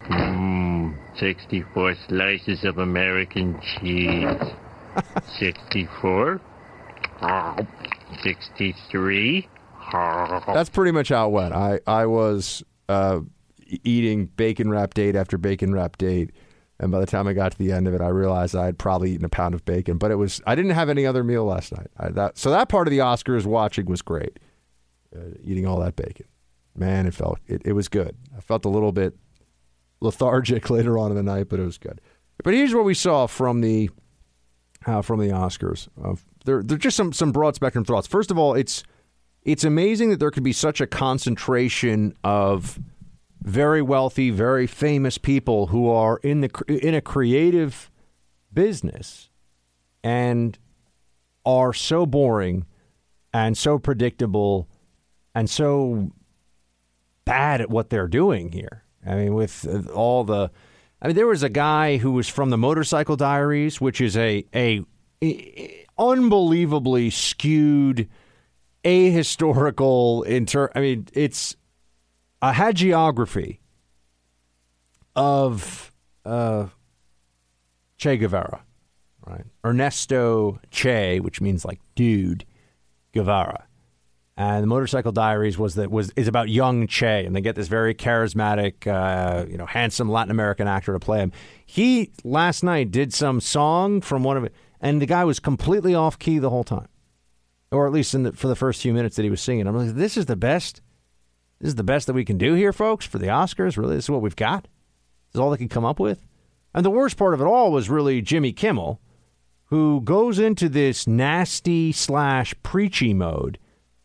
Mmm, 0.03 0.97
64 1.19 1.95
slices 2.09 2.65
of 2.65 2.79
American 2.79 3.61
cheese. 3.61 4.25
64. 5.39 6.41
63. 8.23 9.49
That's 9.93 10.69
pretty 10.71 10.93
much 10.93 11.09
how 11.09 11.29
it 11.29 11.33
went. 11.33 11.55
I 11.55 11.81
I 11.87 12.07
was 12.07 12.63
uh, 12.89 13.21
eating 13.85 14.27
bacon 14.27 14.71
wrap 14.71 14.95
date 14.95 15.17
after 15.17 15.39
bacon 15.39 15.73
wrap 15.73 15.97
date, 15.99 16.33
and 16.79 16.93
by 16.93 17.01
the 17.01 17.07
time 17.07 17.27
I 17.27 17.33
got 17.33 17.53
to 17.53 17.59
the 17.59 17.73
end 17.73 17.89
of 17.89 17.95
it, 17.95 18.01
I 18.01 18.09
realized 18.09 18.55
I 18.55 18.67
had 18.67 18.79
probably 18.79 19.13
eaten 19.13 19.25
a 19.25 19.29
pound 19.29 19.55
of 19.55 19.65
bacon. 19.65 19.99
But 19.99 20.11
it 20.11 20.17
was 20.17 20.41
I 20.47 20.55
didn't 20.55 20.73
have 20.73 20.89
any 20.89 21.07
other 21.07 21.25
meal 21.25 21.45
last 21.45 21.73
night. 21.73 21.89
I, 21.97 22.11
that 22.11 22.39
so 22.39 22.51
that 22.51 22.69
part 22.69 22.87
of 22.87 22.91
the 22.91 22.99
Oscars 22.99 23.47
watching 23.47 23.87
was 23.87 24.03
great. 24.03 24.39
Uh, 25.15 25.31
eating 25.43 25.67
all 25.67 25.81
that 25.81 25.97
bacon, 25.97 26.27
man, 26.77 27.07
it 27.07 27.15
felt 27.15 27.39
it, 27.47 27.63
it 27.65 27.73
was 27.73 27.89
good. 27.89 28.15
I 28.37 28.41
felt 28.41 28.65
a 28.65 28.69
little 28.69 28.93
bit 28.93 29.17
lethargic 30.01 30.71
later 30.71 30.99
on 30.99 31.11
in 31.11 31.17
the 31.17 31.23
night, 31.23 31.49
but 31.49 31.61
it 31.61 31.65
was 31.65 31.79
good. 31.79 32.01
But 32.45 32.55
here's 32.55 32.75
what 32.75 32.85
we 32.85 32.95
saw 32.95 33.27
from 33.27 33.61
the 33.61 33.91
uh, 34.87 35.03
from 35.03 35.21
the 35.21 35.29
Oscars. 35.29 35.89
Uh, 36.03 36.15
there, 36.45 36.63
there 36.63 36.77
are 36.77 36.79
just 36.79 36.97
some 36.97 37.13
some 37.13 37.33
broad 37.33 37.55
spectrum 37.55 37.85
thoughts. 37.85 38.07
First 38.07 38.31
of 38.31 38.39
all, 38.39 38.55
it's 38.55 38.85
it's 39.43 39.65
amazing 39.65 40.11
that 40.11 40.21
there 40.21 40.31
could 40.31 40.43
be 40.43 40.53
such 40.53 40.81
a 40.81 40.87
concentration 40.87 42.15
of 42.23 42.79
very 43.43 43.83
wealthy, 43.83 44.31
very 44.31 44.67
famous 44.67 45.19
people 45.19 45.69
who 45.69 45.89
are 45.89 46.19
in 46.19 46.43
the 46.43 46.51
in 46.69 46.95
a 46.95 47.01
creative 47.01 47.91
business 48.53 49.31
and 50.05 50.59
are 51.45 51.73
so 51.73 52.07
boring 52.07 52.67
and 53.33 53.57
so 53.57 53.79
predictable 53.79 54.69
and 55.35 55.49
so 55.49 56.11
bad 57.25 57.61
at 57.61 57.71
what 57.71 57.91
they're 57.91 58.09
doing 58.09 58.53
here. 58.53 58.85
I 59.09 59.15
mean, 59.15 59.35
with 59.35 59.89
all 59.91 60.25
the, 60.25 60.51
I 61.01 61.07
mean, 61.07 61.17
there 61.17 61.27
was 61.27 61.43
a 61.43 61.49
guy 61.49 61.97
who 61.97 62.13
was 62.13 62.29
from 62.29 62.51
the 62.51 62.59
Motorcycle 62.59 63.17
Diaries, 63.17 63.81
which 63.81 64.01
is 64.01 64.17
a 64.17 64.45
a, 64.55 64.85
a 65.23 65.87
unbelievably 65.99 67.11
skewed, 67.11 68.09
ahistorical 68.85 70.27
inter. 70.27 70.71
I 70.75 70.81
mean, 70.81 71.07
it's 71.15 71.57
a 72.43 72.53
hagiography 72.53 73.59
of 75.17 75.93
uh, 76.25 76.67
Che 77.97 78.17
Guevara, 78.17 78.63
right? 79.27 79.45
Ernesto 79.65 80.61
Che, 80.71 81.21
which 81.21 81.41
means 81.41 81.65
like 81.65 81.81
dude, 81.95 82.45
Guevara. 83.13 83.68
And 84.39 84.63
the 84.63 84.69
Motorcycle 84.69 85.11
Diaries 85.11 85.59
was 85.59 85.75
that 85.75 85.91
was 85.91 86.13
is 86.15 86.29
about 86.29 86.49
young 86.49 86.87
Che, 86.87 87.25
and 87.25 87.35
they 87.35 87.41
get 87.41 87.57
this 87.57 87.67
very 87.67 87.93
charismatic, 87.93 88.87
uh, 88.87 89.45
you 89.51 89.59
know, 89.59 89.67
handsome 89.67 90.09
Latin 90.09 90.31
American 90.31 90.69
actor 90.69 90.93
to 90.93 91.01
play 91.01 91.19
him. 91.19 91.33
He 91.67 92.13
last 92.23 92.63
night 92.63 92.93
did 92.93 93.13
some 93.13 93.41
song 93.41 94.01
from 94.01 94.23
one 94.23 94.37
of 94.37 94.45
it, 94.45 94.55
and 94.81 95.03
the 95.03 95.07
guy 95.07 95.25
was 95.25 95.41
completely 95.41 95.93
off 95.93 96.21
key 96.21 96.39
the 96.39 96.51
whole 96.51 96.63
time, 96.63 96.87
or 97.73 97.89
at 97.89 97.93
least 97.93 98.15
in 98.15 98.23
the, 98.23 98.33
for 98.33 98.47
the 98.47 98.55
first 98.55 98.81
few 98.81 98.95
minutes 98.95 99.17
that 99.17 99.25
he 99.25 99.31
was 99.31 99.41
singing. 99.41 99.67
I'm 99.67 99.77
like, 99.77 99.97
this 99.97 100.17
is 100.17 100.27
the 100.27 100.37
best. 100.37 100.83
This 101.59 101.71
is 101.71 101.75
the 101.75 101.83
best 101.83 102.07
that 102.07 102.13
we 102.13 102.25
can 102.25 102.39
do 102.39 102.55
here, 102.55 102.73
folks, 102.73 103.05
for 103.05 103.19
the 103.19 103.27
Oscars. 103.27 103.77
Really, 103.77 103.97
this 103.97 104.05
is 104.05 104.11
what 104.11 104.23
we've 104.23 104.37
got. 104.37 104.63
This 104.63 105.35
is 105.35 105.41
all 105.41 105.51
they 105.51 105.57
can 105.57 105.69
come 105.69 105.85
up 105.85 105.99
with. 105.99 106.25
And 106.73 106.85
the 106.85 106.91
worst 106.91 107.17
part 107.17 107.35
of 107.35 107.41
it 107.41 107.45
all 107.45 107.73
was 107.73 107.91
really 107.91 108.23
Jimmy 108.23 108.53
Kimmel, 108.53 109.01
who 109.65 110.01
goes 110.01 110.39
into 110.39 110.69
this 110.69 111.09
nasty 111.09 111.91
slash 111.91 112.55
preachy 112.63 113.13
mode 113.13 113.59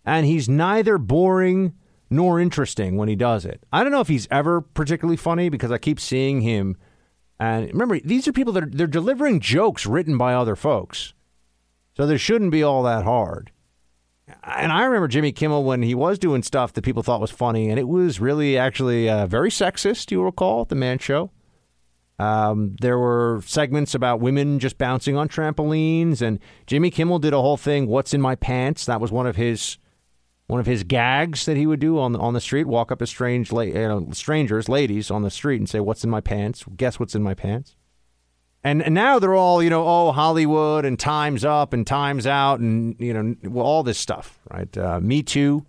and 0.05 0.25
he's 0.25 0.49
neither 0.49 0.97
boring 0.97 1.73
nor 2.09 2.39
interesting 2.39 2.95
when 2.95 3.09
he 3.09 3.15
does 3.15 3.45
it. 3.45 3.63
I 3.71 3.83
don't 3.83 3.91
know 3.91 4.01
if 4.01 4.07
he's 4.07 4.27
ever 4.29 4.61
particularly 4.61 5.17
funny 5.17 5.49
because 5.49 5.71
I 5.71 5.77
keep 5.77 5.99
seeing 5.99 6.41
him. 6.41 6.77
And 7.39 7.67
remember, 7.67 7.99
these 7.99 8.27
are 8.27 8.33
people 8.33 8.53
that 8.53 8.63
are 8.63 8.69
they're 8.69 8.87
delivering 8.87 9.39
jokes 9.39 9.85
written 9.85 10.17
by 10.17 10.33
other 10.33 10.55
folks, 10.55 11.13
so 11.97 12.05
they 12.05 12.17
shouldn't 12.17 12.51
be 12.51 12.63
all 12.63 12.83
that 12.83 13.03
hard. 13.03 13.51
And 14.43 14.71
I 14.71 14.83
remember 14.85 15.07
Jimmy 15.07 15.31
Kimmel 15.31 15.63
when 15.63 15.81
he 15.81 15.95
was 15.95 16.17
doing 16.17 16.43
stuff 16.43 16.71
that 16.73 16.83
people 16.83 17.03
thought 17.03 17.19
was 17.19 17.31
funny, 17.31 17.69
and 17.69 17.79
it 17.79 17.87
was 17.87 18.19
really 18.19 18.57
actually 18.57 19.09
uh, 19.09 19.27
very 19.27 19.49
sexist. 19.49 20.11
You 20.11 20.23
recall 20.23 20.65
the 20.65 20.75
Man 20.75 20.99
Show. 20.99 21.31
Um, 22.19 22.75
there 22.79 22.99
were 22.99 23.41
segments 23.45 23.95
about 23.95 24.21
women 24.21 24.59
just 24.59 24.77
bouncing 24.77 25.17
on 25.17 25.27
trampolines, 25.27 26.21
and 26.21 26.39
Jimmy 26.67 26.91
Kimmel 26.91 27.19
did 27.19 27.33
a 27.33 27.41
whole 27.41 27.57
thing. 27.57 27.87
What's 27.87 28.13
in 28.13 28.21
my 28.21 28.35
pants? 28.35 28.85
That 28.85 29.01
was 29.01 29.11
one 29.11 29.27
of 29.27 29.35
his 29.35 29.77
one 30.47 30.59
of 30.59 30.65
his 30.65 30.83
gags 30.83 31.45
that 31.45 31.57
he 31.57 31.65
would 31.65 31.79
do 31.79 31.97
on 31.99 32.15
on 32.15 32.33
the 32.33 32.41
street. 32.41 32.67
Walk 32.67 32.91
up 32.91 32.99
to 32.99 33.07
strange 33.07 33.51
la- 33.51 33.61
you 33.61 33.73
know, 33.73 34.07
strangers, 34.11 34.67
ladies 34.69 35.09
on 35.09 35.23
the 35.23 35.31
street, 35.31 35.57
and 35.57 35.69
say, 35.69 35.79
"What's 35.79 36.03
in 36.03 36.09
my 36.09 36.21
pants?" 36.21 36.63
Guess 36.75 36.99
what's 36.99 37.15
in 37.15 37.23
my 37.23 37.33
pants. 37.33 37.75
And, 38.65 38.81
and 38.81 38.95
now 38.95 39.19
they're 39.19 39.35
all 39.35 39.61
you 39.61 39.69
know, 39.69 39.85
oh 39.85 40.11
Hollywood 40.13 40.85
and 40.85 40.97
Times 40.97 41.43
Up 41.43 41.73
and 41.73 41.85
Times 41.85 42.25
Out 42.25 42.59
and 42.59 42.95
you 42.99 43.13
know 43.13 43.35
well, 43.43 43.65
all 43.65 43.83
this 43.83 43.97
stuff, 43.97 44.39
right? 44.49 44.77
Uh, 44.77 44.99
Me 44.99 45.21
Too. 45.21 45.65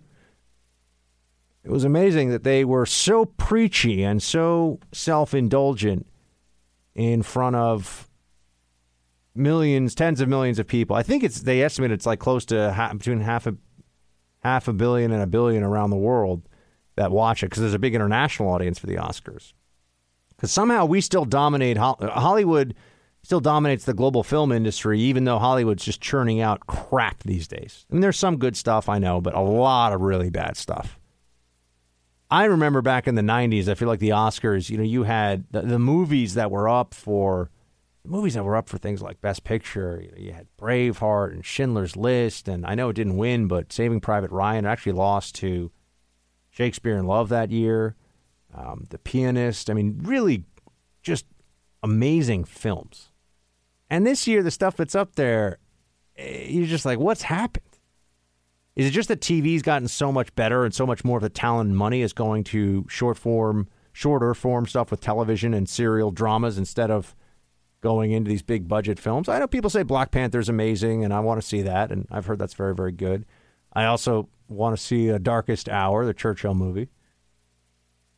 It 1.63 1.71
was 1.71 1.83
amazing 1.83 2.29
that 2.29 2.43
they 2.43 2.63
were 2.63 2.85
so 2.85 3.25
preachy 3.25 4.03
and 4.03 4.21
so 4.21 4.79
self 4.91 5.33
indulgent 5.33 6.05
in 6.93 7.23
front 7.23 7.55
of 7.55 8.07
millions, 9.33 9.95
tens 9.95 10.21
of 10.21 10.29
millions 10.29 10.59
of 10.59 10.67
people. 10.67 10.95
I 10.95 11.03
think 11.03 11.23
it's 11.23 11.41
they 11.41 11.61
estimate 11.61 11.91
it's 11.91 12.05
like 12.05 12.19
close 12.19 12.45
to 12.45 12.71
half, 12.71 12.97
between 12.97 13.19
half 13.19 13.47
a 13.47 13.55
half 14.45 14.67
a 14.67 14.73
billion 14.73 15.11
and 15.11 15.23
a 15.23 15.27
billion 15.27 15.63
around 15.63 15.89
the 15.89 15.95
world 15.95 16.47
that 16.95 17.11
watch 17.11 17.41
it 17.41 17.47
because 17.47 17.61
there's 17.61 17.73
a 17.73 17.79
big 17.79 17.95
international 17.95 18.47
audience 18.49 18.77
for 18.77 18.85
the 18.85 18.95
Oscars. 18.95 19.53
Because 20.35 20.51
somehow 20.51 20.85
we 20.85 21.01
still 21.01 21.25
dominate 21.25 21.77
Hollywood. 21.77 22.75
Still 23.23 23.39
dominates 23.39 23.85
the 23.85 23.93
global 23.95 24.21
film 24.21 24.51
industry, 24.51 24.99
even 24.99 25.23
though 25.23 25.39
Hollywood's 25.39 25.83
just 25.83 25.99
churning 25.99 26.41
out 26.41 26.67
crap 26.67 27.23
these 27.23 27.47
days. 27.47 27.87
I 27.89 27.95
mean, 27.95 28.01
there's 28.01 28.19
some 28.19 28.37
good 28.37 28.55
stuff 28.55 28.87
I 28.87 28.99
know, 28.99 29.19
but 29.19 29.33
a 29.33 29.39
lot 29.39 29.93
of 29.93 30.01
really 30.01 30.29
bad 30.29 30.57
stuff. 30.57 30.99
I 32.29 32.45
remember 32.45 32.83
back 32.83 33.07
in 33.07 33.15
the 33.15 33.23
90s, 33.23 33.67
I 33.67 33.73
feel 33.73 33.87
like 33.87 33.97
the 33.97 34.09
Oscars, 34.09 34.69
you 34.69 34.77
know, 34.77 34.83
you 34.83 35.03
had 35.03 35.45
the, 35.49 35.63
the 35.63 35.79
movies 35.79 36.35
that 36.35 36.51
were 36.51 36.69
up 36.69 36.93
for 36.93 37.49
movies 38.07 38.33
that 38.35 38.43
were 38.43 38.55
up 38.55 38.69
for 38.69 38.77
things 38.77 39.01
like 39.01 39.21
Best 39.21 39.43
Picture. 39.43 40.01
You, 40.01 40.11
know, 40.11 40.17
you 40.17 40.33
had 40.33 40.47
Braveheart 40.59 41.31
and 41.31 41.45
Schindler's 41.45 41.95
List, 41.95 42.47
and 42.47 42.65
I 42.65 42.75
know 42.75 42.89
it 42.89 42.95
didn't 42.95 43.17
win, 43.17 43.47
but 43.47 43.71
Saving 43.71 43.99
Private 43.99 44.31
Ryan 44.31 44.65
actually 44.65 44.93
lost 44.93 45.35
to 45.35 45.71
Shakespeare 46.49 46.97
in 46.97 47.05
Love 47.05 47.29
that 47.29 47.51
year. 47.51 47.95
Um, 48.53 48.85
the 48.89 48.97
Pianist. 48.97 49.69
I 49.69 49.73
mean, 49.73 49.99
really, 50.03 50.45
just 51.03 51.25
amazing 51.83 52.45
films. 52.45 53.11
And 53.89 54.05
this 54.05 54.27
year, 54.27 54.41
the 54.41 54.51
stuff 54.51 54.77
that's 54.77 54.95
up 54.95 55.15
there, 55.15 55.59
eh, 56.17 56.47
you're 56.47 56.65
just 56.65 56.85
like, 56.85 56.99
what's 56.99 57.23
happened? 57.23 57.65
Is 58.75 58.87
it 58.87 58.91
just 58.91 59.07
that 59.07 59.21
TV's 59.21 59.61
gotten 59.61 59.87
so 59.87 60.11
much 60.11 60.33
better 60.35 60.65
and 60.65 60.73
so 60.73 60.85
much 60.85 61.05
more 61.05 61.17
of 61.17 61.23
the 61.23 61.29
talent 61.29 61.69
and 61.69 61.77
money 61.77 62.01
is 62.01 62.11
going 62.11 62.43
to 62.45 62.85
short 62.89 63.17
form, 63.17 63.69
shorter 63.93 64.33
form 64.33 64.65
stuff 64.65 64.91
with 64.91 64.99
television 64.99 65.53
and 65.53 65.69
serial 65.69 66.11
dramas 66.11 66.57
instead 66.57 66.91
of 66.91 67.15
going 67.85 68.11
into 68.11 68.29
these 68.29 68.41
big 68.41 68.67
budget 68.67 68.97
films? 68.97 69.29
I 69.29 69.37
know 69.37 69.45
people 69.45 69.69
say 69.69 69.83
Black 69.83 70.09
Panther 70.09 70.39
is 70.39 70.49
amazing 70.49 71.05
and 71.05 71.13
I 71.13 71.19
want 71.19 71.39
to 71.39 71.47
see 71.47 71.61
that, 71.61 71.91
and 71.91 72.07
I've 72.09 72.25
heard 72.25 72.39
that's 72.39 72.55
very, 72.55 72.73
very 72.73 72.91
good. 72.91 73.25
I 73.73 73.85
also 73.85 74.27
want 74.49 74.75
to 74.75 74.81
see 74.81 75.09
a 75.09 75.19
Darkest 75.19 75.69
Hour, 75.69 76.03
the 76.03 76.13
Churchill 76.15 76.55
movie. 76.55 76.89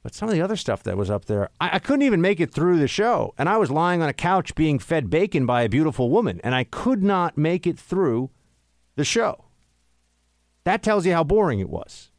But 0.04 0.16
some 0.16 0.30
of 0.30 0.36
the 0.36 0.42
other 0.42 0.56
stuff 0.56 0.84
that 0.84 0.96
was 0.96 1.10
up 1.10 1.26
there, 1.26 1.50
I, 1.60 1.72
I, 1.74 1.80
couldn't 1.80 2.04
even 2.04 2.22
make 2.22 2.40
it 2.40 2.54
through 2.54 2.80
the 2.80 2.88
show. 2.88 3.34
And 3.38 3.50
I 3.50 3.58
was 3.58 3.70
lying 3.70 4.02
on 4.02 4.08
a 4.08 4.14
couch 4.14 4.56
being 4.56 4.80
fed 4.80 5.10
bacon 5.10 5.46
by 5.46 5.64
a 5.64 5.70
beautiful 5.70 6.10
woman, 6.10 6.40
and 6.46 6.56
I 6.56 6.64
could 6.64 7.04
not 7.04 7.38
make 7.38 7.68
it 7.68 7.78
through 7.78 8.30
the 8.96 9.04
show. 9.04 9.44
That 10.64 10.82
tells 10.82 11.06
you 11.06 11.12
how 11.12 11.26
boring 11.26 11.60
it 11.60 11.70
was. 11.70 12.10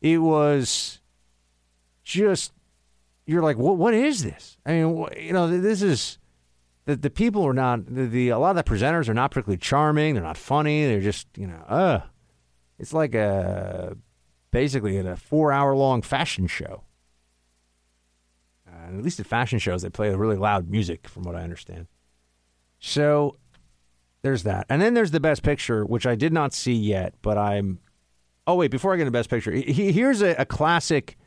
It 0.00 0.18
was 0.18 1.00
just 2.02 2.52
you're 3.28 3.42
like, 3.42 3.58
what? 3.58 3.76
What 3.76 3.92
is 3.92 4.24
this? 4.24 4.56
I 4.64 4.72
mean, 4.72 5.06
you 5.18 5.34
know, 5.34 5.48
this 5.60 5.82
is 5.82 6.16
the 6.88 6.96
the 6.96 7.10
people 7.10 7.46
are 7.46 7.52
not 7.52 7.84
the, 7.84 8.06
the 8.06 8.28
a 8.30 8.38
lot 8.38 8.56
of 8.56 8.64
the 8.64 8.64
presenters 8.64 9.10
are 9.10 9.14
not 9.14 9.30
particularly 9.30 9.58
charming. 9.58 10.14
They're 10.14 10.22
not 10.22 10.38
funny. 10.38 10.86
They're 10.86 11.02
just 11.02 11.28
you 11.36 11.46
know, 11.46 11.62
uh, 11.68 12.00
it's 12.78 12.94
like 12.94 13.14
a 13.14 13.94
basically 14.50 14.96
a 14.96 15.14
four 15.14 15.52
hour 15.52 15.76
long 15.76 16.00
fashion 16.00 16.46
show. 16.46 16.84
Uh, 18.66 18.96
at 18.96 19.02
least 19.02 19.20
at 19.20 19.26
fashion 19.26 19.58
shows, 19.58 19.82
they 19.82 19.90
play 19.90 20.14
really 20.14 20.36
loud 20.36 20.70
music, 20.70 21.06
from 21.06 21.24
what 21.24 21.36
I 21.36 21.42
understand. 21.42 21.88
So 22.78 23.36
there's 24.22 24.44
that, 24.44 24.64
and 24.70 24.80
then 24.80 24.94
there's 24.94 25.10
the 25.10 25.20
best 25.20 25.42
picture, 25.42 25.84
which 25.84 26.06
I 26.06 26.14
did 26.14 26.32
not 26.32 26.54
see 26.54 26.74
yet, 26.74 27.14
but 27.20 27.36
I'm. 27.36 27.80
Oh 28.46 28.54
wait, 28.54 28.70
before 28.70 28.94
I 28.94 28.96
get 28.96 29.04
to 29.04 29.10
best 29.10 29.28
picture, 29.28 29.52
he, 29.52 29.92
here's 29.92 30.22
a, 30.22 30.34
a 30.36 30.46
classic, 30.46 31.18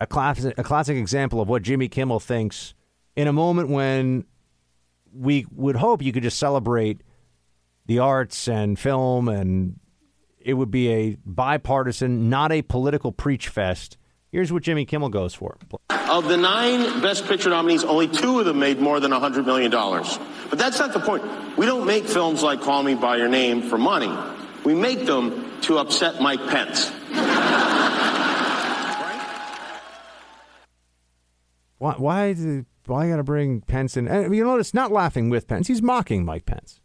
a 0.00 0.06
classic, 0.06 0.54
a 0.56 0.62
classic 0.62 0.96
example 0.96 1.42
of 1.42 1.50
what 1.50 1.60
Jimmy 1.60 1.86
Kimmel 1.86 2.18
thinks 2.18 2.72
in 3.14 3.28
a 3.28 3.32
moment 3.32 3.68
when 3.68 4.24
we 5.14 5.46
would 5.50 5.76
hope 5.76 6.02
you 6.02 6.12
could 6.12 6.22
just 6.22 6.38
celebrate 6.38 7.02
the 7.86 7.98
arts 8.00 8.48
and 8.48 8.78
film, 8.78 9.28
and 9.28 9.78
it 10.40 10.54
would 10.54 10.70
be 10.70 10.88
a 10.90 11.16
bipartisan, 11.24 12.28
not 12.28 12.50
a 12.52 12.62
political 12.62 13.12
preach 13.12 13.48
fest. 13.48 13.96
Here's 14.32 14.52
what 14.52 14.62
Jimmy 14.64 14.84
Kimmel 14.84 15.10
goes 15.10 15.32
for. 15.32 15.56
Of 15.90 16.24
the 16.26 16.36
nine 16.36 17.00
Best 17.00 17.26
Picture 17.26 17.50
nominees, 17.50 17.84
only 17.84 18.08
two 18.08 18.40
of 18.40 18.46
them 18.46 18.58
made 18.58 18.80
more 18.80 18.98
than 18.98 19.12
$100 19.12 19.46
million. 19.46 19.70
But 19.70 20.58
that's 20.58 20.78
not 20.78 20.92
the 20.92 21.00
point. 21.00 21.22
We 21.56 21.66
don't 21.66 21.86
make 21.86 22.04
films 22.06 22.42
like 22.42 22.60
Call 22.60 22.82
Me 22.82 22.94
By 22.94 23.16
Your 23.16 23.28
Name 23.28 23.62
for 23.62 23.78
money. 23.78 24.12
We 24.64 24.74
make 24.74 25.06
them 25.06 25.60
to 25.62 25.78
upset 25.78 26.20
Mike 26.20 26.40
Pence. 26.48 26.90
Why? 31.78 31.94
Why? 31.98 32.32
the- 32.32 32.66
Why 32.86 33.08
got 33.08 33.16
to 33.16 33.24
bring 33.24 33.62
Pence 33.62 33.96
in? 33.96 34.08
And 34.08 34.34
you 34.34 34.44
notice, 34.44 34.74
not 34.74 34.92
laughing 34.92 35.30
with 35.30 35.46
Pence. 35.46 35.68
He's 35.68 35.82
mocking 35.82 36.24
Mike 36.24 36.44
Pence. 36.44 36.80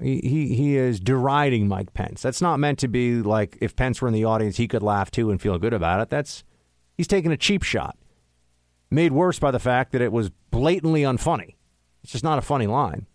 He, 0.00 0.20
he 0.20 0.54
he 0.54 0.76
is 0.76 1.00
deriding 1.00 1.66
Mike 1.66 1.92
Pence. 1.94 2.22
That's 2.22 2.40
not 2.40 2.60
meant 2.60 2.78
to 2.80 2.88
be 2.88 3.22
like 3.22 3.58
if 3.60 3.74
Pence 3.74 4.00
were 4.00 4.08
in 4.08 4.14
the 4.14 4.24
audience, 4.24 4.56
he 4.56 4.68
could 4.68 4.82
laugh 4.82 5.10
too 5.10 5.30
and 5.30 5.40
feel 5.40 5.58
good 5.58 5.72
about 5.72 6.00
it. 6.00 6.08
That's 6.08 6.44
he's 6.96 7.08
taking 7.08 7.32
a 7.32 7.36
cheap 7.36 7.62
shot, 7.62 7.98
made 8.90 9.12
worse 9.12 9.38
by 9.38 9.50
the 9.50 9.58
fact 9.58 9.92
that 9.92 10.00
it 10.00 10.12
was 10.12 10.30
blatantly 10.50 11.02
unfunny. 11.02 11.56
It's 12.02 12.12
just 12.12 12.24
not 12.24 12.38
a 12.38 12.42
funny 12.42 12.66
line. 12.66 13.06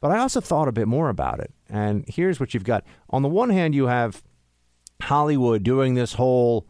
But 0.00 0.12
I 0.12 0.18
also 0.18 0.40
thought 0.40 0.68
a 0.68 0.72
bit 0.72 0.88
more 0.88 1.08
about 1.08 1.40
it, 1.40 1.52
and 1.68 2.04
here's 2.08 2.38
what 2.38 2.54
you've 2.54 2.64
got. 2.64 2.84
On 3.10 3.22
the 3.22 3.28
one 3.28 3.50
hand, 3.50 3.74
you 3.74 3.88
have 3.88 4.22
Hollywood 5.02 5.62
doing 5.62 5.94
this 5.94 6.14
whole 6.14 6.66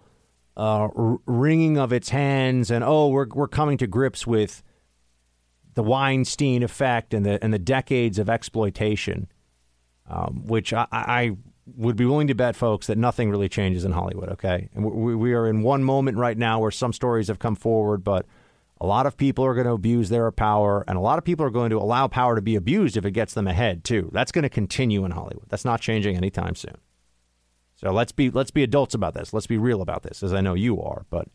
uh, 0.58 0.88
wringing 1.24 1.78
of 1.78 1.92
its 1.92 2.08
hands, 2.08 2.70
and 2.70 2.82
oh, 2.82 3.08
we're 3.08 3.28
we're 3.32 3.48
coming 3.48 3.78
to 3.78 3.86
grips 3.86 4.26
with 4.26 4.64
the 5.74 5.84
Weinstein 5.84 6.64
effect 6.64 7.14
and 7.14 7.24
the 7.24 7.42
and 7.42 7.54
the 7.54 7.60
decades 7.60 8.18
of 8.18 8.28
exploitation, 8.28 9.28
um, 10.10 10.42
which 10.46 10.72
I, 10.72 10.86
I 10.90 11.36
would 11.76 11.94
be 11.94 12.04
willing 12.04 12.26
to 12.26 12.34
bet, 12.34 12.56
folks, 12.56 12.88
that 12.88 12.98
nothing 12.98 13.30
really 13.30 13.48
changes 13.48 13.84
in 13.84 13.92
Hollywood. 13.92 14.30
Okay, 14.30 14.68
and 14.74 14.84
we, 14.84 15.14
we 15.14 15.32
are 15.32 15.46
in 15.46 15.62
one 15.62 15.84
moment 15.84 16.18
right 16.18 16.36
now 16.36 16.58
where 16.58 16.72
some 16.72 16.92
stories 16.92 17.28
have 17.28 17.38
come 17.38 17.54
forward, 17.54 18.02
but 18.02 18.26
a 18.80 18.86
lot 18.86 19.06
of 19.06 19.16
people 19.16 19.44
are 19.44 19.54
going 19.54 19.66
to 19.66 19.72
abuse 19.72 20.08
their 20.08 20.28
power, 20.32 20.84
and 20.88 20.98
a 20.98 21.00
lot 21.00 21.18
of 21.18 21.24
people 21.24 21.46
are 21.46 21.50
going 21.50 21.70
to 21.70 21.78
allow 21.78 22.08
power 22.08 22.34
to 22.34 22.42
be 22.42 22.56
abused 22.56 22.96
if 22.96 23.04
it 23.04 23.12
gets 23.12 23.34
them 23.34 23.46
ahead 23.46 23.84
too. 23.84 24.10
That's 24.12 24.32
going 24.32 24.42
to 24.42 24.48
continue 24.48 25.04
in 25.04 25.12
Hollywood. 25.12 25.46
That's 25.48 25.64
not 25.64 25.80
changing 25.80 26.16
anytime 26.16 26.56
soon. 26.56 26.78
So 27.78 27.92
let's 27.92 28.10
be 28.10 28.28
let's 28.28 28.50
be 28.50 28.64
adults 28.64 28.94
about 28.94 29.14
this. 29.14 29.32
Let's 29.32 29.46
be 29.46 29.56
real 29.56 29.80
about 29.80 30.02
this, 30.02 30.24
as 30.24 30.34
I 30.34 30.40
know 30.40 30.54
you 30.54 30.82
are. 30.82 31.06
But 31.10 31.28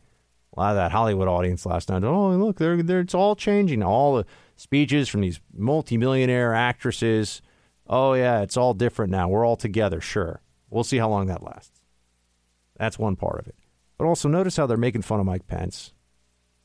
a 0.55 0.59
lot 0.59 0.71
of 0.71 0.75
that 0.75 0.91
Hollywood 0.91 1.29
audience 1.29 1.65
last 1.65 1.87
night, 1.87 2.03
oh 2.03 2.31
look, 2.31 2.57
they're, 2.57 2.83
they're 2.83 2.99
it's 2.99 3.15
all 3.15 3.35
changing. 3.35 3.81
All 3.81 4.17
the 4.17 4.25
speeches 4.57 5.07
from 5.07 5.21
these 5.21 5.39
multimillionaire 5.55 6.53
actresses. 6.53 7.41
Oh 7.87 8.13
yeah, 8.13 8.41
it's 8.41 8.57
all 8.57 8.73
different 8.73 9.09
now. 9.09 9.29
We're 9.29 9.45
all 9.45 9.55
together. 9.55 10.01
Sure, 10.01 10.41
we'll 10.69 10.83
see 10.83 10.97
how 10.97 11.07
long 11.07 11.27
that 11.27 11.43
lasts. 11.43 11.79
That's 12.77 12.99
one 12.99 13.15
part 13.15 13.39
of 13.39 13.47
it. 13.47 13.55
But 13.97 14.05
also 14.05 14.27
notice 14.27 14.57
how 14.57 14.67
they're 14.67 14.75
making 14.75 15.03
fun 15.03 15.21
of 15.21 15.25
Mike 15.25 15.47
Pence, 15.47 15.93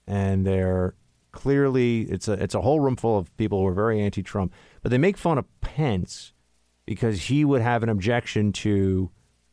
and 0.08 0.44
they're 0.44 0.96
clearly 1.30 2.00
it's 2.10 2.26
a 2.26 2.32
it's 2.32 2.56
a 2.56 2.62
whole 2.62 2.80
room 2.80 2.96
full 2.96 3.16
of 3.16 3.34
people 3.36 3.60
who 3.60 3.66
are 3.68 3.74
very 3.74 4.00
anti-Trump, 4.00 4.52
but 4.82 4.90
they 4.90 4.98
make 4.98 5.16
fun 5.16 5.38
of 5.38 5.44
Pence 5.60 6.32
because 6.84 7.24
he 7.24 7.44
would 7.44 7.62
have 7.62 7.84
an 7.84 7.88
objection 7.88 8.50
to 8.50 9.12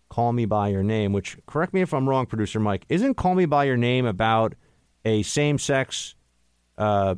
Call 0.10 0.34
Me 0.34 0.46
By 0.46 0.70
Your 0.70 0.84
Name, 0.84 1.14
which, 1.14 1.38
correct 1.46 1.74
me 1.74 1.82
if 1.82 1.94
I'm 1.94 2.08
wrong, 2.08 2.26
producer 2.26 2.60
Mike, 2.60 2.86
isn't 2.90 3.16
Call 3.16 3.36
Me 3.36 3.46
By 3.46 3.66
Your 3.66 3.78
Name 3.78 4.06
about 4.06 4.56
a 5.04 5.24
same 5.24 5.58
sex 5.58 6.16
uh, 6.78 7.16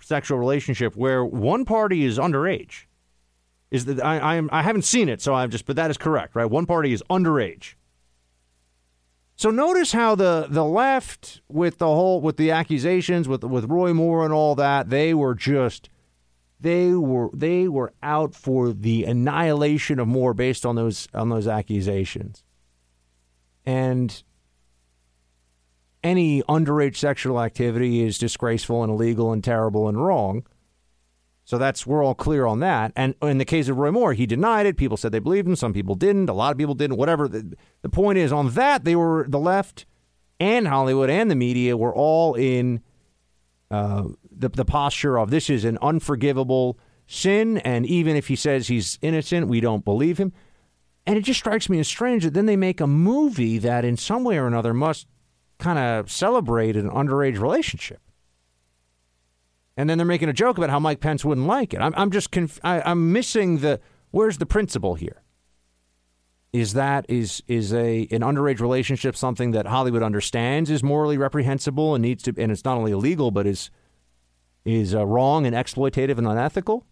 sexual 0.00 0.38
relationship 0.38 0.96
where 0.96 1.24
one 1.24 1.64
party 1.64 2.04
is 2.04 2.18
underage? 2.18 2.84
Is 3.70 3.86
that 3.86 4.04
I, 4.04 4.18
I, 4.18 4.34
am, 4.36 4.48
I 4.52 4.62
haven't 4.62 4.82
seen 4.82 5.08
it, 5.08 5.20
so 5.20 5.34
I'm 5.34 5.50
just, 5.50 5.66
but 5.66 5.76
that 5.76 5.90
is 5.90 5.96
correct, 5.96 6.36
right? 6.36 6.44
One 6.44 6.66
party 6.66 6.92
is 6.92 7.02
underage. 7.10 7.74
So 9.36 9.50
notice 9.50 9.92
how 9.92 10.14
the, 10.14 10.46
the 10.48 10.64
left, 10.64 11.40
with 11.48 11.78
the 11.78 11.86
whole, 11.86 12.20
with 12.20 12.36
the 12.36 12.52
accusations, 12.52 13.26
with 13.26 13.42
with 13.42 13.64
Roy 13.64 13.92
Moore 13.92 14.24
and 14.24 14.32
all 14.32 14.54
that, 14.54 14.90
they 14.90 15.12
were 15.12 15.34
just 15.34 15.88
they 16.64 16.92
were 16.92 17.28
they 17.34 17.68
were 17.68 17.92
out 18.02 18.34
for 18.34 18.72
the 18.72 19.04
annihilation 19.04 19.98
of 19.98 20.08
Moore 20.08 20.32
based 20.32 20.64
on 20.64 20.76
those 20.76 21.06
on 21.12 21.28
those 21.28 21.46
accusations. 21.46 22.42
And 23.66 24.22
any 26.02 26.42
underage 26.44 26.96
sexual 26.96 27.40
activity 27.40 28.02
is 28.02 28.16
disgraceful 28.16 28.82
and 28.82 28.90
illegal 28.90 29.30
and 29.30 29.44
terrible 29.44 29.88
and 29.88 30.02
wrong. 30.02 30.46
So 31.44 31.58
that's 31.58 31.86
we're 31.86 32.02
all 32.02 32.14
clear 32.14 32.46
on 32.46 32.60
that. 32.60 32.92
And 32.96 33.14
in 33.20 33.36
the 33.36 33.44
case 33.44 33.68
of 33.68 33.76
Roy 33.76 33.90
Moore, 33.90 34.14
he 34.14 34.24
denied 34.24 34.64
it. 34.64 34.78
People 34.78 34.96
said 34.96 35.12
they 35.12 35.18
believed 35.18 35.46
him. 35.46 35.56
Some 35.56 35.74
people 35.74 35.94
didn't. 35.94 36.30
A 36.30 36.32
lot 36.32 36.52
of 36.52 36.56
people 36.56 36.74
didn't. 36.74 36.96
Whatever. 36.96 37.28
The, 37.28 37.54
the 37.82 37.90
point 37.90 38.16
is, 38.16 38.32
on 38.32 38.50
that 38.54 38.84
they 38.84 38.96
were 38.96 39.26
the 39.28 39.38
left 39.38 39.84
and 40.40 40.66
Hollywood 40.66 41.10
and 41.10 41.30
the 41.30 41.34
media 41.34 41.76
were 41.76 41.94
all 41.94 42.32
in 42.34 42.80
uh, 43.70 44.04
the 44.30 44.48
the 44.48 44.64
posture 44.64 45.18
of 45.18 45.30
this 45.30 45.50
is 45.50 45.64
an 45.64 45.78
unforgivable 45.82 46.78
sin, 47.06 47.58
and 47.58 47.86
even 47.86 48.16
if 48.16 48.28
he 48.28 48.36
says 48.36 48.68
he's 48.68 48.98
innocent, 49.02 49.48
we 49.48 49.60
don't 49.60 49.84
believe 49.84 50.18
him. 50.18 50.32
And 51.06 51.18
it 51.18 51.22
just 51.22 51.40
strikes 51.40 51.68
me 51.68 51.78
as 51.80 51.88
strange 51.88 52.24
that 52.24 52.32
then 52.32 52.46
they 52.46 52.56
make 52.56 52.80
a 52.80 52.86
movie 52.86 53.58
that, 53.58 53.84
in 53.84 53.96
some 53.96 54.24
way 54.24 54.38
or 54.38 54.46
another, 54.46 54.72
must 54.72 55.06
kind 55.58 55.78
of 55.78 56.10
celebrate 56.10 56.76
an 56.76 56.88
underage 56.88 57.38
relationship. 57.38 58.00
And 59.76 59.90
then 59.90 59.98
they're 59.98 60.06
making 60.06 60.28
a 60.28 60.32
joke 60.32 60.56
about 60.56 60.70
how 60.70 60.78
Mike 60.78 61.00
Pence 61.00 61.24
wouldn't 61.24 61.46
like 61.46 61.74
it. 61.74 61.80
I'm, 61.80 61.92
I'm 61.96 62.10
just 62.10 62.30
conf- 62.30 62.60
I, 62.62 62.80
I'm 62.82 63.12
missing 63.12 63.58
the 63.58 63.80
where's 64.12 64.38
the 64.38 64.46
principle 64.46 64.94
here. 64.94 65.23
Is 66.54 66.74
that 66.74 67.04
is 67.08 67.42
is 67.48 67.74
a 67.74 68.06
an 68.12 68.20
underage 68.20 68.60
relationship 68.60 69.16
something 69.16 69.50
that 69.50 69.66
Hollywood 69.66 70.04
understands 70.04 70.70
is 70.70 70.84
morally 70.84 71.18
reprehensible 71.18 71.96
and 71.96 72.02
needs 72.02 72.22
to 72.22 72.34
and 72.38 72.52
it's 72.52 72.64
not 72.64 72.78
only 72.78 72.92
illegal 72.92 73.32
but 73.32 73.44
is 73.44 73.70
is 74.64 74.94
uh, 74.94 75.04
wrong 75.04 75.46
and 75.46 75.56
exploitative 75.56 76.16
and 76.16 76.28
unethical? 76.28 76.86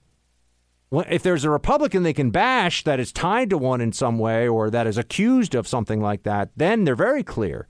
If 0.90 1.22
there's 1.22 1.44
a 1.44 1.50
Republican 1.50 2.02
they 2.02 2.12
can 2.12 2.32
bash 2.32 2.82
that 2.82 2.98
is 2.98 3.12
tied 3.12 3.50
to 3.50 3.56
one 3.56 3.80
in 3.80 3.92
some 3.92 4.18
way 4.18 4.48
or 4.48 4.68
that 4.68 4.88
is 4.88 4.98
accused 4.98 5.54
of 5.54 5.68
something 5.68 6.00
like 6.00 6.24
that, 6.24 6.50
then 6.56 6.82
they're 6.82 6.96
very 6.96 7.22
clear. 7.22 7.68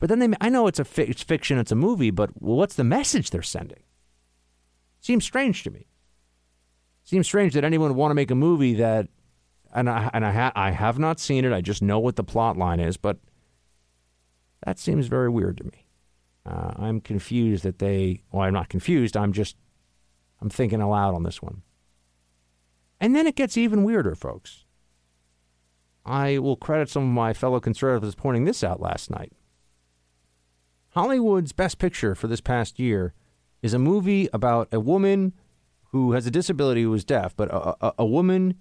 But 0.00 0.08
then 0.08 0.18
they, 0.20 0.36
I 0.40 0.48
know 0.48 0.66
it's 0.66 0.80
a 0.80 0.84
fi- 0.84 1.02
it's 1.02 1.22
fiction, 1.22 1.58
it's 1.58 1.72
a 1.72 1.76
movie, 1.76 2.10
but 2.10 2.30
what's 2.40 2.74
the 2.74 2.84
message 2.84 3.28
they're 3.28 3.42
sending? 3.42 3.82
Seems 5.00 5.24
strange 5.24 5.62
to 5.64 5.70
me. 5.70 5.88
Seems 7.04 7.26
strange 7.26 7.52
that 7.52 7.64
anyone 7.64 7.90
would 7.90 7.98
want 7.98 8.12
to 8.12 8.16
make 8.16 8.30
a 8.30 8.34
movie 8.34 8.74
that, 8.74 9.08
and 9.74 9.90
I 9.90 10.10
and 10.12 10.24
I, 10.24 10.32
ha, 10.32 10.52
I 10.54 10.70
have 10.70 10.98
not 10.98 11.20
seen 11.20 11.44
it. 11.44 11.52
I 11.52 11.60
just 11.60 11.82
know 11.82 11.98
what 11.98 12.16
the 12.16 12.24
plot 12.24 12.56
line 12.56 12.80
is, 12.80 12.96
but 12.96 13.18
that 14.64 14.78
seems 14.78 15.08
very 15.08 15.28
weird 15.28 15.58
to 15.58 15.64
me. 15.64 15.86
Uh, 16.46 16.72
I'm 16.76 17.00
confused 17.00 17.64
that 17.64 17.78
they. 17.78 18.22
Well, 18.30 18.42
I'm 18.42 18.54
not 18.54 18.68
confused. 18.68 19.16
I'm 19.16 19.32
just. 19.32 19.56
I'm 20.40 20.50
thinking 20.50 20.80
aloud 20.80 21.14
on 21.14 21.22
this 21.22 21.42
one. 21.42 21.62
And 23.00 23.14
then 23.14 23.26
it 23.26 23.34
gets 23.34 23.56
even 23.56 23.84
weirder, 23.84 24.14
folks. 24.14 24.64
I 26.04 26.38
will 26.38 26.56
credit 26.56 26.90
some 26.90 27.02
of 27.04 27.08
my 27.08 27.32
fellow 27.32 27.60
conservatives 27.60 28.14
pointing 28.14 28.44
this 28.44 28.62
out 28.62 28.80
last 28.80 29.10
night. 29.10 29.32
Hollywood's 30.90 31.52
best 31.52 31.78
picture 31.78 32.14
for 32.14 32.28
this 32.28 32.40
past 32.40 32.78
year 32.78 33.14
is 33.62 33.74
a 33.74 33.78
movie 33.78 34.28
about 34.32 34.68
a 34.70 34.78
woman 34.78 35.32
who 35.90 36.12
has 36.12 36.26
a 36.26 36.30
disability 36.30 36.82
who 36.82 36.92
is 36.92 37.04
deaf, 37.04 37.34
but 37.34 37.48
a, 37.50 37.86
a, 37.86 37.94
a 38.00 38.06
woman 38.06 38.54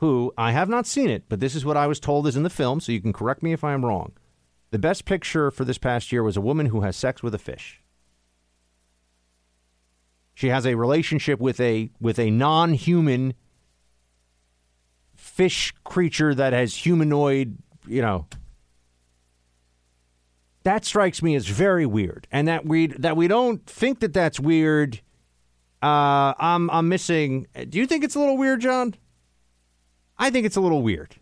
who 0.00 0.32
I 0.38 0.52
have 0.52 0.70
not 0.70 0.86
seen 0.86 1.10
it, 1.10 1.24
but 1.28 1.40
this 1.40 1.54
is 1.54 1.62
what 1.62 1.76
I 1.76 1.86
was 1.86 2.00
told 2.00 2.26
is 2.26 2.34
in 2.34 2.42
the 2.42 2.48
film, 2.48 2.80
so 2.80 2.90
you 2.90 3.02
can 3.02 3.12
correct 3.12 3.42
me 3.42 3.52
if 3.52 3.62
I 3.62 3.74
am 3.74 3.84
wrong. 3.84 4.12
The 4.70 4.78
best 4.78 5.04
picture 5.04 5.50
for 5.50 5.66
this 5.66 5.76
past 5.76 6.10
year 6.10 6.22
was 6.22 6.38
a 6.38 6.40
woman 6.40 6.66
who 6.66 6.80
has 6.80 6.96
sex 6.96 7.22
with 7.22 7.34
a 7.34 7.38
fish. 7.38 7.82
She 10.32 10.48
has 10.48 10.64
a 10.64 10.74
relationship 10.74 11.38
with 11.38 11.60
a 11.60 11.90
with 12.00 12.18
a 12.18 12.30
non-human 12.30 13.34
fish 15.14 15.74
creature 15.84 16.34
that 16.34 16.54
has 16.54 16.74
humanoid, 16.74 17.58
you 17.86 18.00
know. 18.00 18.26
That 20.62 20.86
strikes 20.86 21.22
me 21.22 21.34
as 21.34 21.46
very 21.46 21.84
weird, 21.84 22.26
and 22.32 22.48
that 22.48 22.64
we 22.64 22.86
that 22.86 23.18
we 23.18 23.28
don't 23.28 23.66
think 23.66 24.00
that 24.00 24.14
that's 24.14 24.40
weird. 24.40 25.02
Uh, 25.82 26.32
I'm 26.38 26.70
I'm 26.70 26.88
missing. 26.88 27.46
Do 27.68 27.76
you 27.76 27.86
think 27.86 28.02
it's 28.02 28.14
a 28.14 28.18
little 28.18 28.38
weird, 28.38 28.62
John? 28.62 28.94
I 30.20 30.30
think 30.30 30.44
it's 30.44 30.56
a 30.56 30.60
little 30.60 30.82
weird. 30.82 31.16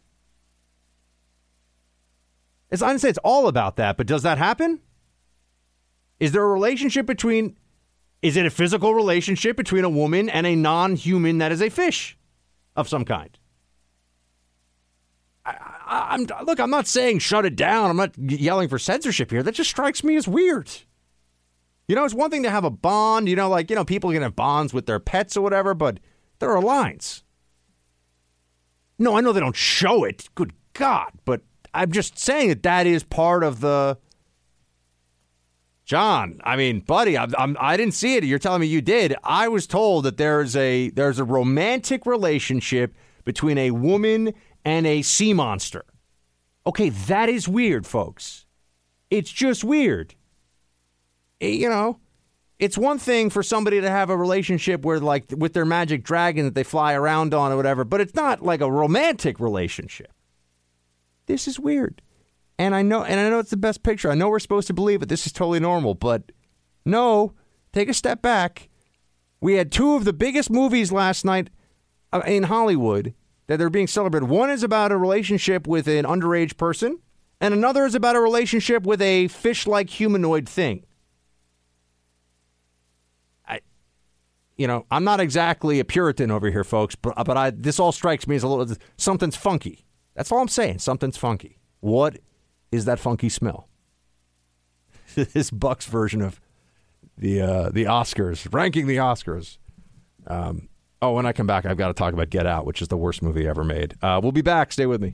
It's 2.70 2.82
I 2.82 2.94
say 2.96 3.08
it's 3.08 3.18
all 3.24 3.46
about 3.46 3.76
that, 3.76 3.96
but 3.96 4.06
does 4.06 4.24
that 4.24 4.36
happen? 4.36 4.80
Is 6.20 6.32
there 6.32 6.42
a 6.42 6.48
relationship 6.48 7.06
between? 7.06 7.56
Is 8.20 8.36
it 8.36 8.44
a 8.44 8.50
physical 8.50 8.94
relationship 8.94 9.56
between 9.56 9.84
a 9.84 9.88
woman 9.88 10.28
and 10.28 10.44
a 10.44 10.56
non-human 10.56 11.38
that 11.38 11.52
is 11.52 11.62
a 11.62 11.70
fish 11.70 12.18
of 12.74 12.88
some 12.88 13.04
kind? 13.04 13.38
I, 15.46 16.14
am 16.14 16.26
look. 16.44 16.58
I'm 16.58 16.68
not 16.68 16.88
saying 16.88 17.20
shut 17.20 17.46
it 17.46 17.54
down. 17.54 17.90
I'm 17.90 17.96
not 17.96 18.18
yelling 18.18 18.68
for 18.68 18.78
censorship 18.78 19.30
here. 19.30 19.44
That 19.44 19.54
just 19.54 19.70
strikes 19.70 20.02
me 20.02 20.16
as 20.16 20.26
weird. 20.26 20.70
You 21.86 21.94
know, 21.94 22.04
it's 22.04 22.12
one 22.12 22.30
thing 22.30 22.42
to 22.42 22.50
have 22.50 22.64
a 22.64 22.70
bond. 22.70 23.28
You 23.28 23.36
know, 23.36 23.48
like 23.48 23.70
you 23.70 23.76
know, 23.76 23.84
people 23.84 24.10
can 24.10 24.22
have 24.22 24.36
bonds 24.36 24.74
with 24.74 24.86
their 24.86 24.98
pets 24.98 25.36
or 25.36 25.40
whatever, 25.40 25.72
but 25.72 26.00
there 26.40 26.50
are 26.50 26.60
lines. 26.60 27.22
No, 28.98 29.16
I 29.16 29.20
know 29.20 29.32
they 29.32 29.40
don't 29.40 29.56
show 29.56 30.04
it. 30.04 30.28
Good 30.34 30.52
God, 30.72 31.12
but 31.24 31.42
I'm 31.72 31.92
just 31.92 32.18
saying 32.18 32.48
that 32.48 32.62
that 32.64 32.86
is 32.86 33.04
part 33.04 33.44
of 33.44 33.60
the. 33.60 33.98
John, 35.84 36.40
I 36.44 36.56
mean, 36.56 36.80
buddy, 36.80 37.16
I'm, 37.16 37.34
I'm, 37.38 37.56
I 37.58 37.78
did 37.78 37.86
not 37.86 37.94
see 37.94 38.16
it. 38.16 38.24
You're 38.24 38.38
telling 38.38 38.60
me 38.60 38.66
you 38.66 38.82
did. 38.82 39.14
I 39.24 39.48
was 39.48 39.66
told 39.66 40.04
that 40.04 40.18
there's 40.18 40.54
a 40.54 40.90
there's 40.90 41.18
a 41.18 41.24
romantic 41.24 42.04
relationship 42.04 42.94
between 43.24 43.56
a 43.56 43.70
woman 43.70 44.34
and 44.64 44.86
a 44.86 45.02
sea 45.02 45.32
monster. 45.32 45.84
Okay, 46.66 46.90
that 46.90 47.30
is 47.30 47.48
weird, 47.48 47.86
folks. 47.86 48.44
It's 49.10 49.32
just 49.32 49.64
weird. 49.64 50.14
Eh, 51.40 51.48
you 51.48 51.68
know, 51.70 52.00
it's 52.58 52.76
one 52.76 52.98
thing 52.98 53.30
for 53.30 53.42
somebody 53.42 53.80
to 53.80 53.90
have 53.90 54.10
a 54.10 54.16
relationship 54.16 54.84
where, 54.84 55.00
like, 55.00 55.26
with 55.36 55.52
their 55.52 55.64
magic 55.64 56.02
dragon 56.02 56.44
that 56.44 56.54
they 56.54 56.64
fly 56.64 56.94
around 56.94 57.34
on 57.34 57.52
or 57.52 57.56
whatever, 57.56 57.84
but 57.84 58.00
it's 58.00 58.14
not 58.14 58.42
like 58.42 58.60
a 58.60 58.70
romantic 58.70 59.38
relationship. 59.38 60.12
This 61.26 61.46
is 61.46 61.60
weird. 61.60 62.02
And 62.58 62.74
I 62.74 62.82
know, 62.82 63.04
and 63.04 63.20
I 63.20 63.28
know 63.28 63.38
it's 63.38 63.50
the 63.50 63.56
best 63.56 63.82
picture. 63.82 64.10
I 64.10 64.14
know 64.16 64.28
we're 64.28 64.40
supposed 64.40 64.66
to 64.66 64.74
believe 64.74 65.02
it. 65.02 65.08
This 65.08 65.26
is 65.26 65.32
totally 65.32 65.60
normal, 65.60 65.94
but 65.94 66.32
no, 66.84 67.34
take 67.72 67.88
a 67.88 67.94
step 67.94 68.20
back. 68.20 68.68
We 69.40 69.54
had 69.54 69.70
two 69.70 69.94
of 69.94 70.04
the 70.04 70.12
biggest 70.12 70.50
movies 70.50 70.90
last 70.90 71.24
night 71.24 71.50
uh, 72.12 72.22
in 72.26 72.44
Hollywood 72.44 73.14
that 73.46 73.58
they're 73.58 73.70
being 73.70 73.86
celebrated. 73.86 74.26
One 74.26 74.50
is 74.50 74.64
about 74.64 74.90
a 74.90 74.96
relationship 74.96 75.68
with 75.68 75.86
an 75.86 76.04
underage 76.04 76.56
person, 76.56 76.98
and 77.40 77.54
another 77.54 77.86
is 77.86 77.94
about 77.94 78.16
a 78.16 78.20
relationship 78.20 78.82
with 78.82 79.00
a 79.00 79.28
fish 79.28 79.66
like 79.66 79.90
humanoid 79.90 80.48
thing. 80.48 80.84
I, 83.46 83.60
you 84.58 84.66
know, 84.66 84.84
I'm 84.90 85.04
not 85.04 85.20
exactly 85.20 85.80
a 85.80 85.84
Puritan 85.84 86.30
over 86.30 86.50
here, 86.50 86.64
folks, 86.64 86.94
but, 86.94 87.14
but 87.24 87.36
I, 87.36 87.50
this 87.50 87.80
all 87.80 87.92
strikes 87.92 88.26
me 88.26 88.36
as 88.36 88.42
a 88.42 88.48
little 88.48 88.76
something's 88.96 89.36
funky. 89.36 89.86
That's 90.14 90.30
all 90.30 90.40
I'm 90.40 90.48
saying. 90.48 90.80
Something's 90.80 91.16
funky. 91.16 91.58
What 91.80 92.18
is 92.70 92.84
that 92.84 92.98
funky 92.98 93.28
smell? 93.28 93.68
this 95.14 95.50
Bucks 95.50 95.86
version 95.86 96.20
of 96.20 96.40
the 97.16 97.40
uh, 97.40 97.70
the 97.70 97.84
Oscars, 97.84 98.52
ranking 98.52 98.86
the 98.86 98.96
Oscars. 98.96 99.58
Um, 100.26 100.68
Oh, 101.00 101.12
when 101.12 101.26
I 101.26 101.32
come 101.32 101.46
back, 101.46 101.64
I've 101.64 101.76
got 101.76 101.88
to 101.88 101.94
talk 101.94 102.12
about 102.12 102.30
Get 102.30 102.46
Out, 102.46 102.66
which 102.66 102.82
is 102.82 102.88
the 102.88 102.96
worst 102.96 103.22
movie 103.22 103.46
ever 103.46 103.62
made. 103.62 103.94
Uh, 104.02 104.18
we'll 104.20 104.32
be 104.32 104.42
back. 104.42 104.72
Stay 104.72 104.86
with 104.86 105.00
me. 105.00 105.12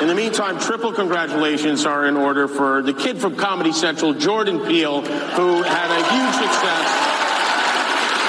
In 0.00 0.08
the 0.08 0.14
meantime, 0.14 0.58
triple 0.58 0.92
congratulations 0.92 1.84
are 1.84 2.06
in 2.06 2.16
order 2.16 2.48
for 2.48 2.82
the 2.82 2.94
kid 2.94 3.18
from 3.18 3.36
Comedy 3.36 3.72
Central, 3.72 4.14
Jordan 4.14 4.60
Peele, 4.60 5.02
who 5.02 5.62
had 5.62 5.90
a 5.90 6.10
huge 6.10 6.34
success 6.34 7.05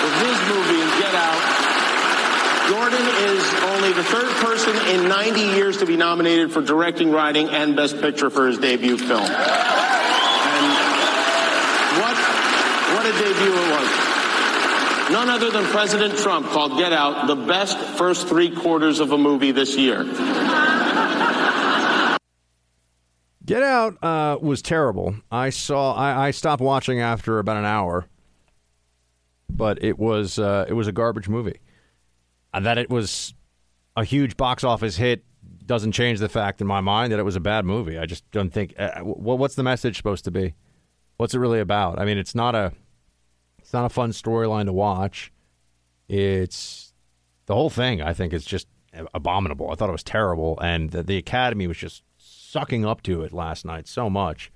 with 0.08 0.16
his 0.24 0.40
movie 0.48 0.80
Get 1.00 1.14
Out. 1.14 1.44
Jordan 2.70 3.06
is 3.28 3.44
only 3.76 3.92
the 3.94 4.04
third 4.04 4.30
person 4.44 4.76
in 4.88 5.10
90 5.10 5.40
years 5.40 5.78
to 5.78 5.86
be 5.86 5.98
nominated 5.98 6.52
for 6.52 6.62
directing, 6.62 7.12
writing, 7.12 7.50
and 7.50 7.76
Best 7.76 8.00
Picture 8.00 8.30
for 8.30 8.48
his 8.48 8.58
debut 8.58 8.98
film. 8.98 9.20
And 9.20 9.30
what, 12.00 12.16
what 12.96 13.06
a 13.06 13.12
debut 13.12 13.54
it 13.54 13.72
was. 13.72 14.08
None 15.12 15.30
other 15.30 15.52
than 15.52 15.66
President 15.66 16.18
Trump 16.18 16.48
called 16.48 16.78
Get 16.78 16.94
Out 16.94 17.28
the 17.28 17.36
best 17.36 17.78
first 17.78 18.28
three 18.28 18.54
quarters 18.54 19.00
of 19.00 19.12
a 19.12 19.18
movie 19.18 19.52
this 19.52 19.78
year. 19.78 20.04
Get 23.46 23.64
Out 23.64 24.04
uh, 24.04 24.38
was 24.42 24.62
terrible. 24.62 25.16
I 25.32 25.50
saw. 25.50 25.94
I, 25.94 26.28
I, 26.28 26.32
stopped 26.32 26.62
watching 26.62 27.00
after 27.00 27.40
about 27.40 27.56
an 27.56 27.64
hour, 27.64 28.06
but 29.50 29.84
it 29.84 29.98
was 29.98 30.40
uh, 30.40 30.66
it 30.68 30.74
was 30.74 30.88
a 30.88 30.92
garbage 30.92 31.30
movie. 31.30 31.60
Uh, 32.54 32.60
that 32.62 32.78
it 32.78 32.90
was 32.90 33.34
a 33.96 34.04
huge 34.04 34.38
box 34.38 34.64
office 34.64 34.98
hit 34.98 35.24
doesn't 35.66 35.92
change 35.92 36.20
the 36.20 36.30
fact 36.30 36.62
in 36.62 36.68
my 36.68 36.82
mind 36.82 37.12
that 37.12 37.20
it 37.20 37.24
was 37.24 37.36
a 37.36 37.42
bad 37.42 37.66
movie. 37.66 37.98
I 37.98 38.06
just 38.06 38.30
don't 38.32 38.52
think. 38.52 38.74
Uh, 38.78 39.02
what's 39.02 39.56
the 39.56 39.64
message 39.64 39.98
supposed 39.98 40.24
to 40.26 40.32
be? 40.32 40.54
What's 41.18 41.34
it 41.34 41.40
really 41.40 41.60
about? 41.60 42.00
I 42.00 42.06
mean, 42.06 42.18
it's 42.18 42.36
not 42.36 42.56
a 42.56 42.72
it's 43.60 43.74
not 43.74 43.86
a 43.86 43.90
fun 43.90 44.12
storyline 44.12 44.66
to 44.66 44.74
watch. 44.74 45.32
It's 46.08 46.94
the 47.48 47.56
whole 47.56 47.70
thing. 47.70 48.02
I 48.02 48.14
think 48.14 48.34
is 48.34 48.46
just 48.46 48.68
abominable. 49.14 49.70
I 49.72 49.76
thought 49.76 49.90
it 49.90 49.94
was 49.94 50.04
terrible, 50.04 50.58
and 50.62 50.92
the, 50.92 51.04
the 51.04 51.18
Academy 51.18 51.68
was 51.68 51.78
just 51.78 52.04
sucking 52.18 52.86
up 52.86 53.04
to 53.04 53.24
it 53.24 53.34
last 53.34 53.66
night 53.66 53.88
so 53.88 54.10
much, 54.10 54.52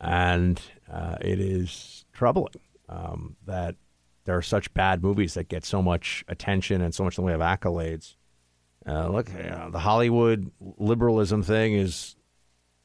and 0.00 0.60
uh, 0.90 1.16
it 1.20 1.38
is 1.38 2.04
troubling 2.12 2.54
um, 2.88 3.36
that 3.46 3.76
there 4.24 4.36
are 4.36 4.42
such 4.42 4.72
bad 4.74 5.02
movies 5.02 5.34
that 5.34 5.48
get 5.48 5.64
so 5.64 5.82
much 5.82 6.24
attention 6.28 6.80
and 6.80 6.94
so 6.94 7.04
much 7.04 7.18
in 7.18 7.22
the 7.22 7.26
way 7.26 7.34
of 7.34 7.40
accolades. 7.40 8.16
Uh, 8.86 9.08
look, 9.08 9.28
you 9.28 9.50
know, 9.50 9.70
the 9.70 9.78
Hollywood 9.78 10.50
liberalism 10.60 11.42
thing 11.42 11.74
is, 11.74 12.16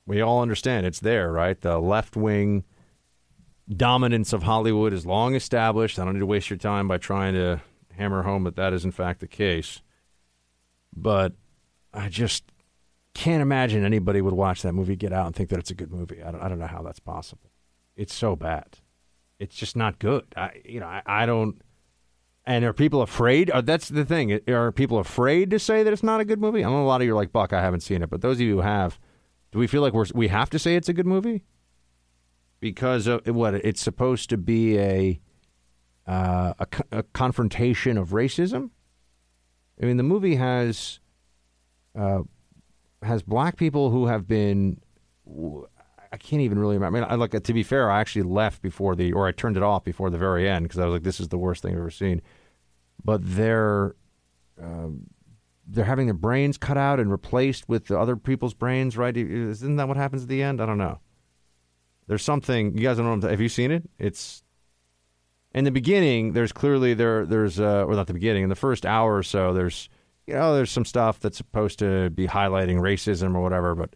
we 0.06 0.22
all 0.22 0.42
understand 0.42 0.86
it's 0.86 1.02
there, 1.02 1.32
right? 1.32 1.60
The 1.60 1.78
left 1.78 2.16
wing 2.16 2.64
dominance 3.70 4.34
of 4.34 4.44
Hollywood 4.44 4.94
is 4.94 5.06
long 5.06 5.36
established. 5.36 6.00
I 6.00 6.06
don't 6.06 6.14
need 6.14 6.22
to 6.22 6.26
waste 6.26 6.50
your 6.50 6.58
time 6.58 6.88
by 6.88 6.98
trying 6.98 7.36
to 7.36 7.62
hammer 7.96 8.24
home 8.24 8.44
that 8.46 8.56
that 8.56 8.74
is 8.74 8.86
in 8.86 8.92
fact 8.92 9.20
the 9.20 9.28
case. 9.28 9.82
But 10.96 11.34
I 11.94 12.10
just 12.10 12.52
can't 13.14 13.42
imagine 13.42 13.84
anybody 13.84 14.22
would 14.22 14.34
watch 14.34 14.62
that 14.64 14.74
movie 14.74 14.96
Get 14.96 15.14
Out 15.14 15.28
and 15.28 15.36
think 15.36 15.50
that 15.50 15.60
it's 15.60 15.72
a 15.72 15.76
good 15.76 15.92
movie. 15.92 16.24
I 16.24 16.32
don't, 16.32 16.42
I 16.42 16.50
don't 16.50 16.60
know 16.60 16.68
how 16.68 16.82
that's 16.82 17.00
possible. 17.00 17.52
It's 17.96 18.14
so 18.14 18.36
bad. 18.36 18.80
It's 19.40 19.56
just 19.56 19.76
not 19.76 20.00
good. 20.00 20.26
I 20.36 20.62
you 20.66 20.80
know 20.80 20.88
I, 20.88 21.02
I 21.06 21.26
don't. 21.26 21.62
And 22.46 22.66
are 22.66 22.74
people 22.74 23.02
afraid? 23.02 23.52
Or 23.54 23.62
that's 23.62 23.90
the 23.90 24.06
thing. 24.06 24.40
Are 24.50 24.72
people 24.72 24.98
afraid 24.98 25.52
to 25.52 25.60
say 25.60 25.84
that 25.84 25.94
it's 25.94 26.04
not 26.04 26.20
a 26.20 26.26
good 26.26 26.42
movie? 26.42 26.66
I 26.66 26.70
know 26.70 26.84
a 26.84 26.86
lot 26.86 27.02
of 27.02 27.06
you 27.06 27.14
are 27.14 27.16
like 27.16 27.32
Buck. 27.32 27.54
I 27.54 27.62
haven't 27.62 27.82
seen 27.82 28.02
it, 28.02 28.10
but 28.10 28.22
those 28.22 28.38
of 28.38 28.42
you 28.42 28.56
who 28.56 28.62
have, 28.62 29.00
do 29.52 29.60
we 29.60 29.68
feel 29.68 29.82
like 29.82 29.94
we're 29.94 30.06
we 30.16 30.30
have 30.30 30.50
to 30.52 30.60
say 30.60 30.76
it's 30.76 30.90
a 30.90 30.94
good 30.94 31.06
movie? 31.06 31.44
because 32.60 33.08
of 33.08 33.26
what 33.28 33.56
it's 33.56 33.82
supposed 33.82 34.30
to 34.30 34.38
be 34.38 34.78
a, 34.78 35.20
uh, 36.08 36.54
a, 36.60 36.68
a 36.92 37.04
confrontation 37.04 37.98
of 37.98 38.10
racism. 38.10 38.72
I 39.82 39.86
mean, 39.86 39.98
the 39.98 40.04
movie 40.04 40.36
has 40.36 41.00
uh, 41.98 42.22
has 43.02 43.24
black 43.24 43.56
people 43.58 43.92
who 43.92 44.08
have 44.08 44.28
been. 44.28 44.82
I 46.12 46.18
can't 46.18 46.42
even 46.42 46.58
really 46.58 46.76
remember. 46.76 46.98
I 46.98 47.02
mean, 47.02 47.12
I, 47.12 47.16
like 47.16 47.32
to 47.44 47.54
be 47.54 47.64
fair, 47.64 47.92
I 47.92 48.00
actually 48.00 48.24
left 48.24 48.62
before 48.62 48.96
the, 48.96 49.14
or 49.14 49.28
I 49.28 49.32
turned 49.32 49.58
it 49.58 49.64
off 49.64 49.84
before 49.84 50.10
the 50.10 50.18
very 50.18 50.50
end 50.50 50.64
because 50.64 50.80
I 50.80 50.86
was 50.86 50.94
like, 50.94 51.04
"This 51.04 51.20
is 51.20 51.28
the 51.28 51.38
worst 51.38 51.62
thing 51.62 51.74
I've 51.74 51.80
ever 51.80 51.92
seen." 51.92 52.22
But 53.04 53.22
they're 53.24 53.96
uh, 54.62 54.90
they're 55.68 55.86
having 55.86 56.08
their 56.08 56.16
brains 56.16 56.58
cut 56.58 56.78
out 56.78 57.00
and 57.00 57.12
replaced 57.12 57.70
with 57.70 57.92
other 57.92 58.16
people's 58.16 58.54
brains, 58.56 58.98
right? 58.98 59.16
Isn't 59.16 59.76
that 59.76 59.88
what 59.88 59.98
happens 59.98 60.24
at 60.24 60.30
the 60.30 60.42
end? 60.42 60.62
I 60.62 60.66
don't 60.66 60.80
know. 60.80 61.00
There's 62.08 62.24
something 62.24 62.76
you 62.76 62.84
guys 62.84 62.98
don't 62.98 63.20
know. 63.20 63.30
Have 63.30 63.42
you 63.42 63.50
seen 63.50 63.70
it? 63.72 63.88
It's 64.00 64.44
in 65.54 65.64
the 65.64 65.72
beginning. 65.72 66.34
There's 66.34 66.52
clearly 66.52 66.96
there. 66.96 67.26
There's 67.26 67.60
uh, 67.60 67.86
or 67.86 67.94
not 67.94 68.08
the 68.08 68.14
beginning. 68.14 68.44
In 68.44 68.50
the 68.50 68.56
first 68.56 68.86
hour 68.86 69.16
or 69.16 69.24
so, 69.24 69.54
there's 69.54 69.90
you 70.26 70.34
know 70.34 70.56
there's 70.56 70.72
some 70.72 70.86
stuff 70.86 71.20
that's 71.20 71.38
supposed 71.38 71.78
to 71.80 72.10
be 72.10 72.28
highlighting 72.28 72.80
racism 72.80 73.36
or 73.36 73.42
whatever. 73.42 73.76
But 73.76 73.96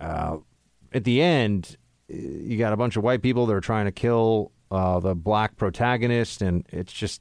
uh, 0.00 0.38
at 0.94 1.04
the 1.04 1.20
end, 1.20 1.76
you 2.08 2.56
got 2.56 2.72
a 2.72 2.76
bunch 2.76 2.96
of 2.96 3.02
white 3.02 3.20
people 3.20 3.46
that 3.46 3.54
are 3.54 3.60
trying 3.60 3.86
to 3.86 3.92
kill 3.92 4.52
uh, 4.70 5.00
the 5.00 5.14
black 5.14 5.56
protagonist, 5.56 6.40
and 6.40 6.64
it's 6.70 6.92
just 6.92 7.20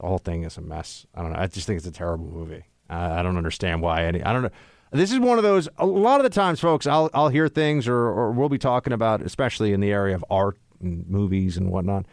the 0.00 0.06
whole 0.06 0.18
thing 0.18 0.44
is 0.44 0.56
a 0.56 0.60
mess. 0.60 1.04
I 1.14 1.22
don't 1.22 1.32
know. 1.32 1.38
I 1.38 1.46
just 1.48 1.66
think 1.66 1.78
it's 1.78 1.86
a 1.86 1.92
terrible 1.92 2.26
movie. 2.26 2.64
I, 2.88 3.20
I 3.20 3.22
don't 3.22 3.36
understand 3.36 3.82
why 3.82 4.04
any. 4.04 4.22
I 4.22 4.32
don't 4.32 4.42
know. 4.42 4.50
This 4.92 5.12
is 5.12 5.18
one 5.18 5.38
of 5.38 5.44
those. 5.44 5.68
A 5.78 5.86
lot 5.86 6.20
of 6.20 6.24
the 6.24 6.30
times, 6.30 6.60
folks, 6.60 6.86
I'll 6.86 7.10
I'll 7.12 7.28
hear 7.28 7.48
things, 7.48 7.88
or 7.88 7.96
or 7.96 8.30
we'll 8.30 8.48
be 8.48 8.58
talking 8.58 8.92
about, 8.92 9.20
especially 9.22 9.72
in 9.72 9.80
the 9.80 9.90
area 9.90 10.14
of 10.14 10.24
art 10.30 10.56
and 10.80 11.06
movies 11.08 11.56
and 11.56 11.70
whatnot. 11.70 12.06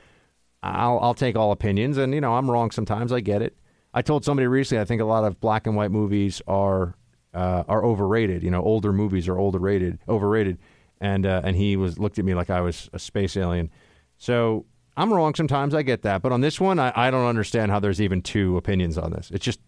I'll 0.63 0.99
I'll 0.99 1.13
take 1.13 1.35
all 1.35 1.51
opinions, 1.51 1.97
and 1.97 2.13
you 2.13 2.21
know 2.21 2.33
I'm 2.33 2.49
wrong 2.49 2.71
sometimes. 2.71 3.11
I 3.11 3.19
get 3.19 3.41
it. 3.41 3.55
I 3.93 4.01
told 4.01 4.25
somebody 4.25 4.47
recently 4.47 4.81
I 4.81 4.85
think 4.85 5.01
a 5.01 5.05
lot 5.05 5.25
of 5.25 5.39
black 5.39 5.67
and 5.67 5.75
white 5.75 5.91
movies 5.91 6.41
are 6.47 6.95
uh, 7.33 7.63
are 7.67 7.83
overrated. 7.83 8.43
You 8.43 8.51
know, 8.51 8.63
older 8.63 8.93
movies 8.93 9.27
are 9.27 9.39
overrated. 9.39 9.99
Overrated. 10.07 10.57
And 11.01 11.25
uh, 11.25 11.41
and 11.43 11.57
he 11.57 11.75
was 11.75 11.99
looked 11.99 12.19
at 12.19 12.23
me 12.23 12.33
like 12.33 12.49
I 12.49 12.61
was 12.61 12.89
a 12.93 12.99
space 12.99 13.35
alien. 13.35 13.69
So 14.17 14.65
I'm 14.95 15.11
wrong 15.11 15.33
sometimes. 15.35 15.73
I 15.73 15.81
get 15.81 16.03
that, 16.03 16.21
but 16.21 16.31
on 16.31 16.41
this 16.41 16.61
one, 16.61 16.79
I, 16.79 16.93
I 16.95 17.11
don't 17.11 17.25
understand 17.25 17.71
how 17.71 17.79
there's 17.79 17.99
even 17.99 18.21
two 18.21 18.55
opinions 18.55 18.97
on 18.97 19.11
this. 19.11 19.31
It's 19.31 19.43
just 19.43 19.59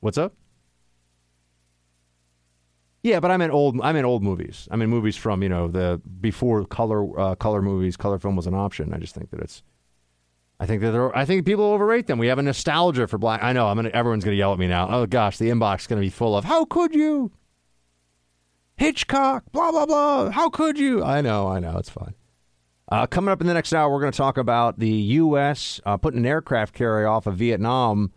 what's 0.00 0.16
up. 0.16 0.34
Yeah, 3.02 3.18
but 3.18 3.32
I 3.32 3.36
meant 3.36 3.52
old. 3.52 3.80
I 3.82 3.92
meant 3.92 4.06
old 4.06 4.22
movies. 4.22 4.68
I 4.70 4.76
mean 4.76 4.88
movies 4.88 5.16
from 5.16 5.42
you 5.42 5.48
know 5.48 5.66
the 5.66 6.00
before 6.20 6.64
color 6.64 7.18
uh, 7.18 7.34
color 7.34 7.60
movies. 7.60 7.96
Color 7.96 8.18
film 8.20 8.36
was 8.36 8.46
an 8.46 8.54
option. 8.54 8.94
I 8.94 8.98
just 8.98 9.14
think 9.14 9.30
that 9.30 9.40
it's. 9.40 9.62
I 10.60 10.66
think 10.66 10.80
that 10.82 11.10
I 11.12 11.24
think 11.24 11.44
people 11.44 11.64
overrate 11.64 12.06
them. 12.06 12.20
We 12.20 12.28
have 12.28 12.38
a 12.38 12.42
nostalgia 12.42 13.08
for 13.08 13.18
black. 13.18 13.42
I 13.42 13.52
know. 13.52 13.66
I'm 13.66 13.74
gonna. 13.74 13.88
Everyone's 13.88 14.22
gonna 14.22 14.36
yell 14.36 14.52
at 14.52 14.60
me 14.60 14.68
now. 14.68 14.88
Oh 14.88 15.06
gosh, 15.06 15.38
the 15.38 15.48
inbox 15.48 15.80
is 15.80 15.86
gonna 15.88 16.00
be 16.00 16.10
full 16.10 16.36
of 16.36 16.44
how 16.44 16.64
could 16.64 16.94
you. 16.94 17.32
Hitchcock, 18.82 19.44
blah 19.52 19.70
blah 19.70 19.86
blah. 19.86 20.30
How 20.32 20.50
could 20.50 20.76
you? 20.76 21.04
I 21.04 21.20
know. 21.20 21.46
I 21.46 21.60
know. 21.60 21.78
It's 21.78 21.88
fine. 21.88 22.14
Uh, 22.90 23.06
coming 23.06 23.30
up 23.30 23.40
in 23.40 23.46
the 23.46 23.54
next 23.54 23.72
hour, 23.72 23.88
we're 23.88 24.00
going 24.00 24.10
to 24.10 24.16
talk 24.16 24.36
about 24.36 24.80
the 24.80 24.88
U.S. 24.88 25.80
Uh, 25.86 25.96
putting 25.96 26.18
an 26.18 26.26
aircraft 26.26 26.74
carrier 26.74 27.06
off 27.06 27.28
of 27.28 27.36
Vietnam 27.36 28.10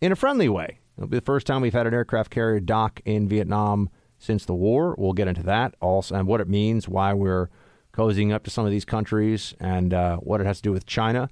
in 0.00 0.12
a 0.12 0.16
friendly 0.16 0.48
way. 0.48 0.78
It'll 0.96 1.06
be 1.06 1.18
the 1.18 1.22
first 1.22 1.46
time 1.46 1.60
we've 1.60 1.74
had 1.74 1.86
an 1.86 1.92
aircraft 1.92 2.30
carrier 2.30 2.60
dock 2.60 3.02
in 3.04 3.28
Vietnam 3.28 3.90
since 4.18 4.46
the 4.46 4.54
war. 4.54 4.94
We'll 4.96 5.12
get 5.12 5.28
into 5.28 5.42
that 5.42 5.74
also 5.82 6.14
and 6.14 6.26
what 6.26 6.40
it 6.40 6.48
means, 6.48 6.88
why 6.88 7.12
we're 7.12 7.50
cozying 7.92 8.32
up 8.32 8.42
to 8.44 8.50
some 8.50 8.64
of 8.64 8.70
these 8.70 8.86
countries, 8.86 9.52
and 9.60 9.92
uh, 9.92 10.16
what 10.16 10.40
it 10.40 10.46
has 10.46 10.56
to 10.56 10.62
do 10.62 10.72
with 10.72 10.86
China. 10.86 11.28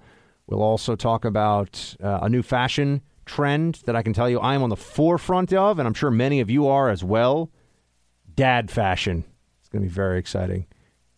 We'll 0.46 0.62
also 0.62 0.94
talk 0.94 1.24
about 1.24 1.96
uh, 2.02 2.18
a 2.20 2.28
new 2.28 2.42
fashion 2.42 3.00
trend 3.24 3.80
that 3.86 3.96
I 3.96 4.02
can 4.02 4.12
tell 4.12 4.28
you 4.28 4.40
I 4.40 4.54
am 4.54 4.62
on 4.62 4.68
the 4.68 4.76
forefront 4.76 5.54
of, 5.54 5.78
and 5.78 5.88
I'm 5.88 5.94
sure 5.94 6.10
many 6.10 6.40
of 6.40 6.50
you 6.50 6.68
are 6.68 6.90
as 6.90 7.02
well. 7.02 7.50
Dad 8.36 8.70
fashion. 8.70 9.24
It's 9.60 9.68
going 9.68 9.82
to 9.82 9.88
be 9.88 9.94
very 9.94 10.18
exciting. 10.18 10.66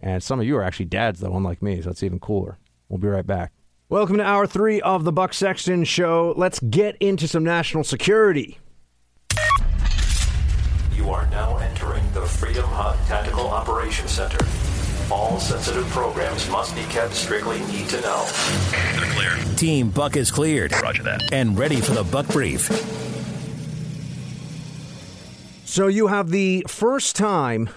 And 0.00 0.22
some 0.22 0.38
of 0.38 0.46
you 0.46 0.56
are 0.56 0.62
actually 0.62 0.86
dads, 0.86 1.20
though, 1.20 1.34
unlike 1.34 1.62
me, 1.62 1.80
so 1.80 1.88
that's 1.88 2.02
even 2.02 2.20
cooler. 2.20 2.58
We'll 2.88 2.98
be 2.98 3.08
right 3.08 3.26
back. 3.26 3.52
Welcome 3.88 4.18
to 4.18 4.24
hour 4.24 4.46
three 4.46 4.80
of 4.80 5.04
the 5.04 5.12
Buck 5.12 5.32
Sexton 5.32 5.84
Show. 5.84 6.34
Let's 6.36 6.58
get 6.60 6.96
into 6.96 7.28
some 7.28 7.44
national 7.44 7.84
security. 7.84 8.58
You 10.92 11.10
are 11.10 11.26
now 11.30 11.56
entering 11.58 12.02
the 12.12 12.22
Freedom 12.22 12.64
Hut 12.64 12.96
Tactical 13.06 13.46
Operations 13.46 14.10
Center. 14.10 14.44
All 15.10 15.38
sensitive 15.38 15.86
programs 15.90 16.50
must 16.50 16.74
be 16.74 16.82
kept 16.84 17.14
strictly 17.14 17.60
need 17.66 17.88
to 17.90 18.00
know. 18.00 18.28
They're 18.70 19.12
clear. 19.12 19.54
Team 19.56 19.90
Buck 19.90 20.16
is 20.16 20.32
cleared. 20.32 20.72
Roger 20.82 21.04
that. 21.04 21.32
And 21.32 21.56
ready 21.56 21.80
for 21.80 21.92
the 21.92 22.02
Buck 22.02 22.26
Brief. 22.28 22.68
So 25.68 25.88
you 25.88 26.06
have 26.06 26.30
the 26.30 26.64
first 26.68 27.16
time 27.16 27.70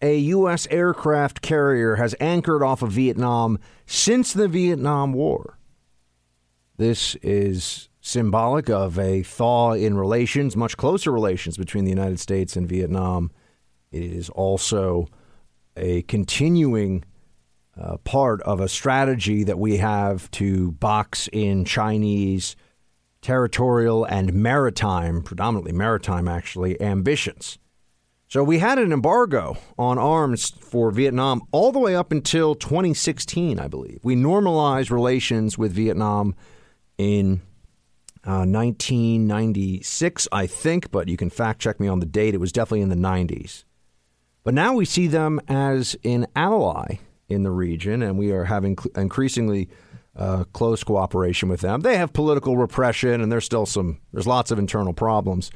a 0.00 0.16
U.S. 0.16 0.68
aircraft 0.70 1.42
carrier 1.42 1.96
has 1.96 2.14
anchored 2.20 2.62
off 2.62 2.82
of 2.82 2.92
Vietnam 2.92 3.58
since 3.84 4.32
the 4.32 4.46
Vietnam 4.46 5.12
War. 5.12 5.58
This 6.76 7.16
is 7.16 7.88
symbolic 8.00 8.70
of 8.70 8.96
a 8.96 9.24
thaw 9.24 9.72
in 9.72 9.98
relations, 9.98 10.56
much 10.56 10.76
closer 10.76 11.10
relations 11.10 11.56
between 11.56 11.82
the 11.82 11.90
United 11.90 12.20
States 12.20 12.54
and 12.54 12.68
Vietnam. 12.68 13.32
It 13.90 14.04
is 14.04 14.30
also 14.30 15.08
a 15.76 16.02
continuing 16.02 17.04
uh, 17.76 17.96
part 17.98 18.40
of 18.42 18.60
a 18.60 18.68
strategy 18.68 19.42
that 19.42 19.58
we 19.58 19.78
have 19.78 20.30
to 20.30 20.70
box 20.70 21.28
in 21.32 21.64
Chinese 21.64 22.54
territorial 23.24 24.04
and 24.04 24.34
maritime, 24.34 25.22
predominantly 25.22 25.72
maritime 25.72 26.28
actually, 26.28 26.80
ambitions. 26.80 27.58
So 28.28 28.44
we 28.44 28.58
had 28.58 28.78
an 28.78 28.92
embargo 28.92 29.56
on 29.78 29.96
arms 29.96 30.50
for 30.50 30.90
Vietnam 30.90 31.40
all 31.50 31.72
the 31.72 31.78
way 31.78 31.96
up 31.96 32.12
until 32.12 32.54
2016, 32.54 33.58
I 33.58 33.66
believe. 33.66 34.00
We 34.02 34.14
normalized 34.14 34.90
relations 34.90 35.56
with 35.56 35.72
Vietnam 35.72 36.34
in 36.98 37.40
uh, 38.26 38.44
1996, 38.44 40.28
I 40.30 40.46
think, 40.46 40.90
but 40.90 41.08
you 41.08 41.16
can 41.16 41.30
fact 41.30 41.60
check 41.60 41.80
me 41.80 41.88
on 41.88 42.00
the 42.00 42.06
date. 42.06 42.34
It 42.34 42.38
was 42.38 42.52
definitely 42.52 42.82
in 42.82 42.88
the 42.90 42.94
90s. 42.94 43.64
But 44.42 44.52
now 44.52 44.74
we 44.74 44.84
see 44.84 45.06
them 45.06 45.40
as 45.48 45.96
an 46.04 46.26
ally 46.36 46.96
in 47.28 47.42
the 47.42 47.50
region, 47.50 48.02
and 48.02 48.18
we 48.18 48.32
are 48.32 48.44
having 48.44 48.76
cl- 48.76 49.02
increasingly 49.02 49.68
uh, 50.16 50.44
close 50.52 50.84
cooperation 50.84 51.48
with 51.48 51.60
them. 51.60 51.80
They 51.80 51.96
have 51.96 52.12
political 52.12 52.56
repression, 52.56 53.20
and 53.20 53.30
there's 53.30 53.44
still 53.44 53.66
some, 53.66 54.00
there's 54.12 54.26
lots 54.26 54.50
of 54.50 54.58
internal 54.58 54.92
problems, 54.92 55.50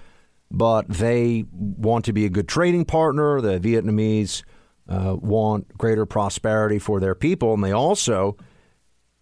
but 0.50 0.88
they 0.88 1.44
want 1.52 2.04
to 2.06 2.12
be 2.12 2.24
a 2.24 2.30
good 2.30 2.48
trading 2.48 2.84
partner. 2.84 3.40
The 3.40 3.60
Vietnamese 3.60 4.42
uh, 4.88 5.16
want 5.20 5.76
greater 5.76 6.06
prosperity 6.06 6.78
for 6.78 7.00
their 7.00 7.14
people, 7.14 7.54
and 7.54 7.62
they 7.62 7.72
also 7.72 8.36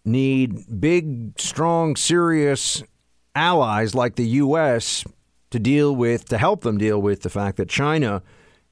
need 0.05 0.79
big, 0.79 1.39
strong, 1.39 1.95
serious 1.95 2.83
allies 3.35 3.93
like 3.93 4.15
the 4.15 4.27
U.S. 4.27 5.03
to 5.51 5.59
deal 5.59 5.95
with, 5.95 6.29
to 6.29 6.37
help 6.37 6.61
them 6.61 6.77
deal 6.77 7.01
with 7.01 7.21
the 7.21 7.29
fact 7.29 7.57
that 7.57 7.69
China 7.69 8.23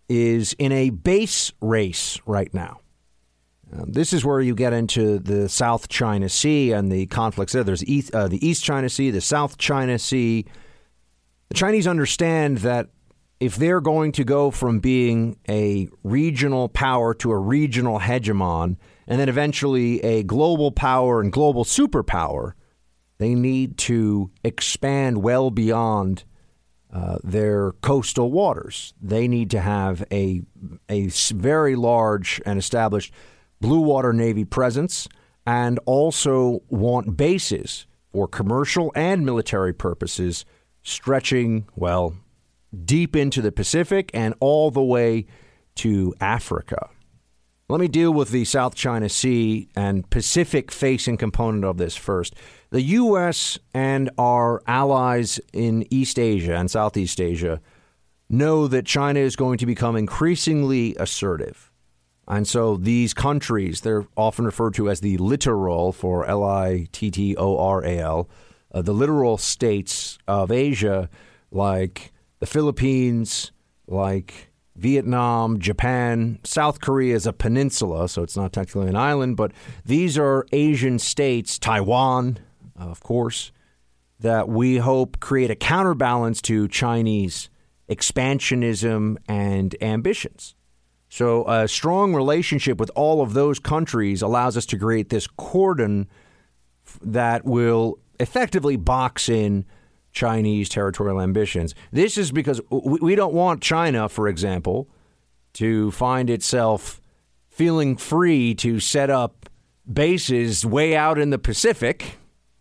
is 0.08 0.54
in 0.54 0.72
a 0.72 0.90
base 0.90 1.52
race 1.62 2.20
right 2.26 2.54
now. 2.54 2.80
Um, 3.74 3.92
this 3.92 4.14
is 4.14 4.24
where 4.24 4.42
you 4.42 4.56
get 4.56 4.74
into 4.74 5.20
the 5.20 5.50
South 5.50 5.88
China 5.90 6.30
Sea 6.30 6.72
and 6.72 6.92
the 6.92 7.08
conflicts 7.08 7.54
there. 7.54 7.64
There's 7.64 7.84
East, 7.86 8.14
uh, 8.14 8.28
the 8.28 8.46
East 8.46 8.64
China 8.64 8.90
Sea, 8.90 9.12
the 9.12 9.22
South 9.22 9.58
China 9.58 9.98
Sea. 9.98 10.46
The 11.50 11.56
Chinese 11.56 11.88
understand 11.88 12.60
that 12.60 12.90
if 13.40 13.56
they're 13.56 13.82
going 13.82 14.12
to 14.14 14.24
go 14.24 14.50
from 14.50 14.80
being 14.80 15.38
a 15.50 15.90
regional 16.04 16.70
power 16.70 17.14
to 17.16 17.32
a 17.32 17.38
regional 17.38 18.00
hegemon, 18.00 18.78
and 19.08 19.20
then 19.20 19.30
eventually 19.30 20.02
a 20.04 20.24
global 20.24 20.72
power 20.72 21.22
and 21.22 21.32
global 21.32 21.64
superpower, 21.64 22.54
they 23.18 23.36
need 23.36 23.78
to 23.78 24.32
expand 24.44 25.22
well 25.22 25.52
beyond 25.52 26.24
uh, 26.92 27.18
their 27.24 27.74
coastal 27.74 28.32
waters. 28.32 28.94
They 29.02 29.28
need 29.28 29.52
to 29.52 29.60
have 29.60 30.04
a, 30.12 30.42
a 30.90 31.08
very 31.34 31.76
large 31.76 32.42
and 32.46 32.58
established 32.58 33.14
blue 33.66 33.80
water 33.80 34.14
navy 34.14 34.46
presence 34.46 35.08
and 35.48 35.80
also 35.88 36.62
want 36.70 37.18
bases 37.18 37.88
for 38.14 38.28
commercial 38.28 38.92
and 38.96 39.26
military 39.26 39.74
purposes 39.74 40.46
stretching, 40.84 41.66
well, 41.76 42.16
deep 42.86 43.16
into 43.16 43.42
the 43.42 43.52
Pacific 43.52 44.12
and 44.14 44.36
all 44.40 44.70
the 44.70 44.84
way 44.84 45.26
to 45.74 46.14
Africa. 46.22 46.90
Let 47.68 47.80
me 47.80 47.88
deal 47.88 48.14
with 48.14 48.30
the 48.30 48.46
South 48.46 48.76
China 48.76 49.10
Sea 49.10 49.68
and 49.76 50.08
Pacific 50.12 50.72
facing 50.72 51.18
component 51.18 51.66
of 51.66 51.78
this 51.78 51.96
first. 51.96 52.36
The 52.70 52.84
U.S. 52.84 53.58
and 53.74 54.12
our 54.20 54.62
allies 54.68 55.40
in 55.54 55.92
East 55.92 56.20
Asia 56.20 56.56
and 56.56 56.70
Southeast 56.70 57.20
Asia 57.20 57.60
know 58.30 58.68
that 58.68 58.86
China 58.86 59.22
is 59.22 59.36
going 59.36 59.58
to 59.58 59.66
become 59.66 59.96
increasingly 59.96 60.96
assertive. 61.00 61.72
And 62.27 62.47
so 62.47 62.76
these 62.76 63.14
countries, 63.14 63.81
they're 63.81 64.07
often 64.18 64.45
referred 64.45 64.73
to 64.76 64.89
as 64.89 65.02
the 65.02 65.18
littoral 65.18 65.91
for 65.91 66.26
L 66.26 66.43
I 66.43 66.88
T 66.91 67.11
T 67.11 67.35
O 67.38 67.57
R 67.57 67.84
A 67.84 67.99
L, 67.99 68.30
uh, 68.72 68.81
the 68.81 68.93
littoral 68.93 69.38
states 69.38 70.18
of 70.27 70.52
Asia, 70.52 71.10
like 71.52 72.11
the 72.39 72.47
Philippines, 72.47 73.52
like 73.88 74.52
Vietnam, 74.76 75.60
Japan, 75.60 76.39
South 76.43 76.81
Korea 76.81 77.15
is 77.15 77.26
a 77.26 77.34
peninsula, 77.34 78.10
so 78.10 78.23
it's 78.23 78.35
not 78.35 78.52
technically 78.52 78.89
an 78.89 78.95
island, 78.95 79.38
but 79.38 79.52
these 79.85 80.18
are 80.18 80.45
Asian 80.52 80.99
states, 80.99 81.57
Taiwan, 81.57 82.39
of 82.76 82.99
course, 82.99 83.52
that 84.19 84.49
we 84.49 84.77
hope 84.77 85.19
create 85.19 85.49
a 85.49 85.56
counterbalance 85.56 86.41
to 86.41 86.68
Chinese 86.68 87.49
expansionism 87.89 89.15
and 89.30 89.76
ambitions. 89.81 90.55
So, 91.16 91.48
a 91.48 91.66
strong 91.66 92.14
relationship 92.14 92.78
with 92.78 92.92
all 92.94 93.22
of 93.22 93.34
those 93.34 93.58
countries 93.58 94.22
allows 94.22 94.58
us 94.58 94.66
to 94.66 94.78
create 94.78 95.08
this 95.08 95.28
cordon 95.28 96.10
that 97.02 97.46
will 97.46 98.00
effectively 98.20 98.76
box 98.76 99.30
in 99.30 99.64
Chinese 100.12 100.68
territorial 100.68 101.22
ambitions. 101.22 101.74
This 101.94 102.18
is 102.18 102.34
because 102.34 102.60
we 102.70 103.16
don't 103.16 103.34
want 103.34 103.62
China, 103.62 104.10
for 104.10 104.28
example, 104.28 104.90
to 105.54 105.90
find 105.92 106.30
itself 106.30 107.00
feeling 107.48 107.96
free 107.96 108.54
to 108.56 108.82
set 108.82 109.10
up 109.10 109.50
bases 109.90 110.66
way 110.66 110.98
out 110.98 111.18
in 111.18 111.30
the 111.30 111.40
Pacific. 111.40 112.18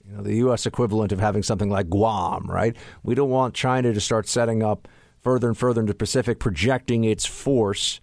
You 0.07 0.13
know, 0.13 0.23
the 0.23 0.37
U.S. 0.37 0.65
equivalent 0.65 1.11
of 1.11 1.19
having 1.19 1.43
something 1.43 1.71
like 1.71 1.91
Guam, 1.91 2.49
right? 2.49 2.77
We 3.03 3.17
don't 3.17 3.31
want 3.31 3.55
China 3.55 3.93
to 3.93 4.01
start 4.01 4.29
setting 4.29 4.63
up 4.63 4.87
further 5.19 5.49
and 5.49 5.59
further 5.59 5.81
into 5.81 5.93
the 5.93 5.99
Pacific, 5.99 6.39
projecting 6.39 7.03
its 7.03 7.27
force. 7.27 8.01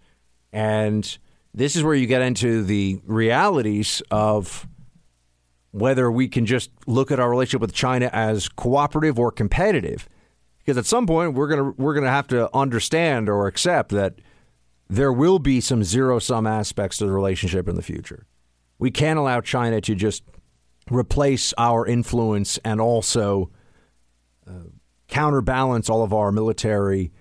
And 0.53 1.17
this 1.53 1.75
is 1.75 1.83
where 1.83 1.95
you 1.95 2.07
get 2.07 2.21
into 2.21 2.63
the 2.63 3.01
realities 3.05 4.01
of 4.11 4.67
whether 5.71 6.11
we 6.11 6.27
can 6.27 6.45
just 6.45 6.69
look 6.85 7.11
at 7.11 7.19
our 7.19 7.29
relationship 7.29 7.61
with 7.61 7.73
China 7.73 8.09
as 8.11 8.49
cooperative 8.49 9.17
or 9.17 9.31
competitive. 9.31 10.07
Because 10.59 10.77
at 10.77 10.85
some 10.85 11.07
point 11.07 11.33
we're 11.33 11.47
gonna 11.47 11.71
we're 11.77 11.93
gonna 11.93 12.09
have 12.09 12.27
to 12.27 12.55
understand 12.55 13.29
or 13.29 13.47
accept 13.47 13.89
that 13.91 14.15
there 14.89 15.11
will 15.11 15.39
be 15.39 15.61
some 15.61 15.83
zero 15.83 16.19
sum 16.19 16.45
aspects 16.45 16.97
to 16.97 17.05
the 17.05 17.11
relationship 17.11 17.67
in 17.67 17.75
the 17.75 17.81
future. 17.81 18.27
We 18.77 18.91
can't 18.91 19.17
allow 19.17 19.41
China 19.41 19.79
to 19.81 19.95
just 19.95 20.23
replace 20.89 21.53
our 21.57 21.85
influence 21.85 22.59
and 22.65 22.81
also 22.81 23.49
uh, 24.45 24.69
counterbalance 25.07 25.89
all 25.89 26.03
of 26.03 26.13
our 26.13 26.31
military 26.31 27.11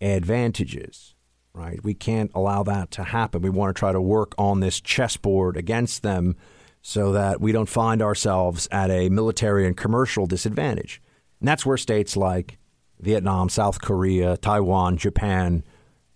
advantages. 0.00 1.14
Right? 1.54 1.82
We 1.82 1.94
can't 1.94 2.30
allow 2.34 2.62
that 2.64 2.90
to 2.92 3.04
happen. 3.04 3.42
We 3.42 3.50
want 3.50 3.74
to 3.74 3.78
try 3.78 3.92
to 3.92 4.00
work 4.00 4.34
on 4.38 4.60
this 4.60 4.80
chessboard 4.80 5.56
against 5.56 6.02
them 6.02 6.36
so 6.82 7.12
that 7.12 7.40
we 7.40 7.52
don't 7.52 7.68
find 7.68 8.00
ourselves 8.00 8.68
at 8.70 8.90
a 8.90 9.08
military 9.08 9.66
and 9.66 9.76
commercial 9.76 10.26
disadvantage. 10.26 11.02
And 11.40 11.48
that's 11.48 11.66
where 11.66 11.76
states 11.76 12.16
like 12.16 12.58
Vietnam, 13.00 13.48
South 13.48 13.80
Korea, 13.80 14.36
Taiwan, 14.36 14.96
Japan, 14.96 15.64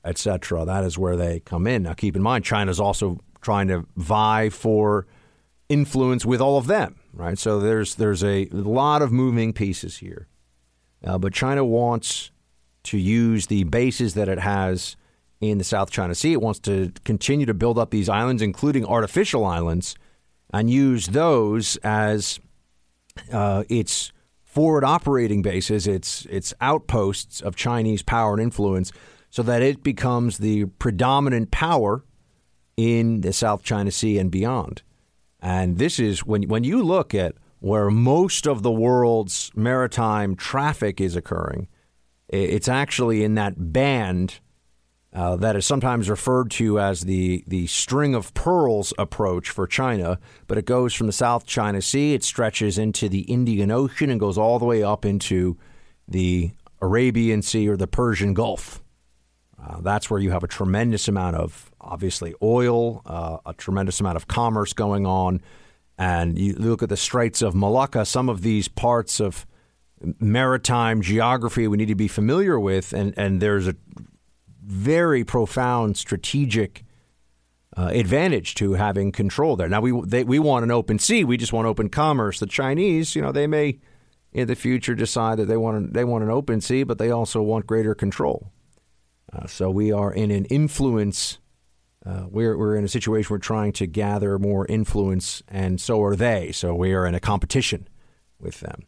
etc. 0.05 0.65
That 0.65 0.85
is 0.85 0.99
where 0.99 1.17
they 1.17 1.41
come 1.41 1.67
in. 1.67 1.85
Now, 1.85 1.95
keep 1.95 2.17
in 2.17 2.23
mind, 2.23 2.45
China's 2.45 2.81
also 2.81 3.19
trying 3.41 3.69
to 3.69 3.87
vie 3.97 4.49
for 4.49 5.07
influence 5.69 6.25
with 6.25 6.41
all 6.41 6.59
of 6.59 6.67
them, 6.67 6.97
right? 7.13 7.39
So 7.39 7.59
there's 7.61 7.97
there's 7.97 8.25
a 8.25 8.47
lot 8.47 9.03
of 9.03 9.13
moving 9.13 9.53
pieces 9.53 9.99
here, 9.99 10.29
uh, 11.05 11.19
but 11.19 11.33
China 11.33 11.65
wants 11.65 12.31
to 12.85 12.99
use 12.99 13.47
the 13.47 13.65
bases 13.65 14.15
that 14.15 14.29
it 14.29 14.41
has 14.41 14.97
in 15.43 15.59
the 15.59 15.65
South 15.65 15.91
China 15.91 16.15
Sea. 16.15 16.33
It 16.33 16.41
wants 16.41 16.61
to 16.61 16.93
continue 17.05 17.45
to 17.47 17.53
build 17.53 17.77
up 17.77 17.91
these 17.91 18.09
islands, 18.09 18.41
including 18.41 18.87
artificial 18.87 19.45
islands, 19.45 19.97
and 20.55 20.71
use 20.71 21.09
those 21.09 21.77
as 21.79 22.39
uh, 23.33 23.65
its 23.69 24.13
forward 24.45 24.85
operating 24.85 25.43
bases, 25.43 25.87
its 25.87 26.25
its 26.27 26.55
outposts 26.61 27.41
of 27.41 27.57
Chinese 27.57 28.03
power 28.03 28.33
and 28.33 28.43
influence, 28.43 28.93
so 29.31 29.43
that 29.43 29.63
it 29.63 29.83
becomes 29.83 30.39
the 30.39 30.67
predominant 30.67 31.51
power 31.51 32.05
in 32.77 33.23
the 33.23 33.33
South 33.33 33.63
China 33.63 33.91
Sea 33.91 34.19
and 34.19 34.31
beyond. 34.31 34.83
And 35.41 35.79
this 35.79 35.99
is 35.99 36.25
when 36.25 36.45
when 36.45 36.63
you 36.63 36.83
look 36.83 37.15
at 37.15 37.35
where 37.59 37.91
most 37.91 38.47
of 38.47 38.63
the 38.63 38.71
world's 38.71 39.51
maritime 39.57 40.37
traffic 40.37 41.01
is 41.01 41.17
occurring, 41.17 41.67
it's 42.29 42.69
actually 42.69 43.25
in 43.25 43.35
that 43.35 43.73
band 43.73 44.39
uh, 45.15 45.37
that 45.37 45.57
is 45.57 45.67
sometimes 45.67 46.09
referred 46.09 46.51
to 46.51 46.81
as 46.81 47.03
the, 47.03 47.45
the 47.47 47.67
string 47.67 48.15
of 48.15 48.33
pearls 48.33 48.95
approach 48.97 49.51
for 49.51 49.67
China, 49.67 50.19
but 50.47 50.57
it 50.57 50.65
goes 50.65 50.95
from 50.95 51.07
the 51.07 51.13
South 51.13 51.45
China 51.45 51.83
Sea, 51.83 52.15
it 52.15 52.25
stretches 52.25 52.79
into 52.79 53.09
the 53.09 53.21
Indian 53.23 53.71
Ocean, 53.71 54.09
and 54.09 54.19
goes 54.19 54.39
all 54.39 54.59
the 54.59 54.65
way 54.65 54.83
up 54.83 55.05
into 55.05 55.59
the 56.09 56.51
Arabian 56.81 57.43
Sea 57.43 57.69
or 57.69 57.77
the 57.77 57.87
Persian 57.87 58.33
Gulf. 58.33 58.83
Uh, 59.63 59.81
that's 59.81 60.11
where 60.11 60.19
you 60.19 60.31
have 60.31 60.43
a 60.43 60.49
tremendous 60.49 61.07
amount 61.09 61.37
of, 61.37 61.71
obviously, 61.81 62.35
oil, 62.43 63.03
uh, 63.07 63.37
a 63.47 63.53
tremendous 63.53 64.01
amount 64.01 64.17
of 64.17 64.27
commerce 64.27 64.73
going 64.73 65.07
on. 65.07 65.41
And 65.99 66.39
you 66.39 66.55
look 66.55 66.83
at 66.83 66.89
the 66.89 66.97
Straits 66.97 67.43
of 67.43 67.55
Malacca, 67.55 68.05
some 68.05 68.29
of 68.29 68.43
these 68.43 68.67
parts 68.67 69.21
of 69.21 69.47
maritime 70.19 71.01
geography 71.01 71.69
we 71.69 71.77
need 71.77 71.87
to 71.87 71.95
be 71.95 72.09
familiar 72.09 72.59
with, 72.59 72.93
and, 72.93 73.15
and 73.17 73.41
there's 73.41 73.69
a 73.69 73.77
very 74.65 75.25
profound 75.25 75.97
strategic 75.97 76.85
uh, 77.77 77.91
advantage 77.93 78.55
to 78.57 78.75
having 78.75 79.13
control 79.13 79.57
there. 79.57 79.69
Now 79.69 79.81
we 79.81 79.99
they, 80.05 80.25
we 80.25 80.39
want 80.39 80.65
an 80.65 80.71
open 80.71 80.99
sea. 80.99 81.25
We 81.25 81.37
just 81.37 81.53
want 81.53 81.67
open 81.67 81.89
commerce. 81.89 82.39
The 82.39 82.47
Chinese, 82.47 83.17
you 83.17 83.23
know, 83.23 83.33
they 83.33 83.47
may 83.47 83.79
in 84.33 84.47
the 84.47 84.55
future 84.55 84.95
decide 84.95 85.39
that 85.39 85.47
they 85.47 85.57
want 85.57 85.95
they 85.95 86.05
want 86.05 86.25
an 86.25 86.31
open 86.31 86.61
sea, 86.61 86.83
but 86.83 86.99
they 86.99 87.11
also 87.11 87.43
want 87.43 87.67
greater 87.67 87.95
control. 87.95 88.51
Uh, 89.33 89.47
so 89.47 89.71
we 89.71 89.91
are 89.91 90.13
in 90.13 90.31
an 90.31 90.45
influence. 90.47 91.39
Uh, 92.05 92.27
we're 92.29 92.57
we're 92.59 92.77
in 92.77 92.85
a 92.85 92.89
situation 92.89 93.33
we're 93.33 93.39
trying 93.39 93.73
to 93.73 93.87
gather 93.87 94.39
more 94.39 94.67
influence, 94.67 95.43
and 95.49 95.81
so 95.81 96.03
are 96.03 96.17
they. 96.17 96.53
So 96.53 96.75
we 96.75 96.93
are 96.93 97.07
in 97.07 97.15
a 97.15 97.21
competition 97.21 97.89
with 98.39 98.61
them. 98.61 98.83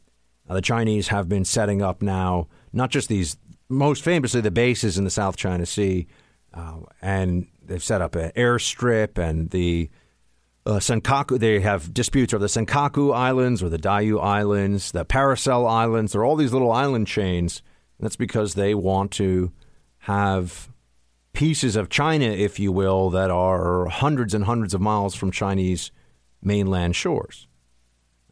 the 0.49 0.61
Chinese 0.61 1.09
have 1.09 1.29
been 1.29 1.45
setting 1.45 1.81
up 1.81 2.03
now 2.03 2.49
not 2.73 2.91
just 2.91 3.09
these 3.09 3.37
most 3.69 4.03
famously 4.03 4.41
the 4.41 4.51
bases 4.51 4.99
in 4.99 5.05
the 5.05 5.11
South 5.11 5.37
China 5.37 5.67
Sea, 5.67 6.07
uh, 6.53 6.81
and 7.01 7.49
they've 7.65 7.83
set 7.83 8.03
up 8.03 8.15
an 8.15 8.31
airstrip 8.37 9.19
and 9.19 9.51
the 9.51 9.91
uh, 10.67 10.73
Senkaku. 10.73 11.39
They 11.39 11.61
have 11.61 11.93
disputes 11.93 12.33
over 12.33 12.43
the 12.43 12.49
Senkaku 12.49 13.15
Islands 13.15 13.63
or 13.63 13.69
the 13.69 13.79
Diaoyu 13.79 14.23
Islands, 14.23 14.93
the 14.93 15.05
Paracel 15.05 15.69
Islands. 15.69 16.13
There 16.13 16.21
are 16.21 16.25
all 16.25 16.37
these 16.37 16.53
little 16.53 16.73
island 16.73 17.07
chains. 17.07 17.63
That's 18.01 18.17
because 18.17 18.55
they 18.55 18.75
want 18.75 19.13
to 19.13 19.53
have 19.99 20.69
pieces 21.33 21.77
of 21.77 21.89
China, 21.89 22.27
if 22.27 22.59
you 22.59 22.71
will, 22.73 23.11
that 23.11 23.31
are 23.31 23.87
hundreds 23.87 24.35
and 24.35 24.45
hundreds 24.45 24.75
of 24.75 24.81
miles 24.81 25.15
from 25.15 25.31
Chinese 25.31 25.91
mainland 26.43 26.97
shores. 26.97 27.47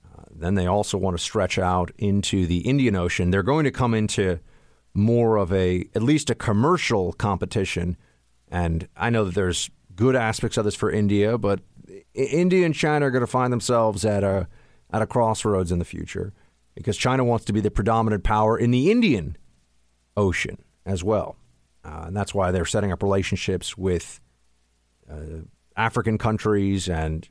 Uh, 0.04 0.24
then 0.30 0.54
they 0.54 0.66
also 0.66 0.98
want 0.98 1.16
to 1.16 1.22
stretch 1.22 1.58
out 1.58 1.90
into 1.96 2.46
the 2.46 2.58
Indian 2.58 2.96
Ocean. 2.96 3.30
They're 3.30 3.42
going 3.42 3.64
to 3.64 3.70
come 3.70 3.94
into 3.94 4.40
more 4.94 5.36
of 5.36 5.52
a 5.52 5.88
at 5.94 6.02
least 6.02 6.30
a 6.30 6.34
commercial 6.34 7.12
competition. 7.12 7.96
And 8.48 8.88
I 8.96 9.10
know 9.10 9.24
that 9.24 9.34
there's 9.34 9.70
good 9.94 10.16
aspects 10.16 10.56
of 10.56 10.64
this 10.64 10.74
for 10.74 10.90
India, 10.90 11.38
but 11.38 11.60
India 12.14 12.66
and 12.66 12.74
China 12.74 13.06
are 13.06 13.10
going 13.10 13.22
to 13.22 13.26
find 13.26 13.52
themselves 13.52 14.04
at 14.04 14.22
a 14.22 14.48
at 14.90 15.02
a 15.02 15.06
crossroads 15.06 15.72
in 15.72 15.78
the 15.78 15.84
future 15.84 16.32
because 16.74 16.96
China 16.96 17.24
wants 17.24 17.44
to 17.46 17.52
be 17.52 17.60
the 17.60 17.70
predominant 17.70 18.24
power 18.24 18.58
in 18.58 18.70
the 18.70 18.90
Indian 18.90 19.36
Ocean 20.16 20.58
as 20.84 21.02
well, 21.02 21.36
uh, 21.84 22.04
and 22.06 22.16
that's 22.16 22.34
why 22.34 22.50
they're 22.50 22.64
setting 22.66 22.92
up 22.92 23.02
relationships 23.02 23.78
with 23.78 24.20
uh, 25.10 25.44
African 25.76 26.18
countries. 26.18 26.88
And 26.88 27.28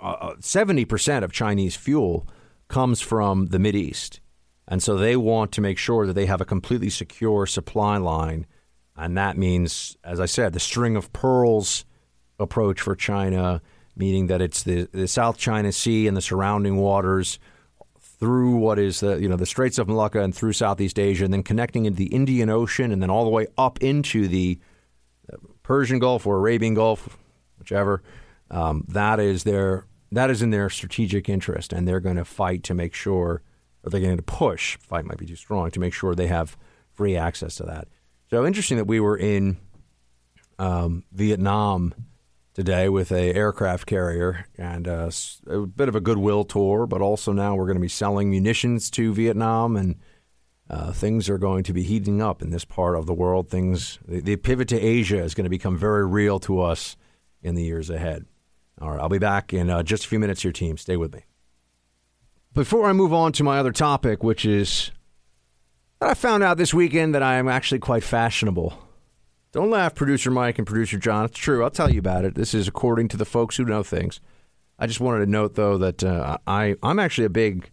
uh, 0.00 0.16
uh, 0.20 0.34
seventy 0.40 0.84
percent 0.84 1.24
of 1.24 1.32
Chinese 1.32 1.76
fuel 1.76 2.26
comes 2.66 3.00
from 3.00 3.46
the 3.46 3.58
Mid 3.58 3.76
East. 3.76 4.20
And 4.66 4.82
so 4.82 4.96
they 4.96 5.16
want 5.16 5.52
to 5.52 5.60
make 5.60 5.78
sure 5.78 6.06
that 6.06 6.14
they 6.14 6.26
have 6.26 6.40
a 6.40 6.46
completely 6.46 6.90
secure 6.90 7.46
supply 7.46 7.98
line. 7.98 8.46
And 8.96 9.16
that 9.16 9.36
means, 9.36 9.96
as 10.04 10.20
I 10.20 10.26
said, 10.26 10.52
the 10.52 10.60
string 10.60 10.96
of 10.96 11.12
pearls 11.12 11.84
approach 12.38 12.80
for 12.80 12.94
China, 12.94 13.60
meaning 13.96 14.28
that 14.28 14.40
it's 14.40 14.62
the, 14.62 14.88
the 14.92 15.08
South 15.08 15.36
China 15.36 15.72
Sea 15.72 16.06
and 16.06 16.16
the 16.16 16.22
surrounding 16.22 16.76
waters 16.76 17.38
through 17.98 18.56
what 18.56 18.78
is 18.78 19.00
the 19.00 19.20
you 19.20 19.28
know 19.28 19.36
the 19.36 19.46
Straits 19.46 19.78
of 19.78 19.88
Malacca 19.88 20.22
and 20.22 20.34
through 20.34 20.52
Southeast 20.52 20.98
Asia, 20.98 21.24
and 21.24 21.32
then 21.34 21.42
connecting 21.42 21.84
into 21.84 21.98
the 21.98 22.06
Indian 22.06 22.48
Ocean, 22.48 22.92
and 22.92 23.02
then 23.02 23.10
all 23.10 23.24
the 23.24 23.30
way 23.30 23.46
up 23.58 23.82
into 23.82 24.28
the 24.28 24.58
Persian 25.62 25.98
Gulf 25.98 26.26
or 26.26 26.36
Arabian 26.36 26.74
Gulf, 26.74 27.18
whichever. 27.58 28.02
Um, 28.50 28.84
that 28.88 29.18
is 29.20 29.44
their 29.44 29.86
that 30.12 30.30
is 30.30 30.42
in 30.42 30.50
their 30.50 30.70
strategic 30.70 31.28
interest, 31.28 31.72
and 31.72 31.86
they're 31.86 32.00
going 32.00 32.16
to 32.16 32.24
fight 32.24 32.62
to 32.64 32.74
make 32.74 32.94
sure 32.94 33.42
or 33.84 33.90
they're 33.90 34.00
going 34.00 34.16
to 34.16 34.22
push, 34.22 34.76
fight 34.78 35.04
might 35.04 35.18
be 35.18 35.26
too 35.26 35.36
strong, 35.36 35.70
to 35.70 35.80
make 35.80 35.92
sure 35.92 36.14
they 36.14 36.26
have 36.26 36.56
free 36.92 37.16
access 37.16 37.56
to 37.56 37.64
that. 37.64 37.88
So 38.30 38.46
interesting 38.46 38.78
that 38.78 38.86
we 38.86 39.00
were 39.00 39.16
in 39.16 39.58
um, 40.58 41.04
Vietnam 41.12 41.94
today 42.54 42.88
with 42.88 43.10
a 43.12 43.34
aircraft 43.34 43.86
carrier 43.86 44.46
and 44.56 44.86
uh, 44.86 45.10
a 45.46 45.66
bit 45.66 45.88
of 45.88 45.96
a 45.96 46.00
goodwill 46.00 46.44
tour, 46.44 46.86
but 46.86 47.02
also 47.02 47.32
now 47.32 47.54
we're 47.54 47.66
going 47.66 47.76
to 47.76 47.80
be 47.80 47.88
selling 47.88 48.30
munitions 48.30 48.90
to 48.92 49.12
Vietnam 49.12 49.76
and 49.76 49.96
uh, 50.70 50.92
things 50.92 51.28
are 51.28 51.36
going 51.36 51.62
to 51.64 51.72
be 51.72 51.82
heating 51.82 52.22
up 52.22 52.40
in 52.40 52.50
this 52.50 52.64
part 52.64 52.96
of 52.96 53.06
the 53.06 53.12
world. 53.12 53.50
Things 53.50 53.98
the, 54.06 54.20
the 54.20 54.36
pivot 54.36 54.68
to 54.68 54.80
Asia 54.80 55.22
is 55.22 55.34
going 55.34 55.44
to 55.44 55.50
become 55.50 55.76
very 55.76 56.06
real 56.06 56.40
to 56.40 56.60
us 56.62 56.96
in 57.42 57.54
the 57.54 57.62
years 57.62 57.90
ahead. 57.90 58.24
All 58.80 58.92
right, 58.92 59.00
I'll 59.00 59.08
be 59.08 59.18
back 59.18 59.52
in 59.52 59.68
uh, 59.68 59.82
just 59.82 60.06
a 60.06 60.08
few 60.08 60.18
minutes. 60.18 60.42
Your 60.42 60.52
team, 60.52 60.78
stay 60.78 60.96
with 60.96 61.14
me. 61.14 61.24
Before 62.54 62.88
I 62.88 62.92
move 62.92 63.12
on 63.12 63.32
to 63.32 63.42
my 63.42 63.58
other 63.58 63.72
topic, 63.72 64.22
which 64.22 64.44
is 64.44 64.92
that 65.98 66.10
I 66.10 66.14
found 66.14 66.44
out 66.44 66.56
this 66.56 66.72
weekend 66.72 67.12
that 67.16 67.22
I 67.22 67.34
am 67.34 67.48
actually 67.48 67.80
quite 67.80 68.04
fashionable. 68.04 68.78
Don't 69.50 69.70
laugh, 69.70 69.96
producer 69.96 70.30
Mike 70.30 70.58
and 70.58 70.66
producer 70.66 70.96
John. 70.96 71.24
It's 71.24 71.36
true. 71.36 71.64
I'll 71.64 71.70
tell 71.70 71.90
you 71.90 71.98
about 71.98 72.24
it. 72.24 72.36
This 72.36 72.54
is 72.54 72.68
according 72.68 73.08
to 73.08 73.16
the 73.16 73.24
folks 73.24 73.56
who 73.56 73.64
know 73.64 73.82
things. 73.82 74.20
I 74.78 74.86
just 74.86 75.00
wanted 75.00 75.24
to 75.24 75.30
note, 75.30 75.56
though, 75.56 75.78
that 75.78 76.04
uh, 76.04 76.38
I 76.46 76.76
I'm 76.80 77.00
actually 77.00 77.24
a 77.24 77.30
big 77.30 77.70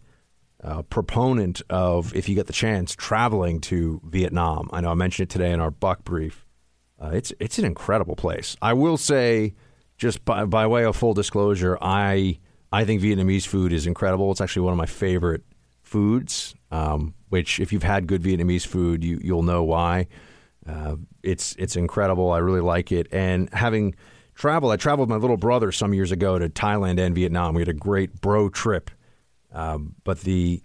uh, 0.64 0.82
proponent 0.82 1.62
of, 1.70 2.12
if 2.16 2.28
you 2.28 2.34
get 2.34 2.48
the 2.48 2.52
chance, 2.52 2.92
traveling 2.96 3.60
to 3.62 4.00
Vietnam. 4.04 4.68
I 4.72 4.80
know 4.80 4.90
I 4.90 4.94
mentioned 4.94 5.28
it 5.28 5.32
today 5.32 5.52
in 5.52 5.60
our 5.60 5.70
Buck 5.70 6.02
brief. 6.02 6.44
Uh, 7.00 7.10
it's 7.10 7.32
it's 7.38 7.60
an 7.60 7.64
incredible 7.64 8.16
place. 8.16 8.56
I 8.60 8.72
will 8.72 8.96
say, 8.96 9.54
just 9.96 10.24
by, 10.24 10.44
by 10.44 10.66
way 10.66 10.84
of 10.84 10.96
full 10.96 11.14
disclosure, 11.14 11.78
I 11.80 12.40
I 12.72 12.84
think 12.84 13.02
Vietnamese 13.02 13.46
food 13.46 13.72
is 13.72 13.86
incredible. 13.86 14.30
It's 14.32 14.40
actually 14.40 14.62
one 14.62 14.72
of 14.72 14.78
my 14.78 14.86
favorite 14.86 15.42
foods. 15.82 16.54
Um, 16.70 17.14
which, 17.28 17.60
if 17.60 17.72
you've 17.72 17.82
had 17.82 18.06
good 18.06 18.22
Vietnamese 18.22 18.66
food, 18.66 19.04
you 19.04 19.20
you'll 19.22 19.42
know 19.42 19.62
why. 19.62 20.06
Uh, 20.66 20.96
it's 21.22 21.54
it's 21.58 21.76
incredible. 21.76 22.30
I 22.30 22.38
really 22.38 22.60
like 22.60 22.92
it. 22.92 23.08
And 23.12 23.48
having 23.52 23.94
traveled, 24.34 24.72
I 24.72 24.76
traveled 24.76 25.08
with 25.08 25.16
my 25.16 25.20
little 25.20 25.36
brother 25.36 25.72
some 25.72 25.94
years 25.94 26.12
ago 26.12 26.38
to 26.38 26.48
Thailand 26.48 26.98
and 26.98 27.14
Vietnam. 27.14 27.54
We 27.54 27.62
had 27.62 27.68
a 27.68 27.74
great 27.74 28.20
bro 28.20 28.48
trip. 28.48 28.90
Um, 29.52 29.94
but 30.04 30.20
the 30.20 30.62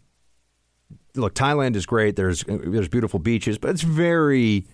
look, 1.15 1.33
Thailand 1.33 1.75
is 1.75 1.85
great. 1.85 2.15
There's 2.15 2.43
there's 2.47 2.89
beautiful 2.89 3.19
beaches, 3.19 3.57
but 3.57 3.71
it's 3.71 3.81
very 3.81 4.65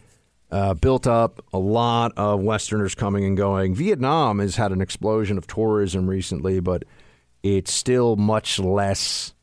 uh, 0.51 0.75
built 0.75 1.07
up, 1.07 1.43
a 1.51 1.57
lot 1.59 2.11
of 2.15 2.41
Westerners 2.41 2.95
coming 2.95 3.23
and 3.23 3.35
going. 3.35 3.73
Vietnam 3.73 4.39
has 4.39 4.55
had 4.55 4.71
an 4.71 4.81
explosion 4.81 5.37
of 5.37 5.47
tourism 5.47 6.07
recently, 6.07 6.59
but 6.59 6.83
it's 7.43 7.73
still 7.73 8.15
much 8.15 8.57
less, 8.57 9.33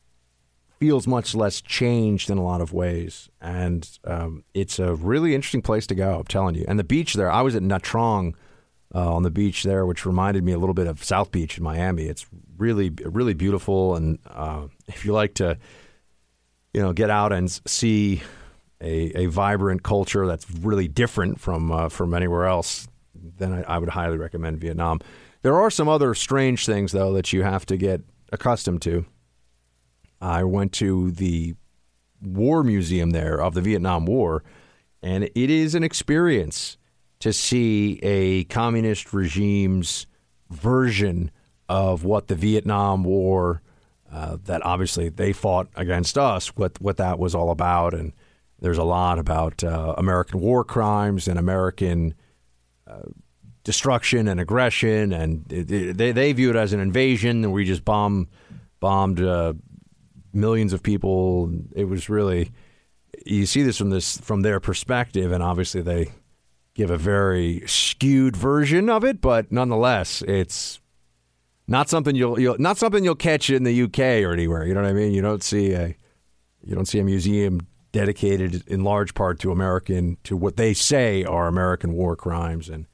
feels 0.79 1.07
much 1.07 1.35
less 1.35 1.61
changed 1.61 2.31
in 2.31 2.39
a 2.39 2.43
lot 2.43 2.61
of 2.63 2.73
ways. 2.73 3.29
And 3.41 3.89
um, 4.05 4.45
it's 4.55 4.79
a 4.79 4.95
really 4.95 5.35
interesting 5.35 5.63
place 5.63 5.87
to 5.89 5.95
go, 5.95 6.19
I'm 6.19 6.25
telling 6.25 6.55
you. 6.55 6.65
And 6.67 6.79
the 6.79 6.85
beach 6.85 7.15
there, 7.15 7.31
I 7.31 7.43
was 7.43 7.55
at 7.55 7.63
Nha 7.63 7.81
Trang 7.81 8.35
uh, 8.95 9.15
on 9.15 9.23
the 9.23 9.31
beach 9.31 9.63
there, 9.63 9.85
which 9.85 10.07
reminded 10.07 10.43
me 10.43 10.53
a 10.53 10.59
little 10.59 10.75
bit 10.75 10.87
of 10.87 11.05
South 11.05 11.31
Beach 11.31 11.59
in 11.59 11.63
Miami. 11.65 12.05
It's 12.05 12.27
really, 12.57 12.91
really 13.05 13.35
beautiful. 13.35 13.95
And 13.95 14.19
uh, 14.27 14.67
if 14.89 15.05
you 15.05 15.13
like 15.13 15.35
to, 15.35 15.59
you 16.73 16.81
know, 16.81 16.93
get 16.93 17.11
out 17.11 17.33
and 17.33 17.51
see 17.67 18.23
a, 18.81 19.25
a 19.25 19.27
vibrant 19.27 19.83
culture 19.83 20.27
that's 20.27 20.51
really 20.51 20.89
different 20.89 21.41
from 21.41 21.71
uh, 21.71 21.89
from 21.89 22.15
anywhere 22.15 22.47
else, 22.47 22.89
then 23.15 23.53
I, 23.53 23.75
I 23.75 23.79
would 23.79 23.91
highly 23.91 24.17
recommend 24.17 24.59
Vietnam. 24.59 25.01
There 25.43 25.59
are 25.59 25.71
some 25.71 25.89
other 25.89 26.15
strange 26.15 26.67
things 26.67 26.93
though 26.93 27.13
that 27.15 27.33
you 27.33 27.43
have 27.43 27.65
to 27.67 27.77
get 27.77 28.03
accustomed 28.33 28.83
to. 28.83 29.07
I 30.21 30.45
went 30.45 30.73
to 30.75 31.11
the 31.13 31.55
War 32.23 32.63
Museum 32.63 33.11
there 33.11 33.41
of 33.41 33.55
the 33.55 33.63
Vietnam 33.63 34.05
War, 34.05 34.45
and 35.03 35.25
it 35.25 35.51
is 35.51 35.75
an 35.75 35.83
experience 35.83 36.77
to 37.21 37.33
see 37.33 37.99
a 38.03 38.45
communist 38.45 39.13
regime's 39.15 40.07
version 40.51 41.31
of 41.69 42.05
what 42.05 42.29
the 42.29 42.35
Vietnam 42.35 43.05
War 43.05 43.63
uh, 44.13 44.37
that 44.45 44.65
obviously 44.65 45.09
they 45.09 45.33
fought 45.33 45.69
against 45.75 46.19
us, 46.19 46.49
what 46.57 46.81
what 46.81 46.99
that 46.99 47.19
was 47.19 47.35
all 47.35 47.51
about, 47.51 47.95
and 47.95 48.13
there's 48.59 48.79
a 48.79 48.85
lot 48.85 49.19
about 49.19 49.65
uh, 49.65 49.95
American 49.97 50.41
war 50.41 50.65
crimes 50.65 51.29
and 51.29 51.39
American 51.39 52.15
uh, 52.87 53.09
destruction 53.65 54.29
and 54.29 54.41
aggression, 54.41 55.13
and 55.13 55.45
they 55.47 56.13
they 56.13 56.33
view 56.33 56.51
it 56.51 56.57
as 56.57 56.73
an 56.73 56.81
invasion, 56.81 57.45
and 57.45 57.53
we 57.53 57.65
just 57.65 57.85
bomb 57.85 58.29
bombed 58.81 59.21
uh, 59.21 59.55
millions 60.33 60.73
of 60.73 60.83
people. 60.83 61.53
It 61.75 61.85
was 61.85 62.09
really 62.09 62.53
you 63.27 63.47
see 63.47 63.63
this 63.63 63.79
from 63.79 63.91
this 63.91 64.19
from 64.19 64.43
their 64.43 64.61
perspective, 64.61 65.33
and 65.33 65.43
obviously 65.43 65.83
they 65.83 66.13
give 66.75 66.91
a 66.91 66.97
very 66.97 67.63
skewed 67.67 68.37
version 68.37 68.89
of 68.89 69.05
it, 69.05 69.21
but 69.21 69.51
nonetheless, 69.53 70.23
it's 70.23 70.81
not 71.67 71.89
something 71.89 72.17
you'll, 72.17 72.39
you'll 72.41 72.59
not 72.59 72.79
something 72.79 73.05
you'll 73.05 73.15
catch 73.15 73.51
in 73.51 73.65
the 73.65 73.83
UK 73.83 73.99
or 74.25 74.33
anywhere. 74.33 74.67
You 74.67 74.75
know 74.75 74.83
what 74.83 74.89
I 74.89 74.95
mean? 74.95 75.13
You 75.13 75.23
don't 75.23 75.43
see 75.43 75.73
a 75.73 75.95
you 76.63 76.75
don't 76.75 76.87
see 76.87 76.99
a 76.99 77.05
museum 77.05 77.67
dedicated 77.93 78.67
in 78.67 78.85
large 78.85 79.15
part 79.15 79.41
to 79.41 79.51
American 79.51 80.17
to 80.25 80.37
what 80.37 80.57
they 80.57 80.73
say 80.73 81.25
are 81.25 81.49
American 81.49 81.93
war 81.93 82.17
crimes 82.17 82.69
and 82.69 82.87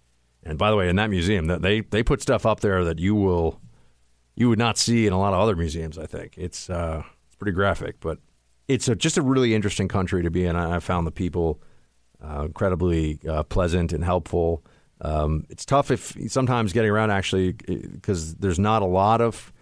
and 0.47 0.59
by 0.59 0.70
the 0.70 0.77
way, 0.77 0.89
in 0.89 0.97
that 0.97 1.10
museum, 1.10 1.47
they 1.47 1.81
they 1.81 2.02
put 2.02 2.23
stuff 2.23 2.47
up 2.47 2.60
there 2.60 2.85
that 2.85 2.98
you 2.98 3.14
will 3.14 3.60
you 4.36 4.48
would 4.48 4.59
not 4.59 4.78
see 4.78 5.06
in 5.06 5.12
a 5.12 5.18
lot 5.18 5.32
of 5.32 5.40
other 5.40 5.56
museums. 5.56 5.98
I 5.98 6.06
think 6.06 6.39
it's 6.39 6.70
uh, 6.70 7.02
it's 7.27 7.36
pretty 7.36 7.52
graphic, 7.52 7.97
but 8.01 8.18
it's 8.68 8.86
a, 8.89 8.94
just 8.94 9.16
a 9.16 9.23
really 9.23 9.55
interesting 9.55 9.89
country 9.89 10.23
to 10.23 10.31
be 10.31 10.44
in. 10.44 10.55
I, 10.55 10.78
found 10.78 11.06
the 11.06 11.12
people 11.12 11.60
uh, 12.23 12.44
incredibly 12.47 13.18
uh, 13.28 13.43
pleasant 13.44 13.93
and 13.93 14.05
helpful. 14.05 14.64
Um, 15.01 15.47
it's 15.51 15.64
tough 15.64 15.90
if 15.90 16.16
sometimes 16.28 16.73
getting 16.73 16.90
around 16.90 17.10
actually 17.10 17.52
because 17.52 18.36
there's 18.36 18.59
not 18.59 18.82
a 18.82 18.86
lot 18.86 19.20
of. 19.20 19.52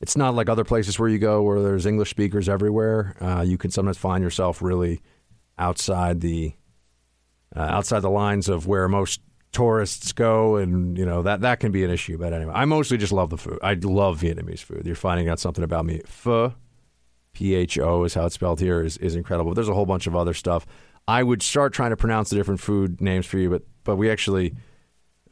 It's 0.00 0.16
not 0.16 0.34
like 0.34 0.48
other 0.48 0.64
places 0.64 0.98
where 0.98 1.08
you 1.08 1.18
go 1.18 1.42
where 1.42 1.62
there's 1.62 1.86
English 1.86 2.10
speakers 2.10 2.48
everywhere. 2.48 3.16
Uh, 3.20 3.42
you 3.42 3.56
can 3.56 3.70
sometimes 3.70 3.96
find 3.96 4.22
yourself 4.22 4.60
really 4.60 5.00
outside 5.56 6.20
the 6.20 6.54
uh, 7.54 7.60
outside 7.60 8.00
the 8.00 8.10
lines 8.10 8.48
of 8.48 8.66
where 8.66 8.88
most 8.88 9.20
tourists 9.54 10.12
go, 10.12 10.56
and 10.56 10.98
you 10.98 11.06
know 11.06 11.22
that 11.22 11.40
that 11.40 11.60
can 11.60 11.72
be 11.72 11.82
an 11.84 11.90
issue. 11.90 12.18
But 12.18 12.34
anyway, 12.34 12.52
I 12.54 12.66
mostly 12.66 12.98
just 12.98 13.12
love 13.12 13.30
the 13.30 13.38
food. 13.38 13.58
I 13.62 13.72
love 13.74 14.20
Vietnamese 14.20 14.60
food. 14.62 14.84
You're 14.84 14.94
finding 14.94 15.30
out 15.30 15.40
something 15.40 15.64
about 15.64 15.86
me. 15.86 16.02
Pho, 16.04 16.52
P 17.32 17.54
H 17.54 17.78
O 17.78 18.04
is 18.04 18.12
how 18.12 18.26
it's 18.26 18.34
spelled 18.34 18.60
here, 18.60 18.82
is 18.82 18.98
is 18.98 19.14
incredible. 19.14 19.54
There's 19.54 19.70
a 19.70 19.74
whole 19.74 19.86
bunch 19.86 20.06
of 20.06 20.14
other 20.14 20.34
stuff. 20.34 20.66
I 21.08 21.22
would 21.22 21.42
start 21.42 21.72
trying 21.72 21.90
to 21.90 21.96
pronounce 21.96 22.30
the 22.30 22.36
different 22.36 22.60
food 22.60 23.00
names 23.00 23.24
for 23.24 23.38
you, 23.38 23.48
but 23.48 23.62
but 23.84 23.96
we 23.96 24.10
actually 24.10 24.54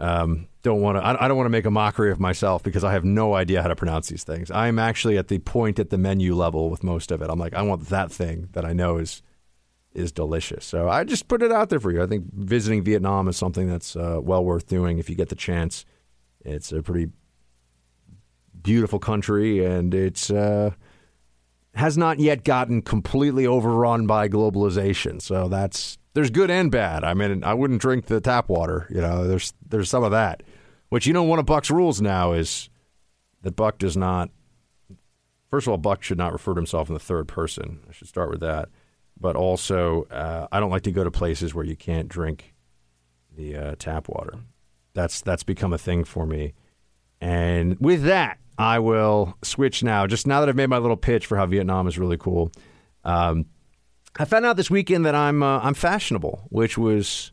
um, 0.01 0.49
don't 0.63 0.81
want 0.81 0.99
to. 0.99 1.05
I, 1.05 1.25
I 1.25 1.29
don't 1.29 1.37
want 1.37 1.47
to 1.47 1.51
make 1.51 1.67
a 1.67 1.71
mockery 1.71 2.11
of 2.11 2.19
myself 2.21 2.63
because 2.63 2.85
I 2.85 2.93
have 2.93 3.05
no 3.05 3.35
idea 3.35 3.63
how 3.63 3.69
to 3.69 3.77
pronounce 3.77 4.09
these 4.09 4.25
things. 4.25 4.51
I'm 4.51 4.79
actually 4.79 5.19
at 5.19 5.29
the 5.29 5.39
point 5.39 5.79
at 5.79 5.91
the 5.91 5.99
menu 5.99 6.35
level 6.35 6.71
with 6.71 6.83
most 6.83 7.11
of 7.11 7.23
it. 7.23 7.31
I'm 7.31 7.39
like, 7.39 7.55
I 7.55 7.63
want 7.63 7.89
that 7.89 8.11
thing 8.11 8.49
that 8.53 8.65
I 8.65 8.73
know 8.73 8.99
is 8.99 9.23
is 9.95 10.13
delicious. 10.13 10.65
So 10.65 10.89
I 10.89 11.05
just 11.05 11.29
put 11.29 11.43
it 11.43 11.53
out 11.53 11.69
there 11.69 11.81
for 11.81 11.91
you. 11.91 12.03
I 12.03 12.07
think 12.07 12.33
visiting 12.33 12.83
Vietnam 12.83 13.29
is 13.29 13.37
something 13.37 13.69
that's 13.69 13.97
uh, 13.97 14.21
well 14.23 14.45
worth 14.45 14.67
doing 14.67 14.99
if 14.99 15.11
you 15.11 15.17
get 15.17 15.29
the 15.29 15.35
chance. 15.35 15.85
It's 16.45 16.73
a 16.73 16.83
pretty 16.83 17.11
beautiful 18.63 18.99
country, 18.99 19.65
and 19.65 19.95
it's 19.95 20.31
uh, 20.31 20.71
has 21.75 21.97
not 21.97 22.21
yet 22.21 22.45
gotten 22.45 22.83
completely 22.83 23.47
overrun 23.47 24.07
by 24.07 24.29
globalization. 24.29 25.21
So 25.21 25.49
that's 25.49 25.99
there's 26.15 26.31
good 26.31 26.51
and 26.51 26.71
bad. 26.71 27.05
I 27.05 27.15
mean, 27.15 27.45
I 27.45 27.55
wouldn't 27.55 27.81
drink 27.81 28.07
the 28.07 28.21
tap 28.21 28.49
water. 28.49 28.87
You 28.91 29.01
know, 29.01 29.27
there's 29.27 29.55
there's 29.69 29.91
some 29.91 30.05
of 30.05 30.11
that. 30.11 30.43
Which 30.89 31.07
you 31.07 31.13
know, 31.13 31.23
one 31.23 31.39
of 31.39 31.47
Buck's 31.47 31.71
rules 31.71 32.01
now 32.03 32.33
is 32.33 32.69
that 33.43 33.57
Buck 33.57 33.79
does 33.79 33.97
not. 33.97 34.31
First 35.49 35.67
of 35.67 35.73
all, 35.73 35.79
Buck 35.79 36.03
should 36.03 36.19
not 36.19 36.33
refer 36.33 36.55
to 36.55 36.59
himself 36.59 36.89
in 36.89 36.95
the 36.95 37.01
third 37.01 37.29
person. 37.29 37.81
I 37.89 37.93
should 37.93 38.09
start 38.09 38.31
with 38.31 38.41
that. 38.41 38.69
But 39.23 39.37
also, 39.37 40.03
uh, 40.11 40.49
I 40.51 40.59
don't 40.59 40.71
like 40.71 40.83
to 40.83 40.91
go 40.93 41.05
to 41.05 41.11
places 41.11 41.55
where 41.55 41.65
you 41.65 41.77
can't 41.77 42.09
drink 42.09 42.55
the 43.37 43.57
uh, 43.57 43.75
tap 43.79 44.09
water. 44.09 44.41
That's 44.95 45.21
that's 45.21 45.45
become 45.45 45.73
a 45.73 45.79
thing 45.79 46.03
for 46.03 46.27
me. 46.27 46.55
And 47.21 47.79
with 47.79 48.03
that, 48.03 48.39
I 48.59 48.81
will 48.81 49.39
switch 49.43 49.85
now. 49.85 50.09
Just 50.09 50.27
now 50.27 50.41
that 50.41 50.49
I've 50.49 50.57
made 50.57 50.67
my 50.67 50.79
little 50.79 50.97
pitch 50.97 51.25
for 51.27 51.37
how 51.37 51.47
Vietnam 51.47 51.87
is 51.87 51.99
really 51.99 52.19
cool, 52.19 52.51
um, 53.05 53.47
I 54.19 54.25
found 54.25 54.45
out 54.45 54.57
this 54.57 54.71
weekend 54.71 55.07
that 55.07 55.15
I'm 55.15 55.41
uh, 55.41 55.61
I'm 55.61 55.75
fashionable, 55.75 56.49
which 56.51 56.77
was 56.77 57.31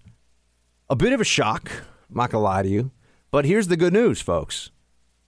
a 0.92 0.96
bit 0.96 1.12
of 1.12 1.20
a 1.20 1.26
shock. 1.26 1.72
I'm 2.10 2.18
not 2.18 2.30
gonna 2.30 2.44
lie 2.44 2.62
to 2.62 2.70
you, 2.70 2.92
but 3.32 3.46
here's 3.46 3.68
the 3.68 3.78
good 3.78 3.94
news, 3.94 4.22
folks. 4.22 4.70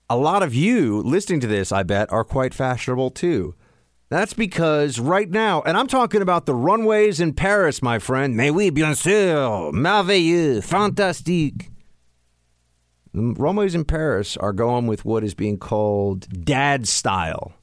A 0.08 0.16
lot 0.16 0.44
of 0.44 0.54
you 0.54 1.02
listening 1.02 1.40
to 1.40 1.48
this, 1.48 1.72
I 1.72 1.82
bet, 1.82 2.12
are 2.12 2.24
quite 2.24 2.54
fashionable 2.54 3.10
too. 3.10 3.56
That's 4.12 4.34
because 4.34 5.00
right 5.00 5.30
now, 5.30 5.62
and 5.62 5.74
I'm 5.74 5.86
talking 5.86 6.20
about 6.20 6.44
the 6.44 6.54
runways 6.54 7.18
in 7.18 7.32
Paris, 7.32 7.80
my 7.80 7.98
friend. 7.98 8.36
Mais 8.36 8.50
oui, 8.50 8.68
bien 8.68 8.94
sûr, 8.94 9.72
merveilleux, 9.72 10.62
fantastique. 10.62 11.70
The 13.14 13.34
runways 13.38 13.74
in 13.74 13.86
Paris 13.86 14.36
are 14.36 14.52
going 14.52 14.86
with 14.86 15.06
what 15.06 15.24
is 15.24 15.32
being 15.32 15.56
called 15.56 16.44
dad 16.44 16.86
style. 16.86 17.54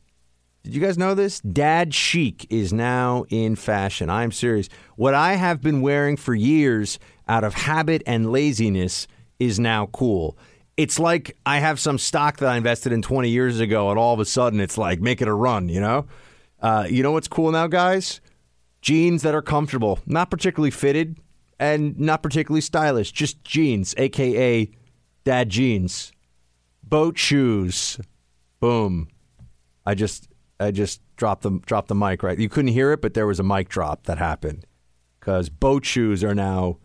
Did 0.64 0.74
you 0.74 0.82
guys 0.82 0.98
know 0.98 1.14
this? 1.14 1.40
Dad 1.42 1.94
chic 1.94 2.48
is 2.50 2.74
now 2.74 3.26
in 3.30 3.56
fashion. 3.56 4.10
I'm 4.10 4.32
serious. 4.32 4.70
What 4.96 5.14
I 5.14 5.36
have 5.36 5.62
been 5.62 5.82
wearing 5.82 6.18
for 6.18 6.34
years 6.34 6.98
out 7.28 7.44
of 7.44 7.54
habit 7.54 8.02
and 8.08 8.32
laziness 8.32 9.08
is 9.38 9.60
now 9.60 9.86
cool. 9.94 10.36
It's 10.78 10.98
like 10.98 11.38
I 11.46 11.60
have 11.60 11.80
some 11.80 12.00
stock 12.00 12.38
that 12.38 12.50
I 12.50 12.58
invested 12.58 12.92
in 12.92 13.04
20 13.04 13.30
years 13.30 13.60
ago, 13.60 13.92
and 13.92 14.00
all 14.00 14.16
of 14.16 14.20
a 14.20 14.26
sudden 14.26 14.60
it's 14.60 14.80
like 14.80 15.00
make 15.00 15.22
it 15.22 15.28
a 15.28 15.34
run, 15.34 15.70
you 15.70 15.80
know? 15.80 16.08
Uh, 16.62 16.86
you 16.90 17.04
know 17.04 17.12
what's 17.12 17.28
cool 17.28 17.52
now, 17.52 17.68
guys? 17.68 18.22
Jeans 18.82 19.22
that 19.24 19.36
are 19.36 19.42
comfortable, 19.42 20.00
not 20.06 20.30
particularly 20.30 20.72
fitted 20.72 21.18
and 21.60 22.00
not 22.00 22.24
particularly 22.24 22.62
stylish, 22.62 23.12
just 23.12 23.44
jeans, 23.44 23.94
aka 23.98 24.70
dad 25.26 25.50
jeans. 25.50 26.12
Boat 26.84 27.18
shoes. 27.18 28.00
Boom. 28.60 29.10
I 29.86 29.94
just 29.94 30.28
I 30.60 30.72
just 30.72 31.02
dropped 31.18 31.44
the 31.44 31.60
dropped 31.66 31.88
the 31.88 31.96
mic 31.96 32.24
right. 32.24 32.40
You 32.40 32.50
couldn't 32.50 32.74
hear 32.74 32.92
it, 32.92 33.02
but 33.02 33.14
there 33.14 33.28
was 33.28 33.40
a 33.40 33.44
mic 33.44 33.70
drop 33.70 34.06
that 34.06 34.18
happened 34.18 34.66
because 35.20 35.50
boat 35.50 35.86
shoes 35.86 36.24
are 36.24 36.36
now 36.36 36.78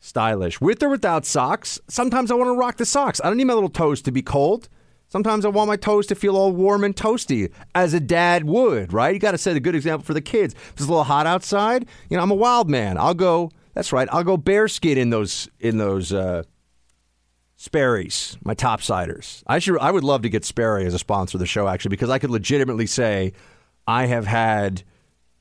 stylish, 0.00 0.60
with 0.60 0.82
or 0.82 0.88
without 0.88 1.24
socks. 1.24 1.80
Sometimes 1.88 2.30
I 2.30 2.34
want 2.34 2.48
to 2.48 2.58
rock 2.58 2.76
the 2.76 2.86
socks. 2.86 3.20
I 3.22 3.28
don't 3.28 3.36
need 3.36 3.44
my 3.44 3.54
little 3.54 3.68
toes 3.68 4.02
to 4.02 4.12
be 4.12 4.22
cold. 4.22 4.68
Sometimes 5.12 5.44
I 5.44 5.50
want 5.50 5.68
my 5.68 5.76
toes 5.76 6.06
to 6.06 6.14
feel 6.14 6.38
all 6.38 6.52
warm 6.52 6.84
and 6.84 6.96
toasty, 6.96 7.52
as 7.74 7.92
a 7.92 8.00
dad 8.00 8.44
would. 8.44 8.94
Right? 8.94 9.12
You 9.12 9.20
got 9.20 9.32
to 9.32 9.38
set 9.38 9.54
a 9.54 9.60
good 9.60 9.74
example 9.74 10.06
for 10.06 10.14
the 10.14 10.22
kids. 10.22 10.54
If 10.54 10.70
it's 10.70 10.86
a 10.86 10.88
little 10.88 11.04
hot 11.04 11.26
outside, 11.26 11.86
you 12.08 12.16
know 12.16 12.22
I'm 12.22 12.30
a 12.30 12.34
wild 12.34 12.70
man. 12.70 12.96
I'll 12.96 13.12
go. 13.12 13.50
That's 13.74 13.92
right. 13.92 14.08
I'll 14.10 14.24
go 14.24 14.38
bearskin 14.38 14.96
in 14.96 15.10
those 15.10 15.50
in 15.60 15.76
those. 15.76 16.14
Uh, 16.14 16.44
Sperry's, 17.56 18.38
my 18.42 18.54
topsiders. 18.54 19.42
I 19.46 19.58
should. 19.58 19.78
I 19.80 19.90
would 19.90 20.02
love 20.02 20.22
to 20.22 20.30
get 20.30 20.46
Sperry 20.46 20.86
as 20.86 20.94
a 20.94 20.98
sponsor 20.98 21.36
of 21.36 21.40
the 21.40 21.46
show, 21.46 21.68
actually, 21.68 21.90
because 21.90 22.08
I 22.08 22.18
could 22.18 22.30
legitimately 22.30 22.86
say 22.86 23.34
I 23.86 24.06
have 24.06 24.26
had 24.26 24.82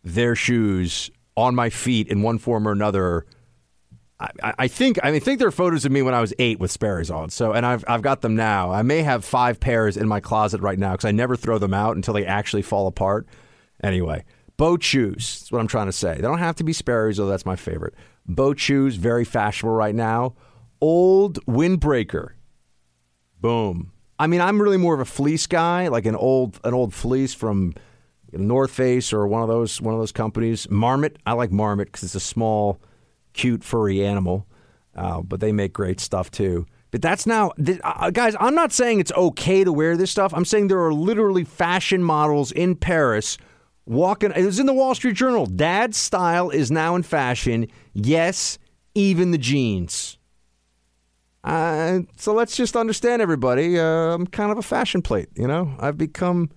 their 0.04 0.36
shoes 0.36 1.10
on 1.38 1.56
my 1.56 1.70
feet 1.70 2.10
in 2.10 2.24
one 2.24 2.40
form 2.40 2.68
or 2.68 2.74
another. 2.74 3.26
I, 4.44 4.68
think. 4.68 5.00
I 5.04 5.12
mean, 5.12 5.22
think 5.22 5.40
there 5.40 5.48
are 5.48 5.52
photos 5.52 5.86
of 5.86 5.92
me 5.92 6.02
when 6.02 6.14
I 6.14 6.22
was 6.22 6.34
eight 6.38 6.60
with 6.60 6.72
Sperry's 6.72 7.10
on. 7.10 7.30
So, 7.30 7.54
and 7.54 7.66
I've 7.66 7.84
I've 7.88 8.02
got 8.02 8.22
them 8.22 8.36
now. 8.36 8.72
I 8.72 8.82
may 8.84 9.02
have 9.02 9.26
five 9.26 9.60
pairs 9.60 9.98
in 9.98 10.08
my 10.08 10.20
closet 10.20 10.62
right 10.62 10.78
now 10.78 10.92
because 10.92 11.06
I 11.06 11.12
never 11.12 11.36
throw 11.36 11.58
them 11.58 11.74
out 11.74 11.96
until 11.96 12.14
they 12.14 12.26
actually 12.26 12.62
fall 12.62 12.88
apart. 12.88 13.28
Anyway, 13.84 14.24
Boat 14.62 14.84
shoes. 14.84 15.40
That's 15.40 15.52
what 15.52 15.60
I'm 15.60 15.66
trying 15.66 15.88
to 15.88 15.92
say. 15.92 16.14
They 16.18 16.22
don't 16.22 16.38
have 16.38 16.56
to 16.58 16.64
be 16.64 16.72
Sperry's, 16.72 17.18
though. 17.18 17.26
That's 17.26 17.48
my 17.48 17.56
favorite. 17.56 17.96
Boat 18.28 18.60
shoes, 18.60 18.96
very 18.96 19.26
fashionable 19.26 19.76
right 19.76 19.96
now. 19.96 20.36
Old 20.80 21.44
windbreaker. 21.48 22.34
Boom. 23.40 23.92
I 24.20 24.28
mean, 24.28 24.40
I'm 24.40 24.62
really 24.62 24.78
more 24.78 24.94
of 24.94 25.00
a 25.00 25.06
fleece 25.06 25.48
guy, 25.48 25.88
like 25.88 26.06
an 26.06 26.16
old 26.16 26.60
an 26.64 26.76
old 26.76 26.94
fleece 26.94 27.34
from 27.34 27.74
North 28.32 28.70
Face 28.70 29.12
or 29.12 29.26
one 29.26 29.42
of 29.42 29.48
those 29.48 29.82
one 29.82 29.96
of 29.96 30.00
those 30.00 30.12
companies. 30.12 30.70
Marmot. 30.70 31.18
I 31.26 31.34
like 31.34 31.52
Marmot 31.52 31.88
because 31.88 32.04
it's 32.04 32.14
a 32.14 32.20
small, 32.20 32.80
cute, 33.34 33.64
furry 33.64 34.06
animal. 34.06 34.48
Uh, 34.96 35.22
but 35.22 35.40
they 35.40 35.52
make 35.52 35.74
great 35.74 36.00
stuff 36.00 36.30
too. 36.32 36.66
But 36.92 37.02
that's 37.02 37.26
now, 37.26 37.52
th- 37.64 37.80
uh, 37.84 38.10
guys. 38.12 38.36
I'm 38.40 38.56
not 38.56 38.74
saying 38.74 39.00
it's 39.00 39.14
okay 39.14 39.64
to 39.64 39.72
wear 39.72 39.96
this 39.96 40.12
stuff. 40.12 40.34
I'm 40.34 40.44
saying 40.44 40.68
there 40.68 40.84
are 40.84 40.94
literally 40.94 41.46
fashion 41.46 42.04
models 42.04 42.52
in 42.52 42.76
Paris 42.76 43.38
walking. 43.86 44.32
It 44.36 44.46
was 44.46 44.60
in 44.60 44.66
the 44.66 44.74
Wall 44.74 44.94
Street 44.94 45.16
Journal. 45.16 45.46
Dad 45.46 45.96
style 45.96 46.50
is 46.50 46.70
now 46.70 46.96
in 46.96 47.04
fashion. 47.04 47.68
Yes, 47.94 48.58
even 48.94 49.32
the 49.32 49.38
jeans. 49.38 50.18
Uh, 51.44 52.02
so 52.18 52.34
let's 52.34 52.56
just 52.56 52.76
understand, 52.76 53.22
everybody. 53.22 53.80
Uh, 53.80 54.14
I'm 54.14 54.28
kind 54.28 54.52
of 54.52 54.58
a 54.58 54.62
fashion 54.62 55.02
plate. 55.02 55.30
You 55.36 55.48
know, 55.48 55.74
I've 55.80 55.98
become. 55.98 56.50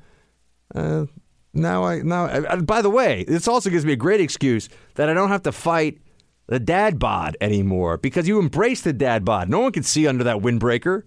Uh, 0.74 1.06
now 1.52 1.84
I 1.84 1.98
now. 2.02 2.26
I, 2.26 2.56
by 2.56 2.82
the 2.82 2.90
way, 2.90 3.24
this 3.28 3.46
also 3.46 3.70
gives 3.70 3.86
me 3.86 3.92
a 3.92 3.96
great 3.96 4.20
excuse 4.20 4.68
that 4.96 5.08
I 5.08 5.14
don't 5.14 5.28
have 5.28 5.44
to 5.44 5.52
fight 5.52 5.98
the 6.46 6.60
dad 6.60 6.98
bod 6.98 7.36
anymore 7.40 7.96
because 7.96 8.28
you 8.28 8.38
embrace 8.38 8.82
the 8.82 8.92
dad 8.92 9.24
bod. 9.24 9.48
No 9.48 9.60
one 9.60 9.72
can 9.72 9.82
see 9.82 10.06
under 10.06 10.24
that 10.24 10.38
windbreaker. 10.38 11.02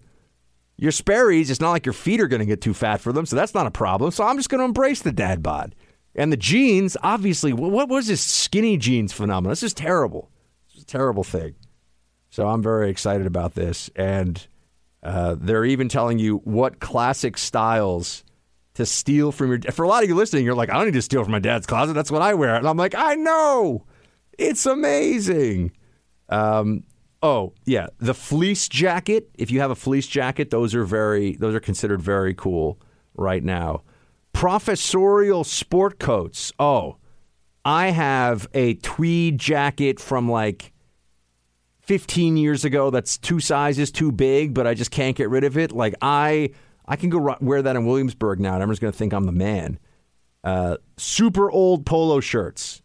Your 0.78 0.92
Sperry's, 0.92 1.50
it's 1.50 1.60
not 1.60 1.72
like 1.72 1.86
your 1.86 1.94
feet 1.94 2.22
are 2.22 2.28
going 2.28 2.40
to 2.40 2.46
get 2.46 2.62
too 2.62 2.74
fat 2.74 3.02
for 3.02 3.12
them, 3.12 3.26
so 3.26 3.36
that's 3.36 3.56
not 3.56 3.66
a 3.66 3.72
problem. 3.72 4.12
So 4.12 4.24
I'm 4.24 4.38
just 4.38 4.50
going 4.50 4.60
to 4.60 4.66
embrace 4.66 5.02
the 5.02 5.12
dad 5.12 5.42
bod. 5.42 5.74
And 6.16 6.32
the 6.32 6.38
jeans, 6.38 6.98
obviously, 7.04 7.54
what 7.54 7.90
was 7.90 8.08
this 8.08 8.22
skinny 8.22 8.78
jeans 8.78 9.14
phenomenon? 9.14 9.52
This 9.52 9.64
is 9.64 9.74
terrible. 9.74 10.30
It's 10.74 10.84
a 10.84 10.86
terrible 10.86 11.24
thing. 11.24 11.56
So 12.30 12.48
I'm 12.48 12.62
very 12.62 12.90
excited 12.90 13.26
about 13.26 13.56
this. 13.56 13.90
And 13.96 14.46
uh, 15.04 15.36
they're 15.40 15.66
even 15.66 15.90
telling 15.90 16.20
you 16.20 16.38
what 16.44 16.80
classic 16.80 17.38
styles 17.38 18.24
to 18.76 18.86
steal 18.86 19.32
from 19.32 19.50
your. 19.50 19.60
For 19.72 19.84
a 19.84 19.88
lot 19.88 20.04
of 20.04 20.10
you 20.10 20.16
listening, 20.16 20.46
you're 20.46 20.56
like, 20.56 20.70
I 20.70 20.74
don't 20.74 20.86
need 20.86 20.94
to 20.94 21.02
steal 21.02 21.24
from 21.24 21.32
my 21.32 21.40
dad's 21.40 21.66
closet. 21.66 21.94
That's 21.94 22.12
what 22.12 22.22
I 22.22 22.34
wear. 22.34 22.56
And 22.56 22.68
I'm 22.68 22.78
like, 22.78 22.96
I 22.96 23.16
know. 23.16 23.86
It's 24.38 24.66
amazing. 24.66 25.72
Um, 26.30 26.84
oh 27.22 27.54
yeah, 27.66 27.88
the 27.98 28.14
fleece 28.14 28.68
jacket. 28.68 29.30
If 29.36 29.52
you 29.52 29.60
have 29.60 29.72
a 29.72 29.76
fleece 29.76 30.08
jacket, 30.08 30.50
those 30.50 30.76
are 30.76 30.84
very 30.84 31.36
those 31.36 31.56
are 31.56 31.60
considered 31.60 32.02
very 32.02 32.34
cool 32.34 32.80
right 33.16 33.44
now. 33.44 33.84
Professorial 34.34 35.44
sport 35.44 36.00
coats. 36.00 36.54
Oh, 36.60 36.98
I 37.66 37.88
have 37.88 38.48
a 38.54 38.76
tweed 38.76 39.40
jacket 39.40 40.00
from 40.00 40.30
like 40.30 40.74
15 41.82 42.38
years 42.38 42.66
ago 42.66 42.90
that's 42.90 43.18
two 43.18 43.40
sizes 43.40 43.92
too 43.92 44.12
big, 44.12 44.54
but 44.54 44.68
I 44.68 44.74
just 44.74 44.92
can't 44.92 45.16
get 45.16 45.30
rid 45.30 45.44
of 45.44 45.58
it. 45.58 45.72
Like 45.72 45.96
I 46.02 46.52
I 46.86 46.96
can 46.96 47.10
go 47.10 47.36
wear 47.42 47.62
that 47.62 47.76
in 47.76 47.86
Williamsburg 47.86 48.40
now, 48.40 48.54
and 48.54 48.62
everyone's 48.62 48.80
going 48.80 48.94
to 48.94 48.98
think 48.98 49.14
I'm 49.14 49.26
the 49.26 49.32
man. 49.32 49.80
Uh, 50.44 50.78
super 50.96 51.52
old 51.52 51.86
polo 51.86 52.20
shirts 52.20 52.82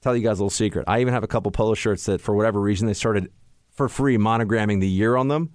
tell 0.00 0.16
you 0.16 0.22
guys 0.22 0.38
a 0.38 0.42
little 0.42 0.50
secret. 0.50 0.84
I 0.86 1.00
even 1.00 1.12
have 1.12 1.24
a 1.24 1.28
couple 1.28 1.50
polo 1.50 1.74
shirts 1.74 2.06
that, 2.06 2.20
for 2.20 2.34
whatever 2.34 2.60
reason, 2.60 2.86
they 2.86 2.94
started 2.94 3.30
for 3.70 3.88
free 3.88 4.16
monogramming 4.16 4.80
the 4.80 4.88
year 4.88 5.16
on 5.16 5.28
them. 5.28 5.50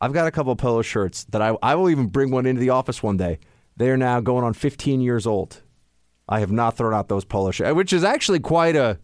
I've 0.00 0.12
got 0.12 0.26
a 0.26 0.30
couple 0.30 0.54
polo 0.56 0.82
shirts 0.82 1.24
that 1.24 1.42
I, 1.42 1.56
I 1.62 1.74
will 1.74 1.90
even 1.90 2.06
bring 2.06 2.30
one 2.30 2.46
into 2.46 2.60
the 2.60 2.70
office 2.70 3.02
one 3.02 3.16
day. 3.16 3.38
They 3.76 3.90
are 3.90 3.96
now 3.96 4.20
going 4.20 4.44
on 4.44 4.54
15 4.54 5.00
years 5.00 5.26
old. 5.26 5.62
I 6.28 6.40
have 6.40 6.52
not 6.52 6.76
thrown 6.76 6.94
out 6.94 7.08
those 7.08 7.24
polo 7.24 7.50
shirts, 7.50 7.74
which 7.74 7.92
is 7.92 8.04
actually 8.04 8.40
quite 8.40 8.76
a 8.76 8.98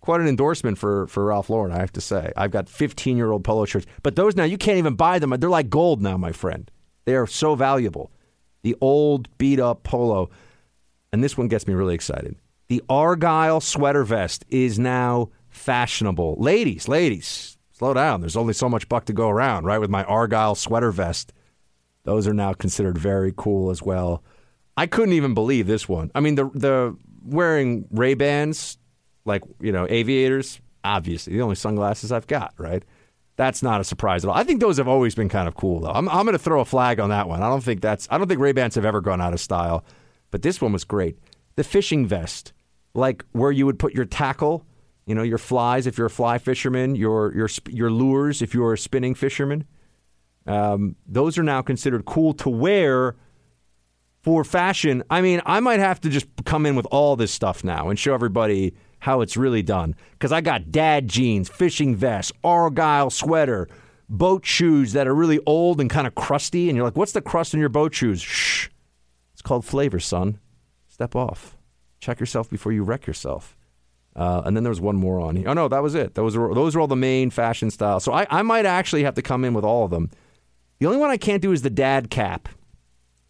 quite 0.00 0.20
an 0.20 0.28
endorsement 0.28 0.78
for 0.78 1.06
for 1.06 1.24
Ralph 1.26 1.48
Lauren. 1.48 1.72
I 1.72 1.78
have 1.78 1.92
to 1.92 2.00
say, 2.00 2.32
I've 2.36 2.50
got 2.50 2.68
15 2.68 3.16
year 3.16 3.30
old 3.30 3.44
polo 3.44 3.64
shirts, 3.64 3.86
but 4.02 4.16
those 4.16 4.36
now 4.36 4.44
you 4.44 4.58
can't 4.58 4.78
even 4.78 4.94
buy 4.94 5.18
them. 5.18 5.30
They're 5.30 5.48
like 5.48 5.70
gold 5.70 6.02
now, 6.02 6.16
my 6.16 6.32
friend. 6.32 6.70
They 7.06 7.14
are 7.14 7.26
so 7.26 7.54
valuable. 7.54 8.12
The 8.62 8.76
old 8.80 9.36
beat 9.38 9.58
up 9.58 9.84
polo, 9.84 10.30
and 11.12 11.24
this 11.24 11.38
one 11.38 11.48
gets 11.48 11.66
me 11.66 11.74
really 11.74 11.94
excited. 11.94 12.36
The 12.70 12.84
Argyle 12.88 13.60
sweater 13.60 14.04
vest 14.04 14.44
is 14.48 14.78
now 14.78 15.30
fashionable. 15.48 16.36
Ladies, 16.38 16.86
ladies, 16.86 17.58
slow 17.72 17.94
down. 17.94 18.20
There's 18.20 18.36
only 18.36 18.52
so 18.52 18.68
much 18.68 18.88
buck 18.88 19.06
to 19.06 19.12
go 19.12 19.28
around, 19.28 19.64
right? 19.64 19.78
With 19.78 19.90
my 19.90 20.04
Argyle 20.04 20.54
sweater 20.54 20.92
vest. 20.92 21.32
Those 22.04 22.28
are 22.28 22.32
now 22.32 22.52
considered 22.52 22.96
very 22.96 23.34
cool 23.36 23.70
as 23.70 23.82
well. 23.82 24.22
I 24.76 24.86
couldn't 24.86 25.14
even 25.14 25.34
believe 25.34 25.66
this 25.66 25.88
one. 25.88 26.12
I 26.14 26.20
mean, 26.20 26.36
the 26.36 26.48
the 26.54 26.96
wearing 27.24 27.86
Ray 27.90 28.14
Bans, 28.14 28.78
like 29.24 29.42
you 29.60 29.72
know, 29.72 29.88
aviators. 29.90 30.60
Obviously, 30.84 31.32
the 31.32 31.42
only 31.42 31.56
sunglasses 31.56 32.12
I've 32.12 32.28
got, 32.28 32.54
right? 32.56 32.84
That's 33.34 33.64
not 33.64 33.80
a 33.80 33.84
surprise 33.84 34.24
at 34.24 34.28
all. 34.28 34.36
I 34.36 34.44
think 34.44 34.60
those 34.60 34.76
have 34.76 34.86
always 34.86 35.16
been 35.16 35.28
kind 35.28 35.48
of 35.48 35.56
cool, 35.56 35.80
though. 35.80 35.90
I'm, 35.90 36.08
I'm 36.08 36.24
going 36.24 36.34
to 36.34 36.38
throw 36.38 36.60
a 36.60 36.64
flag 36.64 37.00
on 37.00 37.08
that 37.08 37.26
one. 37.26 37.42
I 37.42 37.48
don't 37.48 37.64
think 37.64 37.80
that's. 37.80 38.06
I 38.12 38.16
don't 38.16 38.28
think 38.28 38.38
Ray 38.38 38.52
Bans 38.52 38.76
have 38.76 38.84
ever 38.84 39.00
gone 39.00 39.20
out 39.20 39.32
of 39.32 39.40
style, 39.40 39.84
but 40.30 40.42
this 40.42 40.60
one 40.60 40.72
was 40.72 40.84
great. 40.84 41.18
The 41.56 41.64
fishing 41.64 42.06
vest 42.06 42.52
like 42.94 43.24
where 43.32 43.52
you 43.52 43.66
would 43.66 43.78
put 43.78 43.94
your 43.94 44.04
tackle, 44.04 44.66
you 45.06 45.14
know, 45.14 45.22
your 45.22 45.38
flies 45.38 45.86
if 45.86 45.98
you're 45.98 46.06
a 46.06 46.10
fly 46.10 46.38
fisherman, 46.38 46.94
your 46.94 47.34
your 47.34 47.48
your 47.68 47.90
lures 47.90 48.42
if 48.42 48.54
you're 48.54 48.72
a 48.72 48.78
spinning 48.78 49.14
fisherman. 49.14 49.64
Um, 50.46 50.96
those 51.06 51.38
are 51.38 51.42
now 51.42 51.62
considered 51.62 52.04
cool 52.04 52.32
to 52.34 52.48
wear 52.48 53.16
for 54.22 54.44
fashion. 54.44 55.02
I 55.10 55.20
mean, 55.20 55.40
I 55.46 55.60
might 55.60 55.80
have 55.80 56.00
to 56.02 56.08
just 56.08 56.26
come 56.44 56.66
in 56.66 56.76
with 56.76 56.86
all 56.90 57.16
this 57.16 57.32
stuff 57.32 57.64
now 57.64 57.88
and 57.88 57.98
show 57.98 58.14
everybody 58.14 58.74
how 59.00 59.20
it's 59.20 59.36
really 59.36 59.62
done. 59.62 59.94
Because 60.12 60.32
I 60.32 60.40
got 60.40 60.70
dad 60.70 61.08
jeans, 61.08 61.48
fishing 61.48 61.96
vests, 61.96 62.32
argyle 62.44 63.10
sweater, 63.10 63.68
boat 64.08 64.44
shoes 64.44 64.92
that 64.92 65.06
are 65.06 65.14
really 65.14 65.40
old 65.46 65.80
and 65.80 65.88
kind 65.88 66.06
of 66.06 66.14
crusty. 66.14 66.68
And 66.68 66.76
you're 66.76 66.84
like, 66.84 66.96
what's 66.96 67.12
the 67.12 67.22
crust 67.22 67.54
in 67.54 67.60
your 67.60 67.68
boat 67.68 67.94
shoes? 67.94 68.20
Shh. 68.20 68.68
It's 69.32 69.42
called 69.42 69.64
flavor, 69.64 70.00
son. 70.00 70.38
Step 70.88 71.16
off. 71.16 71.56
Check 72.00 72.18
yourself 72.20 72.48
before 72.50 72.72
you 72.72 72.82
wreck 72.82 73.06
yourself. 73.06 73.56
Uh, 74.16 74.42
and 74.44 74.56
then 74.56 74.64
there 74.64 74.70
was 74.70 74.80
one 74.80 74.96
more 74.96 75.20
on 75.20 75.36
here. 75.36 75.48
Oh 75.48 75.52
no, 75.52 75.68
that 75.68 75.82
was 75.82 75.94
it. 75.94 76.14
Those 76.14 76.36
were 76.36 76.52
those 76.54 76.74
are 76.74 76.80
all 76.80 76.88
the 76.88 76.96
main 76.96 77.30
fashion 77.30 77.70
styles. 77.70 78.02
So 78.02 78.12
I, 78.12 78.26
I 78.30 78.42
might 78.42 78.66
actually 78.66 79.04
have 79.04 79.14
to 79.14 79.22
come 79.22 79.44
in 79.44 79.54
with 79.54 79.64
all 79.64 79.84
of 79.84 79.90
them. 79.90 80.10
The 80.80 80.86
only 80.86 80.98
one 80.98 81.10
I 81.10 81.16
can't 81.16 81.42
do 81.42 81.52
is 81.52 81.62
the 81.62 81.70
dad 81.70 82.10
cap, 82.10 82.48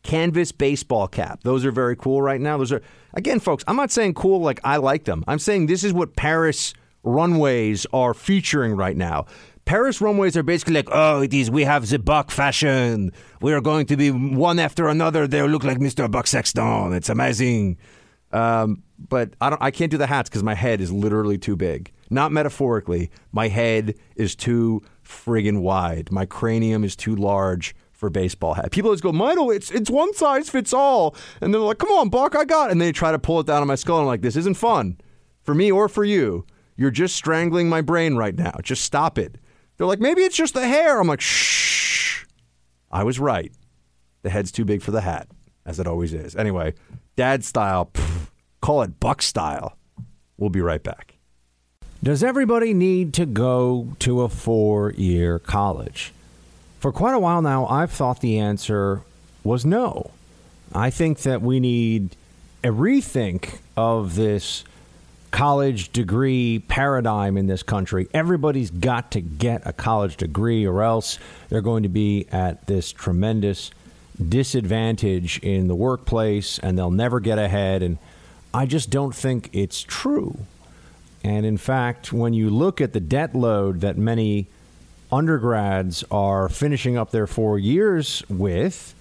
canvas 0.02 0.52
baseball 0.52 1.06
cap. 1.06 1.40
Those 1.42 1.64
are 1.66 1.72
very 1.72 1.96
cool 1.96 2.22
right 2.22 2.40
now. 2.40 2.56
Those 2.56 2.72
are 2.72 2.80
again, 3.12 3.40
folks. 3.40 3.62
I'm 3.66 3.76
not 3.76 3.90
saying 3.90 4.14
cool 4.14 4.40
like 4.40 4.60
I 4.64 4.78
like 4.78 5.04
them. 5.04 5.22
I'm 5.28 5.38
saying 5.38 5.66
this 5.66 5.84
is 5.84 5.92
what 5.92 6.16
Paris 6.16 6.72
runways 7.02 7.86
are 7.92 8.14
featuring 8.14 8.74
right 8.74 8.96
now. 8.96 9.26
Paris 9.66 10.00
runways 10.00 10.36
are 10.36 10.42
basically 10.42 10.74
like, 10.74 10.88
oh, 10.90 11.20
it 11.20 11.32
is. 11.32 11.50
We 11.50 11.64
have 11.64 11.88
the 11.88 11.98
Buck 11.98 12.30
fashion. 12.30 13.12
We 13.40 13.52
are 13.52 13.60
going 13.60 13.86
to 13.86 13.96
be 13.96 14.10
one 14.10 14.58
after 14.58 14.88
another. 14.88 15.28
They 15.28 15.42
look 15.42 15.62
like 15.62 15.78
Mr. 15.78 16.10
Buck 16.10 16.26
Sexton. 16.26 16.92
It's 16.92 17.08
amazing. 17.08 17.76
Um, 18.32 18.82
but 18.98 19.34
I 19.40 19.50
don't. 19.50 19.62
I 19.62 19.70
can't 19.70 19.90
do 19.90 19.98
the 19.98 20.06
hats 20.06 20.28
because 20.28 20.42
my 20.42 20.54
head 20.54 20.80
is 20.80 20.92
literally 20.92 21.38
too 21.38 21.56
big. 21.56 21.92
Not 22.10 22.32
metaphorically. 22.32 23.10
My 23.32 23.48
head 23.48 23.94
is 24.16 24.34
too 24.34 24.82
friggin' 25.04 25.62
wide. 25.62 26.12
My 26.12 26.26
cranium 26.26 26.84
is 26.84 26.96
too 26.96 27.16
large 27.16 27.74
for 27.92 28.08
baseball 28.08 28.54
hat. 28.54 28.70
People 28.70 28.88
always 28.88 29.00
go, 29.00 29.12
Michael, 29.12 29.50
it's 29.50 29.70
it's 29.70 29.90
one 29.90 30.14
size 30.14 30.48
fits 30.48 30.72
all, 30.72 31.14
and 31.40 31.52
they're 31.52 31.60
like, 31.60 31.78
"Come 31.78 31.90
on, 31.90 32.08
Buck, 32.08 32.34
I 32.34 32.44
got." 32.44 32.68
It. 32.68 32.72
And 32.72 32.80
they 32.80 32.92
try 32.92 33.12
to 33.12 33.18
pull 33.18 33.40
it 33.40 33.46
down 33.46 33.60
on 33.60 33.68
my 33.68 33.74
skull. 33.74 33.98
And 33.98 34.02
I'm 34.02 34.08
like, 34.08 34.22
"This 34.22 34.36
isn't 34.36 34.56
fun 34.56 34.98
for 35.42 35.54
me 35.54 35.70
or 35.70 35.88
for 35.88 36.04
you. 36.04 36.46
You're 36.76 36.90
just 36.90 37.14
strangling 37.14 37.68
my 37.68 37.82
brain 37.82 38.16
right 38.16 38.34
now. 38.34 38.54
Just 38.62 38.84
stop 38.84 39.18
it." 39.18 39.36
They're 39.76 39.86
like, 39.86 40.00
"Maybe 40.00 40.22
it's 40.22 40.36
just 40.36 40.54
the 40.54 40.66
hair." 40.66 41.00
I'm 41.00 41.08
like, 41.08 41.20
"Shh." 41.20 42.24
I 42.90 43.04
was 43.04 43.20
right. 43.20 43.52
The 44.22 44.30
head's 44.30 44.50
too 44.52 44.64
big 44.64 44.82
for 44.82 44.90
the 44.90 45.00
hat, 45.02 45.28
as 45.70 45.78
it 45.78 45.86
always 45.86 46.12
is. 46.12 46.34
Anyway, 46.34 46.74
dad 47.14 47.44
style. 47.44 47.90
Pff, 47.94 48.26
call 48.60 48.82
it 48.82 48.98
buck 48.98 49.22
style. 49.22 49.76
We'll 50.36 50.50
be 50.50 50.60
right 50.60 50.82
back. 50.82 51.14
Does 52.02 52.24
everybody 52.24 52.74
need 52.74 53.14
to 53.14 53.26
go 53.26 53.94
to 54.00 54.22
a 54.22 54.28
four 54.28 54.90
year 54.92 55.38
college? 55.38 56.12
For 56.80 56.90
quite 56.92 57.14
a 57.14 57.18
while 57.18 57.40
now, 57.40 57.66
I've 57.66 57.92
thought 57.92 58.20
the 58.20 58.38
answer 58.38 59.02
was 59.44 59.64
no. 59.64 60.10
I 60.74 60.90
think 60.90 61.20
that 61.20 61.40
we 61.40 61.60
need 61.60 62.16
a 62.64 62.68
rethink 62.68 63.58
of 63.76 64.16
this 64.16 64.64
college 65.30 65.92
degree 65.92 66.64
paradigm 66.66 67.36
in 67.36 67.46
this 67.46 67.62
country. 67.62 68.08
Everybody's 68.12 68.70
got 68.70 69.12
to 69.12 69.20
get 69.20 69.62
a 69.64 69.72
college 69.72 70.16
degree, 70.16 70.66
or 70.66 70.82
else 70.82 71.18
they're 71.48 71.60
going 71.60 71.84
to 71.84 71.88
be 71.88 72.26
at 72.32 72.66
this 72.66 72.90
tremendous 72.90 73.70
disadvantage 74.28 75.38
in 75.40 75.68
the 75.68 75.74
workplace 75.74 76.58
and 76.58 76.78
they'll 76.78 76.90
never 76.90 77.20
get 77.20 77.38
ahead. 77.38 77.82
And 77.82 77.98
I 78.52 78.66
just 78.66 78.90
don't 78.90 79.14
think 79.14 79.50
it's 79.52 79.82
true. 79.82 80.38
And 81.22 81.44
in 81.44 81.56
fact, 81.56 82.12
when 82.12 82.32
you 82.32 82.50
look 82.50 82.80
at 82.80 82.92
the 82.92 83.00
debt 83.00 83.34
load 83.34 83.80
that 83.80 83.98
many 83.98 84.46
undergrads 85.12 86.04
are 86.10 86.48
finishing 86.48 86.96
up 86.96 87.10
their 87.10 87.26
four 87.26 87.58
years 87.58 88.22
with, 88.28 88.94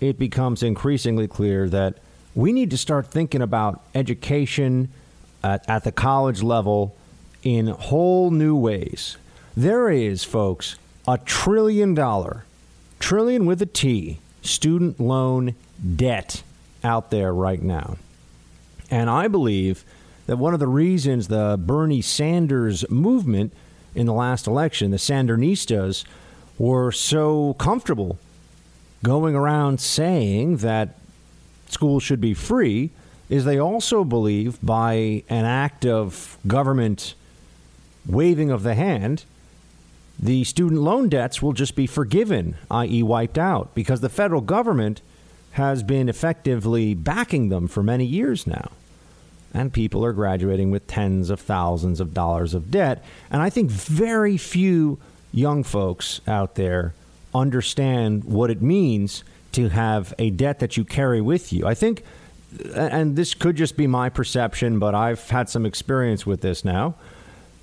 it 0.00 0.18
becomes 0.18 0.62
increasingly 0.62 1.28
clear 1.28 1.68
that 1.68 1.98
we 2.34 2.52
need 2.52 2.70
to 2.70 2.76
start 2.76 3.06
thinking 3.06 3.40
about 3.40 3.82
education 3.94 4.90
at, 5.42 5.68
at 5.68 5.84
the 5.84 5.92
college 5.92 6.42
level 6.42 6.94
in 7.42 7.68
whole 7.68 8.30
new 8.30 8.54
ways. 8.54 9.16
There 9.56 9.88
is, 9.88 10.22
folks, 10.22 10.76
a 11.08 11.16
trillion 11.16 11.94
dollar, 11.94 12.44
trillion 12.98 13.46
with 13.46 13.62
a 13.62 13.66
T, 13.66 14.18
student 14.46 14.98
loan 14.98 15.54
debt 15.96 16.42
out 16.82 17.10
there 17.10 17.32
right 17.32 17.62
now. 17.62 17.96
And 18.90 19.10
I 19.10 19.28
believe 19.28 19.84
that 20.26 20.36
one 20.36 20.54
of 20.54 20.60
the 20.60 20.66
reasons 20.66 21.28
the 21.28 21.58
Bernie 21.58 22.02
Sanders 22.02 22.88
movement 22.90 23.52
in 23.94 24.06
the 24.06 24.12
last 24.12 24.46
election, 24.46 24.90
the 24.90 24.96
Sandernistas, 24.96 26.04
were 26.58 26.92
so 26.92 27.54
comfortable 27.54 28.18
going 29.02 29.34
around 29.34 29.80
saying 29.80 30.58
that 30.58 30.90
schools 31.68 32.02
should 32.02 32.20
be 32.20 32.34
free 32.34 32.90
is 33.28 33.44
they 33.44 33.58
also 33.58 34.04
believe 34.04 34.58
by 34.62 35.22
an 35.28 35.44
act 35.44 35.84
of 35.84 36.38
government 36.46 37.14
waving 38.06 38.50
of 38.50 38.62
the 38.62 38.74
hand, 38.74 39.24
the 40.18 40.44
student 40.44 40.80
loan 40.80 41.08
debts 41.08 41.42
will 41.42 41.52
just 41.52 41.76
be 41.76 41.86
forgiven, 41.86 42.56
i.e., 42.70 43.02
wiped 43.02 43.38
out, 43.38 43.74
because 43.74 44.00
the 44.00 44.08
federal 44.08 44.40
government 44.40 45.02
has 45.52 45.82
been 45.82 46.08
effectively 46.08 46.94
backing 46.94 47.48
them 47.48 47.68
for 47.68 47.82
many 47.82 48.04
years 48.04 48.46
now. 48.46 48.70
And 49.54 49.72
people 49.72 50.04
are 50.04 50.12
graduating 50.12 50.70
with 50.70 50.86
tens 50.86 51.30
of 51.30 51.40
thousands 51.40 51.98
of 52.00 52.12
dollars 52.12 52.52
of 52.52 52.70
debt. 52.70 53.02
And 53.30 53.40
I 53.40 53.48
think 53.48 53.70
very 53.70 54.36
few 54.36 54.98
young 55.32 55.62
folks 55.62 56.20
out 56.26 56.56
there 56.56 56.94
understand 57.34 58.24
what 58.24 58.50
it 58.50 58.60
means 58.60 59.24
to 59.52 59.68
have 59.68 60.12
a 60.18 60.30
debt 60.30 60.58
that 60.58 60.76
you 60.76 60.84
carry 60.84 61.20
with 61.20 61.52
you. 61.52 61.66
I 61.66 61.74
think, 61.74 62.04
and 62.74 63.16
this 63.16 63.32
could 63.34 63.56
just 63.56 63.76
be 63.76 63.86
my 63.86 64.08
perception, 64.10 64.78
but 64.78 64.94
I've 64.94 65.30
had 65.30 65.48
some 65.48 65.64
experience 65.64 66.26
with 66.26 66.42
this 66.42 66.64
now. 66.64 66.94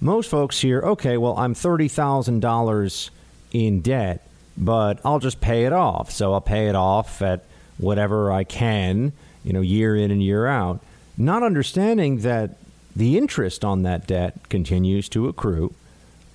Most 0.04 0.30
folks 0.30 0.60
hear, 0.60 0.82
okay, 0.82 1.16
well, 1.16 1.38
I'm 1.38 1.54
$30,000 1.54 3.10
in 3.54 3.80
debt, 3.80 4.28
but 4.58 5.00
I'll 5.06 5.20
just 5.20 5.40
pay 5.40 5.64
it 5.64 5.72
off. 5.72 6.12
So 6.12 6.34
I'll 6.34 6.42
pay 6.42 6.68
it 6.68 6.76
off 6.76 7.22
at 7.22 7.46
whatever 7.78 8.30
I 8.30 8.44
can, 8.44 9.14
you 9.46 9.54
know, 9.54 9.62
year 9.62 9.96
in 9.96 10.12
and 10.12 10.22
year 10.22 10.46
out, 10.46 10.82
not 11.18 11.42
understanding 11.42 12.18
that 12.20 12.58
the 12.94 13.18
interest 13.18 13.64
on 13.64 13.84
that 13.84 14.06
debt 14.06 14.50
continues 14.50 15.08
to 15.08 15.30
accrue 15.30 15.74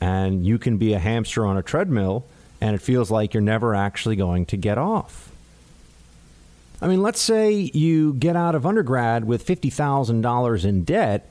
and 0.01 0.47
you 0.47 0.57
can 0.57 0.79
be 0.79 0.95
a 0.95 0.99
hamster 0.99 1.45
on 1.45 1.59
a 1.59 1.63
treadmill 1.63 2.25
and 2.63 2.75
it 2.75 2.81
feels 2.81 3.11
like 3.11 3.35
you're 3.35 3.43
never 3.43 3.75
actually 3.75 4.17
going 4.17 4.47
to 4.47 4.57
get 4.57 4.79
off. 4.79 5.31
I 6.81 6.89
mean, 6.89 7.03
let's 7.03 7.21
say 7.21 7.53
you 7.53 8.15
get 8.15 8.35
out 8.35 8.55
of 8.55 8.65
undergrad 8.65 9.27
with 9.27 9.45
$50,000 9.47 10.65
in 10.65 10.85
debt. 10.85 11.29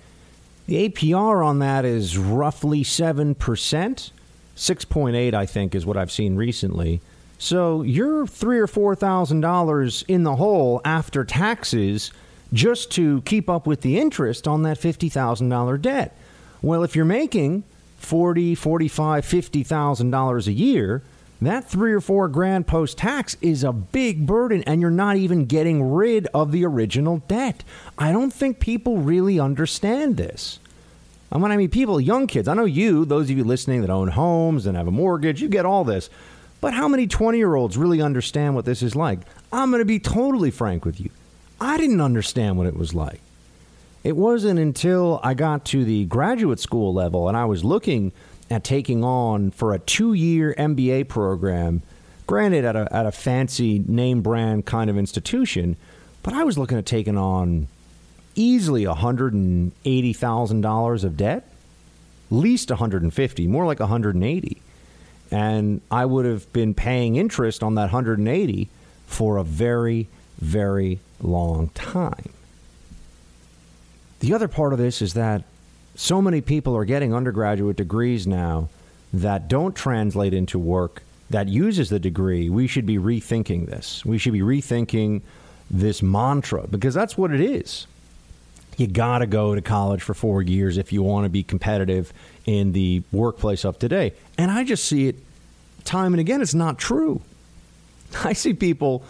The 0.67 0.89
APR 0.89 1.45
on 1.45 1.59
that 1.59 1.85
is 1.85 2.17
roughly 2.17 2.83
7%. 2.83 3.35
6.8 3.35 5.33
I 5.33 5.45
think 5.45 5.75
is 5.75 5.85
what 5.85 5.97
I've 5.97 6.11
seen 6.11 6.35
recently. 6.35 6.99
So 7.39 7.83
you're 7.83 8.27
3 8.27 8.59
or 8.59 8.67
4,000 8.67 9.41
dollars 9.41 10.03
in 10.07 10.23
the 10.23 10.35
hole 10.35 10.81
after 10.83 11.23
taxes 11.23 12.11
just 12.51 12.91
to 12.93 13.21
keep 13.21 13.49
up 13.49 13.67
with 13.67 13.81
the 13.81 13.99
interest 13.99 14.47
on 14.47 14.63
that 14.63 14.79
$50,000 14.79 15.81
debt. 15.81 16.17
Well, 16.61 16.83
if 16.83 16.95
you're 16.95 17.05
making 17.05 17.63
40, 17.97 18.55
45, 18.55 19.25
50,000 19.25 20.11
dollars 20.11 20.47
a 20.47 20.53
year, 20.53 21.01
that 21.41 21.69
3 21.69 21.93
or 21.93 22.01
4 22.01 22.27
grand 22.29 22.67
post 22.67 22.97
tax 22.97 23.37
is 23.41 23.63
a 23.63 23.71
big 23.71 24.25
burden 24.25 24.63
and 24.63 24.81
you're 24.81 24.89
not 24.89 25.17
even 25.17 25.45
getting 25.45 25.91
rid 25.91 26.27
of 26.33 26.51
the 26.51 26.65
original 26.65 27.19
debt. 27.27 27.63
I 27.97 28.11
don't 28.11 28.31
think 28.31 28.59
people 28.59 28.97
really 28.97 29.39
understand 29.39 30.17
this. 30.17 30.59
And 31.31 31.41
when 31.41 31.51
I 31.51 31.57
mean 31.57 31.69
people, 31.69 31.99
young 31.99 32.27
kids, 32.27 32.47
I 32.47 32.53
know 32.53 32.65
you, 32.65 33.05
those 33.05 33.29
of 33.29 33.37
you 33.37 33.43
listening 33.43 33.81
that 33.81 33.89
own 33.89 34.09
homes 34.09 34.65
and 34.65 34.77
have 34.77 34.87
a 34.87 34.91
mortgage, 34.91 35.41
you 35.41 35.49
get 35.49 35.65
all 35.65 35.83
this. 35.83 36.09
But 36.61 36.73
how 36.73 36.87
many 36.87 37.05
20 37.05 37.37
year 37.37 37.53
olds 37.55 37.77
really 37.77 38.01
understand 38.01 38.55
what 38.55 38.65
this 38.65 38.81
is 38.81 38.95
like? 38.95 39.19
I'm 39.51 39.69
going 39.69 39.81
to 39.81 39.85
be 39.85 39.99
totally 39.99 40.51
frank 40.51 40.85
with 40.85 40.99
you. 40.99 41.09
I 41.59 41.77
didn't 41.77 42.01
understand 42.01 42.57
what 42.57 42.67
it 42.67 42.77
was 42.77 42.93
like. 42.93 43.19
It 44.03 44.15
wasn't 44.15 44.59
until 44.59 45.19
I 45.23 45.33
got 45.33 45.65
to 45.65 45.83
the 45.83 46.05
graduate 46.05 46.59
school 46.59 46.93
level 46.93 47.27
and 47.27 47.35
I 47.35 47.45
was 47.45 47.63
looking 47.65 48.11
at 48.49 48.63
taking 48.63 49.03
on 49.03 49.51
for 49.51 49.73
a 49.73 49.79
two 49.79 50.13
year 50.13 50.55
MBA 50.57 51.07
program, 51.07 51.81
granted 52.25 52.65
at 52.65 52.75
a, 52.75 52.91
at 52.93 53.05
a 53.05 53.11
fancy 53.11 53.83
name 53.85 54.21
brand 54.21 54.65
kind 54.65 54.89
of 54.89 54.97
institution, 54.97 55.77
but 56.23 56.33
I 56.33 56.43
was 56.43 56.57
looking 56.57 56.77
at 56.77 56.85
taking 56.85 57.17
on 57.17 57.67
easily 58.35 58.83
$180,000 58.85 61.03
of 61.03 61.17
debt, 61.17 61.51
least 62.29 62.69
150, 62.69 63.47
more 63.47 63.65
like 63.65 63.79
180. 63.79 64.61
And 65.29 65.81
I 65.91 66.05
would 66.05 66.25
have 66.25 66.53
been 66.53 66.73
paying 66.73 67.17
interest 67.17 67.61
on 67.63 67.75
that 67.75 67.91
180 67.91 68.69
for 69.07 69.35
a 69.37 69.43
very, 69.43 70.07
very 70.39 70.99
long 71.21 71.67
time. 71.69 72.29
The 74.19 74.33
other 74.33 74.47
part 74.47 74.73
of 74.73 74.79
this 74.79 75.01
is 75.01 75.13
that 75.13 75.43
so 75.97 76.21
many 76.21 76.41
people 76.41 76.77
are 76.77 76.85
getting 76.85 77.13
undergraduate 77.13 77.75
degrees 77.75 78.27
now 78.27 78.69
that 79.11 79.47
don't 79.47 79.75
translate 79.75 80.31
into 80.31 80.59
work 80.59 81.01
that 81.31 81.47
uses 81.47 81.89
the 81.89 81.99
degree. 81.99 82.49
We 82.49 82.67
should 82.67 82.85
be 82.85 82.99
rethinking 82.99 83.65
this. 83.65 84.05
We 84.05 84.19
should 84.19 84.33
be 84.33 84.41
rethinking 84.41 85.23
this 85.71 86.03
mantra 86.03 86.67
because 86.67 86.93
that's 86.93 87.17
what 87.17 87.33
it 87.33 87.41
is. 87.41 87.87
You 88.77 88.85
got 88.85 89.19
to 89.19 89.25
go 89.25 89.55
to 89.55 89.61
college 89.61 90.03
for 90.03 90.13
four 90.13 90.43
years 90.43 90.77
if 90.77 90.93
you 90.93 91.01
want 91.01 91.25
to 91.25 91.29
be 91.29 91.41
competitive 91.41 92.13
in 92.45 92.73
the 92.73 93.01
workplace 93.11 93.65
of 93.65 93.79
today. 93.79 94.13
And 94.37 94.51
I 94.51 94.63
just 94.63 94.85
see 94.85 95.07
it 95.07 95.15
time 95.83 96.13
and 96.13 96.21
again. 96.21 96.41
It's 96.41 96.53
not 96.53 96.77
true. 96.77 97.21
I 98.23 98.33
see 98.33 98.53
people 98.53 99.03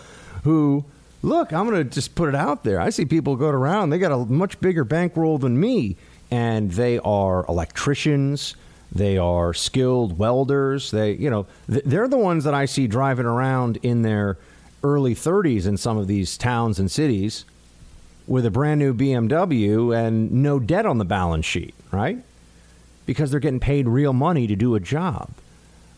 who 0.45 0.85
look, 1.21 1.51
I'm 1.51 1.69
going 1.69 1.83
to 1.83 1.93
just 1.93 2.15
put 2.15 2.29
it 2.29 2.35
out 2.35 2.63
there. 2.63 2.79
I 2.79 2.91
see 2.91 3.03
people 3.03 3.35
go 3.35 3.49
around, 3.49 3.89
they 3.89 3.99
got 3.99 4.13
a 4.13 4.25
much 4.25 4.57
bigger 4.61 4.85
bankroll 4.85 5.37
than 5.37 5.59
me, 5.59 5.97
and 6.31 6.71
they 6.71 6.99
are 6.99 7.45
electricians, 7.47 8.55
they 8.91 9.17
are 9.17 9.53
skilled 9.53 10.17
welders. 10.17 10.91
They, 10.91 11.13
you 11.13 11.29
know, 11.29 11.45
they're 11.67 12.07
the 12.07 12.17
ones 12.17 12.43
that 12.45 12.53
I 12.53 12.65
see 12.65 12.87
driving 12.87 13.25
around 13.25 13.77
in 13.83 14.01
their 14.01 14.37
early 14.83 15.13
30s 15.13 15.67
in 15.67 15.77
some 15.77 15.97
of 15.97 16.07
these 16.07 16.37
towns 16.37 16.79
and 16.79 16.89
cities 16.89 17.45
with 18.27 18.45
a 18.45 18.51
brand 18.51 18.79
new 18.79 18.93
BMW 18.93 19.95
and 19.95 20.31
no 20.31 20.59
debt 20.59 20.85
on 20.85 20.97
the 20.97 21.05
balance 21.05 21.45
sheet, 21.45 21.73
right? 21.91 22.19
Because 23.05 23.31
they're 23.31 23.39
getting 23.39 23.59
paid 23.59 23.87
real 23.87 24.13
money 24.13 24.47
to 24.47 24.55
do 24.55 24.75
a 24.75 24.79
job. 24.79 25.29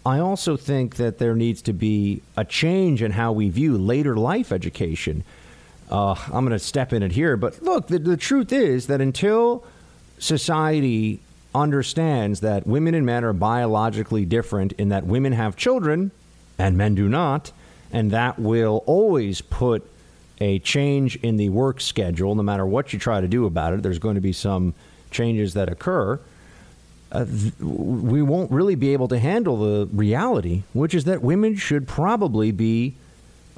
I 0.05 0.19
also 0.19 0.55
think 0.55 0.95
that 0.95 1.17
there 1.17 1.35
needs 1.35 1.61
to 1.63 1.73
be 1.73 2.21
a 2.37 2.45
change 2.45 3.01
in 3.01 3.11
how 3.11 3.31
we 3.31 3.49
view 3.49 3.77
later 3.77 4.15
life 4.15 4.51
education. 4.51 5.23
Uh, 5.91 6.15
I'm 6.27 6.45
going 6.45 6.51
to 6.51 6.59
step 6.59 6.93
in 6.93 7.03
it 7.03 7.11
here, 7.11 7.35
but 7.35 7.61
look, 7.61 7.87
the, 7.87 7.99
the 7.99 8.17
truth 8.17 8.53
is 8.53 8.87
that 8.87 9.01
until 9.01 9.65
society 10.19 11.19
understands 11.55 12.41
that 12.41 12.67
women 12.67 12.93
and 12.93 13.05
men 13.05 13.23
are 13.23 13.33
biologically 13.33 14.25
different 14.25 14.73
in 14.73 14.89
that 14.89 15.05
women 15.05 15.33
have 15.33 15.55
children 15.55 16.11
and 16.57 16.77
men 16.77 16.93
do 16.93 17.09
not, 17.09 17.51
and 17.91 18.11
that 18.11 18.37
will 18.37 18.83
always 18.85 19.41
put 19.41 19.89
a 20.39 20.59
change 20.59 21.15
in 21.17 21.37
the 21.37 21.49
work 21.49 21.81
schedule, 21.81 22.35
no 22.35 22.43
matter 22.43 22.65
what 22.65 22.93
you 22.93 22.99
try 22.99 23.19
to 23.19 23.27
do 23.27 23.45
about 23.45 23.73
it. 23.73 23.81
There's 23.81 23.99
going 23.99 24.15
to 24.15 24.21
be 24.21 24.33
some 24.33 24.73
changes 25.11 25.53
that 25.55 25.69
occur. 25.69 26.19
Uh, 27.11 27.25
th- 27.25 27.57
we 27.59 28.21
won't 28.21 28.51
really 28.51 28.75
be 28.75 28.93
able 28.93 29.07
to 29.07 29.17
handle 29.17 29.57
the 29.57 29.87
reality, 29.87 30.63
which 30.73 30.93
is 30.93 31.05
that 31.05 31.21
women 31.21 31.55
should 31.55 31.87
probably 31.87 32.51
be 32.51 32.95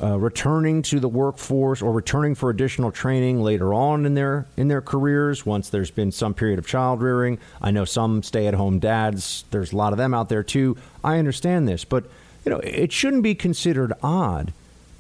uh, 0.02 0.18
returning 0.18 0.82
to 0.82 1.00
the 1.00 1.08
workforce 1.08 1.82
or 1.82 1.92
returning 1.92 2.34
for 2.34 2.50
additional 2.50 2.92
training 2.92 3.42
later 3.42 3.74
on 3.74 4.06
in 4.06 4.16
their 4.16 4.48
in 4.58 4.68
their 4.68 4.82
careers 4.82 5.46
once 5.46 5.70
there's 5.70 5.92
been 5.92 6.12
some 6.12 6.34
period 6.34 6.58
of 6.58 6.66
child 6.66 7.02
rearing. 7.02 7.38
I 7.62 7.72
know 7.72 7.86
some 7.86 8.24
stay-at-home 8.24 8.80
dads. 8.80 9.46
There's 9.52 9.74
a 9.74 9.78
lot 9.78 9.94
of 9.94 9.98
them 9.98 10.14
out 10.14 10.30
there 10.30 10.44
too. 10.44 10.76
I 11.04 11.20
understand 11.20 11.68
this, 11.68 11.86
but 11.86 12.06
you 12.46 12.50
know 12.50 12.60
it 12.60 12.92
shouldn't 12.92 13.24
be 13.24 13.36
considered 13.36 13.94
odd 14.02 14.54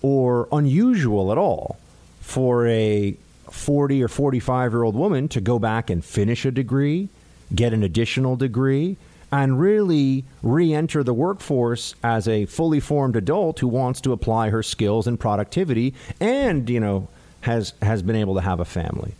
or 0.03 0.47
unusual 0.51 1.31
at 1.31 1.37
all 1.37 1.77
for 2.19 2.67
a 2.67 3.15
40 3.49 4.03
or 4.03 4.07
45 4.07 4.71
year 4.71 4.83
old 4.83 4.95
woman 4.95 5.27
to 5.29 5.41
go 5.41 5.57
back 5.57 5.89
and 5.89 6.05
finish 6.05 6.45
a 6.45 6.51
degree, 6.51 7.09
get 7.53 7.73
an 7.73 7.83
additional 7.83 8.35
degree, 8.35 8.97
and 9.31 9.59
really 9.59 10.25
re 10.43 10.73
enter 10.73 11.03
the 11.03 11.13
workforce 11.13 11.95
as 12.03 12.27
a 12.27 12.45
fully 12.45 12.79
formed 12.79 13.15
adult 13.15 13.59
who 13.59 13.67
wants 13.67 14.01
to 14.01 14.11
apply 14.11 14.49
her 14.49 14.61
skills 14.61 15.07
and 15.07 15.19
productivity 15.19 15.93
and, 16.19 16.69
you 16.69 16.79
know, 16.79 17.07
has, 17.41 17.73
has 17.81 18.01
been 18.01 18.15
able 18.15 18.35
to 18.35 18.41
have 18.41 18.59
a 18.59 18.65
family. 18.65 19.13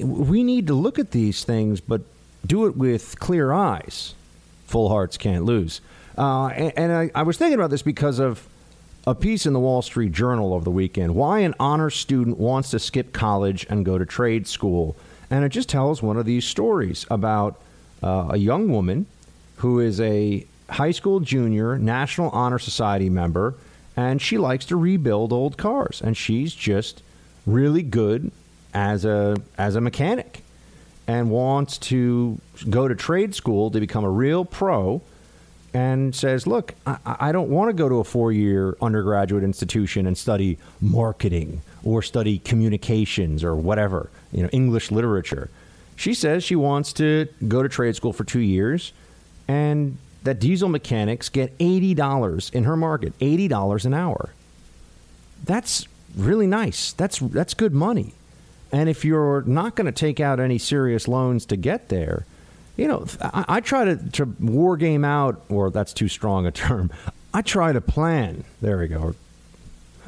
We 0.00 0.42
need 0.42 0.66
to 0.66 0.74
look 0.74 0.98
at 0.98 1.12
these 1.12 1.44
things, 1.44 1.80
but 1.80 2.02
do 2.44 2.66
it 2.66 2.76
with 2.76 3.18
clear 3.20 3.52
eyes. 3.52 4.14
Full 4.66 4.88
hearts 4.88 5.16
can't 5.16 5.44
lose. 5.44 5.80
Uh, 6.16 6.48
and, 6.48 6.72
and 6.76 6.92
I, 6.92 7.10
I 7.14 7.22
was 7.22 7.36
thinking 7.36 7.54
about 7.54 7.70
this 7.70 7.82
because 7.82 8.18
of 8.18 8.46
a 9.06 9.14
piece 9.14 9.46
in 9.46 9.52
the 9.52 9.60
Wall 9.60 9.82
Street 9.82 10.12
Journal 10.12 10.54
over 10.54 10.64
the 10.64 10.70
weekend 10.70 11.14
why 11.14 11.40
an 11.40 11.54
honor 11.58 11.90
student 11.90 12.38
wants 12.38 12.70
to 12.70 12.78
skip 12.78 13.12
college 13.12 13.66
and 13.68 13.84
go 13.84 13.98
to 13.98 14.06
trade 14.06 14.46
school. 14.46 14.96
And 15.30 15.44
it 15.44 15.48
just 15.48 15.68
tells 15.68 16.02
one 16.02 16.16
of 16.16 16.26
these 16.26 16.44
stories 16.44 17.06
about 17.10 17.60
uh, 18.02 18.28
a 18.30 18.36
young 18.36 18.68
woman 18.68 19.06
who 19.56 19.80
is 19.80 20.00
a 20.00 20.46
high 20.70 20.90
school 20.90 21.20
junior, 21.20 21.78
National 21.78 22.30
Honor 22.30 22.58
Society 22.58 23.10
member, 23.10 23.54
and 23.96 24.20
she 24.20 24.38
likes 24.38 24.64
to 24.66 24.76
rebuild 24.76 25.32
old 25.32 25.56
cars. 25.56 26.00
And 26.02 26.16
she's 26.16 26.54
just 26.54 27.02
really 27.46 27.82
good 27.82 28.30
as 28.74 29.04
a 29.04 29.36
as 29.58 29.76
a 29.76 29.80
mechanic 29.80 30.42
and 31.06 31.30
wants 31.30 31.78
to 31.78 32.40
go 32.70 32.88
to 32.88 32.94
trade 32.94 33.34
school 33.34 33.70
to 33.70 33.80
become 33.80 34.04
a 34.04 34.10
real 34.10 34.44
pro 34.44 35.02
and 35.74 36.14
says, 36.14 36.46
Look, 36.46 36.74
I, 36.86 36.98
I 37.04 37.32
don't 37.32 37.50
want 37.50 37.70
to 37.70 37.72
go 37.72 37.88
to 37.88 37.96
a 37.96 38.04
four 38.04 38.32
year 38.32 38.76
undergraduate 38.80 39.44
institution 39.44 40.06
and 40.06 40.16
study 40.16 40.58
marketing 40.80 41.62
or 41.84 42.02
study 42.02 42.38
communications 42.38 43.42
or 43.42 43.56
whatever, 43.56 44.10
you 44.32 44.42
know, 44.42 44.48
English 44.52 44.90
literature. 44.90 45.50
She 46.02 46.14
says 46.14 46.42
she 46.42 46.56
wants 46.56 46.92
to 46.94 47.28
go 47.46 47.62
to 47.62 47.68
trade 47.68 47.94
school 47.94 48.12
for 48.12 48.24
two 48.24 48.40
years 48.40 48.92
and 49.46 49.98
that 50.24 50.40
diesel 50.40 50.68
mechanics 50.68 51.28
get 51.28 51.56
$80 51.58 52.52
in 52.52 52.64
her 52.64 52.76
market, 52.76 53.16
$80 53.20 53.84
an 53.84 53.94
hour. 53.94 54.30
That's 55.44 55.86
really 56.16 56.48
nice. 56.48 56.90
That's, 56.90 57.20
that's 57.20 57.54
good 57.54 57.72
money. 57.72 58.14
And 58.72 58.88
if 58.88 59.04
you're 59.04 59.42
not 59.42 59.76
going 59.76 59.86
to 59.86 59.92
take 59.92 60.18
out 60.18 60.40
any 60.40 60.58
serious 60.58 61.06
loans 61.06 61.46
to 61.46 61.56
get 61.56 61.88
there, 61.88 62.26
you 62.76 62.88
know, 62.88 63.06
I, 63.20 63.44
I 63.46 63.60
try 63.60 63.84
to, 63.84 63.96
to 64.10 64.24
war 64.40 64.76
game 64.76 65.04
out, 65.04 65.40
or 65.48 65.70
that's 65.70 65.92
too 65.92 66.08
strong 66.08 66.46
a 66.46 66.50
term. 66.50 66.90
I 67.32 67.42
try 67.42 67.72
to 67.72 67.80
plan. 67.80 68.42
There 68.60 68.78
we 68.78 68.88
go. 68.88 69.14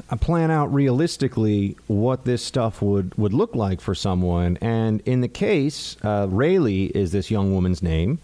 I 0.09 0.15
plan 0.15 0.51
out 0.51 0.71
realistically 0.71 1.77
what 1.87 2.25
this 2.25 2.43
stuff 2.43 2.81
would, 2.81 3.17
would 3.17 3.33
look 3.33 3.55
like 3.55 3.81
for 3.81 3.95
someone. 3.95 4.57
And 4.61 5.01
in 5.01 5.21
the 5.21 5.27
case, 5.27 5.97
uh, 6.03 6.27
Rayleigh 6.29 6.91
is 6.93 7.11
this 7.11 7.31
young 7.31 7.53
woman's 7.53 7.81
name. 7.81 8.19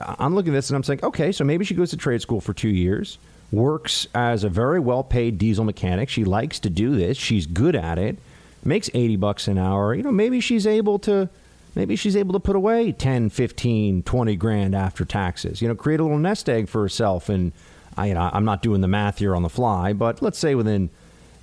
I'm 0.00 0.34
looking 0.34 0.52
at 0.52 0.56
this 0.56 0.70
and 0.70 0.76
I'm 0.76 0.84
saying, 0.84 1.00
okay, 1.02 1.32
so 1.32 1.44
maybe 1.44 1.64
she 1.64 1.74
goes 1.74 1.90
to 1.90 1.96
trade 1.96 2.22
school 2.22 2.40
for 2.40 2.52
two 2.52 2.68
years, 2.68 3.18
works 3.50 4.06
as 4.14 4.44
a 4.44 4.48
very 4.48 4.78
well 4.78 5.02
paid 5.02 5.38
diesel 5.38 5.64
mechanic. 5.64 6.08
She 6.08 6.24
likes 6.24 6.60
to 6.60 6.70
do 6.70 6.94
this. 6.94 7.16
She's 7.16 7.46
good 7.46 7.74
at 7.74 7.98
it, 7.98 8.18
makes 8.64 8.88
80 8.94 9.16
bucks 9.16 9.48
an 9.48 9.58
hour. 9.58 9.94
You 9.94 10.04
know, 10.04 10.12
maybe 10.12 10.40
she's 10.40 10.66
able 10.66 10.98
to. 11.00 11.28
Maybe 11.74 11.94
she's 11.94 12.16
able 12.16 12.32
to 12.32 12.40
put 12.40 12.56
away 12.56 12.90
10, 12.90 13.30
15, 13.30 14.02
20 14.02 14.36
grand 14.36 14.74
after 14.74 15.04
taxes. 15.04 15.62
You 15.62 15.68
know, 15.68 15.76
create 15.76 16.00
a 16.00 16.02
little 16.02 16.18
nest 16.18 16.48
egg 16.48 16.68
for 16.68 16.82
herself. 16.82 17.28
And 17.28 17.52
I, 17.96 18.06
you 18.06 18.14
know, 18.14 18.30
I'm 18.32 18.44
not 18.44 18.62
doing 18.62 18.80
the 18.80 18.88
math 18.88 19.18
here 19.18 19.36
on 19.36 19.42
the 19.42 19.48
fly, 19.48 19.92
but 19.92 20.20
let's 20.20 20.38
say 20.38 20.56
within, 20.56 20.90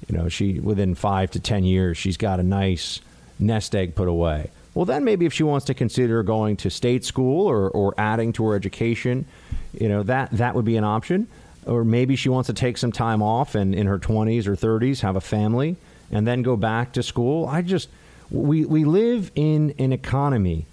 you 0.07 0.17
know, 0.17 0.29
she 0.29 0.59
within 0.59 0.95
five 0.95 1.31
to 1.31 1.39
10 1.39 1.63
years, 1.63 1.97
she's 1.97 2.17
got 2.17 2.39
a 2.39 2.43
nice 2.43 3.01
nest 3.39 3.75
egg 3.75 3.95
put 3.95 4.07
away. 4.07 4.49
Well, 4.73 4.85
then 4.85 5.03
maybe 5.05 5.25
if 5.25 5.33
she 5.33 5.43
wants 5.43 5.65
to 5.67 5.73
consider 5.73 6.21
going 6.21 6.57
to 6.57 6.69
state 6.69 7.05
school 7.05 7.47
or, 7.47 7.69
or 7.69 7.93
adding 7.97 8.33
to 8.33 8.45
her 8.47 8.55
education, 8.55 9.25
you 9.73 9.87
know, 9.87 10.03
that, 10.03 10.31
that 10.31 10.53
would 10.53 10.65
be 10.65 10.75
an 10.75 10.83
option. 10.83 11.27
Or 11.65 11.83
maybe 11.83 12.15
she 12.15 12.29
wants 12.29 12.47
to 12.47 12.53
take 12.53 12.77
some 12.77 12.91
time 12.91 13.23
off 13.23 13.55
and 13.55 13.73
in 13.73 13.87
her 13.87 13.97
20s 13.97 14.47
or 14.47 14.55
30s 14.55 14.99
have 14.99 15.15
a 15.15 15.21
family 15.21 15.77
and 16.11 16.27
then 16.27 16.41
go 16.41 16.55
back 16.55 16.91
to 16.93 17.03
school. 17.03 17.47
I 17.47 17.61
just, 17.61 17.89
we, 18.29 18.65
we 18.65 18.83
live 18.83 19.31
in 19.33 19.73
an 19.79 19.93
economy 19.93 20.65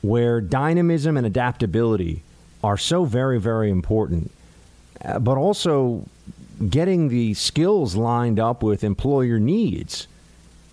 where 0.00 0.40
dynamism 0.40 1.16
and 1.16 1.26
adaptability 1.26 2.22
are 2.64 2.78
so 2.78 3.04
very, 3.04 3.38
very 3.38 3.70
important, 3.70 4.30
uh, 5.04 5.18
but 5.18 5.36
also 5.36 6.06
getting 6.70 7.08
the 7.08 7.34
skills 7.34 7.94
lined 7.96 8.38
up 8.38 8.62
with 8.62 8.84
employer 8.84 9.38
needs 9.38 10.06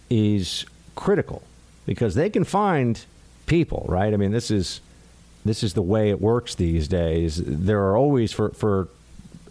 is 0.09 0.65
critical 0.95 1.43
because 1.85 2.15
they 2.15 2.29
can 2.29 2.43
find 2.43 3.05
people, 3.45 3.85
right? 3.87 4.13
I 4.13 4.17
mean, 4.17 4.31
this 4.31 4.51
is 4.51 4.81
this 5.45 5.63
is 5.63 5.73
the 5.73 5.81
way 5.81 6.09
it 6.09 6.21
works 6.21 6.55
these 6.55 6.87
days. 6.87 7.41
There 7.43 7.81
are 7.81 7.97
always 7.97 8.31
for 8.31 8.49
for 8.49 8.87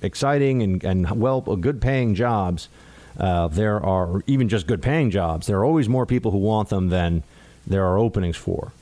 exciting 0.03 0.63
and, 0.63 0.85
and 0.85 1.21
well 1.21 1.41
good 1.41 1.81
paying 1.81 2.15
jobs. 2.15 2.69
Uh, 3.19 3.49
there 3.49 3.85
are 3.85 4.23
even 4.27 4.49
just 4.49 4.67
good 4.67 4.81
paying 4.81 5.11
jobs. 5.11 5.47
There 5.47 5.59
are 5.59 5.65
always 5.65 5.89
more 5.89 6.07
people 6.07 6.31
who 6.31 6.39
want 6.39 6.69
them 6.69 6.89
than 6.89 7.25
there 7.67 7.85
are 7.85 7.99
openings 7.99 8.37
for. 8.37 8.73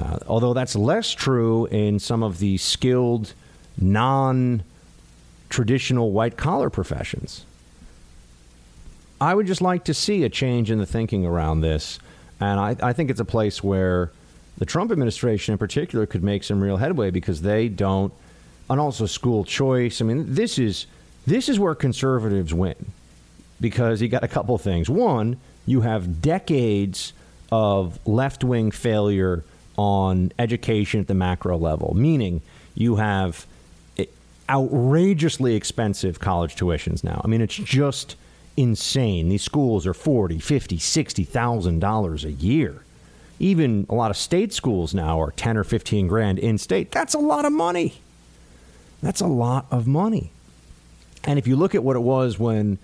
Uh, 0.00 0.18
although 0.26 0.54
that's 0.54 0.74
less 0.74 1.12
true 1.12 1.66
in 1.66 1.98
some 1.98 2.22
of 2.22 2.38
the 2.38 2.56
skilled, 2.56 3.34
non 3.78 4.62
traditional 5.48 6.12
white 6.12 6.36
collar 6.36 6.70
professions. 6.70 7.44
I 9.20 9.34
would 9.34 9.46
just 9.46 9.62
like 9.62 9.84
to 9.84 9.94
see 9.94 10.24
a 10.24 10.28
change 10.28 10.70
in 10.70 10.78
the 10.78 10.86
thinking 10.86 11.24
around 11.24 11.60
this. 11.60 11.98
And 12.40 12.60
I, 12.60 12.76
I 12.82 12.92
think 12.92 13.10
it's 13.10 13.20
a 13.20 13.24
place 13.24 13.64
where 13.64 14.10
the 14.58 14.66
Trump 14.66 14.92
administration 14.92 15.52
in 15.52 15.58
particular 15.58 16.06
could 16.06 16.22
make 16.22 16.44
some 16.44 16.60
real 16.60 16.76
headway 16.76 17.10
because 17.10 17.42
they 17.42 17.68
don't, 17.68 18.12
and 18.68 18.80
also 18.80 19.06
school 19.06 19.44
choice. 19.44 20.00
I 20.00 20.04
mean, 20.04 20.34
this 20.34 20.58
is 20.58 20.86
this 21.26 21.48
is 21.48 21.58
where 21.58 21.74
conservatives 21.74 22.54
win 22.54 22.76
because 23.60 24.00
you 24.00 24.08
got 24.08 24.22
a 24.22 24.28
couple 24.28 24.56
things. 24.58 24.88
One, 24.88 25.38
you 25.66 25.80
have 25.80 26.22
decades 26.22 27.12
of 27.50 27.98
left 28.06 28.44
wing 28.44 28.70
failure 28.70 29.44
on 29.76 30.32
education 30.38 31.00
at 31.00 31.06
the 31.06 31.14
macro 31.14 31.56
level, 31.56 31.94
meaning 31.94 32.42
you 32.74 32.96
have 32.96 33.46
outrageously 34.48 35.54
expensive 35.54 36.20
college 36.20 36.56
tuitions 36.56 37.02
now. 37.02 37.20
I 37.24 37.28
mean, 37.28 37.40
it's 37.40 37.54
just 37.54 38.16
insane. 38.56 39.28
These 39.28 39.42
schools 39.42 39.86
are 39.86 39.94
forty, 39.94 40.38
fifty, 40.38 40.78
sixty 40.78 41.24
thousand 41.24 41.80
dollars 41.80 42.24
a 42.24 42.32
year. 42.32 42.82
Even 43.38 43.86
a 43.90 43.94
lot 43.94 44.10
of 44.10 44.16
state 44.16 44.52
schools 44.52 44.94
now 44.94 45.20
are 45.20 45.30
ten 45.30 45.56
or 45.56 45.64
fifteen 45.64 46.08
grand 46.08 46.38
in 46.38 46.58
state. 46.58 46.90
That's 46.90 47.14
a 47.14 47.18
lot 47.18 47.44
of 47.44 47.52
money. 47.52 47.94
That's 49.02 49.20
a 49.20 49.26
lot 49.26 49.66
of 49.70 49.86
money. 49.86 50.30
And 51.24 51.38
if 51.38 51.46
you 51.46 51.56
look 51.56 51.74
at 51.74 51.82
what 51.82 51.96
it 51.96 52.00
was 52.00 52.38
when 52.38 52.78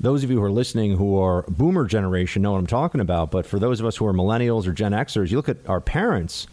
those 0.00 0.24
of 0.24 0.30
you 0.30 0.38
who 0.38 0.44
are 0.44 0.50
listening 0.50 0.96
who 0.96 1.18
are 1.18 1.42
boomer 1.42 1.84
generation 1.84 2.42
know 2.42 2.52
what 2.52 2.58
I'm 2.58 2.66
talking 2.66 3.00
about, 3.00 3.30
but 3.30 3.46
for 3.46 3.60
those 3.60 3.78
of 3.78 3.86
us 3.86 3.96
who 3.96 4.06
are 4.06 4.12
millennials 4.12 4.66
or 4.66 4.72
Gen 4.72 4.92
Xers, 4.92 5.30
you 5.30 5.36
look 5.36 5.48
at 5.48 5.58
our 5.68 5.80
parents 5.80 6.48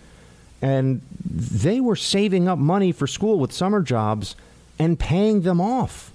and 0.62 1.02
they 1.26 1.80
were 1.80 1.96
saving 1.96 2.48
up 2.48 2.60
money 2.60 2.92
for 2.92 3.08
school 3.08 3.40
with 3.40 3.52
summer 3.52 3.82
jobs 3.82 4.36
and 4.80 4.98
paying 4.98 5.42
them 5.42 5.60
off 5.60 6.12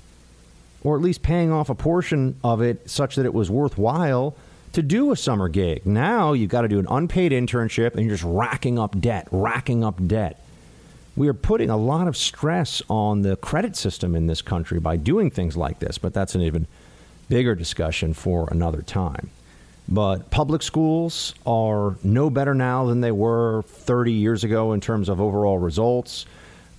or 0.84 0.96
at 0.96 1.02
least 1.02 1.22
paying 1.22 1.50
off 1.50 1.70
a 1.70 1.74
portion 1.74 2.38
of 2.44 2.60
it 2.60 2.88
such 2.88 3.16
that 3.16 3.24
it 3.24 3.34
was 3.34 3.50
worthwhile 3.50 4.36
to 4.72 4.82
do 4.82 5.12
a 5.12 5.16
summer 5.16 5.48
gig. 5.48 5.84
Now 5.86 6.34
you've 6.34 6.50
got 6.50 6.62
to 6.62 6.68
do 6.68 6.78
an 6.78 6.86
unpaid 6.90 7.32
internship 7.32 7.94
and 7.94 8.02
you're 8.02 8.14
just 8.14 8.24
racking 8.24 8.78
up 8.78 9.00
debt, 9.00 9.26
racking 9.30 9.82
up 9.82 10.06
debt. 10.06 10.44
We 11.16 11.28
are 11.28 11.34
putting 11.34 11.70
a 11.70 11.76
lot 11.76 12.08
of 12.08 12.16
stress 12.16 12.82
on 12.90 13.22
the 13.22 13.36
credit 13.36 13.76
system 13.76 14.14
in 14.14 14.26
this 14.26 14.42
country 14.42 14.80
by 14.80 14.96
doing 14.96 15.30
things 15.30 15.56
like 15.56 15.78
this, 15.78 15.96
but 15.96 16.12
that's 16.12 16.34
an 16.34 16.42
even 16.42 16.66
bigger 17.28 17.54
discussion 17.54 18.12
for 18.12 18.48
another 18.50 18.82
time. 18.82 19.30
But 19.88 20.30
public 20.30 20.62
schools 20.62 21.34
are 21.46 21.96
no 22.02 22.30
better 22.30 22.54
now 22.54 22.86
than 22.86 23.00
they 23.00 23.12
were 23.12 23.62
30 23.62 24.12
years 24.12 24.42
ago 24.42 24.72
in 24.72 24.80
terms 24.80 25.08
of 25.08 25.20
overall 25.20 25.58
results. 25.58 26.26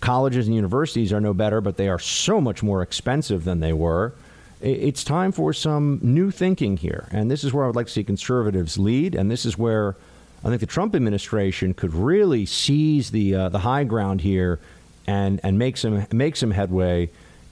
Colleges 0.01 0.47
and 0.47 0.55
universities 0.55 1.11
are 1.11 1.21
no 1.21 1.33
better, 1.33 1.61
but 1.61 1.77
they 1.77 1.87
are 1.87 1.99
so 1.99 2.39
much 2.39 2.61
more 2.61 2.81
expensive 2.81 3.43
than 3.43 3.59
they 3.59 3.73
were. 3.73 4.13
It's 4.61 5.03
time 5.03 5.31
for 5.31 5.53
some 5.53 5.99
new 6.01 6.31
thinking 6.31 6.77
here. 6.77 7.07
And 7.11 7.29
this 7.29 7.43
is 7.43 7.53
where 7.53 7.65
I 7.65 7.67
would 7.67 7.75
like 7.75 7.87
to 7.87 7.91
see 7.91 8.03
conservatives 8.03 8.77
lead. 8.77 9.15
And 9.15 9.29
this 9.29 9.45
is 9.45 9.57
where 9.57 9.95
I 10.43 10.49
think 10.49 10.61
the 10.61 10.67
Trump 10.67 10.95
administration 10.95 11.73
could 11.73 11.93
really 11.93 12.45
seize 12.45 13.11
the, 13.11 13.35
uh, 13.35 13.49
the 13.49 13.59
high 13.59 13.83
ground 13.83 14.21
here 14.21 14.59
and, 15.07 15.39
and 15.43 15.59
make, 15.59 15.77
some, 15.77 16.05
make 16.11 16.35
some 16.35 16.51
headway. 16.51 17.09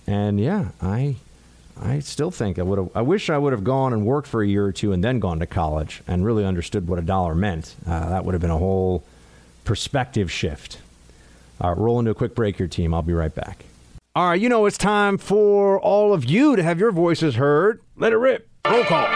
And 0.07 0.39
yeah, 0.39 0.69
I, 0.81 1.15
I 1.79 1.99
still 1.99 2.31
think 2.31 2.59
I 2.59 2.63
would 2.63 2.77
have. 2.77 2.89
I 2.95 3.01
wish 3.01 3.29
I 3.29 3.37
would 3.37 3.53
have 3.53 3.63
gone 3.63 3.93
and 3.93 4.05
worked 4.05 4.27
for 4.27 4.41
a 4.41 4.47
year 4.47 4.65
or 4.65 4.71
two 4.71 4.91
and 4.91 5.03
then 5.03 5.19
gone 5.19 5.39
to 5.39 5.47
college 5.47 6.03
and 6.07 6.25
really 6.25 6.45
understood 6.45 6.87
what 6.87 6.99
a 6.99 7.01
dollar 7.01 7.35
meant. 7.35 7.75
Uh, 7.85 8.09
that 8.09 8.25
would 8.25 8.33
have 8.33 8.41
been 8.41 8.51
a 8.51 8.57
whole 8.57 9.03
perspective 9.65 10.31
shift. 10.31 10.79
All 11.63 11.69
right, 11.69 11.77
roll 11.77 11.97
into 11.97 12.11
a 12.11 12.15
quick 12.15 12.35
break 12.35 12.57
here, 12.57 12.67
team. 12.67 12.93
I'll 12.93 13.01
be 13.01 13.13
right 13.13 13.33
back. 13.33 13.63
All 14.15 14.29
right, 14.29 14.39
you 14.39 14.49
know 14.49 14.65
it's 14.65 14.77
time 14.77 15.17
for 15.17 15.79
all 15.79 16.13
of 16.13 16.25
you 16.25 16.57
to 16.57 16.61
have 16.61 16.77
your 16.77 16.91
voices 16.91 17.35
heard. 17.35 17.81
Let 17.95 18.11
it 18.11 18.17
rip. 18.17 18.49
Roll 18.69 18.83
call. 18.83 19.07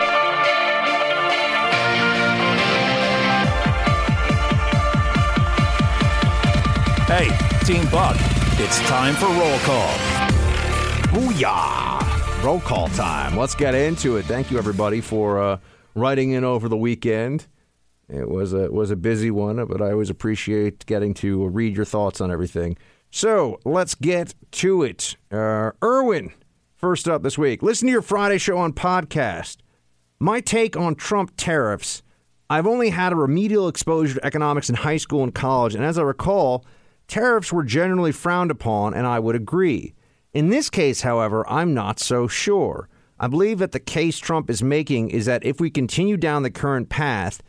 Hey, 7.06 7.30
Team 7.66 7.86
Buck, 7.90 8.16
it's 8.60 8.80
time 8.88 9.16
for 9.16 9.26
roll 9.26 9.60
call. 9.60 9.94
Booyah! 11.12 12.44
Roll 12.44 12.62
call 12.62 12.88
time. 12.90 13.36
Let's 13.36 13.56
get 13.56 13.76
into 13.76 14.16
it. 14.18 14.24
Thank 14.24 14.52
you, 14.52 14.58
everybody, 14.58 15.02
for 15.02 15.42
uh, 15.42 15.58
writing 15.96 16.32
in 16.32 16.46
over 16.46 16.70
the 16.70 16.78
weekend. 16.78 17.46
It 18.10 18.30
was 18.30 18.54
a 18.54 18.72
was 18.72 18.92
a 18.92 18.96
busy 18.96 19.32
one, 19.32 19.64
but 19.66 19.82
I 19.82 19.92
always 19.92 20.10
appreciate 20.10 20.86
getting 20.86 21.14
to 21.16 21.48
read 21.48 21.76
your 21.76 21.86
thoughts 21.86 22.22
on 22.22 22.32
everything. 22.32 22.78
So 23.12 23.60
let's 23.66 23.96
get 23.96 24.34
to 24.52 24.84
it. 24.84 25.16
Uh, 25.32 25.72
Erwin 25.84 26.32
First 26.78 27.10
up 27.10 27.24
this 27.24 27.40
week, 27.40 27.64
listen 27.64 27.88
to 27.88 27.92
your 27.92 28.04
Friday 28.04 28.38
show 28.38 28.60
on 28.60 28.72
podcast. 28.72 29.58
My 30.20 30.40
take 30.40 30.78
on 30.78 30.94
Trump 30.94 31.32
tariffs. 31.36 32.04
I've 32.52 32.68
only 32.68 32.92
had 32.92 33.14
a 33.14 33.16
remedial 33.16 33.68
exposure 33.68 34.14
to 34.14 34.24
economics 34.26 34.70
in 34.70 34.76
high 34.76 34.98
school 34.98 35.24
and 35.24 35.34
college, 35.34 35.74
and 35.74 35.84
as 35.84 35.98
I 35.98 36.04
recall, 36.04 36.64
tariffs 37.08 37.52
were 37.52 37.64
generally 37.64 38.12
frowned 38.12 38.52
upon, 38.52 38.94
and 38.94 39.08
I 39.08 39.18
would 39.18 39.36
agree. 39.36 39.96
In 40.36 40.50
this 40.50 40.70
case, 40.70 41.02
however, 41.02 41.50
I'm 41.50 41.74
not 41.74 42.00
so 42.00 42.28
sure. 42.28 42.88
I 43.20 43.26
believe 43.26 43.58
that 43.58 43.72
the 43.72 43.80
case 43.80 44.20
Trump 44.20 44.48
is 44.48 44.62
making 44.62 45.10
is 45.10 45.26
that 45.26 45.44
if 45.44 45.60
we 45.60 45.72
continue 45.72 46.16
down 46.16 46.44
the 46.44 46.52
current 46.52 46.90
path, 46.90 47.42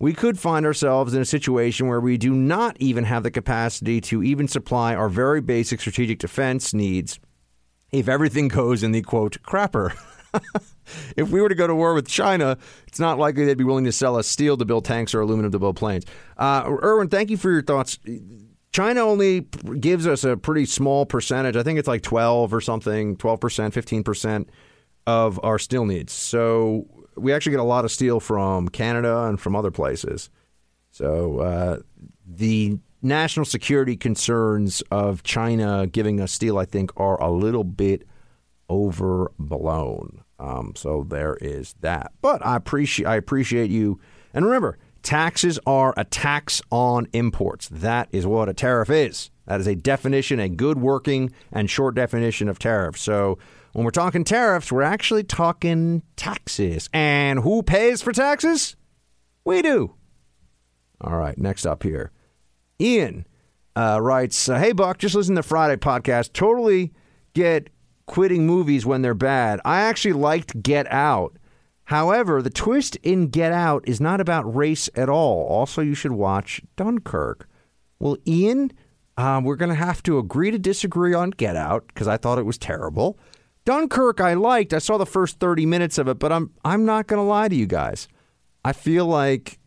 we 0.00 0.14
could 0.14 0.38
find 0.38 0.64
ourselves 0.64 1.14
in 1.14 1.20
a 1.20 1.26
situation 1.26 1.86
where 1.86 2.00
we 2.00 2.16
do 2.16 2.32
not 2.32 2.74
even 2.80 3.04
have 3.04 3.22
the 3.22 3.30
capacity 3.30 4.00
to 4.00 4.22
even 4.22 4.48
supply 4.48 4.94
our 4.94 5.10
very 5.10 5.42
basic 5.42 5.78
strategic 5.78 6.18
defense 6.18 6.72
needs 6.72 7.20
if 7.92 8.08
everything 8.08 8.48
goes 8.48 8.82
in 8.82 8.92
the 8.92 9.02
quote 9.02 9.40
crapper. 9.42 9.94
if 11.16 11.28
we 11.28 11.42
were 11.42 11.50
to 11.50 11.54
go 11.54 11.66
to 11.66 11.74
war 11.74 11.92
with 11.92 12.08
China, 12.08 12.56
it's 12.86 12.98
not 12.98 13.18
likely 13.18 13.44
they'd 13.44 13.58
be 13.58 13.64
willing 13.64 13.84
to 13.84 13.92
sell 13.92 14.16
us 14.16 14.26
steel 14.26 14.56
to 14.56 14.64
build 14.64 14.86
tanks 14.86 15.14
or 15.14 15.20
aluminum 15.20 15.52
to 15.52 15.58
build 15.58 15.76
planes. 15.76 16.06
Uh, 16.38 16.78
Erwin, 16.82 17.08
thank 17.08 17.28
you 17.28 17.36
for 17.36 17.50
your 17.50 17.62
thoughts. 17.62 17.98
China 18.72 19.00
only 19.02 19.40
gives 19.80 20.06
us 20.06 20.24
a 20.24 20.36
pretty 20.36 20.64
small 20.64 21.04
percentage. 21.04 21.56
I 21.56 21.62
think 21.62 21.78
it's 21.78 21.88
like 21.88 22.02
12 22.02 22.54
or 22.54 22.60
something, 22.62 23.16
12%, 23.16 23.38
15% 23.38 24.46
of 25.06 25.38
our 25.42 25.58
steel 25.58 25.84
needs. 25.84 26.12
So 26.12 26.86
we 27.20 27.32
actually 27.32 27.52
get 27.52 27.60
a 27.60 27.64
lot 27.64 27.84
of 27.84 27.90
steel 27.90 28.20
from 28.20 28.68
Canada 28.68 29.24
and 29.24 29.40
from 29.40 29.54
other 29.54 29.70
places. 29.70 30.30
So 30.90 31.38
uh, 31.40 31.78
the 32.26 32.78
national 33.02 33.46
security 33.46 33.96
concerns 33.96 34.82
of 34.90 35.22
China 35.22 35.86
giving 35.86 36.20
us 36.20 36.32
steel, 36.32 36.58
I 36.58 36.64
think, 36.64 36.90
are 36.96 37.20
a 37.22 37.30
little 37.30 37.64
bit 37.64 38.06
overblown. 38.68 40.22
Um, 40.38 40.72
so 40.76 41.04
there 41.08 41.36
is 41.40 41.74
that. 41.80 42.12
But 42.22 42.44
I 42.44 42.56
appreciate 42.56 43.06
I 43.06 43.16
appreciate 43.16 43.70
you. 43.70 44.00
And 44.32 44.44
remember, 44.44 44.78
taxes 45.02 45.58
are 45.66 45.92
a 45.96 46.04
tax 46.04 46.62
on 46.70 47.08
imports. 47.12 47.68
That 47.68 48.08
is 48.12 48.26
what 48.26 48.48
a 48.48 48.54
tariff 48.54 48.90
is. 48.90 49.30
That 49.46 49.60
is 49.60 49.66
a 49.66 49.74
definition, 49.74 50.38
a 50.38 50.48
good 50.48 50.78
working 50.78 51.32
and 51.52 51.68
short 51.68 51.94
definition 51.94 52.48
of 52.48 52.58
tariff. 52.58 52.96
So 52.96 53.38
when 53.72 53.84
we're 53.84 53.90
talking 53.90 54.24
tariffs, 54.24 54.72
we're 54.72 54.82
actually 54.82 55.24
talking 55.24 56.02
taxes. 56.16 56.88
And 56.92 57.40
who 57.40 57.62
pays 57.62 58.02
for 58.02 58.12
taxes? 58.12 58.76
We 59.44 59.62
do. 59.62 59.94
All 61.00 61.16
right, 61.16 61.38
next 61.38 61.66
up 61.66 61.82
here. 61.82 62.10
Ian 62.80 63.26
uh, 63.76 63.98
writes 64.00 64.48
uh, 64.48 64.58
Hey, 64.58 64.72
Buck, 64.72 64.98
just 64.98 65.14
listen 65.14 65.36
to 65.36 65.42
Friday 65.42 65.76
podcast. 65.76 66.32
Totally 66.32 66.92
get 67.34 67.70
quitting 68.06 68.46
movies 68.46 68.84
when 68.84 69.02
they're 69.02 69.14
bad. 69.14 69.60
I 69.64 69.82
actually 69.82 70.14
liked 70.14 70.62
Get 70.62 70.90
Out. 70.90 71.36
However, 71.84 72.42
the 72.42 72.50
twist 72.50 72.96
in 72.96 73.28
Get 73.28 73.52
Out 73.52 73.84
is 73.86 74.00
not 74.00 74.20
about 74.20 74.54
race 74.54 74.88
at 74.94 75.08
all. 75.08 75.46
Also, 75.46 75.80
you 75.80 75.94
should 75.94 76.12
watch 76.12 76.60
Dunkirk. 76.76 77.48
Well, 77.98 78.16
Ian, 78.26 78.72
um, 79.16 79.44
we're 79.44 79.56
going 79.56 79.70
to 79.70 79.74
have 79.74 80.02
to 80.04 80.18
agree 80.18 80.50
to 80.50 80.58
disagree 80.58 81.14
on 81.14 81.30
Get 81.30 81.56
Out 81.56 81.86
because 81.88 82.08
I 82.08 82.16
thought 82.16 82.38
it 82.38 82.46
was 82.46 82.58
terrible. 82.58 83.18
Dunkirk, 83.64 84.20
I 84.20 84.34
liked. 84.34 84.72
I 84.72 84.78
saw 84.78 84.96
the 84.96 85.06
first 85.06 85.38
30 85.38 85.66
minutes 85.66 85.98
of 85.98 86.08
it, 86.08 86.18
but 86.18 86.32
I'm 86.32 86.50
I'm 86.64 86.84
not 86.84 87.06
going 87.06 87.18
to 87.18 87.28
lie 87.28 87.48
to 87.48 87.54
you 87.54 87.66
guys. 87.66 88.08
I 88.64 88.72
feel 88.72 89.06
like 89.06 89.58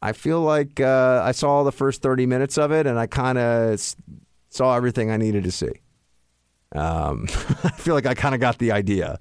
I 0.00 0.12
feel 0.12 0.40
like 0.40 0.80
uh, 0.80 1.22
I 1.24 1.32
saw 1.32 1.62
the 1.62 1.72
first 1.72 2.02
30 2.02 2.26
minutes 2.26 2.58
of 2.58 2.72
it, 2.72 2.86
and 2.86 2.98
I 2.98 3.06
kind 3.06 3.38
of 3.38 3.80
saw 4.48 4.76
everything 4.76 5.10
I 5.10 5.16
needed 5.16 5.44
to 5.44 5.52
see. 5.52 5.72
Um, 6.74 7.26
I 7.64 7.70
feel 7.70 7.94
like 7.94 8.06
I 8.06 8.14
kind 8.14 8.34
of 8.34 8.40
got 8.40 8.58
the 8.58 8.72
idea. 8.72 9.18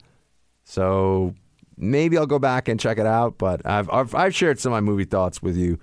So 0.63 1.35
maybe 1.77 2.17
I'll 2.17 2.25
go 2.25 2.39
back 2.39 2.67
and 2.67 2.79
check 2.79 2.97
it 2.97 3.05
out. 3.05 3.37
But 3.37 3.65
I've, 3.65 3.89
I've, 3.89 4.15
I've 4.15 4.35
shared 4.35 4.59
some 4.59 4.71
of 4.71 4.77
my 4.77 4.81
movie 4.81 5.05
thoughts 5.05 5.41
with 5.41 5.57
you. 5.57 5.79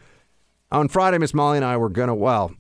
On 0.71 0.89
Friday, 0.89 1.19
Miss 1.19 1.33
Molly 1.33 1.59
and 1.59 1.65
I 1.65 1.77
were 1.77 1.89
gonna 1.89 2.15
well, 2.15 2.53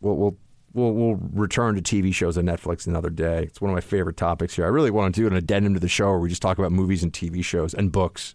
we'll 0.00 0.16
we'll 0.16 0.38
we'll, 0.74 0.92
we'll 0.92 1.18
return 1.32 1.74
to 1.74 1.82
TV 1.82 2.14
shows 2.14 2.38
on 2.38 2.44
Netflix 2.44 2.86
another 2.86 3.10
day. 3.10 3.44
It's 3.44 3.60
one 3.60 3.70
of 3.70 3.74
my 3.74 3.80
favorite 3.80 4.16
topics 4.16 4.56
here. 4.56 4.64
I 4.64 4.68
really 4.68 4.90
want 4.90 5.14
to 5.14 5.20
do 5.20 5.26
an 5.26 5.34
addendum 5.34 5.74
to 5.74 5.80
the 5.80 5.88
show 5.88 6.10
where 6.10 6.18
we 6.18 6.28
just 6.28 6.42
talk 6.42 6.58
about 6.58 6.72
movies 6.72 7.02
and 7.02 7.12
TV 7.12 7.44
shows 7.44 7.74
and 7.74 7.90
books. 7.92 8.34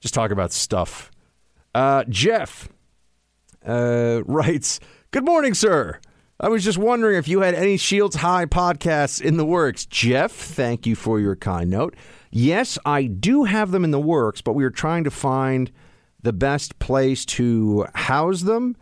Just 0.00 0.14
talk 0.14 0.30
about 0.30 0.52
stuff. 0.52 1.10
Uh, 1.74 2.04
Jeff 2.08 2.68
uh, 3.66 4.22
writes, 4.26 4.80
"Good 5.10 5.24
morning, 5.24 5.54
sir." 5.54 6.00
I 6.40 6.48
was 6.48 6.62
just 6.62 6.78
wondering 6.78 7.16
if 7.16 7.26
you 7.26 7.40
had 7.40 7.54
any 7.54 7.76
Shields 7.76 8.14
High 8.14 8.46
podcasts 8.46 9.20
in 9.20 9.38
the 9.38 9.44
works. 9.44 9.84
Jeff, 9.86 10.30
thank 10.30 10.86
you 10.86 10.94
for 10.94 11.18
your 11.18 11.34
kind 11.34 11.68
note. 11.68 11.96
Yes, 12.30 12.78
I 12.84 13.04
do 13.04 13.42
have 13.44 13.72
them 13.72 13.82
in 13.82 13.90
the 13.90 13.98
works, 13.98 14.40
but 14.40 14.52
we 14.52 14.62
are 14.62 14.70
trying 14.70 15.02
to 15.02 15.10
find 15.10 15.72
the 16.22 16.32
best 16.32 16.78
place 16.78 17.24
to 17.24 17.86
house 17.94 18.42
them. 18.42 18.76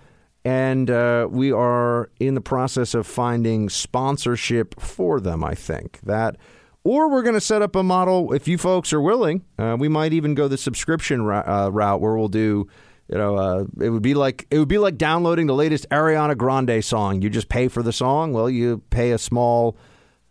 And 0.47 0.90
uh, 0.93 1.27
we 1.28 1.51
are 1.51 2.09
in 2.20 2.35
the 2.35 2.40
process 2.40 2.94
of 2.94 3.05
finding 3.05 3.68
sponsorship 3.68 4.81
for 4.81 5.18
them, 5.18 5.43
I 5.43 5.56
think. 5.56 5.98
That. 6.05 6.36
Or 6.85 7.10
we're 7.10 7.24
going 7.24 7.35
to 7.35 7.40
set 7.40 7.62
up 7.62 7.74
a 7.74 7.82
model, 7.82 8.32
if 8.32 8.47
you 8.47 8.56
folks 8.56 8.93
are 8.93 9.01
willing. 9.01 9.44
Uh, 9.59 9.77
we 9.77 9.89
might 9.89 10.12
even 10.12 10.36
go 10.36 10.47
the 10.47 10.56
subscription 10.56 11.23
uh, 11.23 11.70
route 11.73 12.01
where 12.01 12.16
we'll 12.16 12.28
do 12.28 12.68
you 13.09 13.18
know, 13.18 13.36
uh, 13.36 13.64
it 13.81 13.90
would 13.90 14.02
be 14.02 14.14
like 14.14 14.47
it 14.51 14.59
would 14.60 14.68
be 14.68 14.78
like 14.78 14.97
downloading 14.97 15.47
the 15.47 15.55
latest 15.55 15.89
Ariana 15.90 16.36
Grande 16.36 16.85
song. 16.85 17.23
You 17.23 17.31
just 17.31 17.48
pay 17.48 17.66
for 17.66 17.82
the 17.82 17.93
song. 17.93 18.32
Well, 18.32 18.48
you 18.48 18.82
pay 18.90 19.12
a 19.12 19.18
small 19.18 19.77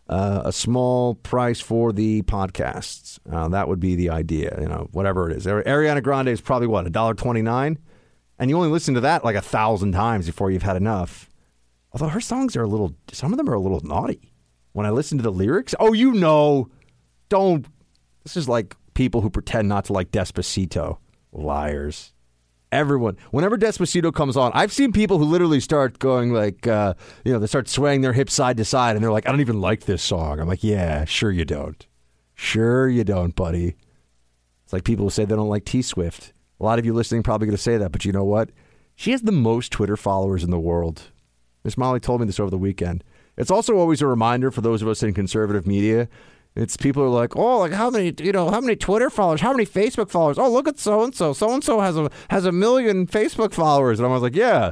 uh, 0.09 0.43
a 0.45 0.51
small 0.51 1.15
price 1.15 1.59
for 1.59 1.91
the 1.93 2.21
podcasts. 2.23 3.19
Uh, 3.29 3.47
that 3.49 3.67
would 3.67 3.79
be 3.79 3.95
the 3.95 4.09
idea. 4.09 4.57
You 4.59 4.67
know, 4.67 4.89
whatever 4.91 5.29
it 5.29 5.37
is. 5.37 5.45
Ariana 5.45 6.03
Grande 6.03 6.29
is 6.29 6.41
probably 6.41 6.67
what 6.67 6.85
a 6.85 6.89
dollar 6.89 7.13
twenty 7.13 7.41
nine, 7.41 7.79
and 8.39 8.49
you 8.49 8.55
only 8.57 8.69
listen 8.69 8.93
to 8.95 9.01
that 9.01 9.23
like 9.23 9.35
a 9.35 9.41
thousand 9.41 9.91
times 9.91 10.25
before 10.25 10.51
you've 10.51 10.63
had 10.63 10.77
enough. 10.77 11.29
Although 11.91 12.09
her 12.09 12.21
songs 12.21 12.55
are 12.55 12.63
a 12.63 12.67
little, 12.67 12.93
some 13.11 13.31
of 13.31 13.37
them 13.37 13.49
are 13.49 13.53
a 13.53 13.59
little 13.59 13.81
naughty. 13.81 14.33
When 14.73 14.85
I 14.85 14.89
listen 14.89 15.17
to 15.17 15.23
the 15.23 15.31
lyrics, 15.31 15.73
oh, 15.79 15.93
you 15.93 16.13
know, 16.13 16.69
don't. 17.29 17.65
This 18.23 18.35
is 18.35 18.49
like 18.49 18.75
people 18.93 19.21
who 19.21 19.29
pretend 19.29 19.69
not 19.69 19.85
to 19.85 19.93
like 19.93 20.11
Despacito. 20.11 20.97
Liars 21.31 22.13
everyone. 22.75 23.17
Whenever 23.31 23.57
Despacito 23.57 24.13
comes 24.13 24.37
on, 24.37 24.51
I've 24.53 24.71
seen 24.71 24.91
people 24.91 25.17
who 25.17 25.25
literally 25.25 25.59
start 25.59 25.97
going 25.97 26.33
like, 26.33 26.67
uh, 26.67 26.93
you 27.23 27.31
know, 27.31 27.39
they 27.39 27.47
start 27.47 27.69
swaying 27.69 28.01
their 28.01 28.13
hips 28.13 28.33
side 28.33 28.57
to 28.57 28.65
side, 28.65 28.95
and 28.95 29.03
they're 29.03 29.11
like, 29.11 29.27
I 29.27 29.31
don't 29.31 29.41
even 29.41 29.61
like 29.61 29.85
this 29.85 30.03
song. 30.03 30.39
I'm 30.39 30.47
like, 30.47 30.63
yeah, 30.63 31.05
sure 31.05 31.31
you 31.31 31.45
don't. 31.45 31.85
Sure 32.33 32.87
you 32.87 33.03
don't, 33.03 33.35
buddy. 33.35 33.75
It's 34.63 34.73
like 34.73 34.83
people 34.83 35.05
who 35.05 35.09
say 35.09 35.25
they 35.25 35.35
don't 35.35 35.49
like 35.49 35.65
T 35.65 35.81
Swift. 35.81 36.33
A 36.59 36.63
lot 36.63 36.79
of 36.79 36.85
you 36.85 36.93
listening 36.93 37.23
probably 37.23 37.47
going 37.47 37.57
to 37.57 37.61
say 37.61 37.77
that, 37.77 37.91
but 37.91 38.05
you 38.05 38.11
know 38.11 38.23
what? 38.23 38.49
She 38.95 39.11
has 39.11 39.23
the 39.23 39.31
most 39.31 39.71
Twitter 39.71 39.97
followers 39.97 40.43
in 40.43 40.51
the 40.51 40.59
world. 40.59 41.11
Miss 41.63 41.77
Molly 41.77 41.99
told 41.99 42.21
me 42.21 42.27
this 42.27 42.39
over 42.39 42.49
the 42.49 42.57
weekend. 42.57 43.03
It's 43.37 43.51
also 43.51 43.75
always 43.75 44.01
a 44.01 44.07
reminder 44.07 44.51
for 44.51 44.61
those 44.61 44.81
of 44.81 44.87
us 44.87 45.03
in 45.03 45.13
conservative 45.13 45.67
media 45.67 46.07
it's 46.55 46.77
people 46.77 47.03
are 47.03 47.09
like, 47.09 47.35
oh, 47.35 47.59
like 47.59 47.73
how 47.73 47.89
many, 47.89 48.13
you 48.19 48.31
know, 48.31 48.49
how 48.49 48.61
many 48.61 48.75
Twitter 48.77 49.09
followers, 49.09 49.41
how 49.41 49.51
many 49.51 49.65
Facebook 49.65 50.09
followers? 50.09 50.39
Oh, 50.39 50.49
look 50.49 50.67
at 50.67 50.79
so 50.79 51.03
and 51.03 51.13
so. 51.13 51.33
So 51.33 51.53
and 51.53 51.63
so 51.63 51.81
has 51.81 51.97
a 51.97 52.09
has 52.29 52.45
a 52.45 52.51
million 52.51 53.07
Facebook 53.07 53.53
followers, 53.53 53.99
and 53.99 54.07
I 54.07 54.11
was 54.11 54.21
like, 54.21 54.35
yeah, 54.35 54.71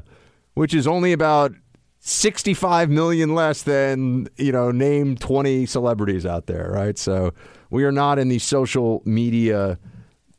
which 0.54 0.74
is 0.74 0.88
only 0.88 1.12
about 1.12 1.54
sixty-five 2.00 2.90
million 2.90 3.36
less 3.36 3.64
than 3.64 4.30
you 4.38 4.54
know, 4.54 4.72
name 4.72 5.18
twenty 5.18 5.66
celebrities 5.66 6.26
out 6.26 6.48
there, 6.48 6.72
right? 6.74 6.98
So 6.98 7.34
we 7.70 7.84
are 7.84 7.92
not 7.92 8.18
in 8.18 8.30
the 8.30 8.40
social 8.40 9.02
media 9.06 9.78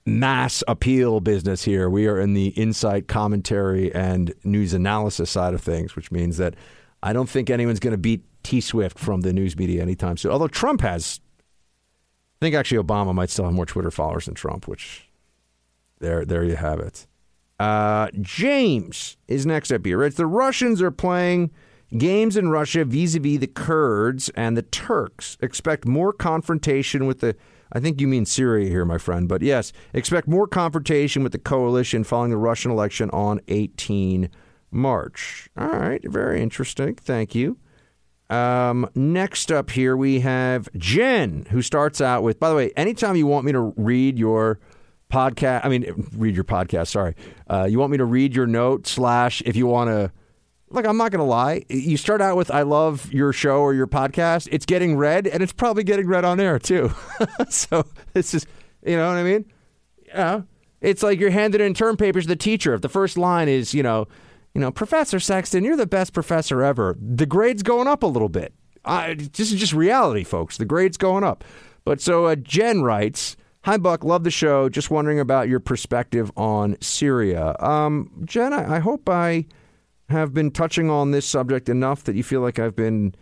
mass 0.07 0.63
appeal 0.69 1.21
business 1.21 1.65
here. 1.65 1.89
We 1.89 2.07
are 2.07 2.21
in 2.21 2.35
the 2.35 2.49
insight, 2.49 3.09
commentary, 3.09 3.95
and 3.95 4.35
news 4.45 4.75
analysis 4.75 5.31
side 5.31 5.55
of 5.55 5.63
things, 5.63 5.97
which 5.97 6.13
means 6.13 6.37
that 6.37 6.55
I 7.03 7.13
don't 7.13 7.29
think 7.29 7.51
anyone's 7.51 7.81
going 7.81 7.93
to 7.93 7.99
beat 7.99 8.25
T 8.43 8.61
Swift 8.61 8.99
from 8.99 9.23
the 9.23 9.33
news 9.33 9.57
media 9.57 9.81
anytime 9.81 10.17
soon. 10.17 10.33
Although 10.33 10.49
Trump 10.49 10.83
has 10.83 11.21
I 12.41 12.45
think 12.45 12.55
actually 12.57 12.83
Obama 12.83 13.15
might 13.15 13.31
still 13.31 13.47
have 13.47 13.55
more 13.55 13.65
Twitter 13.65 13.91
followers 13.91 14.27
than 14.27 14.35
Trump, 14.35 14.69
which 14.69 15.09
there, 16.01 16.25
there 16.25 16.45
you 16.45 16.57
have 16.57 16.81
it. 16.81 17.07
Uh, 17.59 18.09
James 18.21 19.17
is 19.29 19.47
next 19.47 19.73
up 19.73 19.87
here. 19.87 20.03
It's 20.03 20.17
the 20.17 20.27
Russians 20.27 20.83
are 20.83 20.91
playing 20.91 21.51
games 21.97 22.37
in 22.37 22.51
Russia 22.51 22.85
vis-a-vis 22.85 23.39
the 23.39 23.47
Kurds 23.47 24.29
and 24.31 24.57
the 24.57 24.63
Turks. 24.63 25.39
Expect 25.41 25.87
more 25.87 26.13
confrontation 26.13 27.07
with 27.07 27.21
the. 27.21 27.37
I 27.75 27.81
think 27.81 28.01
you 28.01 28.07
mean 28.07 28.25
Syria 28.25 28.69
here, 28.69 28.85
my 28.85 28.99
friend. 28.99 29.29
But 29.29 29.43
yes, 29.43 29.73
expect 29.93 30.29
more 30.29 30.47
confrontation 30.47 31.23
with 31.23 31.33
the 31.33 31.39
coalition 31.39 32.05
following 32.05 32.31
the 32.31 32.37
Russian 32.37 32.71
election 32.71 33.11
on 33.11 33.41
18 33.49 34.31
March. 34.71 35.49
All 35.57 35.69
right, 35.69 36.01
very 36.09 36.41
interesting. 36.41 36.95
Thank 36.95 37.35
you. 37.35 37.59
Um, 38.31 38.89
next 38.95 39.53
up 39.53 39.71
here, 39.71 39.97
we 39.97 40.21
have 40.21 40.69
Jen, 40.77 41.47
who 41.51 41.63
starts 41.63 42.01
out 42.01 42.23
with, 42.23 42.41
by 42.41 42.49
the 42.49 42.55
way, 42.57 42.73
anytime 42.77 43.17
you 43.17 43.27
want 43.27 43.45
me 43.45 43.53
to 43.53 43.61
read 43.77 44.19
your 44.19 44.61
podcast, 45.13 45.65
I 45.65 45.69
mean, 45.69 46.09
read 46.17 46.35
your 46.35 46.45
podcast, 46.45 46.89
sorry. 46.89 47.15
Uh, 47.49 47.67
you 47.69 47.79
want 47.79 47.93
me 47.93 47.99
to 47.99 48.05
read 48.05 48.35
your 48.35 48.47
note, 48.47 48.87
slash, 48.87 49.43
if 49.45 49.57
you 49.57 49.67
want 49.67 49.91
to 49.91 50.11
Look, 50.71 50.87
I'm 50.87 50.97
not 50.97 51.13
going 51.13 51.21
to 51.21 51.25
lie. 51.25 51.65
You 51.69 51.97
start 51.97 52.21
out 52.21 52.37
with, 52.37 52.51
I 52.51 52.63
love 52.63 53.13
your 53.13 53.33
show 53.33 53.61
or 53.61 53.75
your 53.75 53.87
podcast. 53.87 54.49
It's 54.51 54.67
getting 54.67 54.97
read, 54.97 55.27
and 55.27 55.43
it's 55.43 55.53
probably 55.53 55.85
getting 55.85 56.07
read 56.07 56.25
on 56.25 56.41
air, 56.41 56.59
too. 56.59 56.93
so 57.49 57.85
this 58.13 58.35
is, 58.35 58.47
you 58.85 58.97
know 58.97 59.09
what 59.09 59.17
I 59.17 59.23
mean? 59.23 59.45
Yeah. 60.07 60.43
It's 60.81 61.03
like 61.03 61.21
you're 61.21 61.31
handed 61.31 61.61
in 61.61 61.75
term 61.75 61.97
papers 61.97 62.25
to 62.25 62.29
the 62.29 62.37
teacher. 62.37 62.75
If 62.75 62.81
the 62.81 62.89
first 62.89 63.17
line 63.17 63.49
is, 63.49 63.73
you 63.73 63.83
know, 63.83 64.09
you 64.55 64.61
know, 64.61 64.71
Professor 64.71 65.21
Sexton, 65.21 65.65
you're 65.65 65.77
the 65.77 65.87
best 65.87 66.13
professor 66.13 66.63
ever. 66.63 66.97
The 67.01 67.27
grade's 67.27 67.63
going 67.63 67.89
up 67.89 68.03
a 68.03 68.07
little 68.07 68.29
bit. 68.29 68.53
I, 68.85 69.15
this 69.15 69.53
is 69.53 69.59
just 69.59 69.73
reality, 69.73 70.25
folks. 70.25 70.59
The 70.59 70.65
grade's 70.65 70.97
going 70.97 71.25
up. 71.25 71.45
But 71.85 72.01
so 72.01 72.27
uh, 72.27 72.37
Jen 72.37 72.83
writes, 72.83 73.37
Hi, 73.65 73.79
Buck. 73.79 74.05
Love 74.05 74.25
the 74.25 74.31
show. 74.31 74.69
Just 74.69 74.91
wondering 74.91 75.19
about 75.19 75.49
your 75.49 75.59
perspective 75.59 76.31
on 76.37 76.77
Syria. 76.83 77.57
Um, 77.61 78.11
Jen, 78.27 78.53
I, 78.53 78.77
I 78.77 78.79
hope 78.79 79.09
I 79.09 79.47
have 80.09 80.35
been 80.35 80.51
touching 80.51 80.91
on 80.91 81.11
this 81.11 81.27
subject 81.27 81.69
enough 81.69 82.05
that 82.05 82.15
you 82.15 82.23
feel 82.23 82.41
like 82.41 82.59
I've 82.59 82.77
been 82.77 83.15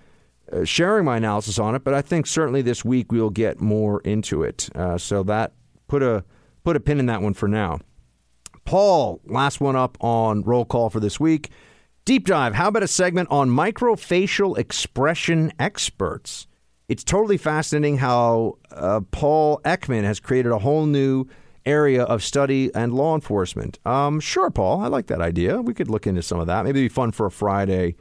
uh, 0.52 0.64
sharing 0.64 1.04
my 1.04 1.16
analysis 1.16 1.58
on 1.58 1.74
it. 1.74 1.84
But 1.84 1.94
I 1.94 2.02
think 2.02 2.26
certainly 2.26 2.62
this 2.62 2.84
week 2.84 3.12
we'll 3.12 3.30
get 3.30 3.60
more 3.60 4.00
into 4.00 4.42
it. 4.42 4.68
Uh, 4.74 4.98
so 4.98 5.22
that 5.24 5.52
put 5.88 6.02
a 6.02 6.24
put 6.64 6.76
a 6.76 6.80
pin 6.80 6.98
in 6.98 7.06
that 7.06 7.22
one 7.22 7.34
for 7.34 7.48
now. 7.48 7.80
Paul, 8.64 9.20
last 9.24 9.60
one 9.60 9.76
up 9.76 9.96
on 10.00 10.42
roll 10.42 10.64
call 10.64 10.90
for 10.90 11.00
this 11.00 11.18
week. 11.18 11.50
Deep 12.04 12.26
dive. 12.26 12.54
How 12.54 12.68
about 12.68 12.82
a 12.82 12.88
segment 12.88 13.28
on 13.30 13.48
microfacial 13.48 14.58
expression 14.58 15.52
experts? 15.58 16.46
It's 16.88 17.04
totally 17.04 17.36
fascinating 17.36 17.98
how 17.98 18.58
uh, 18.70 19.00
Paul 19.12 19.60
Ekman 19.64 20.02
has 20.02 20.18
created 20.18 20.50
a 20.52 20.58
whole 20.58 20.86
new 20.86 21.26
area 21.64 22.02
of 22.02 22.22
study 22.22 22.70
and 22.74 22.94
law 22.94 23.14
enforcement. 23.14 23.78
Um, 23.86 24.20
sure, 24.20 24.50
Paul, 24.50 24.80
I 24.80 24.88
like 24.88 25.06
that 25.06 25.20
idea. 25.20 25.60
We 25.60 25.74
could 25.74 25.88
look 25.88 26.06
into 26.06 26.22
some 26.22 26.40
of 26.40 26.46
that. 26.46 26.64
Maybe 26.64 26.80
it'd 26.80 26.90
be 26.90 26.94
fun 26.94 27.12
for 27.12 27.26
a 27.26 27.30
Friday, 27.30 27.96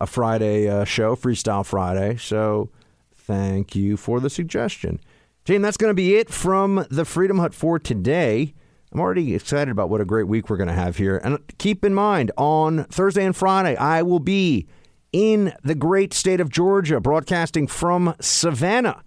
a 0.00 0.06
Friday 0.06 0.68
uh, 0.68 0.84
show, 0.84 1.16
Freestyle 1.16 1.64
Friday. 1.64 2.16
So, 2.16 2.70
thank 3.14 3.76
you 3.76 3.96
for 3.96 4.20
the 4.20 4.30
suggestion, 4.30 5.00
team. 5.44 5.62
That's 5.62 5.76
going 5.76 5.90
to 5.90 5.94
be 5.94 6.16
it 6.16 6.30
from 6.30 6.86
the 6.90 7.04
Freedom 7.04 7.38
Hut 7.38 7.54
for 7.54 7.78
today. 7.78 8.54
I'm 8.90 9.00
already 9.00 9.34
excited 9.34 9.70
about 9.70 9.90
what 9.90 10.00
a 10.00 10.06
great 10.06 10.28
week 10.28 10.48
we're 10.48 10.56
going 10.56 10.68
to 10.68 10.74
have 10.74 10.96
here. 10.96 11.18
And 11.22 11.38
keep 11.58 11.84
in 11.84 11.92
mind, 11.92 12.32
on 12.38 12.84
Thursday 12.84 13.24
and 13.24 13.36
Friday, 13.36 13.76
I 13.76 14.02
will 14.02 14.20
be 14.20 14.66
in 15.12 15.52
the 15.62 15.74
great 15.74 16.14
state 16.14 16.40
of 16.40 16.50
Georgia, 16.50 17.00
broadcasting 17.00 17.66
from 17.66 18.14
Savannah. 18.20 19.02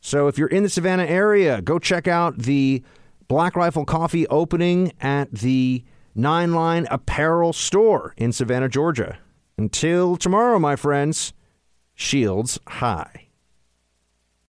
So 0.00 0.26
if 0.26 0.36
you're 0.36 0.48
in 0.48 0.64
the 0.64 0.68
Savannah 0.68 1.04
area, 1.04 1.62
go 1.62 1.78
check 1.78 2.08
out 2.08 2.38
the 2.38 2.82
Black 3.28 3.56
Rifle 3.56 3.84
Coffee 3.84 4.26
opening 4.28 4.92
at 5.00 5.32
the 5.32 5.84
Nine 6.14 6.52
Line 6.52 6.86
Apparel 6.90 7.52
store 7.52 8.14
in 8.16 8.32
Savannah, 8.32 8.68
Georgia. 8.68 9.18
Until 9.56 10.16
tomorrow, 10.16 10.58
my 10.58 10.76
friends, 10.76 11.32
shields 11.94 12.58
high. 12.66 13.28